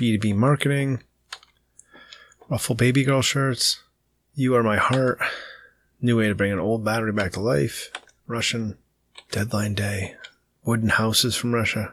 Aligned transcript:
B2B 0.00 0.34
marketing, 0.34 1.02
Ruffle 2.48 2.74
baby 2.74 3.04
girl 3.04 3.20
shirts, 3.20 3.82
You 4.34 4.54
Are 4.54 4.62
My 4.62 4.78
Heart, 4.78 5.18
New 6.00 6.16
Way 6.16 6.28
to 6.28 6.34
Bring 6.34 6.52
an 6.52 6.58
Old 6.58 6.82
Battery 6.82 7.12
Back 7.12 7.32
to 7.32 7.40
Life, 7.40 7.92
Russian, 8.26 8.78
Deadline 9.30 9.74
Day, 9.74 10.14
Wooden 10.64 10.88
Houses 10.88 11.36
from 11.36 11.54
Russia, 11.54 11.92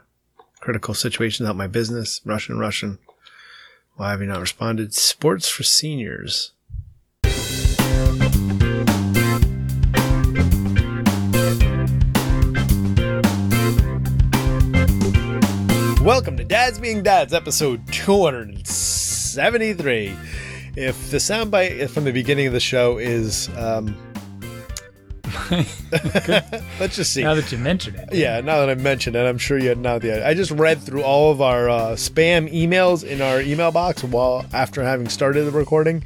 Critical 0.62 0.94
Situations 0.94 1.50
Out 1.50 1.58
My 1.58 1.68
Business, 1.68 2.22
Russian, 2.24 2.58
Russian. 2.58 2.98
Why 3.98 4.12
have 4.12 4.22
you 4.22 4.28
not 4.28 4.40
responded? 4.40 4.94
Sports 4.94 5.50
for 5.50 5.64
Seniors. 5.64 6.54
Welcome 16.08 16.38
to 16.38 16.46
Dads 16.46 16.80
Being 16.80 17.04
Dads, 17.04 17.34
episode 17.34 17.86
273. 17.92 20.16
If 20.78 21.12
the 21.12 21.18
soundbite 21.18 21.90
from 21.90 22.06
the 22.06 22.14
beginning 22.14 22.48
of 22.48 22.54
the 22.54 22.62
show 22.62 22.98
is, 22.98 23.50
um, 23.58 23.94
let's 26.80 26.96
just 26.96 27.14
see. 27.14 27.24
Now 27.24 27.34
that 27.34 27.52
you 27.52 27.58
mention 27.58 27.96
it. 27.96 28.14
Yeah, 28.14 28.40
now 28.40 28.62
that 28.62 28.70
I 28.70 28.76
mentioned 28.76 29.18
it, 29.18 29.28
I'm 29.28 29.38
sure 29.38 29.58
you 29.58 29.68
had 29.68 29.80
now 29.80 30.00
the. 30.00 30.26
I 30.26 30.34
just 30.34 30.52
read 30.52 30.82
through 30.82 31.04
all 31.04 31.30
of 31.30 31.42
our 31.42 31.70
uh, 31.70 31.88
spam 31.96 32.50
emails 32.54 33.04
in 33.04 33.22
our 33.22 33.42
email 33.42 33.74
box 33.74 34.02
while 34.02 34.46
after 34.54 34.84
having 34.84 35.10
started 35.10 35.44
the 35.44 35.52
recording, 35.52 36.06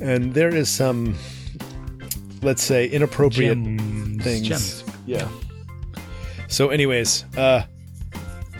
and 0.00 0.32
there 0.32 0.54
is 0.54 0.68
some, 0.68 1.16
let's 2.40 2.62
say, 2.62 2.86
inappropriate 2.86 3.60
Gems. 3.60 4.22
things. 4.22 4.46
Gems. 4.46 4.84
Yeah. 5.06 5.28
So, 6.46 6.68
anyways, 6.68 7.24
uh, 7.36 7.64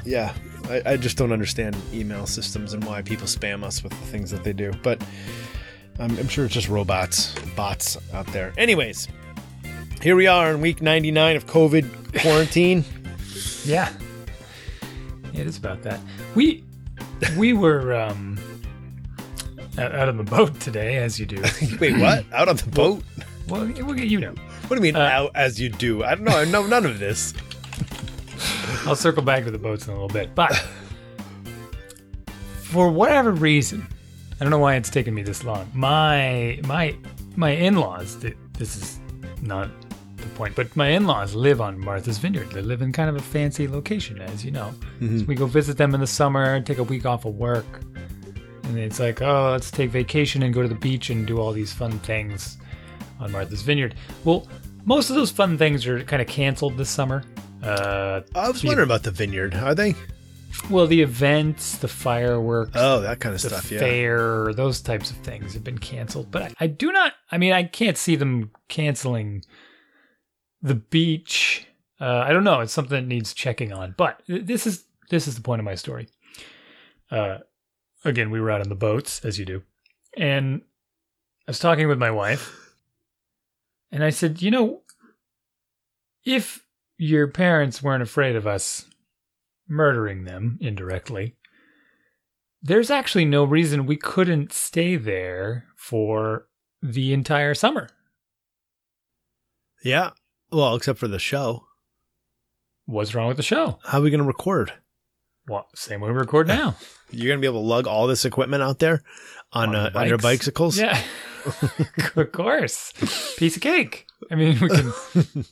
yeah, 0.05 0.35
I, 0.71 0.83
I 0.93 0.97
just 0.97 1.17
don't 1.17 1.33
understand 1.33 1.77
email 1.93 2.27
systems 2.27 2.73
and 2.73 2.83
why 2.85 3.03
people 3.03 3.27
spam 3.27 3.63
us 3.65 3.83
with 3.83 3.93
the 3.93 4.07
things 4.07 4.31
that 4.31 4.45
they 4.45 4.53
do. 4.53 4.73
But 4.83 5.03
I'm, 5.99 6.17
I'm 6.19 6.29
sure 6.29 6.45
it's 6.47 6.55
just 6.55 6.69
robots, 6.69 7.35
bots 7.57 7.99
out 8.13 8.27
there. 8.29 8.53
Anyways, 8.57 9.09
here 10.01 10.17
we 10.17 10.27
are 10.27 10.53
in 10.53 10.61
week 10.61 10.81
99 10.83 11.37
of 11.37 11.47
COVID 11.47 12.21
quarantine. 12.21 12.85
Yeah. 13.65 13.91
It 15.33 15.47
is 15.47 15.57
about 15.57 15.83
that. 15.85 15.99
We 16.35 16.63
we 17.39 17.55
were 17.55 17.95
um 17.95 18.39
out 19.79 20.09
on 20.09 20.19
the 20.19 20.23
boat 20.23 20.61
today, 20.61 20.97
as 20.97 21.19
you 21.19 21.25
do. 21.25 21.43
Wait, 21.81 21.97
what? 21.99 22.27
Out 22.33 22.49
on 22.51 22.57
the 22.57 22.67
boat? 22.71 23.03
well, 23.49 23.67
well, 23.67 23.99
you 23.99 24.21
know. 24.21 24.35
What 24.67 24.69
do 24.69 24.75
you 24.77 24.81
mean, 24.83 24.97
Uh, 24.97 25.01
out 25.01 25.31
as 25.35 25.59
you 25.59 25.71
do? 25.71 26.05
I 26.05 26.15
don't 26.15 26.25
know. 26.25 26.37
I 26.37 26.45
know 26.45 26.67
none 26.67 26.85
of 26.85 26.99
this. 26.99 27.33
I'll 28.87 28.97
circle 28.97 29.23
back 29.23 29.45
to 29.45 29.51
the 29.51 29.59
boats 29.59 29.87
in 29.87 29.93
a 29.93 29.95
little 29.95 30.09
bit. 30.09 30.35
But 30.35 30.55
for 32.63 32.91
whatever 32.91 33.33
reason, 33.33 33.87
I 34.41 34.45
don't 34.45 34.51
know 34.51 34.59
why 34.59 34.75
it's 34.75 34.91
taken 34.91 35.15
me 35.15 35.23
this 35.23 35.45
long. 35.45 35.71
My 35.75 36.61
my 36.65 36.97
my 37.37 37.51
in-laws, 37.51 38.19
this 38.19 38.77
is 38.77 38.99
not 39.43 39.71
the 40.17 40.27
point, 40.35 40.55
but 40.57 40.75
my 40.77 40.89
in-laws 40.89 41.35
live 41.35 41.61
on 41.61 41.79
Martha's 41.79 42.19
Vineyard. 42.19 42.51
They 42.51 42.63
live 42.63 42.83
in 42.83 42.93
kind 42.93 43.09
of 43.09 43.17
a 43.17 43.23
fancy 43.23 43.69
location, 43.69 44.21
as 44.21 44.45
you 44.45 44.51
know. 44.51 44.73
Mm-hmm. 45.01 45.21
So 45.21 45.25
we 45.25 45.35
go 45.35 45.47
visit 45.47 45.77
them 45.77 45.95
in 45.95 46.01
the 46.01 46.07
summer, 46.07 46.61
take 46.61 46.79
a 46.79 46.83
week 46.83 47.07
off 47.07 47.25
of 47.25 47.35
work. 47.35 47.81
And 48.65 48.79
it's 48.79 48.99
like, 48.99 49.21
oh, 49.21 49.51
let's 49.53 49.71
take 49.71 49.91
vacation 49.91 50.43
and 50.43 50.55
go 50.55 50.63
to 50.63 50.69
the 50.69 50.75
beach 50.75 51.11
and 51.11 51.27
do 51.27 51.39
all 51.39 51.53
these 51.53 51.73
fun 51.73 51.99
things 52.01 52.59
on 53.21 53.31
Martha's 53.31 53.63
Vineyard. 53.63 53.95
Well, 54.25 54.49
most 54.85 55.11
of 55.11 55.17
those 55.17 55.31
fun 55.31 55.57
things 55.59 55.87
are 55.87 56.03
kind 56.05 56.21
of 56.23 56.29
canceled 56.29 56.77
this 56.77 56.91
summer. 56.91 57.23
Uh, 57.65 58.23
I 58.35 58.49
was 58.49 58.63
be- 58.63 58.69
wondering 58.69 58.87
about 58.89 59.03
the 59.03 59.11
vineyard. 59.11 59.55
Are 59.55 59.75
they? 59.75 59.95
well, 60.71 60.87
the 60.87 61.03
events, 61.03 61.79
the 61.79 61.89
fireworks, 61.89 62.73
Oh, 62.75 63.01
that 63.01 63.19
kind 63.21 63.35
of 63.35 63.43
the 63.43 63.49
stuff. 63.49 63.71
Yeah. 63.73 63.81
fair, 63.81 64.53
those 64.55 64.81
types 64.81 65.11
of 65.11 65.17
things 65.19 65.53
have 65.55 65.65
been 65.65 65.79
canceled. 65.79 66.31
But 66.31 66.43
I, 66.43 66.53
I 66.61 66.67
do 66.69 66.93
not. 66.93 67.15
I 67.33 67.39
mean, 67.39 67.53
I 67.53 67.65
can't 67.65 67.97
see 67.97 68.17
them 68.17 68.51
canceling 68.69 69.43
the 70.63 70.77
beach. 70.77 71.67
Uh, 72.01 72.19
I 72.27 72.33
don't 72.33 72.45
know. 72.45 72.61
It's 72.61 72.73
something 72.73 72.97
that 73.03 73.07
needs 73.09 73.33
checking 73.35 73.73
on. 73.73 73.95
But 73.97 74.23
this 74.29 74.67
is 74.67 74.85
this 75.11 75.27
is 75.29 75.35
the 75.37 75.43
point 75.43 75.61
of 75.61 75.65
my 75.65 75.75
story. 75.75 76.09
Uh, 77.11 77.39
again, 78.05 78.31
we 78.31 78.41
were 78.41 78.51
out 78.51 78.61
on 78.61 78.69
the 78.69 78.75
boats 78.75 79.25
as 79.25 79.39
you 79.39 79.45
do, 79.45 79.63
and 80.17 80.63
I 81.47 81.51
was 81.51 81.59
talking 81.59 81.89
with 81.89 81.99
my 81.99 82.11
wife, 82.11 82.73
and 83.93 84.03
I 84.05 84.11
said, 84.11 84.41
you 84.43 84.51
know, 84.51 84.81
if 86.25 86.64
your 86.97 87.29
parents 87.29 87.83
weren't 87.83 88.03
afraid 88.03 88.37
of 88.37 88.47
us 88.47 88.87
murdering 89.69 90.25
them 90.25 90.59
indirectly, 90.61 91.37
there's 92.63 92.91
actually 92.91 93.25
no 93.25 93.45
reason 93.45 93.87
we 93.87 93.97
couldn't 93.97 94.53
stay 94.53 94.97
there 94.97 95.67
for 95.77 96.47
the 96.83 97.13
entire 97.13 97.55
summer. 97.55 97.89
Yeah. 99.83 100.11
Well, 100.51 100.75
except 100.75 100.99
for 100.99 101.09
the 101.09 101.19
show. 101.19 101.67
What's 102.87 103.15
wrong 103.15 103.29
with 103.29 103.37
the 103.37 103.43
show? 103.43 103.79
How 103.85 103.99
are 103.99 104.03
we 104.03 104.11
going 104.11 104.21
to 104.21 104.27
record? 104.27 104.73
Well, 105.47 105.69
same 105.75 106.01
way 106.01 106.11
we 106.11 106.17
record 106.17 106.49
now. 106.49 106.77
You're 107.11 107.29
going 107.29 107.39
to 107.39 107.41
be 107.41 107.47
able 107.47 107.63
to 107.63 107.69
lug 107.69 107.87
all 107.87 108.07
this 108.07 108.25
equipment 108.25 108.63
out 108.63 108.79
there 108.79 109.03
on, 109.53 109.71
On 109.71 109.77
uh, 109.77 109.91
on 109.95 110.09
your 110.09 110.19
bicycles? 110.19 110.79
Yeah. 110.79 110.99
of 112.17 112.33
course. 112.33 112.93
Piece 113.37 113.57
of 113.57 113.63
cake. 113.63 114.07
I 114.31 114.35
mean, 114.35 114.59
we 114.61 114.69
can, 114.69 114.93
you 115.35 115.45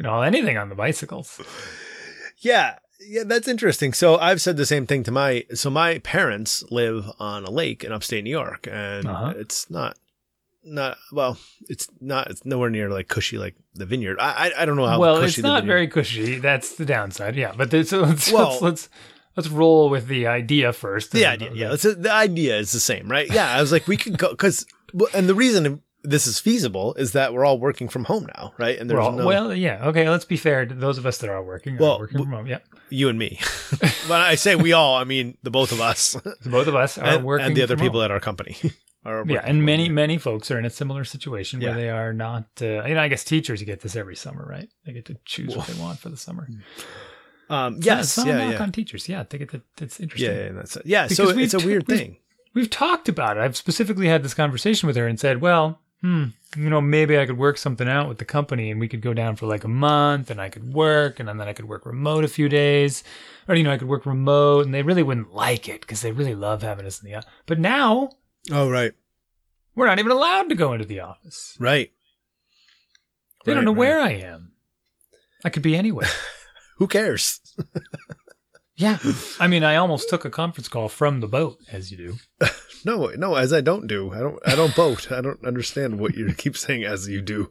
know, 0.00 0.22
anything 0.22 0.56
on 0.58 0.68
the 0.68 0.74
bicycles. 0.74 1.40
Yeah. 2.38 2.76
Yeah, 3.02 3.22
that's 3.24 3.48
interesting. 3.48 3.92
So 3.94 4.18
I've 4.18 4.42
said 4.42 4.56
the 4.58 4.66
same 4.66 4.86
thing 4.86 5.02
to 5.04 5.10
my 5.10 5.44
so 5.54 5.70
my 5.70 5.98
parents 6.00 6.62
live 6.70 7.10
on 7.18 7.44
a 7.44 7.50
lake 7.50 7.82
in 7.82 7.92
upstate 7.92 8.24
New 8.24 8.30
York 8.30 8.68
and 8.70 9.06
Uh-huh. 9.06 9.32
it's 9.36 9.70
not 9.70 9.96
not 10.62 10.98
well, 11.10 11.38
it's 11.70 11.88
not 12.02 12.30
it's 12.30 12.44
nowhere 12.44 12.68
near 12.68 12.90
like 12.90 13.08
cushy 13.08 13.38
like 13.38 13.56
the 13.74 13.86
vineyard. 13.86 14.18
I 14.20 14.52
I, 14.54 14.64
don't 14.66 14.76
know 14.76 14.86
how 14.86 14.98
well, 15.00 15.16
cushy 15.18 15.40
it's 15.40 15.42
not 15.42 15.64
very 15.64 15.88
cushy. 15.88 16.38
That's 16.38 16.74
the 16.76 16.84
downside. 16.84 17.36
Yeah, 17.36 17.54
but 17.56 17.70
so 17.86 18.00
let's, 18.00 18.30
Well- 18.32 18.50
let's 18.50 18.62
let's 18.62 18.88
let's 19.36 19.48
roll 19.48 19.88
with 19.88 20.06
the 20.08 20.26
idea 20.26 20.72
first. 20.74 21.12
the 21.12 21.24
idea. 21.24 21.52
Yeah, 21.54 21.68
the 21.76 22.12
idea 22.12 22.58
is 22.58 22.72
the 22.72 22.80
same, 22.80 23.10
right? 23.10 23.32
Yeah, 23.32 23.50
I 23.50 23.62
was 23.62 23.72
like 23.72 23.88
we 23.88 23.96
could 23.96 24.18
go 24.18 24.34
cuz 24.36 24.66
and 25.14 25.26
the 25.26 25.34
reason 25.34 25.80
this 26.02 26.26
is 26.26 26.38
feasible 26.40 26.94
is 26.94 27.12
that 27.12 27.32
we're 27.34 27.44
all 27.44 27.58
working 27.58 27.88
from 27.88 28.04
home 28.04 28.26
now, 28.36 28.52
right? 28.58 28.78
And 28.78 28.88
there's 28.88 29.00
all- 29.00 29.12
no 29.12 29.26
well, 29.26 29.54
yeah. 29.54 29.86
Okay, 29.88 30.08
let's 30.08 30.24
be 30.24 30.36
fair. 30.36 30.64
to 30.66 30.74
Those 30.74 30.96
of 30.98 31.04
us 31.06 31.18
that 31.18 31.28
are 31.30 31.42
working, 31.42 31.76
are 31.76 31.98
working 31.98 32.16
w- 32.18 32.24
from 32.24 32.32
home. 32.32 32.46
Yeah, 32.46 32.58
you 32.88 33.08
and 33.08 33.18
me. 33.18 33.38
when 34.06 34.20
I 34.20 34.34
say 34.36 34.56
we 34.56 34.72
all, 34.72 34.96
I 34.96 35.04
mean 35.04 35.36
the 35.42 35.50
both 35.50 35.72
of 35.72 35.80
us 35.80 36.12
the 36.12 36.48
both 36.50 36.66
of 36.68 36.74
us 36.74 36.96
are 36.98 37.04
and, 37.04 37.24
working, 37.24 37.46
and 37.48 37.56
the 37.56 37.62
other 37.62 37.76
people 37.76 38.00
home. 38.00 38.06
at 38.06 38.10
our 38.10 38.20
company. 38.20 38.56
are 39.04 39.24
Yeah, 39.26 39.40
and 39.44 39.64
many 39.64 39.86
home. 39.86 39.94
many 39.94 40.18
folks 40.18 40.50
are 40.50 40.58
in 40.58 40.64
a 40.66 40.70
similar 40.70 41.04
situation 41.04 41.60
Yeah. 41.60 41.70
where 41.70 41.76
they 41.78 41.90
are 41.90 42.12
not. 42.12 42.44
Uh, 42.60 42.84
you 42.84 42.94
know, 42.94 43.00
I 43.00 43.08
guess 43.08 43.24
teachers 43.24 43.62
get 43.62 43.80
this 43.80 43.96
every 43.96 44.16
summer, 44.16 44.44
right? 44.46 44.68
They 44.84 44.92
get 44.92 45.06
to 45.06 45.16
choose 45.24 45.56
what 45.56 45.66
they 45.66 45.78
want 45.80 45.98
for 45.98 46.08
the 46.10 46.16
summer. 46.18 46.48
um 47.48 47.76
It's 47.76 47.86
yes, 47.86 48.18
yeah, 48.24 48.38
knock 48.38 48.52
yeah. 48.54 48.62
on 48.62 48.72
teachers. 48.72 49.08
Yeah, 49.08 49.24
they 49.28 49.38
get 49.38 49.50
to. 49.50 49.62
It's 49.80 50.00
interesting. 50.00 50.30
Yeah, 50.34 50.44
yeah, 50.44 50.52
that's 50.52 50.78
yeah. 50.84 51.06
so 51.08 51.24
Because 51.24 51.36
we've 51.36 51.44
it's 51.44 51.54
a 51.54 51.58
t- 51.58 51.66
weird 51.66 51.86
we've- 51.88 51.98
thing. 51.98 52.16
We've 52.52 52.68
talked 52.70 53.08
about 53.08 53.36
it. 53.36 53.40
I've 53.42 53.56
specifically 53.56 54.08
had 54.08 54.24
this 54.24 54.34
conversation 54.34 54.88
with 54.88 54.96
her 54.96 55.06
and 55.06 55.20
said, 55.20 55.40
well, 55.40 55.80
hmm, 56.02 56.24
you 56.56 56.70
know, 56.70 56.80
maybe 56.80 57.18
I 57.18 57.26
could 57.26 57.38
work 57.38 57.58
something 57.58 57.88
out 57.88 58.08
with 58.08 58.18
the 58.18 58.24
company 58.24 58.70
and 58.70 58.80
we 58.80 58.88
could 58.88 59.00
go 59.02 59.12
down 59.14 59.36
for 59.36 59.46
like 59.46 59.64
a 59.64 59.68
month 59.68 60.30
and 60.30 60.40
I 60.40 60.48
could 60.48 60.72
work 60.72 61.20
and 61.20 61.28
then 61.28 61.40
I 61.42 61.52
could 61.52 61.68
work 61.68 61.84
remote 61.86 62.24
a 62.24 62.28
few 62.28 62.48
days. 62.48 63.04
Or, 63.48 63.54
you 63.54 63.62
know, 63.64 63.72
I 63.72 63.78
could 63.78 63.88
work 63.88 64.06
remote 64.06 64.64
and 64.64 64.74
they 64.74 64.82
really 64.82 65.02
wouldn't 65.02 65.34
like 65.34 65.68
it 65.68 65.80
because 65.82 66.00
they 66.02 66.12
really 66.12 66.34
love 66.34 66.62
having 66.62 66.86
us 66.86 67.00
in 67.02 67.08
the 67.08 67.16
office. 67.16 67.30
But 67.46 67.58
now 67.58 68.10
Oh, 68.50 68.70
right, 68.70 68.92
we're 69.74 69.86
not 69.86 69.98
even 69.98 70.12
allowed 70.12 70.48
to 70.48 70.54
go 70.54 70.72
into 70.72 70.86
the 70.86 71.00
office. 71.00 71.56
right. 71.60 71.92
They 73.44 73.52
Right, 73.52 73.56
don't 73.56 73.64
know 73.64 73.72
right. 73.72 73.78
where 73.78 74.00
I 74.00 74.10
am. 74.12 74.52
I 75.44 75.50
could 75.50 75.62
be 75.62 75.76
anywhere. 75.76 76.08
Who 76.78 76.86
cares? 76.88 77.40
yeah. 78.76 78.98
I 79.38 79.46
mean, 79.48 79.62
I 79.64 79.76
almost 79.76 80.08
took 80.08 80.24
a 80.24 80.30
conference 80.30 80.68
call 80.68 80.88
from 80.88 81.20
the 81.20 81.28
boat, 81.28 81.58
as 81.70 81.90
you 81.90 81.96
do. 81.98 82.46
No, 82.84 83.06
no. 83.16 83.34
As 83.34 83.52
I 83.52 83.60
don't 83.60 83.86
do. 83.86 84.12
I 84.12 84.18
don't. 84.20 84.38
I 84.46 84.54
don't 84.54 84.74
boat. 84.74 85.10
I 85.12 85.20
don't 85.20 85.44
understand 85.44 85.98
what 86.00 86.14
you 86.16 86.32
keep 86.34 86.56
saying. 86.56 86.84
As 86.84 87.08
you 87.08 87.20
do. 87.20 87.50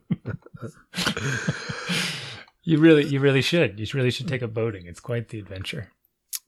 You 2.63 2.77
really, 2.77 3.05
you 3.05 3.19
really 3.19 3.41
should. 3.41 3.79
You 3.79 3.85
really 3.93 4.11
should 4.11 4.27
take 4.27 4.43
up 4.43 4.53
boating. 4.53 4.85
It's 4.85 4.99
quite 4.99 5.29
the 5.29 5.39
adventure. 5.39 5.89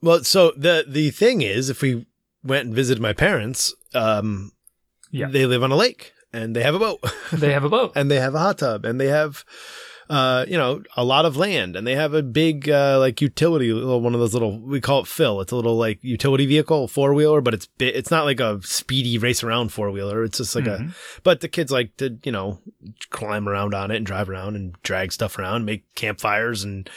Well, 0.02 0.24
so 0.24 0.52
the 0.56 0.84
the 0.88 1.10
thing 1.12 1.42
is, 1.42 1.70
if 1.70 1.82
we 1.82 2.06
went 2.44 2.66
and 2.68 2.76
visited 2.76 3.02
my 3.02 3.14
parents, 3.14 3.74
um, 3.94 4.52
Yeah. 5.12 5.28
they 5.30 5.46
live 5.46 5.64
on 5.64 5.72
a 5.72 5.76
lake 5.76 6.14
and 6.34 6.56
they 6.56 6.64
have 6.64 6.76
a 6.76 6.80
boat 6.80 7.00
They 7.34 7.54
have 7.54 7.64
a 7.64 7.70
boat. 7.70 7.94
and 7.96 8.10
they 8.12 8.20
have 8.20 8.36
a 8.36 8.40
hot 8.40 8.60
tub 8.60 8.86
and 8.86 9.00
they 9.00 9.08
have. 9.08 9.44
Uh, 10.12 10.44
you 10.46 10.58
know, 10.58 10.84
a 10.98 11.06
lot 11.06 11.24
of 11.24 11.38
land, 11.38 11.78
and 11.78 11.88
they 11.88 11.96
have 11.96 12.14
a 12.14 12.22
big, 12.22 12.70
uh, 12.70 13.00
like 13.00 13.22
utility, 13.22 13.72
little 13.72 14.02
one 14.02 14.14
of 14.14 14.20
those 14.20 14.34
little. 14.34 14.60
We 14.60 14.82
call 14.82 15.00
it 15.00 15.08
Phil. 15.08 15.40
It's 15.40 15.54
a 15.54 15.56
little 15.56 15.78
like 15.78 16.00
utility 16.04 16.46
vehicle, 16.46 16.90
four 16.90 17.14
wheeler, 17.14 17.40
but 17.40 17.54
it's 17.54 17.68
bi- 17.68 17.86
it's 17.86 18.12
not 18.12 18.26
like 18.26 18.42
a 18.42 18.60
speedy 18.62 19.18
race 19.18 19.42
around 19.42 19.72
four 19.72 19.90
wheeler. 19.90 20.26
It's 20.26 20.40
just 20.40 20.54
like 20.54 20.68
a 20.68 20.80
Mhm. 20.80 20.94
But 21.24 21.40
the 21.40 21.48
kids 21.48 21.72
like 21.72 21.96
to, 21.98 22.18
you 22.26 22.32
know, 22.34 22.60
climb 23.10 23.48
around 23.48 23.74
on 23.74 23.90
it 23.90 23.96
and 23.96 24.06
drive 24.06 24.30
around 24.30 24.58
and 24.58 24.76
drag 24.84 25.14
stuff 25.14 25.40
around, 25.40 25.64
make 25.64 25.86
campfires 25.96 26.66
and 26.66 26.90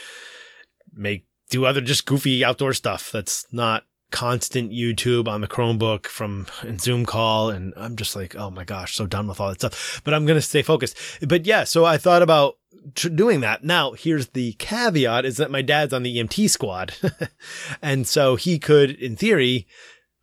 make 0.93 1.25
do 1.49 1.63
other 1.65 1.79
just 1.79 2.05
goofy 2.05 2.43
outdoor 2.43 2.73
stuff 2.73 3.11
that's 3.13 3.45
not 3.53 3.85
constant 4.15 4.71
YouTube 4.71 5.27
on 5.27 5.41
the 5.41 5.47
Chromebook 5.47 6.07
from 6.07 6.47
and 6.61 6.79
Zoom 6.79 7.05
call, 7.05 7.49
and 7.49 7.73
I'm 7.75 7.97
just 7.97 8.15
like, 8.15 8.33
oh 8.33 8.49
my 8.49 8.63
gosh, 8.63 8.95
so 8.95 9.05
done 9.05 9.27
with 9.27 9.41
all 9.41 9.49
that 9.49 9.59
stuff. 9.59 10.01
But 10.05 10.13
I'm 10.13 10.25
gonna 10.25 10.41
stay 10.41 10.61
focused. 10.61 10.97
But 11.21 11.45
yeah, 11.45 11.65
so 11.65 11.83
I 11.83 11.97
thought 11.97 12.21
about 12.21 12.55
tr- 12.95 13.09
doing 13.09 13.41
that. 13.41 13.65
Now, 13.65 13.91
here's 13.91 14.27
the 14.29 14.53
caveat: 14.53 15.25
is 15.25 15.35
that 15.35 15.51
my 15.51 15.61
dad's 15.61 15.91
on 15.91 16.03
the 16.03 16.17
EMT 16.17 16.49
squad, 16.49 16.93
and 17.81 18.07
so 18.07 18.37
he 18.37 18.57
could, 18.57 18.91
in 18.91 19.17
theory, 19.17 19.67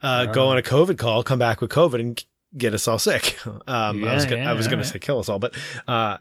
uh, 0.00 0.24
go 0.24 0.48
on 0.48 0.56
a 0.56 0.62
COVID 0.62 0.96
call, 0.96 1.22
come 1.22 1.38
back 1.38 1.60
with 1.60 1.70
COVID, 1.70 2.00
and 2.00 2.24
get 2.56 2.72
us 2.72 2.88
all 2.88 2.98
sick. 2.98 3.38
Um, 3.66 4.04
I 4.04 4.14
was 4.14 4.24
gonna, 4.24 4.40
I 4.40 4.44
yeah, 4.44 4.52
was 4.54 4.68
gonna 4.68 4.84
say 4.84 5.00
kill 5.00 5.18
us 5.18 5.28
all, 5.28 5.38
but 5.38 5.54
uh, 5.86 6.16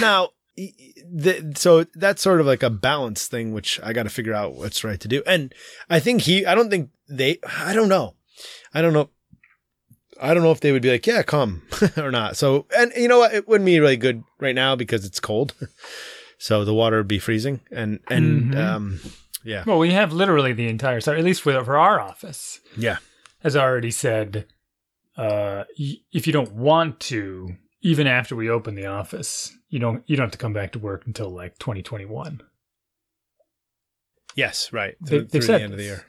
now. 0.00 0.30
The, 0.56 1.52
so 1.56 1.84
that's 1.94 2.22
sort 2.22 2.40
of 2.40 2.46
like 2.46 2.62
a 2.62 2.70
balance 2.70 3.26
thing, 3.26 3.52
which 3.52 3.80
I 3.82 3.92
got 3.92 4.02
to 4.04 4.10
figure 4.10 4.34
out 4.34 4.54
what's 4.54 4.84
right 4.84 5.00
to 5.00 5.08
do. 5.08 5.22
And 5.26 5.54
I 5.88 5.98
think 6.00 6.22
he, 6.22 6.44
I 6.46 6.54
don't 6.54 6.70
think 6.70 6.90
they, 7.08 7.38
I 7.46 7.72
don't 7.72 7.88
know. 7.88 8.14
I 8.74 8.82
don't 8.82 8.92
know. 8.92 9.10
I 10.20 10.34
don't 10.34 10.42
know 10.42 10.52
if 10.52 10.60
they 10.60 10.72
would 10.72 10.82
be 10.82 10.90
like, 10.90 11.06
yeah, 11.06 11.22
come 11.22 11.62
or 11.96 12.10
not. 12.10 12.36
So, 12.36 12.66
and 12.76 12.92
you 12.96 13.08
know 13.08 13.18
what? 13.18 13.34
It 13.34 13.48
wouldn't 13.48 13.66
be 13.66 13.80
really 13.80 13.96
good 13.96 14.22
right 14.40 14.54
now 14.54 14.76
because 14.76 15.04
it's 15.04 15.18
cold. 15.20 15.54
so 16.38 16.64
the 16.64 16.74
water 16.74 16.98
would 16.98 17.08
be 17.08 17.18
freezing 17.18 17.60
and, 17.70 18.00
and, 18.08 18.52
Mhm. 18.52 18.56
um, 18.58 19.00
yeah, 19.44 19.64
Well, 19.66 19.78
we 19.80 19.90
have 19.90 20.12
literally 20.12 20.52
the 20.52 20.68
entire 20.68 20.98
at 20.98 21.24
least 21.24 21.42
for, 21.42 21.64
for 21.64 21.76
our 21.76 21.98
office, 21.98 22.60
yeah, 22.76 22.98
has 23.42 23.56
already 23.56 23.90
said 23.90 24.46
uh, 25.16 25.64
y- 25.76 25.96
if 26.12 26.28
you 26.28 26.32
don't 26.32 26.52
want 26.52 27.00
to, 27.00 27.56
even 27.80 28.06
after 28.06 28.36
we 28.36 28.48
open 28.48 28.76
the 28.76 28.86
office, 28.86 29.52
you 29.72 29.80
don't 29.80 30.04
you 30.06 30.16
don't 30.16 30.26
have 30.26 30.32
to 30.32 30.38
come 30.38 30.52
back 30.52 30.70
to 30.72 30.78
work 30.78 31.02
until 31.06 31.28
like 31.30 31.58
2021 31.58 32.40
yes, 34.34 34.72
right. 34.72 34.94
They- 35.00 35.18
Through, 35.20 35.28
through 35.28 35.40
the 35.42 35.60
end 35.62 35.72
of 35.72 35.78
the 35.78 35.84
year. 35.84 36.04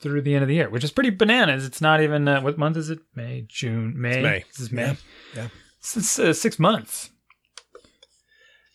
through 0.00 0.20
the 0.22 0.34
end 0.34 0.42
of 0.42 0.48
the 0.48 0.54
year, 0.54 0.68
which 0.68 0.84
is 0.84 0.90
pretty 0.90 1.10
bananas. 1.10 1.64
It's 1.64 1.80
not 1.80 2.00
even 2.02 2.26
uh, 2.28 2.40
what 2.42 2.58
month 2.58 2.76
is 2.76 2.90
it? 2.90 2.98
May, 3.14 3.46
June, 3.48 3.94
May. 4.00 4.20
May. 4.22 4.44
This 4.48 4.60
is 4.60 4.72
May. 4.72 4.82
Yeah. 4.82 4.94
Yeah. 5.36 5.48
It's 5.80 6.18
uh, 6.18 6.32
six 6.32 6.58
months. 6.58 7.10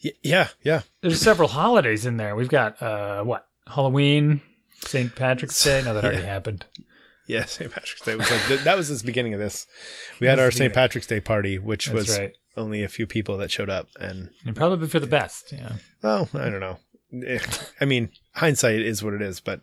Y- 0.03 0.11
Yeah, 0.23 0.47
yeah. 0.63 0.81
There's 1.01 1.21
several 1.21 1.49
holidays 1.49 2.05
in 2.05 2.17
there. 2.17 2.35
We've 2.35 2.49
got 2.49 2.81
uh, 2.81 3.23
what 3.23 3.47
Halloween, 3.67 4.41
St. 4.85 5.13
Patrick's 5.15 5.61
Day. 5.63 5.81
No, 5.83 5.93
that 5.93 6.03
already 6.05 6.23
happened. 6.37 6.65
Yeah, 7.27 7.45
St. 7.45 7.71
Patrick's 7.71 8.01
Day 8.01 8.15
was 8.15 8.29
like 8.31 8.63
that 8.63 8.75
was 8.75 8.89
the 9.01 9.05
beginning 9.05 9.35
of 9.35 9.39
this. 9.39 9.67
We 10.19 10.25
had 10.25 10.39
our 10.39 10.49
St. 10.49 10.73
Patrick's 10.73 11.05
Day 11.05 11.19
party, 11.19 11.59
which 11.59 11.85
That's 11.87 11.95
was 11.95 12.17
right. 12.17 12.33
Only 12.57 12.83
a 12.83 12.89
few 12.89 13.07
people 13.07 13.37
that 13.37 13.51
showed 13.51 13.69
up, 13.69 13.87
and 13.99 14.29
And 14.45 14.55
probably 14.55 14.87
for 14.87 14.99
the 14.99 15.07
best. 15.07 15.51
Yeah. 15.51 15.73
well, 16.01 16.29
I 16.33 16.49
don't 16.49 16.59
know. 16.59 16.77
Eh, 17.25 17.39
I 17.81 17.85
mean, 17.85 18.09
hindsight 18.35 18.81
is 18.81 19.03
what 19.03 19.13
it 19.13 19.21
is, 19.21 19.39
but 19.39 19.61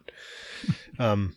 um, 0.99 1.37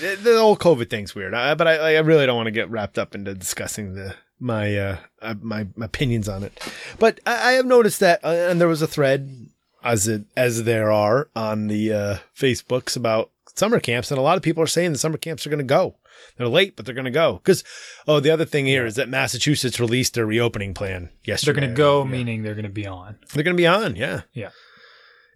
the, 0.00 0.18
the 0.20 0.38
whole 0.38 0.56
COVID 0.56 0.90
thing's 0.90 1.14
weird. 1.14 1.34
I, 1.34 1.54
but 1.54 1.66
I, 1.68 1.96
I 1.96 2.00
really 2.00 2.26
don't 2.26 2.36
want 2.36 2.48
to 2.48 2.52
get 2.52 2.70
wrapped 2.70 2.98
up 2.98 3.14
into 3.14 3.34
discussing 3.34 3.94
the 3.94 4.14
my 4.40 4.76
uh 4.76 4.96
uh, 5.20 5.34
my 5.40 5.66
opinions 5.80 6.28
on 6.28 6.44
it. 6.44 6.60
But 6.98 7.20
I, 7.26 7.50
I 7.50 7.52
have 7.52 7.66
noticed 7.66 8.00
that, 8.00 8.24
uh, 8.24 8.28
and 8.28 8.60
there 8.60 8.68
was 8.68 8.82
a 8.82 8.86
thread 8.86 9.48
as 9.82 10.06
it 10.08 10.24
as 10.36 10.64
there 10.64 10.92
are 10.92 11.28
on 11.34 11.68
the 11.68 11.92
uh, 11.92 12.16
Facebooks 12.36 12.96
about 12.96 13.30
summer 13.54 13.80
camps, 13.80 14.10
and 14.10 14.18
a 14.18 14.22
lot 14.22 14.36
of 14.36 14.42
people 14.42 14.62
are 14.62 14.68
saying 14.68 14.92
the 14.92 14.98
summer 14.98 15.18
camps 15.18 15.46
are 15.46 15.50
going 15.50 15.58
to 15.58 15.64
go. 15.64 15.96
They're 16.36 16.48
late, 16.48 16.76
but 16.76 16.86
they're 16.86 16.94
going 16.94 17.04
to 17.04 17.10
go. 17.10 17.34
Because 17.34 17.64
oh, 18.06 18.20
the 18.20 18.30
other 18.30 18.44
thing 18.44 18.66
here 18.66 18.86
is 18.86 18.94
that 18.96 19.08
Massachusetts 19.08 19.80
released 19.80 20.14
their 20.14 20.26
reopening 20.26 20.74
plan 20.74 21.10
yesterday. 21.24 21.60
They're 21.60 21.60
going 21.66 21.74
to 21.74 21.76
go, 21.76 22.04
Yeah. 22.04 22.10
meaning 22.10 22.42
they're 22.42 22.54
going 22.54 22.64
to 22.64 22.68
be 22.70 22.86
on. 22.86 23.18
They're 23.32 23.44
going 23.44 23.56
to 23.56 23.60
be 23.60 23.66
on, 23.66 23.96
yeah. 23.96 24.22
Yeah. 24.32 24.50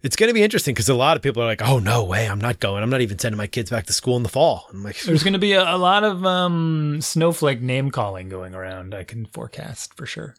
It's 0.01 0.17
going 0.17 0.27
to 0.27 0.33
be 0.33 0.43
interesting 0.43 0.73
because 0.73 0.89
a 0.89 0.93
lot 0.95 1.15
of 1.15 1.23
people 1.23 1.41
are 1.41 1.45
like, 1.45 1.61
"Oh 1.61 1.79
no 1.79 2.03
way, 2.03 2.27
I'm 2.27 2.41
not 2.41 2.59
going. 2.59 2.83
I'm 2.83 2.89
not 2.89 2.99
even 2.99 3.17
sending 3.17 3.37
my 3.37 3.47
kids 3.47 3.69
back 3.69 3.85
to 3.85 3.93
school 3.93 4.17
in 4.17 4.23
the 4.23 4.27
fall." 4.29 4.67
I'm 4.69 4.83
like, 4.83 4.99
There's 5.01 5.23
going 5.23 5.31
to 5.31 5.39
be 5.39 5.53
a, 5.53 5.63
a 5.63 5.77
lot 5.77 6.03
of 6.03 6.25
um, 6.25 6.99
snowflake 6.99 7.61
name 7.61 7.89
calling 7.89 8.27
going 8.27 8.53
around. 8.53 8.93
I 8.93 9.05
can 9.05 9.25
forecast 9.27 9.93
for 9.95 10.05
sure. 10.05 10.35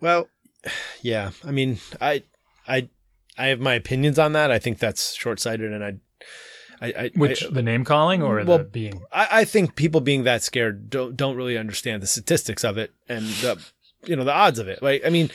"Well, 0.00 0.28
yeah. 1.02 1.30
I 1.44 1.52
mean, 1.52 1.78
I, 2.00 2.24
I, 2.66 2.88
I 3.38 3.46
have 3.46 3.60
my 3.60 3.74
opinions 3.74 4.18
on 4.18 4.32
that. 4.32 4.50
I 4.50 4.58
think 4.58 4.80
that's 4.80 5.14
short 5.14 5.38
sighted, 5.38 5.72
and 5.72 5.84
I, 5.84 5.92
I, 6.80 6.86
I, 6.86 7.10
Which 7.14 7.44
I, 7.44 7.50
the 7.50 7.62
name 7.62 7.84
calling 7.84 8.22
or 8.22 8.42
Well, 8.44 8.58
the 8.58 8.64
being? 8.64 9.02
I, 9.12 9.28
I 9.40 9.44
think 9.44 9.76
people 9.76 10.00
being 10.00 10.24
that 10.24 10.42
scared 10.42 10.90
don't 10.90 11.16
don't 11.16 11.36
really 11.36 11.56
understand 11.56 12.02
the 12.02 12.06
statistics 12.06 12.64
of 12.64 12.78
it 12.78 12.92
and 13.08 13.26
the 13.26 13.62
you 14.06 14.16
know 14.16 14.24
the 14.24 14.32
odds 14.32 14.58
of 14.58 14.68
it. 14.68 14.82
Like 14.82 15.02
I 15.04 15.10
mean, 15.10 15.30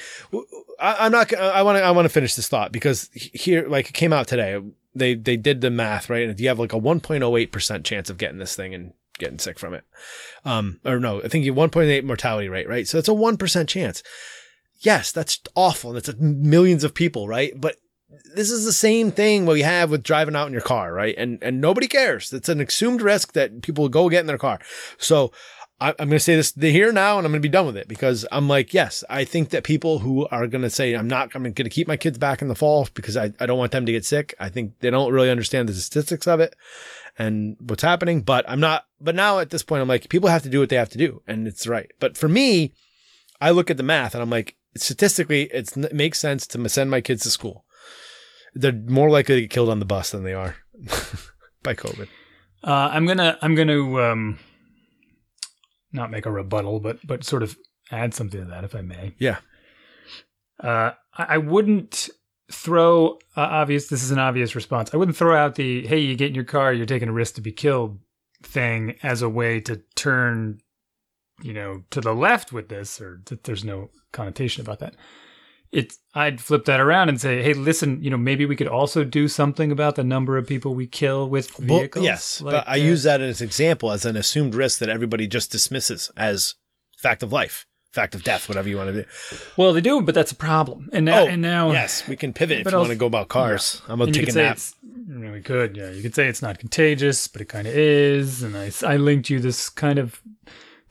I, 0.79 1.05
am 1.05 1.11
not. 1.11 1.33
I 1.33 1.61
want 1.63 1.77
to. 1.77 1.83
I 1.83 1.91
want 1.91 2.05
to 2.05 2.09
finish 2.09 2.35
this 2.35 2.47
thought 2.47 2.71
because 2.71 3.09
here, 3.13 3.67
like 3.67 3.89
it 3.89 3.93
came 3.93 4.13
out 4.13 4.27
today. 4.27 4.59
They 4.95 5.15
they 5.15 5.37
did 5.37 5.61
the 5.61 5.69
math 5.69 6.09
right, 6.09 6.23
and 6.23 6.31
if 6.31 6.39
you 6.39 6.47
have 6.47 6.59
like 6.59 6.73
a 6.73 6.79
1.08 6.79 7.51
percent 7.51 7.85
chance 7.85 8.09
of 8.09 8.17
getting 8.17 8.39
this 8.39 8.55
thing 8.55 8.73
and 8.73 8.93
getting 9.17 9.39
sick 9.39 9.59
from 9.59 9.73
it, 9.73 9.83
um, 10.45 10.79
or 10.85 10.99
no, 10.99 11.21
I 11.21 11.27
think 11.27 11.45
you 11.45 11.53
1.8 11.53 12.03
mortality 12.03 12.49
rate, 12.49 12.69
right? 12.69 12.87
So 12.87 12.97
it's 12.97 13.07
a 13.07 13.13
one 13.13 13.37
percent 13.37 13.69
chance. 13.69 14.03
Yes, 14.81 15.11
that's 15.11 15.39
awful. 15.55 15.93
That's 15.93 16.13
millions 16.17 16.83
of 16.83 16.93
people, 16.93 17.27
right? 17.27 17.53
But 17.59 17.75
this 18.35 18.49
is 18.49 18.65
the 18.65 18.73
same 18.73 19.11
thing 19.11 19.45
what 19.45 19.57
you 19.57 19.63
have 19.63 19.91
with 19.91 20.03
driving 20.03 20.35
out 20.35 20.47
in 20.47 20.53
your 20.53 20.61
car, 20.61 20.93
right? 20.93 21.15
And 21.17 21.39
and 21.41 21.61
nobody 21.61 21.87
cares. 21.87 22.33
It's 22.33 22.49
an 22.49 22.61
assumed 22.61 23.01
risk 23.01 23.33
that 23.33 23.61
people 23.61 23.87
go 23.89 24.09
get 24.09 24.21
in 24.21 24.27
their 24.27 24.37
car. 24.37 24.59
So 24.97 25.31
I, 25.81 25.89
I'm 25.91 26.09
going 26.09 26.11
to 26.11 26.19
say 26.19 26.35
this 26.35 26.53
here 26.55 26.91
now, 26.91 27.17
and 27.17 27.25
I'm 27.25 27.31
going 27.31 27.41
to 27.41 27.47
be 27.47 27.51
done 27.51 27.65
with 27.65 27.77
it 27.77 27.87
because 27.87 28.25
I'm 28.31 28.47
like, 28.47 28.73
yes, 28.73 29.03
I 29.09 29.23
think 29.23 29.49
that 29.49 29.63
people 29.63 29.99
who 29.99 30.27
are 30.27 30.47
going 30.47 30.61
to 30.63 30.69
say 30.69 30.93
I'm 30.93 31.07
not, 31.07 31.29
I'm 31.33 31.43
going 31.43 31.53
to 31.53 31.69
keep 31.69 31.87
my 31.87 31.97
kids 31.97 32.17
back 32.17 32.41
in 32.41 32.47
the 32.47 32.55
fall 32.55 32.87
because 32.93 33.15
I, 33.15 33.31
I 33.39 33.45
don't 33.45 33.57
want 33.57 33.71
them 33.71 33.85
to 33.85 33.91
get 33.91 34.05
sick. 34.05 34.35
I 34.39 34.49
think 34.49 34.79
they 34.79 34.89
don't 34.89 35.13
really 35.13 35.29
understand 35.29 35.69
the 35.69 35.73
statistics 35.73 36.27
of 36.27 36.39
it 36.39 36.55
and 37.17 37.55
what's 37.59 37.83
happening. 37.83 38.21
But 38.21 38.43
I'm 38.49 38.59
not. 38.59 38.85
But 38.99 39.15
now 39.15 39.39
at 39.39 39.51
this 39.51 39.63
point, 39.63 39.81
I'm 39.81 39.87
like, 39.87 40.09
people 40.09 40.29
have 40.29 40.43
to 40.43 40.49
do 40.49 40.59
what 40.59 40.69
they 40.69 40.75
have 40.75 40.89
to 40.89 40.97
do, 40.97 41.21
and 41.27 41.47
it's 41.47 41.67
right. 41.67 41.89
But 41.99 42.17
for 42.17 42.27
me, 42.27 42.73
I 43.39 43.51
look 43.51 43.69
at 43.69 43.77
the 43.77 43.83
math 43.83 44.13
and 44.13 44.21
I'm 44.21 44.29
like, 44.29 44.57
statistically, 44.75 45.43
it 45.43 45.93
makes 45.93 46.19
sense 46.19 46.45
to 46.47 46.69
send 46.69 46.91
my 46.91 47.01
kids 47.01 47.23
to 47.23 47.29
school. 47.29 47.65
They're 48.53 48.71
more 48.71 49.09
likely 49.09 49.35
to 49.35 49.41
get 49.41 49.49
killed 49.49 49.69
on 49.69 49.79
the 49.79 49.85
bus 49.85 50.11
than 50.11 50.23
they 50.23 50.33
are 50.33 50.55
by 51.63 51.75
COVID. 51.75 52.07
Uh, 52.63 52.89
I'm 52.91 53.05
gonna 53.05 53.37
I'm 53.41 53.55
gonna 53.55 54.11
um, 54.11 54.39
not 55.91 56.11
make 56.11 56.25
a 56.25 56.31
rebuttal, 56.31 56.79
but 56.79 57.05
but 57.05 57.23
sort 57.23 57.43
of 57.43 57.57
add 57.91 58.13
something 58.13 58.39
to 58.41 58.45
that, 58.47 58.63
if 58.63 58.75
I 58.75 58.81
may. 58.81 59.15
Yeah. 59.17 59.37
Uh, 60.61 60.91
I, 61.17 61.35
I 61.35 61.37
wouldn't 61.37 62.09
throw 62.51 63.13
uh, 63.37 63.41
obvious. 63.41 63.87
This 63.87 64.03
is 64.03 64.11
an 64.11 64.19
obvious 64.19 64.55
response. 64.55 64.93
I 64.93 64.97
wouldn't 64.97 65.17
throw 65.17 65.35
out 65.35 65.55
the 65.55 65.87
"Hey, 65.87 65.99
you 65.99 66.15
get 66.15 66.29
in 66.29 66.35
your 66.35 66.43
car, 66.43 66.73
you're 66.73 66.85
taking 66.85 67.09
a 67.09 67.13
risk 67.13 67.35
to 67.35 67.41
be 67.41 67.51
killed" 67.51 67.99
thing 68.41 68.95
as 69.03 69.21
a 69.21 69.29
way 69.29 69.59
to 69.59 69.81
turn, 69.95 70.59
you 71.41 71.53
know, 71.53 71.83
to 71.91 72.01
the 72.01 72.13
left 72.13 72.51
with 72.51 72.69
this, 72.69 72.99
or 73.01 73.21
that 73.25 73.43
there's 73.43 73.63
no 73.63 73.89
connotation 74.11 74.61
about 74.61 74.79
that. 74.79 74.95
It's 75.71 75.99
I'd 76.15 76.41
flip 76.41 76.65
that 76.65 76.79
around 76.79 77.09
and 77.09 77.21
say, 77.21 77.43
"Hey, 77.43 77.53
listen, 77.53 78.01
you 78.03 78.09
know, 78.09 78.17
maybe 78.17 78.45
we 78.45 78.55
could 78.55 78.67
also 78.67 79.03
do 79.03 79.27
something 79.27 79.71
about 79.71 79.95
the 79.95 80.03
number 80.03 80.35
of 80.37 80.47
people 80.47 80.73
we 80.73 80.87
kill 80.87 81.29
with 81.29 81.57
Well, 81.59 81.79
vehicles." 81.79 82.03
yes, 82.05 82.41
Like, 82.41 82.53
but 82.55 82.67
I 82.67 82.73
uh, 82.73 82.83
use 82.83 83.03
that 83.03 83.21
as 83.21 83.39
an 83.41 83.45
example 83.47 83.91
as 83.91 84.03
an 84.05 84.17
assumed 84.17 84.55
risk 84.55 84.79
that 84.79 84.89
everybody 84.89 85.27
just 85.27 85.51
dismisses 85.51 86.09
as 86.17 86.55
fact 86.97 87.21
of 87.21 87.31
life, 87.31 87.67
fact 87.93 88.15
of 88.15 88.23
death, 88.23 88.49
whatever 88.49 88.67
you 88.67 88.77
want 88.77 88.93
to 88.93 89.03
do. 89.03 89.09
Well, 89.57 89.73
they 89.73 89.81
do, 89.81 90.01
but 90.01 90.15
that's 90.15 90.31
a 90.31 90.35
problem. 90.35 90.89
And 90.91 91.05
now, 91.05 91.21
Oh, 91.21 91.27
and 91.27 91.41
now, 91.41 91.71
yes, 91.71 92.07
we 92.07 92.15
can 92.15 92.33
pivot 92.33 92.61
if 92.61 92.65
you 92.65 92.71
I'll- 92.71 92.79
want 92.79 92.89
to 92.91 92.95
go 92.97 93.05
about 93.05 93.27
cars. 93.29 93.83
I'm 93.87 93.99
gonna 93.99 94.11
take 94.11 94.29
a 94.29 94.33
nap. 94.33 94.55
it's. 94.57 94.73
I 94.83 95.11
mean, 95.13 95.31
we 95.31 95.41
could, 95.41 95.77
yeah. 95.77 95.89
You 95.91 96.01
could 96.01 96.13
say 96.15 96.27
it's 96.27 96.41
not 96.41 96.57
contagious, 96.59 97.27
but 97.27 97.41
it 97.41 97.45
kind 97.49 97.67
of 97.67 97.75
is. 97.75 98.41
And 98.43 98.55
I, 98.57 98.71
I 98.85 98.95
linked 98.97 99.29
you 99.29 99.39
this 99.39 99.69
kind 99.69 99.97
of 99.99 100.19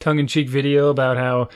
tongue-in-cheek 0.00 0.48
video 0.48 0.88
about 0.88 1.16
how 1.16 1.48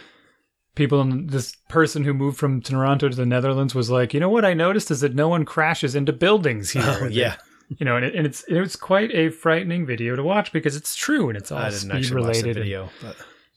people 0.75 1.01
in 1.01 1.27
this 1.27 1.55
person 1.69 2.05
who 2.05 2.15
moved 2.15 2.39
from 2.39 2.61
Toronto 2.63 3.09
to 3.09 3.17
the 3.17 3.27
Netherlands 3.27 3.75
was 3.75 3.91
like, 3.91 4.15
you 4.15 4.21
know 4.21 4.29
what 4.31 4.45
I 4.45 4.55
noticed 4.55 4.91
is 4.91 5.01
that 5.03 5.15
no 5.15 5.29
one 5.29 5.45
crashes 5.45 5.95
into 5.95 6.13
buildings 6.13 6.71
here. 6.71 6.83
Oh 7.03 7.07
yeah, 7.07 7.37
you 7.69 7.85
know, 7.85 7.97
and, 7.97 8.05
it, 8.07 8.15
and 8.15 8.27
it's 8.27 8.45
it's 8.49 8.77
quite 8.77 9.11
a 9.15 9.31
frightening 9.31 9.85
video 9.87 10.17
to 10.17 10.23
watch 10.23 10.53
because 10.53 10.77
it's 10.77 10.95
true 10.95 11.29
and 11.29 11.37
it's 11.37 11.53
all 11.53 11.71
speed 11.71 11.93
actually 11.93 12.23
watch 12.23 12.37
the 12.37 12.43
related. 12.43 12.57
video. 12.57 12.89
But 13.03 13.17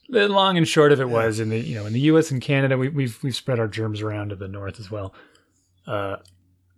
the 0.10 0.28
long 0.28 0.58
and 0.58 0.68
short 0.68 0.92
of 0.92 1.00
it 1.02 1.10
was 1.10 1.40
in 1.40 1.50
the 1.50 1.60
you 1.60 1.76
know 1.76 1.86
in 1.86 1.94
the 1.94 2.00
U.S. 2.02 2.32
and 2.32 2.42
Canada 2.42 2.78
we, 2.78 2.90
we've 2.90 3.18
we've 3.24 3.36
spread 3.36 3.60
our 3.60 3.68
germs 3.68 4.02
around 4.02 4.30
to 4.30 4.36
the 4.36 4.48
north 4.48 4.80
as 4.80 4.92
well. 4.92 5.14
Uh, 5.88 6.18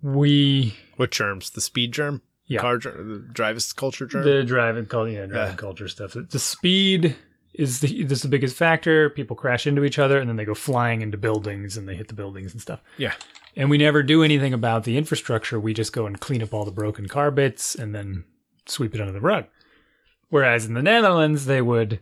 we 0.01 0.75
what 0.97 1.11
germs? 1.11 1.49
The 1.51 1.61
speed 1.61 1.91
germ, 1.93 2.21
Yeah. 2.45 2.59
car 2.61 2.77
germ, 2.77 3.09
the 3.27 3.33
drivers 3.33 3.73
culture 3.73 4.05
germ. 4.05 4.23
the 4.23 4.43
driving 4.43 4.85
culture, 4.85 5.11
yeah, 5.11 5.25
driving 5.25 5.51
Yeah. 5.53 5.55
culture 5.57 5.87
stuff. 5.87 6.15
The 6.29 6.39
speed 6.39 7.15
is 7.57 7.79
the 7.81 8.03
this 8.03 8.21
the 8.21 8.27
biggest 8.27 8.55
factor. 8.55 9.09
People 9.09 9.35
crash 9.35 9.67
into 9.67 9.83
each 9.83 9.99
other 9.99 10.19
and 10.19 10.29
then 10.29 10.35
they 10.37 10.45
go 10.45 10.53
flying 10.53 11.01
into 11.01 11.17
buildings 11.17 11.75
and 11.77 11.87
they 11.87 11.95
hit 11.95 12.07
the 12.07 12.13
buildings 12.13 12.53
and 12.53 12.61
stuff. 12.61 12.81
yeah, 12.97 13.13
And 13.55 13.69
we 13.69 13.77
never 13.77 14.03
do 14.03 14.23
anything 14.23 14.53
about 14.53 14.83
the 14.83 14.97
infrastructure. 14.97 15.59
We 15.59 15.73
just 15.73 15.91
go 15.93 16.05
and 16.05 16.19
clean 16.19 16.41
up 16.43 16.53
all 16.53 16.65
the 16.65 16.71
broken 16.71 17.07
car 17.07 17.31
bits 17.31 17.75
and 17.75 17.93
then 17.95 18.23
sweep 18.67 18.93
it 18.95 19.01
under 19.01 19.13
the 19.13 19.21
rug. 19.21 19.45
Whereas 20.29 20.65
in 20.65 20.73
the 20.73 20.81
Netherlands, 20.81 21.45
they 21.45 21.61
would 21.61 21.99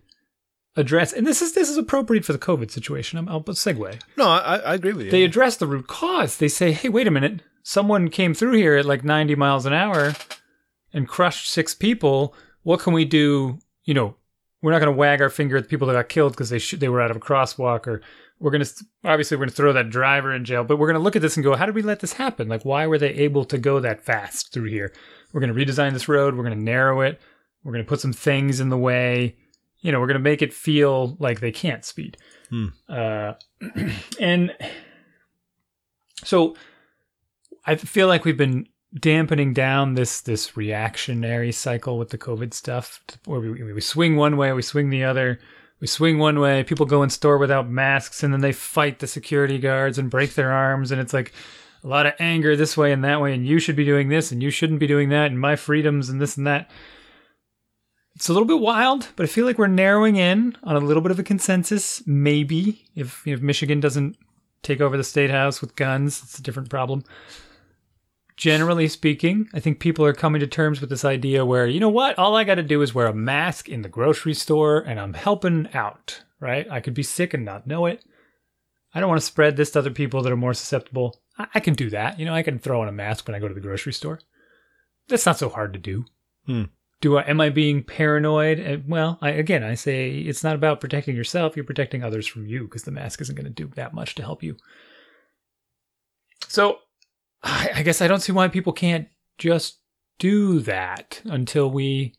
address, 0.76 1.14
and 1.14 1.26
this 1.26 1.42
is 1.42 1.54
this 1.54 1.70
is 1.70 1.78
appropriate 1.78 2.26
for 2.26 2.34
the 2.34 2.40
COVID 2.40 2.72
situation. 2.72 3.18
I'm, 3.20 3.30
I'll 3.30 3.44
segue. 3.44 4.02
no, 4.18 4.28
I, 4.28 4.58
I 4.58 4.74
agree 4.74 4.94
with 4.94 5.06
you. 5.06 5.12
They 5.12 5.24
address 5.24 5.58
the 5.58 5.68
root 5.68 5.88
cause. 5.88 6.38
They 6.38 6.48
say, 6.48 6.72
hey, 6.72 6.90
wait 6.90 7.08
a 7.08 7.12
minute. 7.12 7.42
Someone 7.64 8.10
came 8.10 8.34
through 8.34 8.54
here 8.54 8.76
at 8.76 8.86
like 8.86 9.04
90 9.04 9.36
miles 9.36 9.66
an 9.66 9.74
hour 9.74 10.14
and 10.94 11.08
crushed 11.08 11.50
six 11.50 11.74
people. 11.74 12.36
what 12.64 12.80
can 12.80 12.94
we 12.94 13.06
do? 13.06 13.60
You 13.84 13.94
know, 13.94 14.16
we're 14.62 14.72
not 14.72 14.80
going 14.80 14.92
to 14.92 14.98
wag 14.98 15.22
our 15.22 15.30
finger 15.30 15.58
at 15.58 15.64
the 15.64 15.70
people 15.70 15.88
that 15.88 15.94
got 15.94 16.10
killed 16.10 16.34
because 16.34 16.50
they 16.50 16.60
sh- 16.60 16.76
they 16.78 16.90
were 16.90 17.02
out 17.02 17.12
of 17.12 17.18
a 17.18 17.20
crosswalk, 17.20 17.88
or 17.88 18.02
we're 18.40 18.52
going 18.52 18.64
to 18.64 18.86
obviously 19.04 19.38
we're 19.38 19.42
going 19.42 19.50
to 19.50 19.56
throw 19.56 19.74
that 19.74 19.90
driver 19.90 20.34
in 20.34 20.46
jail. 20.46 20.64
But 20.64 20.78
we're 20.78 20.88
going 20.88 21.00
to 21.00 21.04
look 21.04 21.16
at 21.16 21.22
this 21.22 21.38
and 21.38 21.44
go, 21.44 21.56
how 21.56 21.66
did 21.66 21.76
we 21.76 21.82
let 21.82 22.00
this 22.00 22.14
happen? 22.14 22.48
Like, 22.48 22.66
why 22.66 22.88
were 22.88 22.98
they 22.98 23.10
able 23.10 23.46
to 23.46 23.58
go 23.58 23.80
that 23.80 24.02
fast 24.02 24.52
through 24.54 24.70
here? 24.70 24.94
We're 25.34 25.42
going 25.42 25.54
to 25.54 25.60
redesign 25.66 25.94
this 25.94 26.08
road. 26.08 26.36
We're 26.36 26.44
going 26.44 26.58
to 26.58 26.64
narrow 26.64 27.02
it. 27.02 27.20
We're 27.64 27.74
going 27.74 27.84
to 27.84 27.90
put 27.90 28.02
some 28.02 28.14
things 28.14 28.60
in 28.60 28.70
the 28.70 28.78
way. 28.78 29.36
You 29.82 29.92
know, 29.92 30.00
we're 30.00 30.08
going 30.08 30.16
to 30.16 30.24
make 30.24 30.42
it 30.42 30.54
feel 30.54 31.16
like 31.20 31.40
they 31.40 31.52
can't 31.52 31.86
speed. 31.86 32.18
Hmm. 32.50 32.68
Uh, 32.90 33.34
and 34.20 34.56
so 36.24 36.56
I 37.66 37.76
feel 37.76 38.08
like 38.08 38.26
we've 38.26 38.38
been 38.38 38.68
dampening 39.00 39.54
down 39.54 39.96
this 39.96 40.22
this 40.22 40.56
reactionary 40.56 41.52
cycle 41.52 41.98
with 41.98 42.10
the 42.10 42.18
COVID 42.18 42.54
stuff, 42.54 43.02
where 43.26 43.40
we, 43.40 43.74
we 43.74 43.82
swing 43.82 44.16
one 44.16 44.38
way, 44.38 44.52
we 44.54 44.62
swing 44.62 44.90
the 44.90 45.04
other. 45.04 45.40
We 45.82 45.88
swing 45.88 46.20
one 46.20 46.40
way, 46.40 46.64
people 46.64 46.86
go 46.86 47.04
in 47.04 47.10
store 47.10 47.38
without 47.38 47.70
masks, 47.70 48.24
and 48.24 48.32
then 48.32 48.40
they 48.40 48.54
fight 48.54 49.00
the 49.00 49.08
security 49.08 49.60
guards 49.60 49.98
and 49.98 50.10
break 50.10 50.34
their 50.34 50.52
arms, 50.52 50.90
and 50.90 51.02
it's 51.02 51.14
like 51.14 51.34
a 51.84 51.88
lot 51.88 52.06
of 52.06 52.14
anger 52.18 52.56
this 52.56 52.78
way 52.78 52.94
and 52.94 53.04
that 53.04 53.20
way, 53.20 53.34
and 53.34 53.46
you 53.46 53.60
should 53.60 53.76
be 53.76 53.84
doing 53.84 54.08
this, 54.08 54.32
and 54.32 54.42
you 54.42 54.50
shouldn't 54.50 54.80
be 54.80 54.88
doing 54.88 55.10
that, 55.10 55.32
and 55.32 55.40
my 55.40 55.58
freedoms 55.58 56.08
and 56.10 56.22
this 56.22 56.38
and 56.38 56.48
that. 56.48 56.72
It's 58.16 58.30
a 58.30 58.34
little 58.34 58.48
bit 58.48 58.62
wild, 58.62 59.10
but 59.18 59.26
I 59.26 59.28
feel 59.28 59.46
like 59.46 59.58
we're 59.58 59.68
narrowing 59.68 60.16
in 60.16 60.56
on 60.64 60.78
a 60.78 60.80
little 60.80 61.04
bit 61.04 61.12
of 61.12 61.20
a 61.20 61.24
consensus. 61.24 62.02
Maybe 62.08 62.86
if 62.96 63.28
if 63.28 63.42
Michigan 63.42 63.82
doesn't 63.82 64.16
take 64.64 64.80
over 64.80 64.96
the 64.96 65.04
state 65.04 65.30
house 65.30 65.60
with 65.60 65.76
guns, 65.76 66.24
it's 66.24 66.40
a 66.40 66.42
different 66.42 66.70
problem 66.70 67.04
generally 68.38 68.88
speaking, 68.88 69.48
I 69.54 69.60
think 69.60 69.80
people 69.80 70.06
are 70.06 70.14
coming 70.14 70.42
to 70.42 70.48
terms 70.48 70.82
with 70.82 70.90
this 70.90 71.06
idea 71.06 71.46
where, 71.46 71.68
you 71.68 71.80
know 71.80 71.90
what, 71.90 72.18
all 72.18 72.36
I 72.36 72.44
got 72.44 72.56
to 72.56 72.64
do 72.64 72.82
is 72.82 72.94
wear 72.94 73.08
a 73.08 73.14
mask 73.14 73.70
in 73.70 73.82
the 73.82 73.90
grocery 73.90 74.34
store 74.34 74.80
and 74.80 75.00
I'm 75.00 75.14
helping 75.14 75.70
out, 75.74 76.24
right? 76.40 76.68
I 76.70 76.80
could 76.80 76.94
be 76.94 77.04
sick 77.04 77.34
and 77.34 77.46
not 77.46 77.68
know 77.68 77.86
it. 77.86 78.04
I 78.94 79.00
don't 79.00 79.10
want 79.10 79.20
to 79.22 79.26
spread 79.26 79.58
this 79.58 79.72
to 79.72 79.80
other 79.80 79.92
people 79.92 80.22
that 80.22 80.32
are 80.32 80.38
more 80.38 80.54
susceptible. 80.54 81.20
I, 81.38 81.48
I 81.56 81.60
can 81.60 81.74
do 81.74 81.90
that. 81.90 82.20
You 82.20 82.26
know, 82.26 82.34
I 82.34 82.44
can 82.44 82.60
throw 82.60 82.82
on 82.82 82.88
a 82.88 82.94
mask 82.94 83.28
when 83.28 83.36
I 83.36 83.40
go 83.40 83.48
to 83.48 83.54
the 83.54 83.62
grocery 83.62 83.94
store. 83.94 84.20
That's 85.08 85.26
not 85.26 85.38
so 85.38 85.50
hard 85.50 85.74
to 85.74 85.80
do. 85.80 86.06
Hmm. 86.46 86.64
Do 87.02 87.18
I, 87.18 87.24
am 87.24 87.42
I 87.42 87.50
being 87.50 87.84
paranoid? 87.84 88.60
Uh, 88.60 88.78
Well, 88.88 89.18
I, 89.22 89.32
again, 89.32 89.64
I 89.64 89.76
say 89.76 90.12
it's 90.12 90.44
not 90.44 90.56
about 90.56 90.80
protecting 90.80 91.16
yourself. 91.16 91.56
You're 91.56 91.66
protecting 91.66 92.04
others 92.04 92.26
from 92.26 92.48
you 92.48 92.64
because 92.64 92.84
the 92.84 92.92
mask 92.92 93.22
isn't 93.22 93.36
going 93.36 93.46
to 93.46 93.52
do 93.52 93.68
that 93.76 93.94
much 93.94 94.16
to 94.16 94.24
help 94.24 94.42
you. 94.42 94.56
So 96.48 96.80
I, 97.46 97.70
I 97.76 97.84
guess 97.84 98.02
I 98.02 98.08
don't 98.08 98.22
see 98.22 98.32
why 98.32 98.48
people 98.48 98.74
can't 98.74 99.08
just 99.38 99.80
do 100.18 100.60
that 100.62 101.22
until 101.26 101.70
we, 101.70 102.16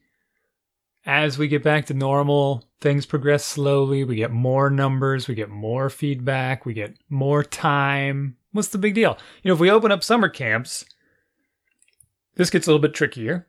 as 1.05 1.37
we 1.37 1.49
get 1.49 1.63
back 1.63 1.87
to 1.87 1.95
normal, 1.95 2.65
things 2.81 3.05
progress 3.05 3.45
slowly. 3.45 4.05
We 4.05 4.17
get 4.17 4.31
more 4.31 4.71
numbers, 4.71 5.27
we 5.27 5.35
get 5.35 5.51
more 5.51 5.91
feedback, 5.91 6.65
we 6.65 6.75
get 6.75 6.97
more 7.11 7.43
time. 7.43 8.37
What's 8.53 8.69
the 8.69 8.79
big 8.79 8.95
deal? 8.95 9.19
You 9.43 9.49
know, 9.49 9.55
if 9.55 9.61
we 9.61 9.71
open 9.71 9.93
up 9.93 10.05
summer 10.05 10.29
camps, 10.29 10.85
this 12.37 12.51
gets 12.51 12.67
a 12.67 12.71
little 12.71 12.83
bit 12.83 12.95
trickier. 12.95 13.49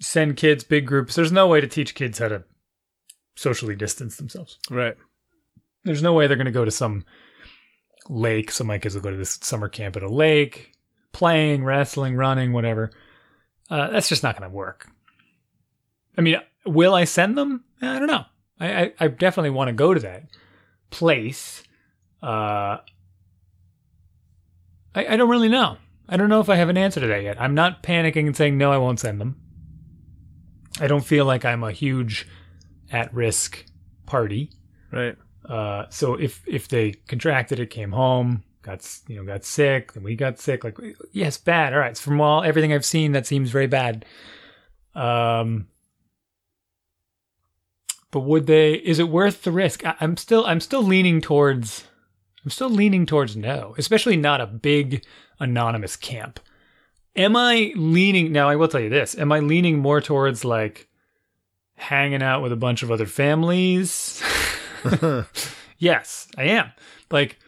Send 0.00 0.36
kids 0.36 0.64
big 0.64 0.86
groups. 0.86 1.14
There's 1.14 1.32
no 1.32 1.48
way 1.48 1.60
to 1.60 1.66
teach 1.66 1.94
kids 1.94 2.18
how 2.18 2.28
to 2.28 2.44
socially 3.36 3.76
distance 3.76 4.16
themselves. 4.16 4.58
Right. 4.70 4.96
There's 5.84 6.02
no 6.02 6.12
way 6.12 6.26
they're 6.26 6.36
going 6.36 6.44
to 6.46 6.52
go 6.52 6.64
to 6.64 6.70
some 6.70 7.04
lake. 8.12 8.50
So 8.50 8.64
my 8.64 8.78
kids 8.78 8.94
will 8.94 9.02
go 9.02 9.10
to 9.10 9.16
this 9.16 9.38
summer 9.42 9.68
camp 9.68 9.96
at 9.96 10.02
a 10.02 10.08
lake, 10.08 10.72
playing, 11.12 11.64
wrestling, 11.64 12.14
running, 12.16 12.52
whatever. 12.52 12.90
Uh, 13.70 13.90
that's 13.90 14.08
just 14.08 14.22
not 14.22 14.38
going 14.38 14.50
to 14.50 14.54
work. 14.54 14.88
I 16.16 16.20
mean, 16.20 16.36
will 16.66 16.94
I 16.94 17.04
send 17.04 17.38
them? 17.38 17.64
I 17.80 17.98
don't 17.98 18.06
know. 18.06 18.24
I, 18.60 18.82
I, 18.82 18.92
I 19.00 19.08
definitely 19.08 19.50
want 19.50 19.68
to 19.68 19.72
go 19.72 19.94
to 19.94 20.00
that 20.00 20.24
place. 20.90 21.62
Uh, 22.22 22.78
I, 24.94 25.06
I 25.08 25.16
don't 25.16 25.30
really 25.30 25.48
know. 25.48 25.78
I 26.08 26.16
don't 26.16 26.28
know 26.28 26.40
if 26.40 26.50
I 26.50 26.56
have 26.56 26.68
an 26.68 26.76
answer 26.76 27.00
to 27.00 27.06
that 27.06 27.22
yet. 27.22 27.40
I'm 27.40 27.54
not 27.54 27.82
panicking 27.82 28.26
and 28.26 28.36
saying, 28.36 28.58
no, 28.58 28.70
I 28.70 28.76
won't 28.78 29.00
send 29.00 29.20
them. 29.20 29.40
I 30.80 30.86
don't 30.86 31.04
feel 31.04 31.24
like 31.24 31.44
I'm 31.44 31.64
a 31.64 31.72
huge 31.72 32.28
at 32.90 33.12
risk 33.14 33.64
party. 34.04 34.50
Right. 34.90 35.16
Uh, 35.48 35.86
so 35.90 36.14
if 36.14 36.42
if 36.46 36.68
they 36.68 36.92
contracted 36.92 37.58
it, 37.58 37.70
came 37.70 37.92
home, 37.92 38.44
got 38.62 38.86
you 39.08 39.16
know 39.16 39.24
got 39.24 39.44
sick, 39.44 39.92
then 39.92 40.02
we 40.02 40.14
got 40.14 40.38
sick. 40.38 40.64
Like 40.64 40.78
yes, 41.12 41.36
bad. 41.36 41.72
All 41.72 41.80
right. 41.80 41.96
So 41.96 42.02
from 42.02 42.20
all 42.20 42.42
everything 42.42 42.72
I've 42.72 42.84
seen, 42.84 43.12
that 43.12 43.26
seems 43.26 43.50
very 43.50 43.66
bad. 43.66 44.04
Um, 44.94 45.68
but 48.10 48.20
would 48.20 48.46
they? 48.46 48.74
Is 48.74 48.98
it 48.98 49.08
worth 49.08 49.42
the 49.42 49.52
risk? 49.52 49.84
I, 49.84 49.96
I'm 50.00 50.16
still 50.16 50.44
I'm 50.46 50.60
still 50.60 50.82
leaning 50.82 51.20
towards 51.20 51.84
I'm 52.44 52.50
still 52.50 52.70
leaning 52.70 53.06
towards 53.06 53.36
no, 53.36 53.74
especially 53.78 54.16
not 54.16 54.40
a 54.40 54.46
big 54.46 55.04
anonymous 55.38 55.96
camp. 55.96 56.40
Am 57.14 57.36
I 57.36 57.72
leaning 57.76 58.32
now? 58.32 58.48
I 58.48 58.56
will 58.56 58.68
tell 58.68 58.80
you 58.80 58.88
this: 58.88 59.16
Am 59.16 59.30
I 59.32 59.40
leaning 59.40 59.78
more 59.78 60.00
towards 60.00 60.44
like 60.44 60.88
hanging 61.76 62.22
out 62.22 62.42
with 62.42 62.52
a 62.52 62.56
bunch 62.56 62.82
of 62.82 62.90
other 62.90 63.06
families? 63.06 64.22
yes, 65.78 66.28
I 66.36 66.44
am. 66.44 66.72
Like, 67.10 67.38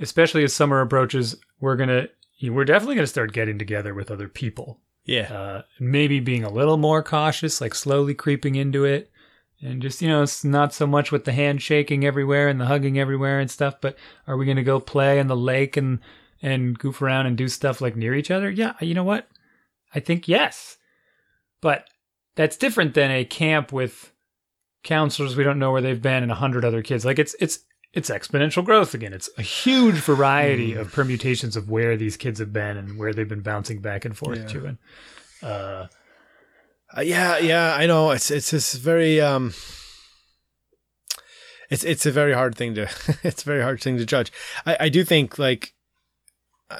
especially 0.00 0.44
as 0.44 0.52
summer 0.52 0.80
approaches, 0.80 1.36
we're 1.60 1.76
gonna 1.76 2.08
we're 2.42 2.64
definitely 2.64 2.94
gonna 2.96 3.06
start 3.06 3.32
getting 3.32 3.58
together 3.58 3.94
with 3.94 4.10
other 4.10 4.28
people. 4.28 4.80
Yeah. 5.04 5.32
Uh, 5.32 5.62
maybe 5.80 6.20
being 6.20 6.44
a 6.44 6.52
little 6.52 6.76
more 6.76 7.02
cautious, 7.02 7.60
like 7.60 7.74
slowly 7.74 8.14
creeping 8.14 8.54
into 8.56 8.84
it, 8.84 9.10
and 9.60 9.82
just 9.82 10.02
you 10.02 10.08
know, 10.08 10.22
it's 10.22 10.44
not 10.44 10.74
so 10.74 10.86
much 10.86 11.10
with 11.10 11.24
the 11.24 11.32
handshaking 11.32 12.04
everywhere 12.04 12.48
and 12.48 12.60
the 12.60 12.66
hugging 12.66 12.98
everywhere 12.98 13.40
and 13.40 13.50
stuff. 13.50 13.80
But 13.80 13.96
are 14.26 14.36
we 14.36 14.46
gonna 14.46 14.62
go 14.62 14.80
play 14.80 15.18
in 15.18 15.26
the 15.26 15.36
lake 15.36 15.76
and 15.76 16.00
and 16.40 16.78
goof 16.78 17.02
around 17.02 17.26
and 17.26 17.36
do 17.36 17.48
stuff 17.48 17.80
like 17.80 17.96
near 17.96 18.14
each 18.14 18.30
other? 18.30 18.50
Yeah, 18.50 18.74
you 18.80 18.94
know 18.94 19.04
what? 19.04 19.28
I 19.94 20.00
think 20.00 20.28
yes, 20.28 20.76
but 21.60 21.88
that's 22.36 22.56
different 22.56 22.94
than 22.94 23.10
a 23.10 23.24
camp 23.24 23.72
with 23.72 24.12
counselors 24.82 25.36
we 25.36 25.44
don't 25.44 25.58
know 25.58 25.72
where 25.72 25.82
they've 25.82 26.00
been 26.02 26.22
and 26.22 26.32
a 26.32 26.36
hundred 26.36 26.64
other 26.64 26.82
kids. 26.82 27.04
Like 27.04 27.18
it's 27.18 27.34
it's 27.40 27.60
it's 27.92 28.10
exponential 28.10 28.64
growth 28.64 28.94
again. 28.94 29.12
It's 29.12 29.30
a 29.38 29.42
huge 29.42 29.96
variety 29.96 30.74
of 30.74 30.92
permutations 30.92 31.56
of 31.56 31.70
where 31.70 31.96
these 31.96 32.16
kids 32.16 32.38
have 32.38 32.52
been 32.52 32.76
and 32.76 32.98
where 32.98 33.12
they've 33.14 33.28
been 33.28 33.40
bouncing 33.40 33.80
back 33.80 34.04
and 34.04 34.16
forth 34.16 34.38
Yeah. 34.38 34.46
to. 34.48 34.66
And 34.66 34.78
uh, 35.42 35.86
Uh, 36.96 37.00
yeah, 37.02 37.38
yeah, 37.38 37.74
I 37.74 37.86
know. 37.86 38.10
It's 38.12 38.30
it's 38.30 38.50
just 38.50 38.76
very 38.80 39.20
um 39.20 39.52
it's 41.70 41.84
it's 41.84 42.06
a 42.06 42.12
very 42.12 42.32
hard 42.32 42.54
thing 42.54 42.74
to 42.74 42.82
it's 43.22 43.42
a 43.42 43.46
very 43.46 43.62
hard 43.62 43.80
thing 43.80 43.98
to 43.98 44.06
judge. 44.06 44.32
I, 44.66 44.76
I 44.80 44.88
do 44.88 45.04
think 45.04 45.38
like 45.38 45.74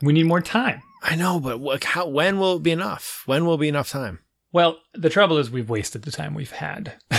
we 0.02 0.12
need 0.12 0.26
more 0.26 0.40
time. 0.40 0.82
I 1.02 1.14
know, 1.14 1.38
but 1.40 1.60
what, 1.60 1.84
how 1.84 2.08
when 2.08 2.38
will 2.38 2.56
it 2.56 2.62
be 2.62 2.72
enough? 2.72 3.22
When 3.26 3.46
will 3.46 3.56
be 3.58 3.68
enough 3.68 3.90
time? 3.90 4.18
Well, 4.52 4.78
the 4.94 5.10
trouble 5.10 5.38
is 5.38 5.50
we've 5.50 5.68
wasted 5.70 6.02
the 6.02 6.10
time 6.10 6.34
we've 6.34 6.50
had. 6.52 6.94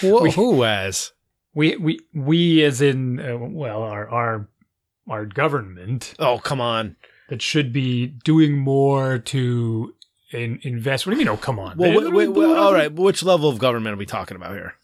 Who, 0.00 0.22
We- 0.22 0.30
who 0.32 0.62
has? 0.62 1.12
we 1.54 1.76
we 1.76 1.98
we 2.14 2.62
as 2.64 2.80
in 2.80 3.18
uh, 3.20 3.36
well 3.38 3.82
our 3.82 4.08
our 4.08 4.48
our 5.08 5.26
government 5.26 6.14
Oh, 6.18 6.38
come 6.38 6.60
on. 6.60 6.96
that 7.28 7.42
should 7.42 7.72
be 7.72 8.06
doing 8.06 8.56
more 8.58 9.18
to 9.18 9.94
in, 10.32 10.60
invest. 10.62 11.06
What 11.06 11.10
do 11.10 11.18
you 11.18 11.24
mean? 11.26 11.28
Oh, 11.32 11.36
come 11.36 11.58
on. 11.58 11.76
Well, 11.76 11.90
They- 11.90 11.96
wait, 11.96 12.12
wait, 12.12 12.28
wait, 12.28 12.56
all 12.56 12.72
right. 12.72 12.92
Which 12.92 13.22
level 13.24 13.48
of 13.48 13.58
government 13.58 13.94
are 13.94 13.98
we 13.98 14.06
talking 14.06 14.36
about 14.36 14.52
here? 14.52 14.74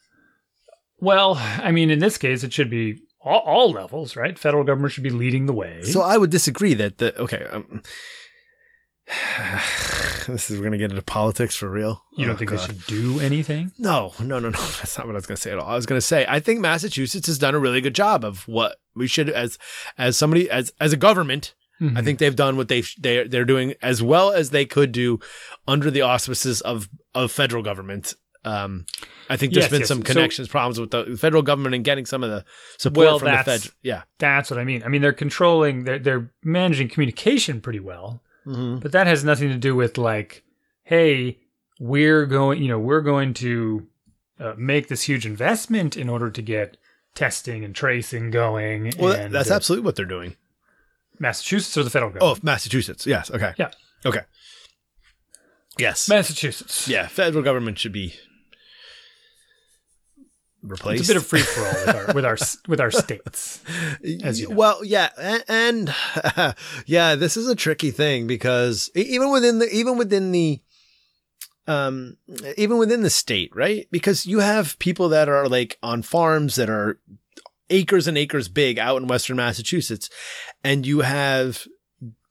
Well, 0.98 1.34
I 1.38 1.70
mean, 1.72 1.90
in 1.90 1.98
this 2.00 2.18
case, 2.18 2.42
it 2.42 2.52
should 2.52 2.70
be 2.70 3.00
all, 3.20 3.40
all 3.40 3.70
levels, 3.70 4.16
right? 4.16 4.36
Federal 4.38 4.64
government 4.64 4.92
should 4.92 5.04
be 5.04 5.10
leading 5.10 5.46
the 5.46 5.52
way. 5.52 5.82
So 5.82 6.00
I 6.00 6.16
would 6.16 6.30
disagree 6.30 6.74
that 6.74 6.98
the 6.98 7.16
okay. 7.20 7.44
Um, 7.44 7.82
this 10.26 10.50
is 10.50 10.58
we're 10.58 10.64
gonna 10.64 10.78
get 10.78 10.90
into 10.90 11.02
politics 11.02 11.54
for 11.54 11.70
real. 11.70 12.02
you 12.16 12.26
don't 12.26 12.34
Oh, 12.34 12.38
think 12.38 12.50
God. 12.50 12.58
they 12.60 12.66
should 12.66 12.86
do 12.86 13.20
anything? 13.20 13.72
No, 13.78 14.12
no, 14.20 14.38
no, 14.38 14.50
no. 14.50 14.58
That's 14.58 14.98
not 14.98 15.06
what 15.06 15.14
I 15.14 15.18
was 15.18 15.26
going 15.26 15.36
to 15.36 15.42
say 15.42 15.52
at 15.52 15.58
all. 15.58 15.68
I 15.68 15.74
was 15.76 15.86
going 15.86 15.98
to 15.98 16.06
say 16.06 16.26
I 16.28 16.40
think 16.40 16.60
Massachusetts 16.60 17.26
has 17.26 17.38
done 17.38 17.54
a 17.54 17.58
really 17.58 17.80
good 17.80 17.94
job 17.94 18.24
of 18.24 18.46
what 18.48 18.76
we 18.94 19.06
should 19.06 19.30
as 19.30 19.58
as 19.98 20.16
somebody 20.16 20.50
as 20.50 20.72
as 20.80 20.92
a 20.92 20.96
government. 20.96 21.54
Mm-hmm. 21.80 21.96
I 21.98 22.02
think 22.02 22.18
they've 22.18 22.34
done 22.34 22.56
what 22.56 22.68
they 22.68 22.82
they 22.98 23.26
they're 23.28 23.44
doing 23.44 23.74
as 23.82 24.02
well 24.02 24.32
as 24.32 24.50
they 24.50 24.64
could 24.64 24.92
do 24.92 25.20
under 25.68 25.90
the 25.90 26.02
auspices 26.02 26.60
of 26.62 26.88
of 27.14 27.30
federal 27.30 27.62
government. 27.62 28.14
Um, 28.44 28.86
I 29.28 29.36
think 29.36 29.52
there's 29.54 29.64
Yes, 29.64 29.70
been 29.72 29.80
yes. 29.80 29.88
some 29.88 29.98
So- 29.98 30.04
connections 30.04 30.46
problems 30.48 30.78
with 30.78 30.92
the 30.92 31.16
federal 31.18 31.42
government 31.42 31.74
and 31.74 31.84
getting 31.84 32.06
some 32.06 32.22
of 32.22 32.30
the 32.30 32.44
support 32.78 33.06
Well, 33.06 33.18
from 33.18 33.32
the 33.32 33.42
Fed. 33.42 33.66
Yeah. 33.82 34.02
That's 34.20 34.50
what 34.52 34.60
I 34.60 34.64
mean. 34.64 34.84
I 34.84 34.88
mean, 34.88 35.02
they're 35.02 35.12
controlling, 35.12 35.82
they're 35.84 35.98
they're 35.98 36.30
managing 36.44 36.88
communication 36.88 37.60
pretty 37.60 37.80
well, 37.80 38.22
Mm-hmm. 38.46 38.76
but 38.76 38.92
that 38.92 39.06
has 39.06 39.24
nothing 39.24 39.48
to 39.48 39.58
do 39.58 39.74
with 39.74 39.98
like, 39.98 40.44
hey, 40.84 41.40
we're 41.80 42.26
going, 42.26 42.62
you 42.62 42.68
know, 42.68 42.78
we're 42.78 43.00
going 43.00 43.34
to 43.34 43.88
uh, 44.38 44.54
make 44.56 44.88
this 44.88 45.02
huge 45.02 45.26
investment 45.26 45.96
in 45.96 46.08
order 46.08 46.30
to 46.30 46.42
get 46.42 46.76
testing 47.14 47.64
and 47.64 47.74
tracing 47.74 48.30
going. 48.30 48.92
Well, 48.98 49.14
and, 49.14 49.34
that's 49.34 49.50
uh, 49.50 49.54
absolutely 49.54 49.84
what 49.84 49.96
they're 49.96 50.04
doing. 50.04 50.36
Massachusetts 51.18 51.76
or 51.76 51.82
the 51.82 51.90
federal 51.90 52.12
government? 52.12 52.38
Oh. 52.38 52.46
Massachusetts. 52.46 53.06
Yes. 53.06 53.30
Okay. 53.30 53.54
Yeah. 53.58 53.70
Okay. 54.04 54.20
Yes. 55.78 56.08
Massachusetts. 56.08 56.88
Yeah, 56.88 57.06
federal 57.08 57.42
government 57.42 57.78
should 57.78 57.92
be 57.92 58.14
replaced. 60.68 61.00
It's 61.00 61.10
a 61.10 61.14
bit 61.14 61.16
of 61.16 61.26
free 61.26 61.40
for 61.40 61.60
all 61.60 61.86
with 61.86 61.96
our 61.96 62.14
with 62.14 62.24
our 62.24 62.38
with 62.68 62.80
our 62.80 62.90
states. 62.90 63.62
as 64.22 64.40
you 64.40 64.48
know. 64.48 64.54
Well, 64.54 64.84
yeah, 64.84 65.10
and, 65.18 65.44
and 65.48 65.94
yeah, 66.86 67.14
this 67.14 67.36
is 67.36 67.48
a 67.48 67.54
tricky 67.54 67.90
thing 67.90 68.26
because 68.26 68.90
even 68.94 69.30
within 69.30 69.58
the 69.58 69.68
even 69.70 69.98
within 69.98 70.32
the 70.32 70.60
um 71.66 72.16
even 72.56 72.78
within 72.78 73.02
the 73.02 73.10
state, 73.10 73.54
right? 73.54 73.86
Because 73.90 74.26
you 74.26 74.40
have 74.40 74.78
people 74.78 75.08
that 75.10 75.28
are 75.28 75.48
like 75.48 75.78
on 75.82 76.02
farms 76.02 76.56
that 76.56 76.70
are 76.70 77.00
acres 77.70 78.06
and 78.06 78.16
acres 78.16 78.48
big 78.48 78.78
out 78.78 79.00
in 79.00 79.08
western 79.08 79.36
Massachusetts 79.36 80.08
and 80.62 80.86
you 80.86 81.00
have 81.00 81.66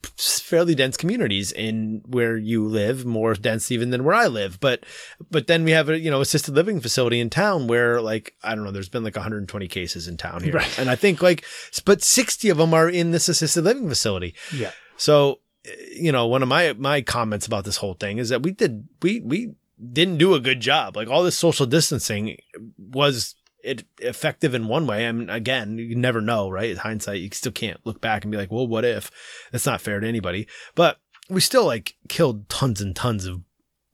fairly 0.06 0.76
dense 0.76 0.98
communities 0.98 1.52
in 1.52 2.02
where 2.06 2.38
you 2.38 2.66
live, 2.68 3.06
more 3.06 3.34
dense 3.34 3.72
even 3.72 3.90
than 3.90 4.04
where 4.04 4.16
I 4.16 4.28
live. 4.28 4.60
But 4.60 4.86
but 5.32 5.48
then 5.48 5.64
we 5.64 5.72
have 5.72 5.90
a 5.90 6.00
you 6.00 6.10
know 6.12 6.22
assisted 6.22 6.56
living 6.56 6.80
facility 6.82 7.20
in 7.20 7.30
town 7.30 7.68
where 7.68 8.02
like 8.02 8.36
I 8.44 8.56
don't 8.56 8.64
know, 8.64 8.72
there's 8.72 8.90
been 8.90 9.04
like 9.04 9.16
120 9.16 9.68
cases 9.68 10.08
in 10.08 10.18
town 10.18 10.44
here, 10.44 10.54
Right. 10.54 10.80
and 10.80 10.90
I 10.90 10.96
think 10.96 11.22
like 11.22 11.44
but 11.86 12.02
60 12.04 12.50
of 12.50 12.58
them 12.58 12.74
are 12.74 12.90
in 12.90 13.12
this 13.12 13.28
assisted 13.30 13.64
living 13.64 13.90
facility. 13.90 14.36
Yeah. 14.54 14.72
So 14.98 15.40
eh, 15.66 15.72
you 15.94 16.12
know, 16.12 16.28
one 16.28 16.42
of 16.44 16.48
my 16.50 16.74
my 16.74 17.02
comments 17.02 17.46
about 17.48 17.66
this 17.66 17.78
whole 17.78 17.94
thing 17.96 18.18
is 18.18 18.30
that 18.30 18.44
we 18.44 18.52
did 18.52 18.88
we 19.02 19.22
we 19.22 19.54
didn't 19.92 20.18
do 20.20 20.34
a 20.36 20.40
good 20.40 20.62
job. 20.62 20.96
Like 20.96 21.10
all 21.10 21.24
this 21.24 21.38
social 21.38 21.66
distancing 21.66 22.38
was 22.78 23.36
it 23.65 23.84
effective 24.00 24.53
in 24.53 24.67
one 24.67 24.86
way. 24.88 25.07
I 25.07 25.12
mean, 25.12 25.29
again, 25.29 25.77
you 25.77 25.95
never 25.95 26.22
know, 26.22 26.50
right? 26.50 26.69
In 26.69 26.77
hindsight, 26.77 27.19
you 27.22 27.29
still 27.34 27.51
can't 27.51 27.79
look 27.86 28.00
back 28.00 28.24
and 28.24 28.31
be 28.31 28.38
like, 28.38 28.51
well, 28.51 28.67
what 28.67 28.86
if? 28.86 29.10
That's 29.51 29.65
not 29.65 29.81
fair 29.81 30.00
to 30.00 30.07
anybody. 30.07 30.48
But 30.75 31.00
we 31.29 31.41
still 31.41 31.65
like 31.65 31.95
killed 32.07 32.48
tons 32.48 32.79
and 32.81 32.95
tons 32.95 33.25
of 33.25 33.41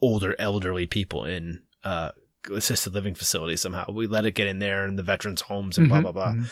older, 0.02 0.36
elderly 0.38 0.86
people 0.88 1.24
in 1.26 1.62
uh 1.84 2.12
assisted 2.52 2.94
living 2.94 3.16
facilities 3.16 3.62
somehow. 3.62 3.86
We 3.92 4.08
let 4.08 4.26
it 4.26 4.36
get 4.36 4.48
in 4.48 4.60
there 4.60 4.84
and 4.86 4.98
the 5.00 5.04
veterans 5.04 5.42
homes 5.42 5.78
and 5.78 5.88
blah 5.88 6.00
Mhm, 6.00 6.02
blah 6.04 6.12
blah. 6.12 6.34
mhm. 6.34 6.52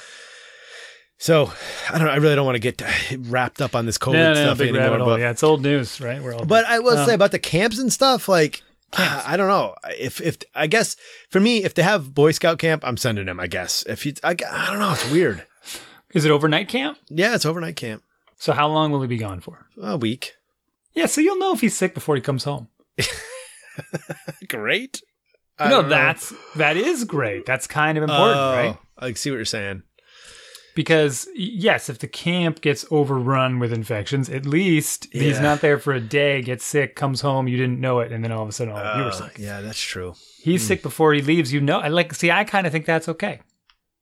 So 1.21 1.51
I 1.91 1.97
don't. 1.99 2.07
I 2.07 2.15
really 2.15 2.35
don't 2.35 2.45
want 2.45 2.55
to 2.55 2.71
get 2.71 2.81
wrapped 3.29 3.61
up 3.61 3.75
on 3.75 3.85
this 3.85 3.97
COVID 3.97 4.13
No, 4.13 4.33
no, 4.33 4.41
stuff 4.45 4.57
big 4.59 4.73
anymore. 4.73 4.99
But, 4.99 5.19
Yeah, 5.19 5.31
it's 5.31 5.43
old 5.43 5.61
news, 5.61 5.99
right? 5.99 6.21
We're 6.21 6.33
all 6.33 6.45
but 6.45 6.63
I 6.65 6.79
will 6.79 6.97
Um, 6.97 7.05
say 7.05 7.13
about 7.13 7.31
the 7.31 7.39
camps 7.39 7.77
and 7.77 7.91
stuff, 7.91 8.29
like 8.29 8.61
Camps. 8.91 9.25
I 9.27 9.37
don't 9.37 9.47
know 9.47 9.75
if 9.97 10.19
if 10.21 10.37
I 10.55 10.67
guess 10.67 10.95
for 11.29 11.39
me, 11.39 11.63
if 11.63 11.73
they 11.73 11.83
have 11.83 12.13
Boy 12.13 12.31
Scout 12.31 12.59
camp, 12.59 12.83
I'm 12.85 12.97
sending 12.97 13.27
him. 13.27 13.39
I 13.39 13.47
guess 13.47 13.83
if 13.87 14.05
you, 14.05 14.13
I, 14.23 14.31
I 14.31 14.67
don't 14.69 14.79
know, 14.79 14.91
it's 14.93 15.09
weird. 15.11 15.45
Is 16.13 16.25
it 16.25 16.31
overnight 16.31 16.67
camp? 16.69 16.97
Yeah, 17.09 17.35
it's 17.35 17.45
overnight 17.45 17.75
camp, 17.75 18.01
So 18.37 18.51
how 18.53 18.67
long 18.67 18.91
will 18.91 19.01
he 19.01 19.07
be 19.07 19.17
gone 19.17 19.41
for? 19.41 19.67
a 19.81 19.95
week. 19.97 20.33
Yeah, 20.93 21.05
so 21.05 21.21
you'll 21.21 21.37
know 21.37 21.53
if 21.53 21.61
he's 21.61 21.77
sick 21.77 21.93
before 21.93 22.15
he 22.15 22.21
comes 22.21 22.43
home. 22.45 22.67
Great. 24.47 25.01
I 25.57 25.69
no, 25.69 25.81
don't 25.81 25.89
know. 25.89 25.95
that's 25.95 26.33
that 26.55 26.77
is 26.77 27.03
great. 27.03 27.45
That's 27.45 27.67
kind 27.67 27.97
of 27.97 28.03
important, 28.03 28.37
Oh, 28.39 28.51
right? 28.55 28.77
I 28.97 29.13
see 29.13 29.29
what 29.29 29.35
you're 29.35 29.45
saying. 29.45 29.83
Because 30.79 31.27
yes, 31.35 31.89
if 31.89 31.99
the 31.99 32.07
camp 32.07 32.61
gets 32.61 32.85
overrun 32.89 33.59
with 33.59 33.73
infections, 33.73 34.29
at 34.29 34.45
least 34.45 35.07
he's 35.11 35.37
not 35.41 35.59
there 35.59 35.77
for 35.77 35.91
a 35.91 35.99
day, 35.99 36.41
gets 36.41 36.63
sick, 36.63 36.95
comes 36.95 37.19
home, 37.19 37.49
you 37.49 37.57
didn't 37.57 37.81
know 37.81 37.99
it, 37.99 38.13
and 38.13 38.23
then 38.23 38.31
all 38.31 38.43
of 38.43 38.47
a 38.47 38.53
sudden, 38.53 38.73
oh, 38.73 38.97
you 38.97 39.03
were 39.03 39.09
Uh, 39.09 39.11
sick. 39.11 39.35
yeah, 39.37 39.59
that's 39.59 39.81
true. 39.81 40.13
He's 40.41 40.61
Hmm. 40.63 40.67
sick 40.69 40.81
before 40.81 41.13
he 41.13 41.21
leaves. 41.21 41.51
You 41.51 41.59
know, 41.59 41.79
I 41.79 41.89
like. 41.89 42.13
See, 42.13 42.31
I 42.31 42.45
kind 42.45 42.65
of 42.65 42.71
think 42.71 42.85
that's 42.85 43.09
okay. 43.09 43.41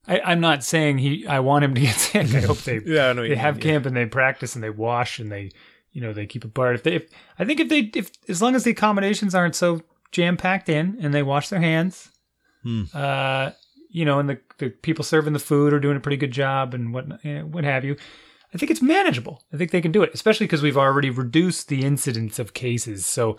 I, 0.07 0.19
I'm 0.19 0.39
not 0.39 0.63
saying 0.63 0.99
he. 0.99 1.25
I 1.25 1.39
want 1.39 1.65
him 1.65 1.73
to 1.73 1.81
get 1.81 1.95
sick. 2.09 2.31
I 2.35 2.41
hope 2.41 2.59
they 2.59 2.79
Yeah, 2.85 3.09
I 3.09 3.13
know. 3.13 3.23
they 3.23 3.29
you 3.29 3.35
have 3.37 3.55
mean, 3.55 3.63
camp 3.63 3.85
and 3.87 3.95
they 3.97 4.05
practice 4.05 4.53
and 4.53 4.63
they 4.63 4.69
wash 4.69 5.17
and 5.17 5.31
they 5.31 5.51
you 5.91 6.01
know 6.01 6.13
they 6.13 6.27
keep 6.27 6.43
apart 6.45 6.75
if 6.75 6.83
they 6.83 6.93
if, 6.97 7.05
i 7.39 7.43
think 7.45 7.59
if 7.59 7.69
they 7.69 7.89
if 7.95 8.11
as 8.29 8.39
long 8.39 8.53
as 8.53 8.63
the 8.65 8.69
accommodations 8.71 9.33
aren't 9.33 9.55
so 9.55 9.81
jam 10.11 10.37
packed 10.37 10.69
in 10.69 10.95
and 11.01 11.11
they 11.11 11.23
wash 11.23 11.49
their 11.49 11.61
hands 11.61 12.11
Hmm. 12.61 12.83
uh 12.93 13.49
you 13.89 14.05
know 14.05 14.19
and 14.19 14.29
the, 14.29 14.39
the 14.57 14.69
people 14.69 15.03
serving 15.03 15.33
the 15.33 15.39
food 15.39 15.73
are 15.73 15.79
doing 15.79 15.97
a 15.97 15.99
pretty 16.01 16.17
good 16.17 16.31
job 16.31 16.73
and 16.73 16.93
what 16.93 17.05
eh, 17.25 17.41
what 17.41 17.63
have 17.63 17.83
you 17.85 17.95
i 18.53 18.57
think 18.57 18.69
it's 18.71 18.81
manageable 18.81 19.43
i 19.53 19.57
think 19.57 19.71
they 19.71 19.81
can 19.81 19.91
do 19.91 20.03
it 20.03 20.11
especially 20.13 20.45
because 20.45 20.61
we've 20.61 20.77
already 20.77 21.09
reduced 21.09 21.67
the 21.67 21.83
incidence 21.85 22.39
of 22.39 22.53
cases 22.53 23.05
so 23.05 23.35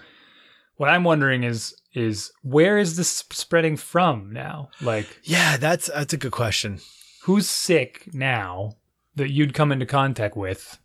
what 0.77 0.89
i'm 0.89 1.05
wondering 1.05 1.43
is 1.45 1.75
is 1.95 2.31
where 2.43 2.79
is 2.79 2.97
this 2.97 3.09
spreading 3.31 3.77
from 3.77 4.31
now 4.33 4.69
like 4.81 5.07
Yeah, 5.25 5.57
that's 5.57 5.87
that's 5.89 6.13
a 6.13 6.19
good 6.19 6.33
question. 6.33 6.79
who's 7.25 7.49
sick 7.49 8.09
now 8.13 8.77
that 9.17 9.31
you'd 9.31 9.55
come 9.55 9.73
into 9.73 9.87
contact 9.87 10.37
with 10.37 10.79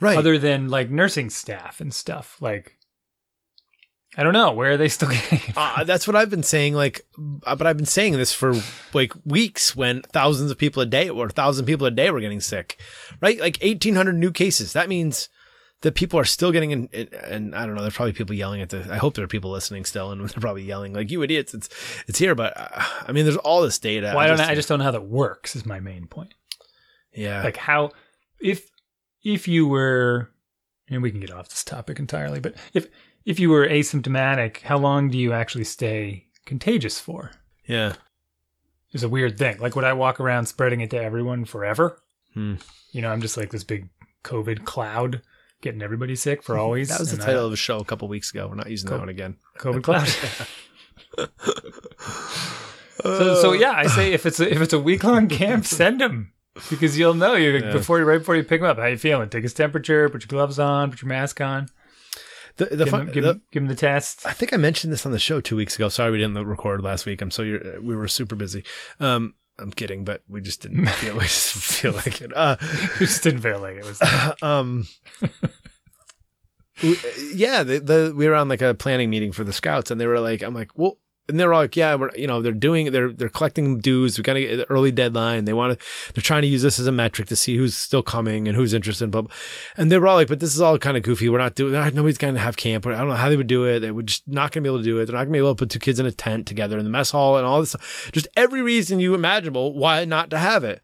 Right. 0.00 0.16
other 0.18 0.36
than 0.38 0.68
like 0.68 0.90
nursing 0.90 1.30
staff 1.30 1.80
and 1.80 1.92
stuff 1.92 2.36
like 2.40 2.75
i 4.16 4.22
don't 4.22 4.32
know 4.32 4.52
where 4.52 4.72
are 4.72 4.76
they 4.76 4.88
still 4.88 5.08
getting 5.30 5.40
Uh, 5.56 5.84
that's 5.84 6.06
what 6.06 6.14
I've 6.16 6.28
been 6.28 6.42
saying. 6.42 6.74
Like, 6.74 7.06
uh, 7.44 7.56
but 7.56 7.66
I've 7.66 7.76
been 7.76 7.86
saying 7.86 8.12
this 8.14 8.32
for 8.32 8.54
like 8.92 9.12
weeks 9.24 9.74
when 9.74 10.02
thousands 10.02 10.50
of 10.50 10.58
people 10.58 10.82
a 10.82 10.86
day 10.86 11.08
or 11.08 11.26
a 11.26 11.30
thousand 11.30 11.64
people 11.64 11.86
a 11.86 11.90
day 11.90 12.10
were 12.10 12.20
getting 12.20 12.40
sick, 12.40 12.78
right? 13.22 13.38
Like 13.40 13.58
1,800 13.62 14.12
new 14.12 14.30
cases. 14.30 14.74
That 14.74 14.88
means 14.88 15.30
that 15.80 15.94
people 15.94 16.18
are 16.20 16.24
still 16.24 16.52
getting 16.52 16.72
in, 16.72 16.88
in- 16.92 17.08
and 17.24 17.54
I 17.54 17.64
don't 17.64 17.74
know. 17.74 17.80
There's 17.80 17.94
probably 17.94 18.12
people 18.12 18.34
yelling 18.34 18.60
at 18.60 18.68
the, 18.68 18.86
I 18.90 18.96
hope 18.96 19.14
there 19.14 19.24
are 19.24 19.28
people 19.28 19.50
listening 19.50 19.84
still 19.86 20.10
and 20.12 20.20
they're 20.28 20.40
probably 20.40 20.64
yelling 20.64 20.92
like, 20.92 21.10
you 21.10 21.22
idiots. 21.22 21.54
It's, 21.54 21.68
it's 22.06 22.18
here. 22.18 22.34
But 22.34 22.52
uh, 22.56 22.84
I 23.06 23.12
mean, 23.12 23.24
there's 23.24 23.38
all 23.38 23.62
this 23.62 23.78
data. 23.78 24.12
why 24.12 24.26
don't 24.26 24.40
I, 24.40 24.50
I 24.50 24.54
just 24.54 24.68
don't 24.68 24.78
know 24.78 24.84
how 24.84 24.90
that 24.90 25.06
works 25.06 25.56
is 25.56 25.64
my 25.64 25.80
main 25.80 26.06
point 26.06 26.34
yeah. 27.16 27.42
like 27.42 27.56
how 27.56 27.90
if 28.40 28.70
if 29.24 29.48
you 29.48 29.66
were 29.66 30.30
and 30.88 31.02
we 31.02 31.10
can 31.10 31.20
get 31.20 31.32
off 31.32 31.48
this 31.48 31.64
topic 31.64 31.98
entirely 31.98 32.38
but 32.38 32.54
if 32.74 32.86
if 33.26 33.38
you 33.38 33.50
were 33.50 33.66
asymptomatic 33.68 34.62
how 34.62 34.78
long 34.78 35.10
do 35.10 35.18
you 35.18 35.32
actually 35.34 35.64
stay 35.64 36.26
contagious 36.46 36.98
for 36.98 37.32
yeah. 37.66 37.94
It's 38.92 39.02
a 39.02 39.08
weird 39.08 39.36
thing 39.36 39.58
like 39.58 39.74
would 39.76 39.84
i 39.84 39.92
walk 39.92 40.20
around 40.20 40.46
spreading 40.46 40.80
it 40.80 40.88
to 40.90 41.02
everyone 41.02 41.44
forever 41.44 42.00
Hmm. 42.34 42.54
you 42.92 43.02
know 43.02 43.10
i'm 43.10 43.20
just 43.20 43.36
like 43.36 43.50
this 43.50 43.64
big 43.64 43.88
covid 44.24 44.64
cloud 44.64 45.20
getting 45.62 45.82
everybody 45.82 46.14
sick 46.16 46.42
for 46.42 46.56
always 46.62 46.88
That 46.88 47.00
was 47.00 47.10
the 47.10 47.16
and 47.16 47.22
I- 47.22 47.26
title 47.26 47.46
of 47.46 47.52
a 47.52 47.56
show 47.56 47.78
a 47.78 47.84
couple 47.84 48.08
weeks 48.08 48.30
ago. 48.30 48.46
We're 48.48 48.54
not 48.56 48.70
using 48.70 48.88
Cool. 48.88 48.98
that 48.98 49.02
one 49.02 49.08
again. 49.08 49.36
COVID 49.58 49.82
cloud. 49.88 50.08
so, 53.02 53.34
so 53.42 53.52
yeah, 53.52 53.72
I 53.72 53.86
say 53.86 54.12
if 54.12 54.26
it's 54.26 54.40
a, 54.40 54.52
if 54.52 54.60
it's 54.60 54.72
a 54.72 54.78
week 54.80 55.04
long 55.04 55.28
camp, 55.28 55.64
send 55.64 56.00
him 56.02 56.32
because 56.70 56.98
you'll 56.98 57.14
know 57.14 57.34
you 57.34 57.52
Yeah. 57.56 57.72
before 57.72 57.98
you 57.98 58.04
right 58.04 58.18
before 58.18 58.36
you 58.36 58.44
pick 58.44 58.60
him 58.60 58.66
up. 58.66 58.78
How 58.78 58.86
you 58.86 58.98
feeling? 58.98 59.28
Take 59.28 59.42
his 59.44 59.54
temperature, 59.54 60.08
put 60.08 60.22
your 60.22 60.28
gloves 60.28 60.58
on, 60.58 60.90
put 60.90 61.02
your 61.02 61.08
mask 61.08 61.40
on, 61.40 61.68
The, 62.56 62.64
the, 62.66 62.76
give, 62.84 62.88
fun, 62.88 63.00
him, 63.08 63.12
give, 63.12 63.24
the- 63.24 63.30
him, 63.32 63.42
give 63.52 63.62
him 63.64 63.68
the 63.68 63.74
test. 63.74 64.24
I 64.26 64.32
think 64.32 64.52
I 64.52 64.56
mentioned 64.56 64.92
this 64.92 65.04
on 65.04 65.12
the 65.12 65.18
show 65.18 65.40
two 65.40 65.56
weeks 65.56 65.74
ago. 65.76 65.88
Sorry 65.90 66.10
we 66.10 66.18
didn't 66.18 66.36
record 66.46 66.82
last 66.82 67.04
week. 67.06 67.20
I'm 67.20 67.30
so 67.30 67.42
you're, 67.42 67.80
we 67.82 67.94
were 67.94 68.08
super 68.08 68.34
busy. 68.34 68.64
Um, 69.00 69.34
I'm 69.58 69.70
kidding, 69.72 70.04
but 70.04 70.22
we 70.28 70.40
just 70.40 70.62
didn't 70.62 70.86
feel 71.00 71.14
we 71.14 71.20
just 71.20 71.54
feel 71.54 71.92
like 71.92 72.20
it. 72.22 72.32
Uh, 72.34 72.56
You 73.00 73.06
just 73.06 73.22
didn't 73.22 73.40
feel 73.40 73.58
like 73.60 73.76
it 73.76 73.84
was. 73.84 74.00
um, 74.42 74.86
we- 76.82 76.98
yeah, 77.34 77.62
the, 77.62 77.78
the 77.80 78.12
we 78.16 78.28
were 78.28 78.34
on 78.34 78.48
like 78.48 78.62
a 78.62 78.74
planning 78.74 79.10
meeting 79.10 79.32
for 79.32 79.44
the 79.44 79.52
scouts, 79.52 79.90
and 79.90 80.00
they 80.00 80.06
were 80.06 80.20
like, 80.20 80.42
I'm 80.42 80.54
like, 80.54 80.70
well. 80.76 80.98
And 81.28 81.40
they're 81.40 81.52
like, 81.52 81.76
yeah, 81.76 81.96
we're, 81.96 82.14
you 82.14 82.28
know, 82.28 82.40
they're 82.40 82.52
doing, 82.52 82.92
they're, 82.92 83.12
they're 83.12 83.28
collecting 83.28 83.80
dues. 83.80 84.16
We're 84.16 84.22
going 84.22 84.42
to 84.42 84.48
get 84.48 84.56
the 84.58 84.70
early 84.70 84.92
deadline. 84.92 85.44
They 85.44 85.52
want 85.52 85.76
to, 85.76 85.86
they're 86.14 86.22
trying 86.22 86.42
to 86.42 86.48
use 86.48 86.62
this 86.62 86.78
as 86.78 86.86
a 86.86 86.92
metric 86.92 87.26
to 87.28 87.36
see 87.36 87.56
who's 87.56 87.76
still 87.76 88.02
coming 88.02 88.46
and 88.46 88.56
who's 88.56 88.72
interested. 88.72 89.10
Blah. 89.10 89.24
And 89.76 89.90
they 89.90 89.98
were 89.98 90.06
all 90.06 90.14
like, 90.14 90.28
but 90.28 90.38
this 90.38 90.54
is 90.54 90.60
all 90.60 90.78
kind 90.78 90.96
of 90.96 91.02
goofy. 91.02 91.28
We're 91.28 91.38
not 91.38 91.56
doing, 91.56 91.72
nobody's 91.72 92.16
going 92.16 92.34
to 92.34 92.40
have 92.40 92.56
camp. 92.56 92.86
I 92.86 92.92
don't 92.92 93.08
know 93.08 93.14
how 93.14 93.28
they 93.28 93.36
would 93.36 93.48
do 93.48 93.64
it. 93.64 93.80
They 93.80 93.90
would 93.90 94.06
just 94.06 94.28
not 94.28 94.52
going 94.52 94.62
to 94.62 94.68
be 94.68 94.72
able 94.72 94.78
to 94.78 94.84
do 94.84 94.98
it. 95.00 95.06
They're 95.06 95.14
not 95.14 95.24
going 95.24 95.32
to 95.32 95.32
be 95.32 95.38
able 95.38 95.56
to 95.56 95.58
put 95.58 95.70
two 95.70 95.80
kids 95.80 95.98
in 95.98 96.06
a 96.06 96.12
tent 96.12 96.46
together 96.46 96.78
in 96.78 96.84
the 96.84 96.90
mess 96.90 97.10
hall 97.10 97.36
and 97.36 97.46
all 97.46 97.58
this. 97.58 97.74
Just 98.12 98.28
every 98.36 98.62
reason 98.62 99.00
you 99.00 99.14
imaginable 99.14 99.74
why 99.74 100.04
not 100.04 100.30
to 100.30 100.38
have 100.38 100.62
it. 100.62 100.80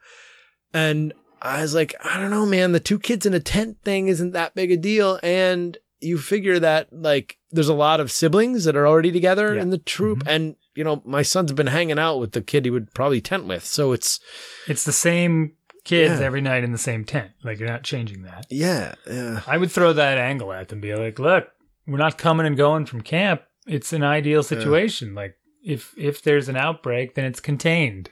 And 0.74 1.12
I 1.40 1.62
was 1.62 1.74
like, 1.74 1.94
I 2.04 2.18
don't 2.18 2.30
know, 2.30 2.46
man. 2.46 2.72
The 2.72 2.80
two 2.80 2.98
kids 2.98 3.26
in 3.26 3.34
a 3.34 3.40
tent 3.40 3.78
thing 3.84 4.08
isn't 4.08 4.32
that 4.32 4.56
big 4.56 4.72
a 4.72 4.76
deal. 4.76 5.20
And 5.22 5.78
you 6.02 6.18
figure 6.18 6.58
that 6.58 6.92
like 6.92 7.38
there's 7.50 7.68
a 7.68 7.74
lot 7.74 8.00
of 8.00 8.10
siblings 8.10 8.64
that 8.64 8.76
are 8.76 8.86
already 8.86 9.12
together 9.12 9.54
Yeah. 9.54 9.62
in 9.62 9.70
the 9.70 9.78
troop. 9.78 10.24
Mhm. 10.24 10.28
And, 10.34 10.56
you 10.74 10.84
know, 10.84 11.02
my 11.04 11.22
son's 11.22 11.52
been 11.52 11.66
hanging 11.68 11.98
out 11.98 12.18
with 12.18 12.32
the 12.32 12.42
kid 12.42 12.64
he 12.64 12.70
would 12.70 12.92
probably 12.94 13.20
tent 13.20 13.44
with. 13.46 13.64
So 13.64 13.92
it's, 13.92 14.20
It's 14.68 14.84
the 14.84 14.92
same 14.92 15.52
kids 15.84 16.20
Yeah. 16.20 16.26
every 16.26 16.40
night 16.40 16.64
in 16.64 16.72
the 16.72 16.78
same 16.78 17.04
tent. 17.04 17.32
Like 17.44 17.58
you're 17.58 17.68
not 17.68 17.82
changing 17.82 18.22
that. 18.22 18.46
yeah, 18.50 18.94
yeah. 19.10 19.42
I 19.46 19.58
would 19.58 19.70
throw 19.70 19.92
that 19.92 20.18
angle 20.18 20.52
at 20.52 20.68
them. 20.68 20.80
Be 20.80 20.94
like, 20.94 21.18
look, 21.18 21.48
we're 21.86 21.98
not 21.98 22.18
coming 22.18 22.46
and 22.46 22.56
going 22.56 22.86
from 22.86 23.00
camp. 23.02 23.42
It's 23.66 23.92
an 23.92 24.02
ideal 24.02 24.42
situation. 24.42 25.14
Like 25.14 25.36
if 25.64 25.92
if 25.96 26.22
there's 26.22 26.48
an 26.48 26.56
outbreak, 26.56 27.14
then 27.14 27.24
it's 27.24 27.40
contained. 27.40 28.10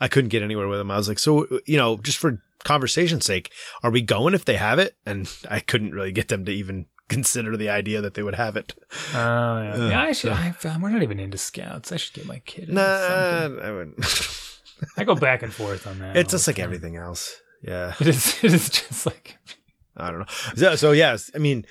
I 0.00 0.08
couldn't 0.08 0.28
get 0.30 0.42
anywhere 0.42 0.68
with 0.68 0.80
him. 0.80 0.90
I 0.90 0.96
was 0.96 1.08
like, 1.08 1.18
so, 1.18 1.46
you 1.66 1.76
know, 1.78 1.96
just 1.98 2.18
for 2.18 2.42
conversation's 2.64 3.24
sake, 3.24 3.50
are 3.82 3.90
we 3.90 4.02
going 4.02 4.34
if 4.34 4.44
they 4.44 4.56
have 4.56 4.78
it? 4.78 4.96
And 5.06 5.28
I 5.50 5.60
couldn't 5.60 5.92
really 5.92 6.12
get 6.12 6.28
them 6.28 6.44
to 6.44 6.52
even 6.52 6.86
consider 7.08 7.56
the 7.56 7.68
idea 7.68 8.00
that 8.00 8.14
they 8.14 8.22
would 8.22 8.34
have 8.34 8.56
it. 8.56 8.74
Oh 9.14 9.16
yeah. 9.62 9.76
Yeah, 9.76 9.88
yeah, 9.88 10.02
I 10.02 10.12
should. 10.12 10.32
so- 10.60 10.68
I, 10.70 10.76
we're 10.78 10.90
not 10.90 11.02
even 11.02 11.18
into 11.20 11.38
scouts. 11.38 11.92
I 11.92 11.96
should 11.96 12.14
get 12.14 12.26
my 12.26 12.38
kid. 12.40 12.68
Nah, 12.68 13.40
something. 13.42 13.64
I 13.64 13.70
wouldn't. 13.72 14.52
I 14.98 15.04
go 15.04 15.14
back 15.14 15.42
and 15.42 15.52
forth 15.52 15.86
on 15.86 15.98
that. 16.00 16.16
it's 16.16 16.32
just 16.32 16.46
like 16.46 16.56
time. 16.56 16.64
everything 16.64 16.96
else. 16.96 17.40
Yeah. 17.62 17.94
It 18.00 18.08
is. 18.08 18.36
It 18.44 18.52
is 18.52 18.68
just 18.70 19.06
like 19.06 19.38
I 19.96 20.10
don't 20.10 20.20
know. 20.20 20.26
So, 20.56 20.76
so 20.76 20.92
yes, 20.92 21.30
I 21.34 21.38
mean, 21.38 21.64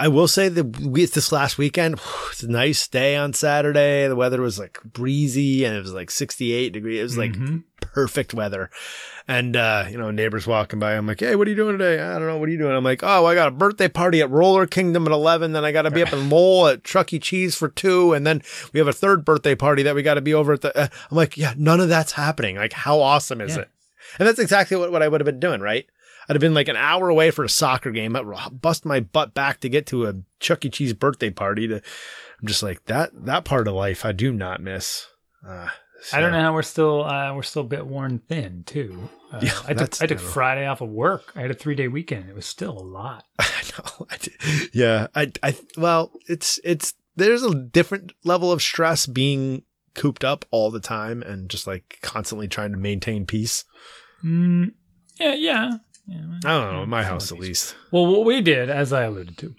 I 0.00 0.08
will 0.08 0.26
say 0.28 0.48
that 0.48 0.78
we, 0.80 1.04
this 1.04 1.30
last 1.32 1.58
weekend, 1.58 2.00
it's 2.30 2.42
a 2.42 2.50
nice 2.50 2.86
day 2.88 3.14
on 3.16 3.32
Saturday. 3.32 4.08
The 4.08 4.16
weather 4.16 4.40
was 4.40 4.58
like 4.58 4.80
breezy 4.84 5.64
and 5.64 5.76
it 5.76 5.80
was 5.80 5.92
like 5.92 6.10
68 6.10 6.72
degrees. 6.72 6.98
It 6.98 7.02
was 7.04 7.18
like 7.18 7.32
Mhm. 7.32 7.62
Perfect 7.92 8.34
weather. 8.34 8.70
And, 9.26 9.56
uh, 9.56 9.84
you 9.90 9.98
know, 9.98 10.10
neighbors 10.10 10.46
walking 10.46 10.78
by. 10.78 10.94
I'm 10.96 11.06
like, 11.06 11.20
Hey, 11.20 11.36
what 11.36 11.46
are 11.46 11.50
you 11.50 11.56
doing 11.56 11.76
today? 11.76 12.00
I 12.02 12.18
don't 12.18 12.26
know. 12.26 12.38
What 12.38 12.48
are 12.48 12.52
you 12.52 12.58
doing? 12.58 12.74
I'm 12.74 12.84
like, 12.84 13.02
Oh, 13.02 13.26
I 13.26 13.34
got 13.34 13.48
a 13.48 13.50
birthday 13.52 13.88
party 13.88 14.22
at 14.22 14.30
Roller 14.30 14.66
Kingdom 14.66 15.06
at 15.06 15.12
11. 15.12 15.52
Then 15.52 15.64
I 15.64 15.72
got 15.72 15.82
to 15.82 15.90
be 15.90 16.02
up 16.02 16.12
in 16.12 16.30
Lowell 16.30 16.68
at 16.68 16.84
Chuck 16.84 17.12
E. 17.12 17.18
Cheese 17.18 17.54
for 17.54 17.68
two. 17.68 18.14
And 18.14 18.26
then 18.26 18.42
we 18.72 18.78
have 18.78 18.88
a 18.88 18.92
third 18.92 19.24
birthday 19.24 19.54
party 19.54 19.82
that 19.82 19.94
we 19.94 20.02
got 20.02 20.14
to 20.14 20.20
be 20.22 20.32
over 20.32 20.54
at 20.54 20.62
the, 20.62 20.76
uh, 20.78 20.88
I'm 21.10 21.16
like, 21.16 21.36
yeah, 21.36 21.52
none 21.58 21.80
of 21.80 21.88
that's 21.90 22.12
happening. 22.12 22.56
Like, 22.56 22.72
how 22.72 23.00
awesome 23.00 23.40
is 23.40 23.56
Yeah. 23.56 23.62
it? 23.62 23.68
And 24.18 24.26
that's 24.26 24.38
exactly 24.38 24.76
what, 24.78 24.90
what 24.92 25.02
I 25.02 25.08
would 25.08 25.20
have 25.20 25.26
been 25.26 25.40
doing, 25.40 25.60
right? 25.60 25.84
I'd 26.30 26.36
have 26.36 26.40
been 26.40 26.54
like 26.54 26.68
an 26.68 26.76
hour 26.76 27.08
away 27.08 27.30
for 27.30 27.44
a 27.44 27.48
soccer 27.48 27.90
game. 27.90 28.14
I'd 28.16 28.60
bust 28.60 28.84
my 28.86 29.00
butt 29.00 29.34
back 29.34 29.60
to 29.60 29.68
get 29.68 29.86
to 29.88 30.06
a 30.06 30.14
Chuck 30.40 30.64
E. 30.64 30.70
Cheese 30.70 30.92
birthday 30.94 31.30
party. 31.30 31.68
To, 31.68 31.76
I'm 31.76 32.46
just 32.48 32.62
like 32.62 32.84
that. 32.86 33.10
That 33.26 33.44
part 33.44 33.68
of 33.68 33.74
life 33.74 34.04
I 34.06 34.12
do 34.12 34.32
not 34.32 34.60
miss. 34.62 35.06
Uh, 35.46 35.68
I 36.12 36.20
don't 36.20 36.32
know 36.32 36.40
how 36.40 36.52
we're 36.54 36.62
still 36.62 37.04
uh, 37.04 37.34
we're 37.34 37.42
still 37.42 37.62
a 37.62 37.66
bit 37.66 37.86
worn 37.86 38.18
thin 38.20 38.62
too. 38.66 39.08
Uh, 39.32 39.40
Yeah, 39.42 39.58
I 39.66 39.74
took 39.74 40.00
I 40.02 40.06
took. 40.06 40.18
Friday 40.20 40.66
off 40.66 40.80
of 40.80 40.88
work. 40.90 41.32
I 41.36 41.40
had 41.42 41.50
a 41.50 41.54
three 41.54 41.74
day 41.74 41.88
weekend. 41.88 42.28
It 42.28 42.34
was 42.34 42.46
still 42.46 42.78
a 42.78 42.82
lot. 42.84 43.24
I 43.38 43.62
know. 43.76 44.06
I 44.10 44.18
yeah. 44.72 45.06
I. 45.14 45.32
I. 45.42 45.56
Well, 45.76 46.12
it's 46.28 46.58
it's 46.64 46.94
there's 47.16 47.42
a 47.42 47.54
different 47.54 48.12
level 48.24 48.52
of 48.52 48.62
stress 48.62 49.06
being 49.06 49.62
cooped 49.94 50.22
up 50.24 50.44
all 50.52 50.70
the 50.70 50.80
time 50.80 51.22
and 51.22 51.48
just 51.50 51.66
like 51.66 51.98
constantly 52.02 52.46
trying 52.48 52.70
to 52.72 52.78
maintain 52.78 53.26
peace. 53.26 53.64
Mm, 54.24 54.72
yeah, 55.18 55.34
yeah. 55.34 55.70
yeah. 56.06 56.38
I 56.44 56.48
don't 56.48 56.72
know. 56.72 56.82
In 56.84 56.88
my 56.88 57.02
house, 57.02 57.32
at 57.32 57.38
least. 57.40 57.74
Well, 57.90 58.06
what 58.06 58.24
we 58.24 58.40
did, 58.40 58.70
as 58.70 58.92
I 58.92 59.02
alluded 59.02 59.36
to, 59.38 59.54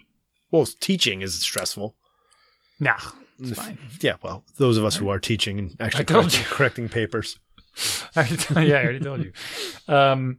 Well, 0.50 0.66
teaching 0.80 1.20
is 1.20 1.34
stressful. 1.40 1.96
nah, 2.78 2.96
it's 3.40 3.58
fine. 3.58 3.78
Yeah. 4.00 4.16
Well, 4.22 4.44
those 4.56 4.76
of 4.76 4.84
us 4.84 4.96
who 4.96 5.08
are 5.08 5.18
teaching 5.18 5.58
and 5.58 5.76
actually 5.80 6.04
correcting, 6.04 6.44
correcting 6.44 6.88
papers. 6.88 7.38
I 8.16 8.28
yeah, 8.62 8.78
I 8.78 8.82
already 8.84 9.00
told 9.00 9.24
you. 9.24 9.32
Um, 9.88 10.38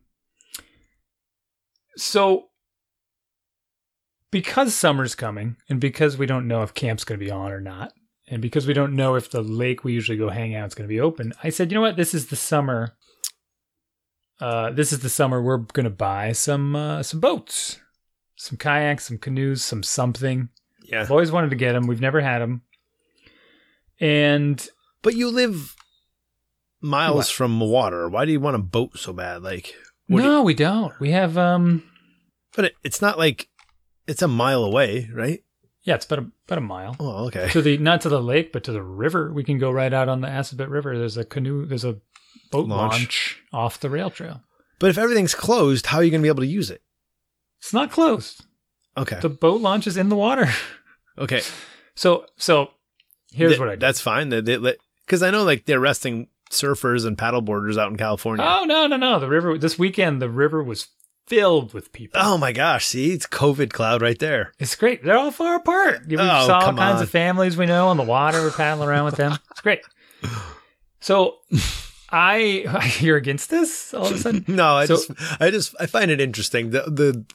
so, 1.95 2.49
because 4.31 4.75
summer's 4.75 5.15
coming, 5.15 5.57
and 5.69 5.79
because 5.79 6.17
we 6.17 6.25
don't 6.25 6.47
know 6.47 6.61
if 6.63 6.73
camp's 6.73 7.03
going 7.03 7.19
to 7.19 7.25
be 7.25 7.31
on 7.31 7.51
or 7.51 7.61
not, 7.61 7.93
and 8.27 8.41
because 8.41 8.65
we 8.65 8.73
don't 8.73 8.95
know 8.95 9.15
if 9.15 9.29
the 9.29 9.41
lake 9.41 9.83
we 9.83 9.93
usually 9.93 10.17
go 10.17 10.29
hang 10.29 10.55
out 10.55 10.67
is 10.67 10.75
going 10.75 10.87
to 10.87 10.93
be 10.93 11.01
open, 11.01 11.33
I 11.43 11.49
said, 11.49 11.71
you 11.71 11.75
know 11.75 11.81
what? 11.81 11.97
This 11.97 12.13
is 12.13 12.27
the 12.27 12.35
summer. 12.35 12.93
Uh, 14.39 14.71
this 14.71 14.91
is 14.91 14.99
the 14.99 15.09
summer 15.09 15.41
we're 15.41 15.57
going 15.57 15.83
to 15.83 15.89
buy 15.89 16.31
some 16.31 16.75
uh, 16.75 17.03
some 17.03 17.19
boats, 17.19 17.79
some 18.35 18.57
kayaks, 18.57 19.05
some 19.05 19.17
canoes, 19.17 19.63
some 19.63 19.83
something. 19.83 20.49
Yeah. 20.83 21.01
I've 21.01 21.11
always 21.11 21.31
wanted 21.31 21.51
to 21.51 21.55
get 21.55 21.73
them. 21.73 21.87
We've 21.87 22.01
never 22.01 22.21
had 22.21 22.39
them, 22.39 22.63
and 24.01 24.67
But 25.03 25.15
you 25.15 25.29
live 25.29 25.75
miles 26.81 27.15
What? 27.15 27.27
from 27.27 27.59
water. 27.59 28.09
Why 28.09 28.25
do 28.25 28.31
you 28.31 28.39
want 28.39 28.55
a 28.55 28.59
boat 28.59 28.97
so 28.97 29.13
bad? 29.13 29.43
Like, 29.43 29.73
no, 30.09 30.41
we 30.41 30.53
don't. 30.53 30.99
We 30.99 31.11
have 31.11 31.37
um. 31.37 31.83
but 32.55 32.65
it, 32.65 32.73
it's 32.83 33.01
not 33.01 33.17
like 33.17 33.47
it's 34.07 34.21
a 34.21 34.27
mile 34.27 34.63
away, 34.63 35.09
right? 35.13 35.39
Yeah, 35.83 35.95
it's 35.95 36.05
about 36.05 36.19
a, 36.19 36.31
about 36.47 36.57
a 36.57 36.61
mile 36.61 36.95
Oh, 36.99 37.25
okay. 37.27 37.49
to 37.51 37.61
the 37.61 37.77
not 37.77 38.01
to 38.01 38.09
the 38.09 38.21
lake, 38.21 38.51
but 38.51 38.63
to 38.65 38.71
the 38.71 38.83
river. 38.83 39.31
We 39.33 39.43
can 39.43 39.57
go 39.57 39.71
right 39.71 39.93
out 39.93 40.09
on 40.09 40.21
the 40.21 40.27
Assabet 40.27 40.69
River. 40.69 40.97
There's 40.97 41.17
a 41.17 41.23
canoe. 41.25 41.65
There's 41.65 41.85
a 41.85 41.97
boat 42.51 42.67
Launch. 42.67 42.91
launch, 42.93 43.41
off 43.53 43.79
the 43.79 43.89
rail 43.89 44.09
trail. 44.09 44.41
But 44.79 44.89
if 44.89 44.97
everything's 44.97 45.33
closed, 45.35 45.85
how 45.87 45.97
are 45.99 46.03
you 46.03 46.11
going 46.11 46.21
to 46.21 46.25
be 46.25 46.29
able 46.29 46.41
to 46.43 46.47
use 46.47 46.69
it? 46.69 46.81
It's 47.59 47.73
not 47.73 47.91
closed. 47.91 48.43
Okay. 48.97 49.19
The 49.21 49.29
boat 49.29 49.61
launch 49.61 49.87
is 49.87 49.95
in 49.97 50.09
the 50.09 50.15
water. 50.15 50.49
Okay. 51.17 51.41
So 51.93 52.25
so 52.37 52.71
here's 53.33 53.51
Th- 53.51 53.59
what 53.59 53.69
I 53.69 53.71
did. 53.73 53.79
That's 53.81 54.01
fine. 54.01 54.29
Because 54.29 55.23
I 55.23 55.31
know 55.31 55.43
like 55.43 55.65
they're 55.65 55.79
arresting 55.79 56.27
surfers 56.49 57.05
and 57.05 57.17
paddleboarders 57.17 57.77
out 57.77 57.89
in 57.91 57.97
California. 57.97 58.45
Oh 58.47 58.65
no 58.65 58.87
no 58.87 58.97
no! 58.97 59.19
The 59.19 59.27
river 59.29 59.57
this 59.57 59.79
weekend 59.79 60.21
the 60.21 60.29
river 60.29 60.61
was 60.63 60.87
filled 61.27 61.73
with 61.73 61.93
people. 61.93 62.19
Oh 62.21 62.37
my 62.37 62.51
gosh! 62.51 62.87
See, 62.87 63.11
it's 63.11 63.25
COVID 63.27 63.71
cloud 63.71 64.01
right 64.01 64.19
there. 64.19 64.51
It's 64.59 64.75
great. 64.75 65.03
They're 65.03 65.17
all 65.17 65.31
far 65.31 65.55
apart. 65.55 66.07
We 66.07 66.17
Oh, 66.17 66.19
saw 66.19 66.59
all 66.59 66.73
kinds 66.73 66.97
on. 66.97 67.03
of 67.03 67.09
families 67.09 67.55
we 67.55 67.65
know 67.65 67.87
on 67.87 67.97
the 67.97 68.03
water. 68.03 68.41
We're 68.41 68.51
paddling 68.51 68.89
around 68.89 69.05
with 69.05 69.15
them. 69.15 69.37
It's 69.51 69.61
great. 69.61 69.79
So 70.99 71.35
I 72.09 72.91
you're 72.99 73.17
against 73.17 73.49
this 73.49 73.93
all 73.93 74.05
of 74.07 74.11
a 74.13 74.17
sudden? 74.17 74.43
No, 74.47 74.75
I 74.75 74.85
So- 74.85 74.95
just, 74.97 75.11
I 75.41 75.49
just, 75.49 75.75
I 75.79 75.85
find 75.85 76.11
it 76.11 76.19
interesting. 76.19 76.71
The 76.71 76.81
the 76.83 77.25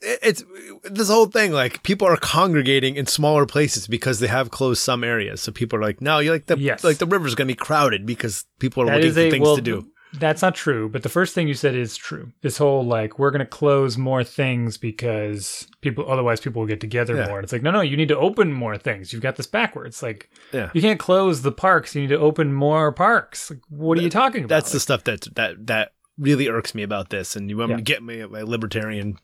it's 0.00 0.44
this 0.84 1.08
whole 1.08 1.26
thing 1.26 1.52
like 1.52 1.82
people 1.82 2.06
are 2.06 2.16
congregating 2.16 2.96
in 2.96 3.06
smaller 3.06 3.46
places 3.46 3.86
because 3.88 4.20
they 4.20 4.28
have 4.28 4.50
closed 4.50 4.82
some 4.82 5.02
areas. 5.02 5.40
So 5.40 5.50
people 5.52 5.78
are 5.78 5.82
like, 5.82 6.00
no, 6.00 6.18
you 6.20 6.30
like 6.30 6.46
the 6.46 6.58
Yes. 6.58 6.84
like 6.84 6.98
the 6.98 7.06
river's 7.06 7.34
going 7.34 7.48
to 7.48 7.52
be 7.54 7.56
crowded 7.56 8.06
because 8.06 8.44
people 8.60 8.82
are 8.84 8.86
That 8.86 8.96
looking 8.98 9.12
for 9.12 9.20
a 9.20 9.30
things 9.30 9.42
well. 9.42 9.56
to 9.56 9.62
do. 9.62 9.86
That's 10.14 10.40
not 10.40 10.54
true. 10.54 10.88
But 10.88 11.02
the 11.02 11.10
first 11.10 11.34
thing 11.34 11.48
you 11.48 11.54
said 11.54 11.74
is 11.74 11.94
true. 11.94 12.32
This 12.40 12.56
whole 12.56 12.82
like 12.86 13.18
we're 13.18 13.30
going 13.30 13.40
to 13.40 13.44
close 13.46 13.98
more 13.98 14.24
things 14.24 14.78
because 14.78 15.66
people 15.82 16.10
otherwise 16.10 16.40
people 16.40 16.60
will 16.60 16.66
get 16.68 16.80
together 16.80 17.14
Yeah. 17.16 17.26
more. 17.26 17.40
It's 17.40 17.52
like 17.52 17.62
no 17.62 17.70
no 17.72 17.80
you 17.82 17.96
need 17.96 18.08
to 18.08 18.16
open 18.18 18.52
more 18.52 18.78
things. 18.78 19.12
You've 19.12 19.20
got 19.22 19.36
this 19.36 19.46
backwards. 19.46 20.02
Like 20.02 20.30
Yeah. 20.52 20.70
you 20.72 20.80
can't 20.80 20.98
close 21.00 21.42
the 21.42 21.52
parks. 21.52 21.94
You 21.94 22.00
need 22.02 22.08
to 22.08 22.18
open 22.18 22.54
more 22.54 22.90
parks. 22.92 23.50
Like, 23.50 23.60
what 23.68 23.98
are 23.98 24.02
you 24.02 24.08
talking 24.10 24.44
about? 24.44 24.54
That's 24.54 24.72
the 24.72 24.80
stuff 24.80 25.04
that 25.04 25.26
that 25.34 25.66
that 25.66 25.92
really 26.16 26.48
irks 26.48 26.74
me 26.74 26.82
about 26.82 27.10
this. 27.10 27.36
And 27.36 27.50
you 27.50 27.58
want 27.58 27.70
Yeah. 27.70 27.76
to 27.76 27.82
get 27.82 28.02
me 28.02 28.20
at 28.22 28.30
my 28.30 28.40
libertarian 28.42 29.18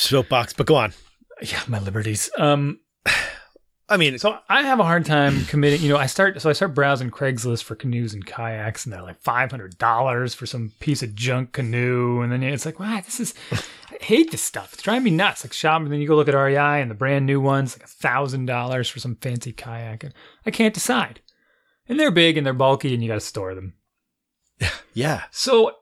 soapbox, 0.00 0.52
but 0.52 0.66
go 0.66 0.76
on. 0.76 0.92
yeah 1.42 1.60
my 1.68 1.78
liberties. 1.78 2.30
Um. 2.38 2.80
I 3.86 3.98
mean, 3.98 4.18
So 4.18 4.38
I 4.48 4.62
have 4.62 4.80
a 4.80 4.84
hard 4.84 5.04
time 5.04 5.44
committing. 5.48 5.82
You 5.82 5.90
know, 5.90 5.98
I 5.98 6.06
start 6.06 6.40
so 6.40 6.48
I 6.48 6.54
start 6.54 6.74
browsing 6.74 7.10
Craigslist 7.10 7.64
for 7.64 7.74
canoes 7.74 8.14
and 8.14 8.24
kayaks, 8.24 8.86
and 8.86 8.92
they're 8.92 9.02
like 9.02 9.20
five 9.20 9.50
hundred 9.50 9.76
dollars 9.76 10.32
for 10.32 10.46
some 10.46 10.72
piece 10.80 11.02
of 11.02 11.14
junk 11.14 11.52
canoe, 11.52 12.22
and 12.22 12.32
then 12.32 12.42
it's 12.42 12.64
like, 12.64 12.80
wow, 12.80 13.02
this 13.04 13.20
is. 13.20 13.34
I 13.52 14.02
hate 14.02 14.30
this 14.30 14.42
stuff. 14.42 14.72
It's 14.72 14.82
driving 14.82 15.04
me 15.04 15.10
nuts. 15.10 15.44
Like 15.44 15.52
shopping, 15.52 15.84
and 15.86 15.92
then 15.92 16.00
you 16.00 16.08
go 16.08 16.16
look 16.16 16.28
at 16.28 16.34
REI 16.34 16.80
and 16.80 16.90
the 16.90 16.94
brand 16.94 17.26
new 17.26 17.40
ones, 17.40 17.76
like 17.76 17.84
a 17.84 17.90
thousand 17.90 18.46
dollars 18.46 18.88
for 18.88 19.00
some 19.00 19.16
fancy 19.16 19.52
kayak, 19.52 20.02
and 20.02 20.14
I 20.46 20.50
can't 20.50 20.74
decide. 20.74 21.20
And 21.86 22.00
they're 22.00 22.10
big 22.10 22.38
and 22.38 22.46
they're 22.46 22.54
bulky, 22.54 22.94
and 22.94 23.02
you 23.02 23.08
got 23.08 23.14
to 23.14 23.20
store 23.20 23.54
them. 23.54 23.74
yeah. 24.94 25.24
So 25.30 25.72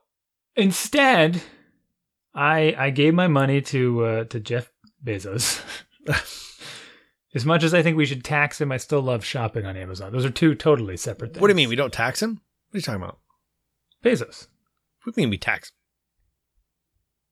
instead, 0.57 1.41
I 2.33 2.75
I 2.77 2.89
gave 2.89 3.13
my 3.13 3.27
money 3.27 3.61
to 3.61 4.05
uh, 4.05 4.23
to 4.25 4.39
Jeff 4.39 4.71
Bezos. 5.03 5.61
as 7.35 7.45
much 7.45 7.63
as 7.63 7.73
I 7.73 7.81
think 7.81 7.97
we 7.97 8.05
should 8.05 8.23
tax 8.23 8.59
him, 8.59 8.71
I 8.71 8.77
still 8.77 9.01
love 9.01 9.23
shopping 9.23 9.65
on 9.65 9.77
Amazon. 9.77 10.11
Those 10.11 10.25
are 10.25 10.29
two 10.29 10.55
totally 10.55 10.97
separate 10.97 11.33
things. 11.33 11.41
What 11.41 11.47
do 11.47 11.51
you 11.51 11.55
mean 11.55 11.69
we 11.69 11.75
don't 11.75 11.93
tax 11.93 12.21
him? 12.21 12.41
What 12.69 12.75
are 12.75 12.77
you 12.77 12.81
talking 12.81 13.03
about? 13.03 13.19
Bezos? 14.03 14.47
What 15.03 15.13
do 15.15 15.21
you 15.21 15.27
mean 15.27 15.31
we 15.31 15.37
tax? 15.37 15.71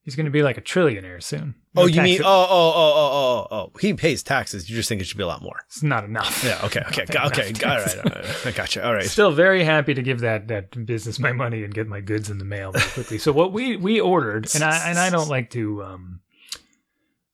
He's 0.04 0.16
going 0.16 0.26
to 0.26 0.32
be 0.32 0.42
like 0.42 0.58
a 0.58 0.62
trillionaire 0.62 1.22
soon. 1.22 1.54
Oh, 1.76 1.86
you 1.86 2.02
mean 2.02 2.22
oh 2.24 2.26
oh 2.26 2.74
oh 2.76 2.94
oh 2.96 3.48
oh 3.52 3.56
oh 3.56 3.72
he 3.80 3.94
pays 3.94 4.24
taxes. 4.24 4.68
You 4.68 4.76
just 4.76 4.90
think 4.90 5.00
it 5.00 5.06
should 5.06 5.18
be 5.18 5.24
a 5.24 5.28
lot 5.28 5.44
more. 5.44 5.62
it's 5.68 5.84
not 5.84 6.04
enough. 6.04 6.44
Yeah. 6.44 6.60
Okay. 6.64 6.82
Okay. 6.88 7.06
Not 7.14 7.38
okay. 7.38 7.54
All 7.64 7.78
right. 7.78 7.98
All 7.98 8.22
right. 8.22 8.48
I 8.48 8.52
got 8.52 8.76
you. 8.76 8.82
All 8.82 8.94
right. 8.94 9.06
Still 9.06 9.32
very 9.32 9.64
happy 9.64 9.94
to 9.94 10.02
give 10.02 10.22
that 10.22 10.48
that 10.48 10.86
business 10.86 11.20
my 11.20 11.32
money 11.32 11.64
and 11.64 11.74
get 11.74 11.88
my 11.88 12.02
goods 12.02 12.32
in 12.32 12.40
the 12.40 12.46
mail 12.46 12.72
very 12.72 12.90
quickly. 12.90 13.20
so 13.20 13.32
what 13.32 13.54
we 13.54 13.78
we 13.78 14.02
ordered, 14.02 14.54
and 14.56 14.64
I 14.64 14.90
and 14.90 14.98
I 14.98 15.12
don't 15.12 15.30
like 15.30 15.52
to 15.52 15.84
um, 15.84 16.22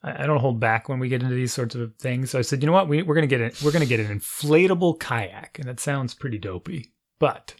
I, 0.03 0.23
I 0.23 0.27
don't 0.27 0.39
hold 0.39 0.59
back 0.59 0.89
when 0.89 0.99
we 0.99 1.07
get 1.09 1.23
into 1.23 1.35
these 1.35 1.53
sorts 1.53 1.73
of 1.73 1.95
things. 1.95 2.31
So 2.31 2.39
I 2.39 2.41
said, 2.41 2.61
you 2.61 2.67
know 2.67 2.73
what, 2.73 2.89
we 2.89 3.01
we're 3.01 3.15
gonna 3.15 3.27
get 3.27 3.41
it. 3.41 3.61
We're 3.63 3.71
gonna 3.71 3.85
get 3.85 4.01
an 4.01 4.19
inflatable 4.19 4.99
kayak, 4.99 5.57
and 5.57 5.67
that 5.67 5.79
sounds 5.79 6.13
pretty 6.13 6.37
dopey, 6.37 6.91
but 7.17 7.55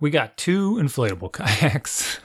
we 0.00 0.10
got 0.10 0.36
two 0.36 0.76
inflatable 0.76 1.32
kayaks. 1.32 2.18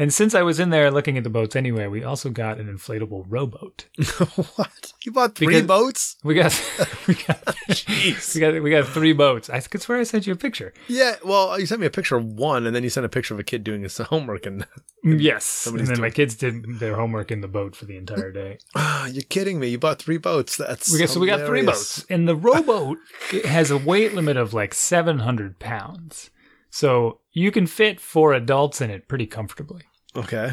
And 0.00 0.14
since 0.14 0.32
I 0.34 0.42
was 0.42 0.60
in 0.60 0.70
there 0.70 0.90
looking 0.92 1.18
at 1.18 1.24
the 1.24 1.30
boats 1.30 1.56
anyway, 1.56 1.88
we 1.88 2.04
also 2.04 2.30
got 2.30 2.58
an 2.58 2.66
inflatable 2.72 3.24
rowboat. 3.28 3.86
what? 4.56 4.92
You 5.04 5.10
bought 5.10 5.34
three 5.34 5.46
Because- 5.48 5.66
boats? 5.66 6.16
We 6.22 6.34
got, 6.34 6.52
we 7.08 7.14
got, 7.14 7.44
Jeez. 7.70 8.34
we 8.34 8.40
got, 8.40 8.62
we 8.62 8.70
got 8.70 8.86
three 8.86 9.12
boats. 9.12 9.50
I 9.50 9.58
could 9.60 9.82
swear 9.82 9.98
I 9.98 10.04
sent 10.04 10.26
you 10.26 10.32
a 10.32 10.36
picture. 10.36 10.72
Yeah. 10.86 11.16
Well, 11.24 11.58
you 11.58 11.66
sent 11.66 11.80
me 11.80 11.86
a 11.88 11.90
picture 11.90 12.16
of 12.16 12.24
one, 12.24 12.64
and 12.66 12.76
then 12.76 12.84
you 12.84 12.90
sent 12.90 13.06
a 13.06 13.08
picture 13.08 13.34
of 13.34 13.40
a 13.40 13.44
kid 13.44 13.64
doing 13.64 13.82
his 13.82 13.98
homework, 14.12 14.46
and 14.46 14.66
Yes. 15.02 15.66
And 15.66 15.80
then 15.80 16.00
my 16.00 16.10
kids 16.10 16.34
did 16.36 16.78
their 16.78 16.94
homework 16.94 17.30
in 17.32 17.40
the 17.40 17.48
boat 17.48 17.74
for 17.74 17.84
the 17.84 17.96
entire 17.96 18.30
day. 18.30 18.58
ah, 18.76 19.06
you're 19.06 19.22
kidding 19.22 19.58
me. 19.58 19.68
You 19.68 19.78
bought 19.78 20.00
three 20.00 20.18
boats. 20.18 20.56
That's 20.56 20.92
We 20.92 20.98
got, 21.00 21.08
so 21.08 21.18
we 21.20 21.26
got 21.26 21.46
three 21.46 21.62
boats. 21.64 22.04
And 22.08 22.28
the 22.28 22.36
rowboat 22.36 22.98
has 23.44 23.70
a 23.72 23.78
weight 23.78 24.14
limit 24.14 24.36
of 24.36 24.54
like 24.54 24.74
700 24.74 25.58
pounds. 25.58 26.30
So 26.70 27.20
you 27.32 27.50
can 27.50 27.66
fit 27.66 27.98
four 28.00 28.32
adults 28.34 28.80
in 28.80 28.90
it 28.90 29.08
pretty 29.08 29.26
comfortably. 29.26 29.82
Okay. 30.16 30.52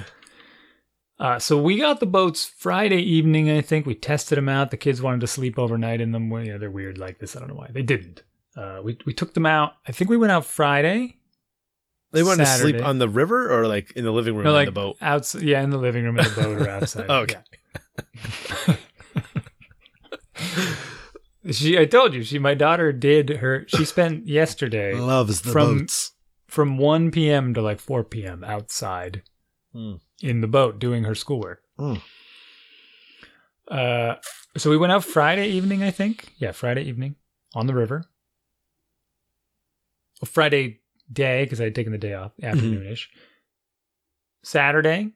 Uh, 1.17 1.39
so 1.39 1.57
we 1.61 1.77
got 1.79 1.99
the 2.01 2.05
boats 2.05 2.43
Friday 2.45 3.01
evening, 3.01 3.49
I 3.49 3.61
think. 3.61 3.85
We 3.85 3.95
tested 3.95 4.37
them 4.37 4.49
out. 4.49 4.69
The 4.71 4.77
kids 4.77 5.01
wanted 5.01 5.21
to 5.21 5.27
sleep 5.27 5.57
overnight 5.57 6.01
in 6.01 6.11
them. 6.11 6.29
Well, 6.29 6.43
know, 6.43 6.57
they're 6.57 6.69
weird 6.69 6.97
like 6.97 7.19
this. 7.19 7.35
I 7.35 7.39
don't 7.39 7.47
know 7.49 7.55
why. 7.55 7.69
They 7.71 7.83
didn't. 7.83 8.23
Uh, 8.57 8.81
we, 8.83 8.97
we 9.05 9.13
took 9.13 9.33
them 9.33 9.45
out. 9.45 9.73
I 9.87 9.91
think 9.93 10.09
we 10.09 10.17
went 10.17 10.31
out 10.31 10.45
Friday. 10.45 11.17
They 12.11 12.23
want 12.23 12.39
to 12.39 12.45
sleep 12.45 12.81
on 12.81 12.97
the 12.99 13.09
river 13.09 13.51
or 13.53 13.67
like 13.67 13.91
in 13.95 14.03
the 14.05 14.11
living 14.11 14.35
room 14.35 14.43
No, 14.45 14.51
on 14.51 14.55
like 14.55 14.67
the 14.67 14.71
boat. 14.71 14.97
outside. 15.01 15.41
Yeah, 15.41 15.61
in 15.61 15.69
the 15.69 15.77
living 15.77 16.03
room, 16.05 16.17
in 16.19 16.23
the 16.25 16.41
boat, 16.41 16.61
or 16.61 16.69
outside. 16.69 17.09
Okay. 17.09 17.39
She, 21.51 21.77
I 21.77 21.85
told 21.85 22.15
you, 22.15 22.23
she, 22.23 22.39
my 22.39 22.55
daughter 22.55 22.91
did 22.91 23.29
her. 23.29 23.65
She 23.67 23.85
spent 23.85 24.25
yesterday 24.27 24.95
Loves 24.99 25.41
the 25.41 25.51
from- 25.51 25.79
boats. 25.79 26.13
from 26.47 26.77
1 26.79 27.11
p.m. 27.11 27.53
to 27.53 27.61
like 27.61 27.79
4 27.79 28.03
p.m. 28.03 28.43
outside 28.43 29.21
Hmm. 29.75 29.95
in 30.21 30.39
the 30.39 30.47
boat 30.47 30.79
doing 30.79 31.03
her 31.03 31.15
schoolwork. 31.15 31.61
Hmm. 31.77 31.95
Uh, 33.69 34.15
so 34.55 34.69
we 34.69 34.77
went 34.77 34.93
out 34.93 35.03
Friday 35.03 35.49
evening, 35.49 35.83
I 35.83 35.91
think. 35.91 36.31
Yeah, 36.37 36.53
Friday 36.53 36.83
evening 36.83 37.15
on 37.53 37.67
the 37.67 37.73
river. 37.73 38.05
Well, 40.21 40.29
Friday 40.31 40.79
day 41.11 41.43
because 41.43 41.59
I 41.59 41.65
had 41.65 41.75
taken 41.75 41.91
the 41.91 41.97
day 41.97 42.13
off, 42.13 42.31
afternoonish. 42.41 43.07
Saturday, 44.43 45.11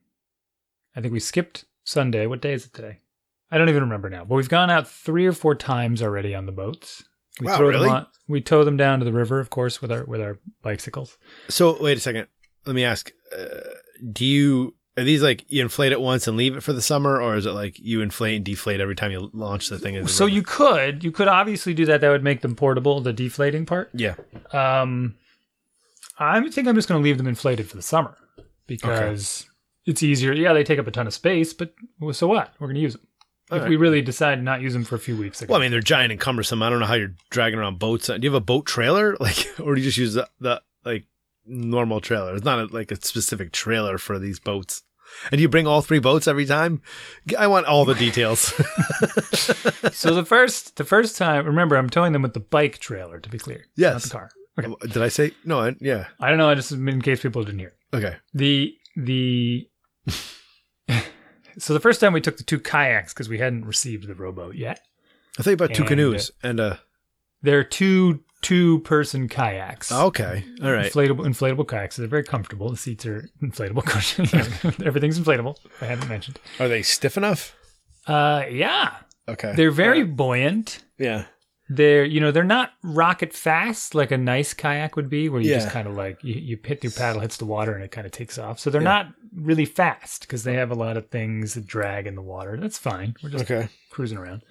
I 0.94 1.02
think 1.02 1.14
we 1.14 1.20
skipped 1.22 1.64
Sunday. 1.86 2.26
What 2.26 2.42
day 2.42 2.52
is 2.54 2.66
it 2.66 2.74
today? 2.74 2.98
I 3.52 3.58
don't 3.58 3.70
even 3.70 3.84
remember 3.84 4.10
now. 4.10 4.26
But 4.26 4.36
we've 4.36 4.50
gone 4.50 4.70
out 4.70 4.90
three 4.90 5.26
or 5.26 5.32
four 5.34 5.56
times 5.56 6.02
already 6.02 6.36
on 6.36 6.46
the 6.48 6.52
boats. 6.52 7.04
We 7.40 7.48
Wow, 7.48 7.58
throw 7.58 7.68
really? 7.70 7.86
them 7.88 7.96
on, 7.96 8.08
we 8.28 8.42
tow 8.42 8.66
them 8.66 8.76
down 8.76 9.00
to 9.00 9.06
the 9.06 9.14
river, 9.14 9.40
of 9.40 9.50
course, 9.50 9.82
with 9.82 9.92
our 9.92 10.04
with 10.04 10.20
our 10.20 10.38
bicycles. 10.62 11.18
So 11.48 11.82
wait 11.82 11.98
a 11.98 12.02
second. 12.02 12.28
Let 12.66 12.76
me 12.76 12.84
ask. 12.84 13.12
Uh, 13.34 13.46
do 14.12 14.26
you 14.26 14.76
are 14.98 15.04
these 15.04 15.24
like 15.24 15.46
you 15.48 15.62
inflate 15.62 15.92
it 15.92 16.02
once 16.02 16.28
and 16.28 16.36
leave 16.36 16.56
it 16.56 16.62
for 16.62 16.74
the 16.74 16.82
summer, 16.82 17.22
or 17.22 17.36
is 17.36 17.46
it 17.46 17.52
like 17.52 17.80
you 17.80 18.02
inflate 18.02 18.36
and 18.36 18.46
deflate 18.46 18.82
every 18.82 18.96
time 18.96 19.12
you 19.12 19.30
launch 19.34 19.70
the 19.70 19.80
thing? 19.80 19.96
So 20.08 20.26
river? 20.26 20.36
you 20.36 20.44
could 20.44 21.04
you 21.04 21.12
could 21.12 21.28
obviously 21.28 21.74
do 21.74 21.86
that. 21.86 22.02
That 22.02 22.10
would 22.10 22.24
make 22.24 22.42
them 22.42 22.56
portable. 22.56 23.00
The 23.02 23.14
deflating 23.14 23.66
part. 23.66 23.90
yeah. 23.94 24.16
Um, 24.52 25.16
I 26.20 26.42
think 26.50 26.68
I'm 26.68 26.76
just 26.76 26.90
going 26.90 27.02
to 27.02 27.04
leave 27.04 27.18
them 27.18 27.28
inflated 27.28 27.70
for 27.70 27.78
the 27.78 27.82
summer 27.82 28.18
because 28.68 29.46
it's 29.86 30.04
easier. 30.04 30.34
Yeah, 30.34 30.54
they 30.54 30.66
take 30.66 30.80
up 30.80 30.88
a 30.88 30.92
ton 30.92 31.08
of 31.08 31.14
space, 31.14 31.54
but 31.54 31.74
so 32.12 32.28
what? 32.28 32.54
We're 32.60 32.68
going 32.68 32.76
to 32.76 32.82
use 32.82 32.94
them. 32.94 33.08
All 33.52 33.58
if 33.58 33.64
right. 33.64 33.70
we 33.70 33.78
really 33.78 34.02
decide 34.02 34.36
to 34.36 34.42
not 34.42 34.62
use 34.62 34.74
them 34.74 34.84
for 34.84 34.96
a 34.96 35.00
few 35.00 35.18
weeks, 35.18 35.40
they're 35.40 35.48
Well, 35.48 35.58
I 35.58 35.62
mean, 35.62 35.72
they're 35.72 35.80
giant 35.80 36.12
and 36.12 36.22
cumbersome. 36.22 36.62
I 36.62 36.70
don't 36.70 36.80
know 36.80 36.86
how 36.86 36.94
you're 36.94 37.16
dragging 37.32 37.58
around 37.58 37.80
boats. 37.80 38.08
Do 38.08 38.20
you 38.22 38.30
have 38.30 38.36
a 38.36 38.46
boat 38.46 38.68
trailer, 38.68 39.16
like, 39.20 39.48
or 39.60 39.74
do 39.74 39.82
you 39.82 39.88
just 39.88 39.98
use 39.98 40.14
the, 40.14 40.30
the 40.40 40.62
like 40.86 41.06
normal 41.50 42.00
trailer? 42.02 42.36
It's 42.36 42.46
not 42.46 42.60
a, 42.60 42.66
like 42.66 42.92
a 42.92 42.96
specific 42.96 43.52
trailer 43.52 43.98
for 43.98 44.20
these 44.20 44.40
boats. 44.40 44.84
And 45.32 45.42
you 45.42 45.50
bring 45.50 45.66
all 45.66 45.82
three 45.82 45.98
boats 46.00 46.28
every 46.28 46.46
time. 46.46 46.82
I 47.38 47.48
want 47.48 47.66
all 47.66 47.84
the 47.84 47.96
details. 47.96 48.40
so 49.92 50.14
the 50.14 50.24
first 50.26 50.76
the 50.78 50.84
first 50.84 51.18
time, 51.18 51.46
remember, 51.48 51.76
I'm 51.78 51.90
towing 51.90 52.14
them 52.14 52.22
with 52.22 52.34
the 52.36 52.40
bike 52.40 52.78
trailer. 52.78 53.20
To 53.20 53.28
be 53.30 53.40
clear, 53.40 53.58
not 53.76 53.94
Yes. 53.94 54.04
the 54.04 54.10
car. 54.12 54.30
Okay. 54.60 54.72
Did 54.88 55.02
I 55.02 55.08
say 55.08 55.32
no? 55.46 55.62
I, 55.62 55.76
yeah. 55.80 56.08
I 56.20 56.30
don't 56.30 56.38
know. 56.38 56.50
I 56.50 56.54
just 56.56 56.72
in 56.72 57.02
case 57.02 57.22
people 57.24 57.44
didn't 57.44 57.60
hear. 57.60 57.74
Okay. 57.94 58.18
The 58.36 58.76
the 58.96 59.68
so 61.58 61.74
the 61.74 61.80
first 61.80 62.00
time 62.00 62.14
we 62.14 62.22
took 62.22 62.38
the 62.38 62.44
two 62.44 62.60
kayaks 62.60 63.14
because 63.14 63.30
we 63.30 63.40
hadn't 63.40 63.66
received 63.66 64.08
the 64.08 64.16
rowboat 64.16 64.56
yet. 64.56 64.82
I 65.40 65.44
think 65.44 65.60
about 65.60 65.74
two 65.74 65.84
And, 65.84 65.90
canoes 65.90 66.32
and 66.44 66.60
uh. 66.60 66.76
They're 67.42 67.64
two 67.64 68.20
two 68.42 68.80
person 68.80 69.28
kayaks. 69.28 69.92
Okay. 69.92 70.44
All 70.64 70.72
right. 70.72 70.92
Inflatable 70.92 71.26
inflatable 71.26 71.68
kayaks. 71.68 71.98
They're 71.98 72.08
very 72.08 72.24
comfortable. 72.24 72.70
The 72.70 72.78
seats 72.78 73.06
are 73.06 73.30
inflatable 73.42 73.84
cushions. 73.86 74.34
Everything's 74.86 75.20
inflatable. 75.20 75.58
I 75.82 75.86
haven't 75.86 76.08
mentioned. 76.10 76.40
Are 76.60 76.68
they 76.68 76.82
stiff 76.82 77.18
enough? 77.18 77.56
Uh 78.08 78.46
yeah. 78.50 78.96
Okay. 79.28 79.54
They're 79.56 79.72
very 79.72 80.04
buoyant. 80.04 80.84
yeah. 80.98 81.26
They're 81.72 82.04
you 82.04 82.20
know, 82.20 82.32
they're 82.32 82.44
not 82.44 82.72
rocket 82.84 83.32
fast 83.34 83.94
like 83.94 84.10
a 84.12 84.18
nice 84.18 84.56
kayak 84.56 84.96
would 84.96 85.08
be, 85.10 85.30
where 85.30 85.40
you 85.40 85.54
just 85.54 85.70
kind 85.70 85.88
of 85.88 85.94
like 85.96 86.18
you, 86.24 86.34
you 86.34 86.58
hit 86.64 86.84
your 86.84 86.92
paddle 86.92 87.22
hits 87.22 87.38
the 87.38 87.46
water 87.46 87.74
and 87.76 87.84
it 87.84 87.92
kind 87.92 88.08
of 88.08 88.12
takes 88.12 88.40
off. 88.40 88.58
So 88.60 88.72
they're 88.72 88.82
Yeah. 88.82 88.86
not 88.88 89.08
really 89.36 89.66
fast 89.66 90.22
because 90.22 90.44
they 90.44 90.56
have 90.56 90.72
a 90.72 90.76
lot 90.76 90.98
of 90.98 91.10
things 91.12 91.54
that 91.54 91.68
drag 91.68 92.08
in 92.08 92.16
the 92.16 92.24
water. 92.24 92.58
That's 92.60 92.80
fine. 92.80 93.14
We're 93.22 93.30
just 93.30 93.44
Okay. 93.52 93.70
cruising 93.92 94.18
around. 94.18 94.42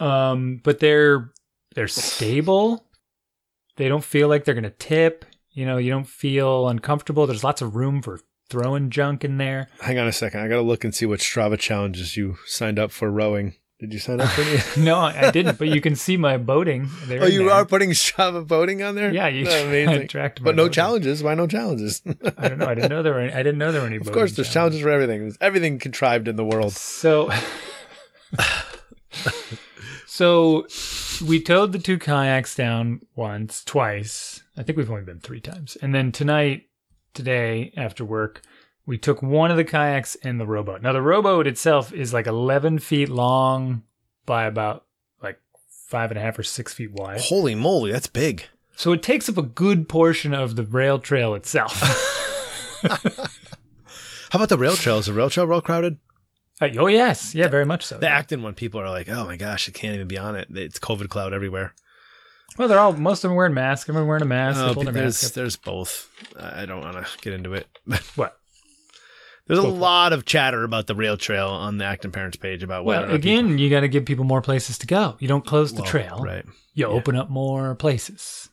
Um, 0.00 0.60
but 0.64 0.78
they're 0.78 1.30
they're 1.78 1.86
stable. 1.86 2.84
They 3.76 3.86
don't 3.86 4.02
feel 4.02 4.26
like 4.26 4.44
they're 4.44 4.56
gonna 4.56 4.68
tip. 4.70 5.24
You 5.52 5.64
know, 5.64 5.76
you 5.76 5.92
don't 5.92 6.08
feel 6.08 6.66
uncomfortable. 6.66 7.24
There's 7.28 7.44
lots 7.44 7.62
of 7.62 7.76
room 7.76 8.02
for 8.02 8.18
throwing 8.50 8.90
junk 8.90 9.22
in 9.24 9.38
there. 9.38 9.68
Hang 9.80 9.96
on 9.96 10.08
a 10.08 10.12
second. 10.12 10.40
I 10.40 10.48
gotta 10.48 10.62
look 10.62 10.82
and 10.82 10.92
see 10.92 11.06
what 11.06 11.20
Strava 11.20 11.56
challenges 11.56 12.16
you 12.16 12.36
signed 12.46 12.80
up 12.80 12.90
for 12.90 13.12
rowing. 13.12 13.54
Did 13.78 13.92
you 13.92 14.00
sign 14.00 14.20
up 14.20 14.28
for 14.30 14.42
any? 14.42 14.60
No, 14.84 14.96
I 14.96 15.30
didn't. 15.30 15.56
But 15.56 15.68
you 15.68 15.80
can 15.80 15.94
see 15.94 16.16
my 16.16 16.36
boating. 16.36 16.88
They're 17.04 17.22
oh, 17.22 17.26
you 17.26 17.44
there. 17.44 17.52
are 17.54 17.64
putting 17.64 17.90
Strava 17.90 18.44
boating 18.44 18.82
on 18.82 18.96
there. 18.96 19.14
Yeah, 19.14 19.28
you 19.28 19.46
amazing. 19.48 20.08
tracked 20.08 20.42
But 20.42 20.56
no 20.56 20.64
boating. 20.64 20.72
challenges. 20.72 21.22
Why 21.22 21.34
no 21.34 21.46
challenges? 21.46 22.02
I 22.38 22.48
don't 22.48 22.58
know. 22.58 22.66
I 22.66 22.74
didn't 22.74 22.90
know 22.90 23.04
there 23.04 23.12
were. 23.12 23.20
Any, 23.20 23.32
I 23.32 23.44
didn't 23.44 23.58
know 23.58 23.70
there 23.70 23.82
were 23.82 23.86
any. 23.86 23.98
of 23.98 24.10
course, 24.10 24.34
there's 24.34 24.52
challenges 24.52 24.80
for 24.82 24.90
everything. 24.90 25.20
There's 25.20 25.38
everything 25.40 25.78
contrived 25.78 26.26
in 26.26 26.34
the 26.34 26.44
world. 26.44 26.72
So, 26.72 27.30
so 30.08 30.66
we 31.20 31.40
towed 31.40 31.72
the 31.72 31.78
two 31.78 31.98
kayaks 31.98 32.54
down 32.54 33.00
once, 33.14 33.64
twice. 33.64 34.42
I 34.56 34.62
think 34.62 34.76
we've 34.76 34.90
only 34.90 35.02
been 35.02 35.20
three 35.20 35.40
times. 35.40 35.76
And 35.80 35.94
then 35.94 36.12
tonight, 36.12 36.68
today 37.14 37.72
after 37.76 38.04
work, 38.04 38.42
we 38.86 38.98
took 38.98 39.22
one 39.22 39.50
of 39.50 39.56
the 39.56 39.64
kayaks 39.64 40.16
and 40.22 40.40
the 40.40 40.46
rowboat. 40.46 40.82
Now 40.82 40.92
the 40.92 41.02
rowboat 41.02 41.46
itself 41.46 41.92
is 41.92 42.14
like 42.14 42.26
11 42.26 42.78
feet 42.78 43.08
long 43.08 43.82
by 44.24 44.44
about 44.44 44.86
like 45.22 45.40
five 45.68 46.10
and 46.10 46.18
a 46.18 46.22
half 46.22 46.38
or 46.38 46.42
six 46.42 46.72
feet 46.72 46.92
wide. 46.92 47.20
Holy 47.20 47.54
moly, 47.54 47.92
that's 47.92 48.06
big. 48.06 48.44
So 48.76 48.92
it 48.92 49.02
takes 49.02 49.28
up 49.28 49.36
a 49.36 49.42
good 49.42 49.88
portion 49.88 50.32
of 50.32 50.56
the 50.56 50.62
rail 50.62 50.98
trail 50.98 51.34
itself. 51.34 51.72
How 54.30 54.36
about 54.38 54.48
the 54.50 54.58
rail 54.58 54.76
trail? 54.76 54.98
Is 54.98 55.06
the 55.06 55.12
rail 55.12 55.30
trail 55.30 55.46
real 55.46 55.60
crowded? 55.60 55.98
Uh, 56.60 56.68
oh 56.78 56.86
yes, 56.88 57.34
yeah, 57.34 57.48
very 57.48 57.64
much 57.64 57.84
so. 57.86 57.98
The 57.98 58.08
Acton 58.08 58.42
one, 58.42 58.54
people 58.54 58.80
are 58.80 58.90
like, 58.90 59.08
"Oh 59.08 59.24
my 59.26 59.36
gosh, 59.36 59.68
I 59.68 59.72
can't 59.72 59.94
even 59.94 60.08
be 60.08 60.18
on 60.18 60.34
it. 60.36 60.48
It's 60.50 60.78
COVID 60.78 61.08
cloud 61.08 61.32
everywhere." 61.32 61.74
Well, 62.56 62.66
they're 62.66 62.78
all 62.80 62.92
most 62.94 63.22
of 63.24 63.30
them 63.30 63.36
wearing 63.36 63.54
masks. 63.54 63.88
Everyone 63.88 64.08
wearing 64.08 64.22
a 64.22 64.26
mask. 64.26 64.58
Oh, 64.60 64.74
there's 64.82 64.94
mask 65.22 65.34
there's 65.34 65.56
both. 65.56 66.10
I 66.38 66.66
don't 66.66 66.80
want 66.80 66.96
to 66.96 67.06
get 67.20 67.32
into 67.32 67.54
it. 67.54 67.66
What? 68.16 68.36
There's 69.46 69.60
a 69.60 69.66
it. 69.66 69.70
lot 69.70 70.12
of 70.12 70.26
chatter 70.26 70.62
about 70.64 70.86
the 70.88 70.94
rail 70.94 71.16
trail 71.16 71.48
on 71.48 71.78
the 71.78 71.84
Acton 71.86 72.12
Parents 72.12 72.36
page 72.36 72.62
about 72.62 72.84
Well, 72.84 73.00
not 73.00 73.04
people- 73.06 73.14
again, 73.16 73.58
you 73.58 73.70
got 73.70 73.80
to 73.80 73.88
give 73.88 74.04
people 74.04 74.24
more 74.26 74.42
places 74.42 74.76
to 74.78 74.86
go. 74.86 75.16
You 75.20 75.28
don't 75.28 75.46
close 75.46 75.72
the 75.72 75.80
Well, 75.82 75.90
trail. 75.90 76.20
right? 76.22 76.44
You 76.74 76.86
Yeah. 76.86 76.92
open 76.92 77.16
up 77.16 77.30
more 77.30 77.74
places. 77.74 78.50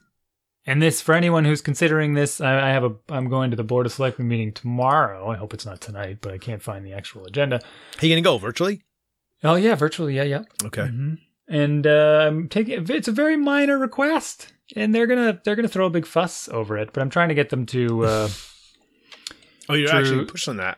And 0.68 0.82
this, 0.82 1.00
for 1.00 1.14
anyone 1.14 1.46
who's 1.46 1.62
considering 1.62 2.16
this, 2.16 2.42
I, 2.42 2.70
I 2.70 2.72
have 2.72 2.84
a. 2.84 2.96
I'm 3.10 3.30
going 3.30 3.52
to 3.52 3.58
the 3.58 3.64
board 3.64 3.86
of 3.86 3.92
selectmen 3.92 4.28
meeting 4.28 4.52
tomorrow. 4.52 5.30
I 5.30 5.36
hope 5.36 5.54
it's 5.54 5.66
not 5.66 5.80
tonight, 5.80 6.18
but 6.22 6.34
I 6.34 6.38
can't 6.40 6.62
find 6.62 6.84
the 6.86 6.94
actual 6.94 7.24
agenda. 7.26 7.58
Are 8.02 8.06
you 8.06 8.12
gonna 8.12 8.22
go 8.22 8.38
virtually? 8.40 8.84
Oh 9.44 9.56
yeah, 9.56 9.76
virtually. 9.76 10.16
Yeah, 10.16 10.24
yeah. 10.24 10.42
Okay. 10.64 10.88
hmm 10.88 11.14
And 11.48 11.86
uh, 11.86 12.26
I'm 12.28 12.50
taking. 12.50 12.84
It's 12.90 13.08
a 13.08 13.12
very 13.12 13.38
minor 13.38 13.78
request, 13.78 14.54
and 14.76 14.94
they're 14.96 15.06
gonna 15.08 15.40
they're 15.46 15.56
gonna 15.56 15.68
throw 15.68 15.86
a 15.86 15.92
big 15.92 16.08
fuss 16.08 16.50
over 16.50 16.78
it. 16.80 16.94
But 16.94 17.02
I'm 17.02 17.12
trying 17.12 17.30
to 17.30 17.36
get 17.36 17.50
them 17.50 17.68
to 17.68 18.06
uh, 18.06 18.30
Oh, 19.70 19.74
you're 19.76 19.90
True. 19.90 20.00
actually 20.00 20.26
pushing 20.26 20.58
that 20.58 20.78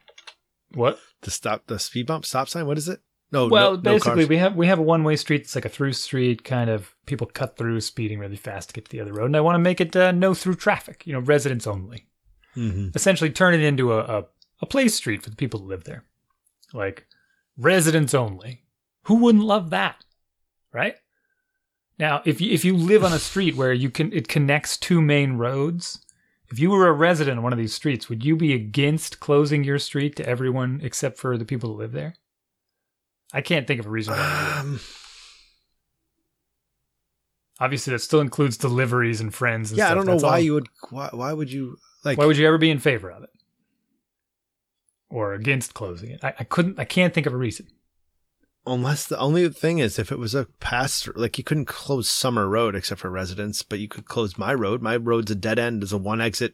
what? 0.74 1.00
to 1.22 1.32
stop 1.32 1.64
the 1.68 1.80
speed 1.80 2.08
bump 2.08 2.26
stop 2.26 2.50
sign. 2.50 2.68
What 2.68 2.78
is 2.78 2.88
it? 2.90 3.00
No. 3.32 3.48
well, 3.48 3.72
no, 3.72 3.76
no 3.78 3.94
basically, 3.94 4.24
cars. 4.24 4.30
we 4.30 4.38
have 4.38 4.56
we 4.56 4.68
have 4.68 4.80
a 4.80 4.84
one 4.84 5.04
way 5.04 5.16
street. 5.18 5.42
It's 5.42 5.56
like 5.56 5.66
a 5.66 5.70
through 5.70 5.94
street, 5.94 6.44
kind 6.44 6.70
of 6.70 6.96
people 7.06 7.28
cut 7.28 7.58
through, 7.58 7.82
speeding 7.82 8.20
really 8.20 8.38
fast 8.38 8.70
to 8.70 8.74
get 8.74 8.86
to 8.86 8.92
the 8.92 9.02
other 9.02 9.14
road. 9.14 9.26
And 9.26 9.36
I 9.38 9.42
want 9.42 9.56
to 9.56 9.60
make 9.60 9.82
it 9.82 9.96
uh, 9.96 10.12
no 10.12 10.34
through 10.34 10.56
traffic. 10.56 11.06
You 11.06 11.14
know, 11.14 11.20
residents 11.20 11.68
only. 11.68 12.08
Mhm. 12.56 12.96
Essentially, 12.96 13.30
turn 13.30 13.54
it 13.54 13.62
into 13.62 13.94
a, 13.94 14.00
a 14.00 14.26
a 14.62 14.66
place 14.66 14.96
street 14.96 15.22
for 15.24 15.30
the 15.30 15.36
people 15.36 15.60
that 15.60 15.68
live 15.68 15.84
there, 15.84 16.04
like 16.74 17.06
residents 17.58 18.14
only. 18.14 18.64
Who 19.04 19.16
wouldn't 19.16 19.44
love 19.44 19.70
that, 19.72 20.04
right? 20.74 20.96
Now, 22.00 22.22
if 22.26 22.40
you 22.42 22.52
if 22.52 22.64
you 22.64 22.76
live 22.78 23.04
on 23.04 23.14
a 23.14 23.20
street 23.20 23.56
where 23.56 23.74
you 23.74 23.90
can 23.90 24.14
it 24.14 24.28
connects 24.28 24.78
two 24.78 25.02
main 25.02 25.34
roads, 25.34 26.00
if 26.50 26.60
you 26.60 26.70
were 26.70 26.88
a 26.88 26.94
resident 26.94 27.38
on 27.40 27.44
one 27.44 27.54
of 27.54 27.60
these 27.60 27.74
streets, 27.74 28.08
would 28.10 28.24
you 28.24 28.36
be 28.36 28.54
against 28.54 29.20
closing 29.20 29.64
your 29.64 29.80
street 29.80 30.16
to 30.16 30.26
everyone 30.28 30.80
except 30.84 31.18
for 31.18 31.38
the 31.38 31.46
people 31.46 31.72
that 31.72 31.82
live 31.82 31.92
there? 31.92 32.16
I 33.34 33.42
can't 33.42 33.68
think 33.68 33.80
of 33.80 33.86
a 33.86 33.90
reason 33.90 34.14
why. 34.14 34.20
you 34.20 34.46
would. 34.46 34.60
Um, 34.74 34.80
Obviously, 37.60 37.92
that 37.92 38.00
still 38.00 38.22
includes 38.22 38.56
deliveries 38.58 39.20
and 39.20 39.34
friends. 39.34 39.72
And 39.72 39.78
stuff. 39.78 39.88
yeah, 39.88 39.92
I 39.92 39.96
don't 39.96 40.06
know 40.06 40.12
That's 40.14 40.24
why 40.24 40.30
all- 40.34 40.40
you 40.40 40.54
would. 40.54 40.68
Why, 40.92 41.10
why 41.12 41.34
would 41.34 41.52
you 41.52 41.78
like? 42.04 42.18
Why 42.18 42.26
would 42.26 42.38
you 42.38 42.48
ever 42.48 42.58
be 42.60 42.70
in 42.70 42.78
favor 42.80 43.10
of 43.10 43.24
it, 43.24 43.32
or 45.10 45.34
against 45.34 45.74
closing 45.74 46.12
it? 46.12 46.24
I, 46.24 46.34
I 46.40 46.44
couldn't. 46.44 46.80
I 46.80 46.86
can't 46.86 47.14
think 47.16 47.26
of 47.26 47.34
a 47.34 47.38
reason. 47.38 47.68
unless 48.68 49.08
the 49.08 49.18
only 49.18 49.50
thing 49.50 49.80
is 49.80 49.98
if 49.98 50.12
it 50.12 50.20
was 50.20 50.36
a 50.36 50.46
pass 50.60 51.08
like 51.16 51.38
you 51.40 51.44
couldn't 51.44 51.66
close 51.66 52.08
Summer 52.10 52.48
Road 52.48 52.76
except 52.76 53.02
for 53.02 53.10
residents, 53.10 53.64
but 53.64 53.80
you 53.80 53.88
could 53.88 54.06
close 54.06 54.38
my 54.38 54.54
road. 54.54 54.82
My 54.84 54.96
road's 54.98 55.32
a 55.32 55.36
dead 55.36 55.58
end. 55.58 55.82
There's 55.82 55.94
a 55.94 55.98
one 55.98 56.22
exit, 56.22 56.54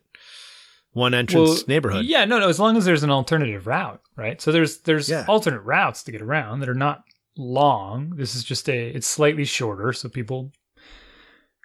one 0.93 1.13
entrance 1.13 1.67
neighborhood. 1.67 2.05
Yeah, 2.05 2.25
no, 2.25 2.39
no. 2.39 2.47
As 2.49 2.59
long 2.59 2.77
as 2.77 2.85
there's 2.85 3.03
an 3.03 3.09
alternative 3.09 3.67
route, 3.67 4.01
right? 4.15 4.41
So 4.41 4.51
there's 4.51 4.77
there's 4.79 5.09
Yeah. 5.09 5.25
alternate 5.27 5.61
routes 5.61 6.03
to 6.03 6.11
get 6.11 6.21
around 6.21 6.59
that 6.61 6.69
are 6.69 6.73
not 6.75 7.03
long. 7.37 8.11
This 8.15 8.35
is 8.35 8.43
just 8.43 8.69
a. 8.69 8.89
It's 8.89 9.07
slightly 9.07 9.45
shorter, 9.45 9.91
so 9.93 10.07
people 10.09 10.51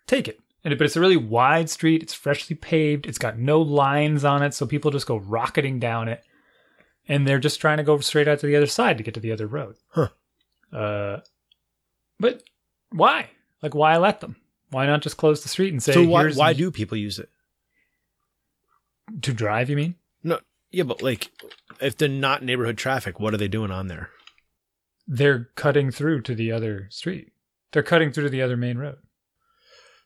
take 0.07 0.29
it. 0.29 0.41
And 0.64 0.73
it, 0.73 0.79
but 0.79 0.87
it's 0.87 0.97
a 0.97 1.01
really 1.01 1.17
wide 1.17 1.71
street. 1.71 2.03
It's 2.03 2.14
freshly 2.14 2.57
paved. 2.57 3.07
It's 3.07 3.19
got 3.19 3.38
no 3.38 3.61
lines 3.61 4.25
on 4.25 4.43
it, 4.43 4.55
so 4.55 4.67
people 4.67 4.91
just 4.91 5.07
go 5.07 5.17
rocketing 5.17 5.79
down 5.79 6.09
it, 6.09 6.23
and 7.07 7.27
they're 7.27 7.38
just 7.38 7.61
trying 7.61 7.77
to 7.79 7.85
go 7.85 7.99
straight 8.01 8.27
out 8.29 8.41
to 8.41 8.47
the 8.47 8.57
other 8.57 8.67
side 8.67 8.99
to 8.99 9.05
get 9.05 9.14
to 9.14 9.21
the 9.21 9.33
other 9.33 9.47
road. 9.47 9.77
Huh. 9.91 10.09
Uh, 10.73 11.21
but 12.19 12.43
why? 12.91 13.31
Like, 13.62 13.75
why 13.75 13.97
let 13.99 14.21
them? 14.21 14.37
Why 14.71 14.87
not 14.87 15.01
just 15.03 15.17
close 15.17 15.43
the 15.43 15.49
street 15.49 15.73
and 15.73 15.83
say, 15.83 15.93
so 15.95 16.05
why 16.05 16.23
"Here's 16.23 16.37
why 16.37 16.53
do 16.53 16.71
people 16.71 16.99
use 16.99 17.19
it? 17.19 17.31
To 19.23 19.33
drive?" 19.33 19.71
You 19.71 19.77
mean? 19.77 19.94
No, 20.23 20.40
yeah, 20.71 20.85
but 20.85 21.03
like 21.03 21.31
if 21.81 21.97
they're 21.97 22.09
not 22.09 22.42
neighborhood 22.44 22.79
traffic, 22.79 23.18
what 23.21 23.35
are 23.35 23.38
they 23.38 23.49
doing 23.49 23.71
on 23.71 23.88
there? 23.88 24.11
They're 25.07 25.49
cutting 25.55 25.90
through 25.90 26.23
to 26.23 26.35
the 26.35 26.53
other 26.53 26.87
street. 26.90 27.33
They're 27.73 27.83
cutting 27.83 28.12
through 28.12 28.25
to 28.25 28.31
the 28.31 28.42
other 28.42 28.57
main 28.57 28.79
road. 28.79 28.99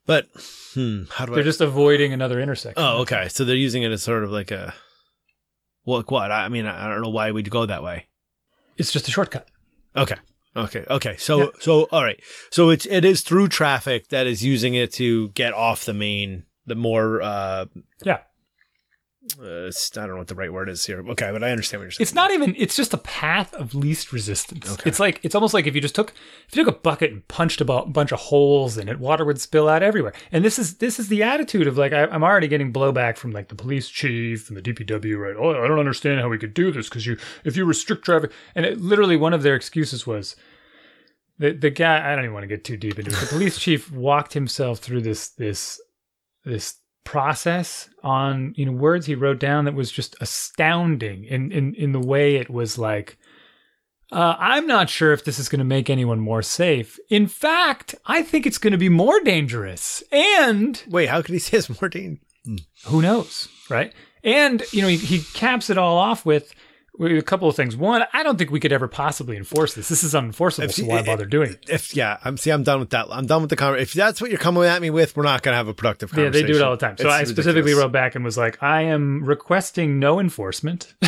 But 0.07 0.29
hmm, 0.75 1.05
how 1.11 1.27
do 1.27 1.33
I 1.33 1.37
They're 1.37 1.45
I? 1.45 1.47
just 1.47 1.61
avoiding 1.61 2.12
another 2.12 2.41
intersection. 2.41 2.83
oh, 2.83 2.99
okay. 3.03 3.29
So 3.29 3.45
they're 3.45 3.55
using 3.57 3.83
it 3.85 3.93
as 3.93 4.03
sort 4.03 4.25
of 4.25 4.31
like 4.31 4.51
a. 4.51 4.75
Well, 5.85 6.03
what? 6.07 6.31
I 6.31 6.49
mean, 6.49 6.67
I 6.67 6.88
don't 6.88 7.03
know 7.03 7.09
why 7.09 7.31
we'd 7.33 7.51
go 7.51 7.67
that 7.67 7.83
way. 7.83 8.07
It's 8.77 8.93
just 8.93 9.09
a 9.09 9.11
shortcut. 9.11 9.49
Okay. 9.97 10.17
Okay. 10.57 10.85
Okay. 10.88 11.17
So 11.19 11.38
Yeah. 11.38 11.47
so 11.61 11.85
all 11.93 12.03
right. 12.03 12.21
So 12.51 12.71
it's 12.71 12.87
it 12.87 13.05
is 13.05 13.23
through 13.23 13.49
traffic 13.49 14.09
that 14.09 14.27
is 14.27 14.45
using 14.45 14.75
it 14.75 14.93
to 14.95 15.29
get 15.31 15.53
off 15.55 15.85
the 15.85 15.95
main 15.95 16.45
the 16.67 16.75
more 16.75 17.21
uh 17.23 17.67
Yeah. 18.05 18.19
Uh, 19.41 19.69
I 19.69 19.71
don't 19.95 20.09
know 20.09 20.17
what 20.17 20.27
the 20.27 20.35
right 20.35 20.53
word 20.53 20.69
is 20.69 20.85
here. 20.85 21.01
Okay, 21.11 21.31
but 21.31 21.45
I 21.45 21.51
understand 21.53 21.81
what 21.81 21.85
you're 21.85 21.91
saying. 21.93 22.03
It's 22.03 22.15
not 22.15 22.33
even. 22.33 22.57
It's 22.59 22.75
just 22.75 22.93
a 22.93 22.99
path 22.99 23.55
of 23.55 23.73
least 23.73 24.13
resistance. 24.13 24.69
Okay. 24.69 24.91
It's 24.91 24.99
like 24.99 25.21
it's 25.23 25.37
almost 25.37 25.55
like 25.55 25.69
if 25.69 25.77
you 25.77 25.81
just 25.81 25.95
took 25.95 26.13
if 26.49 26.57
you 26.57 26.65
took 26.65 26.75
a 26.75 26.79
bucket 26.79 27.13
and 27.13 27.27
punched 27.29 27.61
a 27.61 27.65
bunch 27.65 28.11
of 28.11 28.19
holes 28.19 28.77
in 28.77 28.89
it, 28.89 28.99
water 28.99 29.25
would 29.25 29.41
spill 29.41 29.69
out 29.69 29.83
everywhere. 29.83 30.13
And 30.33 30.45
this 30.45 30.59
is 30.59 30.79
this 30.79 30.99
is 30.99 31.07
the 31.07 31.23
attitude 31.23 31.69
of 31.69 31.79
like 31.79 31.93
I, 31.93 32.07
I'm 32.07 32.25
already 32.25 32.49
getting 32.49 32.73
blowback 32.73 33.17
from 33.17 33.31
like 33.31 33.49
the 33.49 33.55
police 33.55 33.89
chief 33.89 34.49
and 34.49 34.57
the 34.57 34.63
DPW. 34.63 35.17
Right? 35.17 35.37
Oh, 35.39 35.51
I 35.51 35.69
don't 35.69 35.79
understand 35.79 36.21
how 36.21 36.29
we 36.29 36.39
could 36.39 36.55
do 36.55 36.73
this 36.73 36.89
because 36.89 37.07
you 37.07 37.17
if 37.45 37.57
you 37.57 37.65
restrict 37.65 38.05
traffic 38.05 38.33
and 38.57 38.67
it, 38.67 38.81
literally 38.81 39.17
one 39.17 39.35
of 39.35 39.43
their 39.43 39.55
excuses 39.55 40.07
was. 40.07 40.37
The, 41.39 41.53
the 41.53 41.71
guy 41.71 42.13
I 42.13 42.15
don't 42.15 42.25
even 42.25 42.35
want 42.35 42.45
to 42.45 42.49
get 42.49 42.63
too 42.63 42.77
deep 42.77 42.99
into 42.99 43.11
it. 43.11 43.19
The 43.19 43.27
police 43.27 43.59
chief 43.59 43.91
walked 43.91 44.35
himself 44.35 44.79
through 44.79 45.01
this 45.01 45.31
this 45.31 45.81
this 46.45 46.77
process 47.05 47.88
on 48.03 48.55
you 48.57 48.65
know 48.65 48.73
words 48.73 49.07
he 49.07 49.15
wrote 49.15 49.41
down 49.41 49.65
that 49.65 49.75
was 49.75 49.91
just 49.91 50.15
astounding 50.21 51.25
in 51.25 51.51
in 51.51 51.75
in 51.75 51.93
the 51.93 52.01
way 52.01 52.37
it 52.37 52.49
was 52.49 52.79
like 52.79 53.19
uh, 54.12 54.37
I'm 54.38 54.67
not 54.67 54.91
sure 54.91 55.15
if 55.15 55.25
this 55.25 55.38
is 55.38 55.49
going 55.49 55.61
to 55.61 55.65
make 55.65 55.88
anyone 55.88 56.21
more 56.21 56.43
safe. 56.43 57.01
In 57.09 57.27
fact, 57.27 57.95
I 58.05 58.23
think 58.23 58.45
it's 58.45 58.59
going 58.59 58.73
to 58.73 58.79
be 58.79 58.91
more 58.91 59.19
dangerous. 59.21 60.03
And 60.12 60.83
Wait, 60.87 61.09
how 61.09 61.23
could 61.23 61.33
he 61.33 61.38
say 61.38 61.57
it's 61.57 61.81
more 61.81 61.88
dangerous? 61.88 62.21
who 62.87 63.01
knows, 63.01 63.49
right? 63.71 63.93
And 64.25 64.62
you 64.73 64.83
know, 64.83 64.88
he, 64.88 64.97
he 64.97 65.21
caps 65.33 65.71
it 65.71 65.79
all 65.79 65.97
off 65.97 66.27
with, 66.27 66.45
with 66.45 66.55
a 67.01 67.23
couple 67.23 67.49
of 67.49 67.57
things. 67.57 67.77
One, 67.77 68.05
I 68.13 68.23
don't 68.23 68.37
think 68.37 68.51
we 68.51 68.61
could 68.61 68.73
ever 68.73 68.87
possibly 68.87 69.37
enforce 69.37 69.75
this. 69.75 69.89
This 69.89 70.05
is 70.05 70.15
unenforceable. 70.15 70.65
If 70.65 70.75
So 70.75 70.85
why 70.85 71.03
bother 71.03 71.25
doing 71.25 71.53
it? 71.53 71.65
If 71.69 71.97
yeah, 71.97 72.19
I'm 72.25 72.37
see, 72.37 72.51
I'm 72.51 72.63
done 72.63 72.81
with 72.81 72.91
that. 72.91 73.07
I'm 73.11 73.27
done 73.27 73.41
with 73.41 73.51
the 73.51 73.57
conversation. 73.57 73.83
If 73.83 73.93
that's 73.95 74.21
what 74.21 74.31
you're 74.31 74.39
coming 74.39 74.65
at 74.65 74.81
me 74.83 74.91
with, 74.91 75.17
we're 75.17 75.23
not 75.23 75.43
going 75.43 75.53
to 75.53 75.57
have 75.57 75.69
a 75.69 75.75
productive 75.75 76.11
conversation. 76.11 76.35
Yeah, 76.35 76.47
they 76.47 76.53
do 76.53 76.59
it 76.59 76.63
all 76.63 76.73
the 76.73 76.87
time. 76.87 76.97
So 76.99 77.05
It's 77.07 77.15
I 77.15 77.25
specifically 77.25 77.75
wrote 77.75 77.93
back 77.93 78.15
and 78.15 78.25
was 78.25 78.37
like, 78.37 78.63
I 78.63 78.83
am 78.83 79.25
requesting 79.25 79.99
no 79.99 80.21
enforcement, 80.21 80.95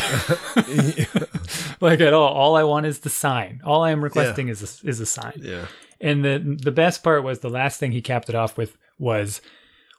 like 1.81 2.01
at 2.01 2.13
all. 2.13 2.33
All 2.33 2.55
I 2.55 2.63
want 2.63 2.85
is 2.85 2.99
the 2.99 3.09
sign. 3.09 3.61
All 3.63 3.83
I 3.83 3.91
am 3.91 4.03
requesting 4.03 4.49
is 4.49 4.61
a, 4.83 4.87
is 4.89 4.99
a 4.99 5.05
sign. 5.05 5.39
Yeah. 5.41 5.67
And 6.01 6.25
the 6.25 6.57
the 6.61 6.71
best 6.71 7.03
part 7.03 7.23
was 7.23 7.39
the 7.39 7.49
last 7.49 7.79
thing 7.79 7.91
he 7.91 8.01
capped 8.01 8.27
it 8.29 8.35
off 8.35 8.57
with 8.57 8.77
was, 8.99 9.41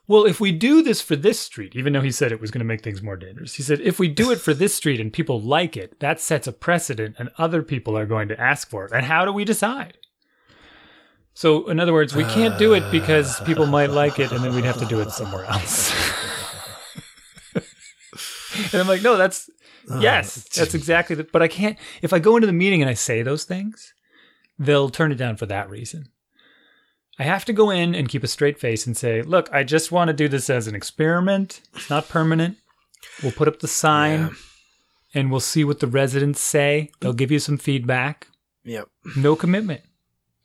well, 0.07 0.25
if 0.25 0.39
we 0.39 0.53
do 0.53 0.81
this 0.81 1.01
for 1.01 1.17
this 1.17 1.39
street, 1.39 1.75
even 1.75 1.91
though 1.91 2.01
he 2.01 2.11
said 2.11 2.31
it 2.31 2.39
was 2.39 2.49
going 2.49 2.59
to 2.59 2.65
make 2.65 2.81
things 2.81 3.01
more 3.01 3.17
dangerous, 3.17 3.55
he 3.55 3.63
said 3.63 3.81
if 3.81 3.99
we 3.99 4.07
do 4.07 4.31
it 4.31 4.39
for 4.39 4.53
this 4.53 4.73
street 4.73 5.01
and 5.01 5.11
people 5.11 5.41
like 5.41 5.75
it, 5.75 5.99
that 5.99 6.21
sets 6.21 6.47
a 6.47 6.53
precedent, 6.53 7.15
and 7.19 7.29
other 7.37 7.61
people 7.61 7.97
are 7.97 8.05
going 8.05 8.29
to 8.29 8.39
ask 8.39 8.69
for 8.69 8.85
it. 8.85 8.93
And 8.93 9.05
how 9.05 9.25
do 9.25 9.33
we 9.33 9.43
decide? 9.43 9.97
So, 11.33 11.69
in 11.69 11.79
other 11.79 11.93
words, 11.93 12.15
we 12.15 12.23
can't 12.23 12.57
do 12.57 12.73
it 12.73 12.89
because 12.89 13.39
people 13.41 13.67
might 13.67 13.91
like 13.91 14.17
it, 14.17 14.31
and 14.31 14.43
then 14.43 14.55
we'd 14.55 14.63
have 14.63 14.79
to 14.79 14.85
do 14.85 15.01
it 15.01 15.11
somewhere 15.11 15.45
else. 15.45 15.93
and 18.73 18.81
I'm 18.81 18.87
like, 18.87 19.03
no, 19.03 19.17
that's 19.17 19.49
ah, 19.91 19.99
yes, 19.99 20.45
that's 20.55 20.73
exactly 20.73 21.15
the. 21.15 21.25
But 21.25 21.43
I 21.43 21.47
can't. 21.47 21.77
If 22.01 22.13
I 22.13 22.19
go 22.19 22.37
into 22.37 22.47
the 22.47 22.53
meeting 22.53 22.81
and 22.81 22.89
I 22.89 22.95
say 22.95 23.21
those 23.21 23.43
things, 23.43 23.93
they'll 24.57 24.89
turn 24.89 25.11
it 25.11 25.15
down 25.15 25.37
for 25.37 25.45
that 25.45 25.69
reason. 25.69 26.09
I 27.19 27.23
have 27.23 27.45
to 27.45 27.53
go 27.53 27.69
in 27.71 27.95
and 27.95 28.07
keep 28.09 28.23
a 28.23 28.27
straight 28.27 28.59
face 28.59 28.85
and 28.85 28.95
say, 28.95 29.21
look, 29.23 29.49
I 29.51 29.63
just 29.63 29.91
want 29.91 30.09
to 30.09 30.13
do 30.13 30.27
this 30.27 30.49
as 30.49 30.67
an 30.67 30.75
experiment. 30.75 31.61
It's 31.75 31.89
not 31.89 32.09
permanent. 32.09 32.57
We'll 33.23 33.31
put 33.31 33.47
up 33.47 33.59
the 33.59 33.67
sign 33.67 34.19
Yeah. 34.19 34.29
and 35.15 35.31
we'll 35.31 35.39
see 35.39 35.63
what 35.63 35.79
the 35.79 35.87
residents 35.87 36.41
say. 36.41 36.91
They'll 36.99 37.13
give 37.13 37.31
you 37.31 37.39
some 37.39 37.57
feedback. 37.57 38.27
Yep. 38.65 38.87
No 39.15 39.35
commitment. 39.35 39.81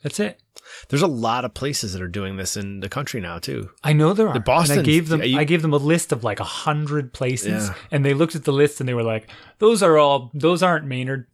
That's 0.02 0.18
it. 0.18 0.40
There's 0.88 1.02
a 1.02 1.06
lot 1.06 1.44
of 1.44 1.54
places 1.54 1.92
that 1.92 2.02
are 2.02 2.08
doing 2.08 2.36
this 2.36 2.56
in 2.56 2.80
the 2.80 2.88
country 2.88 3.20
now 3.20 3.38
too. 3.38 3.70
I 3.84 3.92
know 3.92 4.12
there 4.14 4.26
are. 4.28 4.34
The 4.34 4.40
Boston. 4.40 4.80
I 4.80 4.82
gave 4.82 5.08
them. 5.08 5.20
yeah, 5.20 5.26
you- 5.26 5.38
I 5.38 5.44
gave 5.44 5.62
them 5.62 5.72
a 5.72 5.76
list 5.78 6.10
of 6.12 6.24
like 6.24 6.40
a 6.40 6.44
hundred 6.44 7.12
places, 7.12 7.68
Yeah. 7.68 7.74
and 7.90 8.04
they 8.04 8.14
looked 8.14 8.34
at 8.34 8.44
the 8.44 8.52
list 8.52 8.80
and 8.80 8.88
they 8.88 8.94
were 8.94 9.02
like, 9.04 9.28
"Those 9.58 9.82
are 9.82 9.98
all. 9.98 10.30
Those 10.34 10.62
aren't 10.62 10.86
Maynard. 10.86 11.26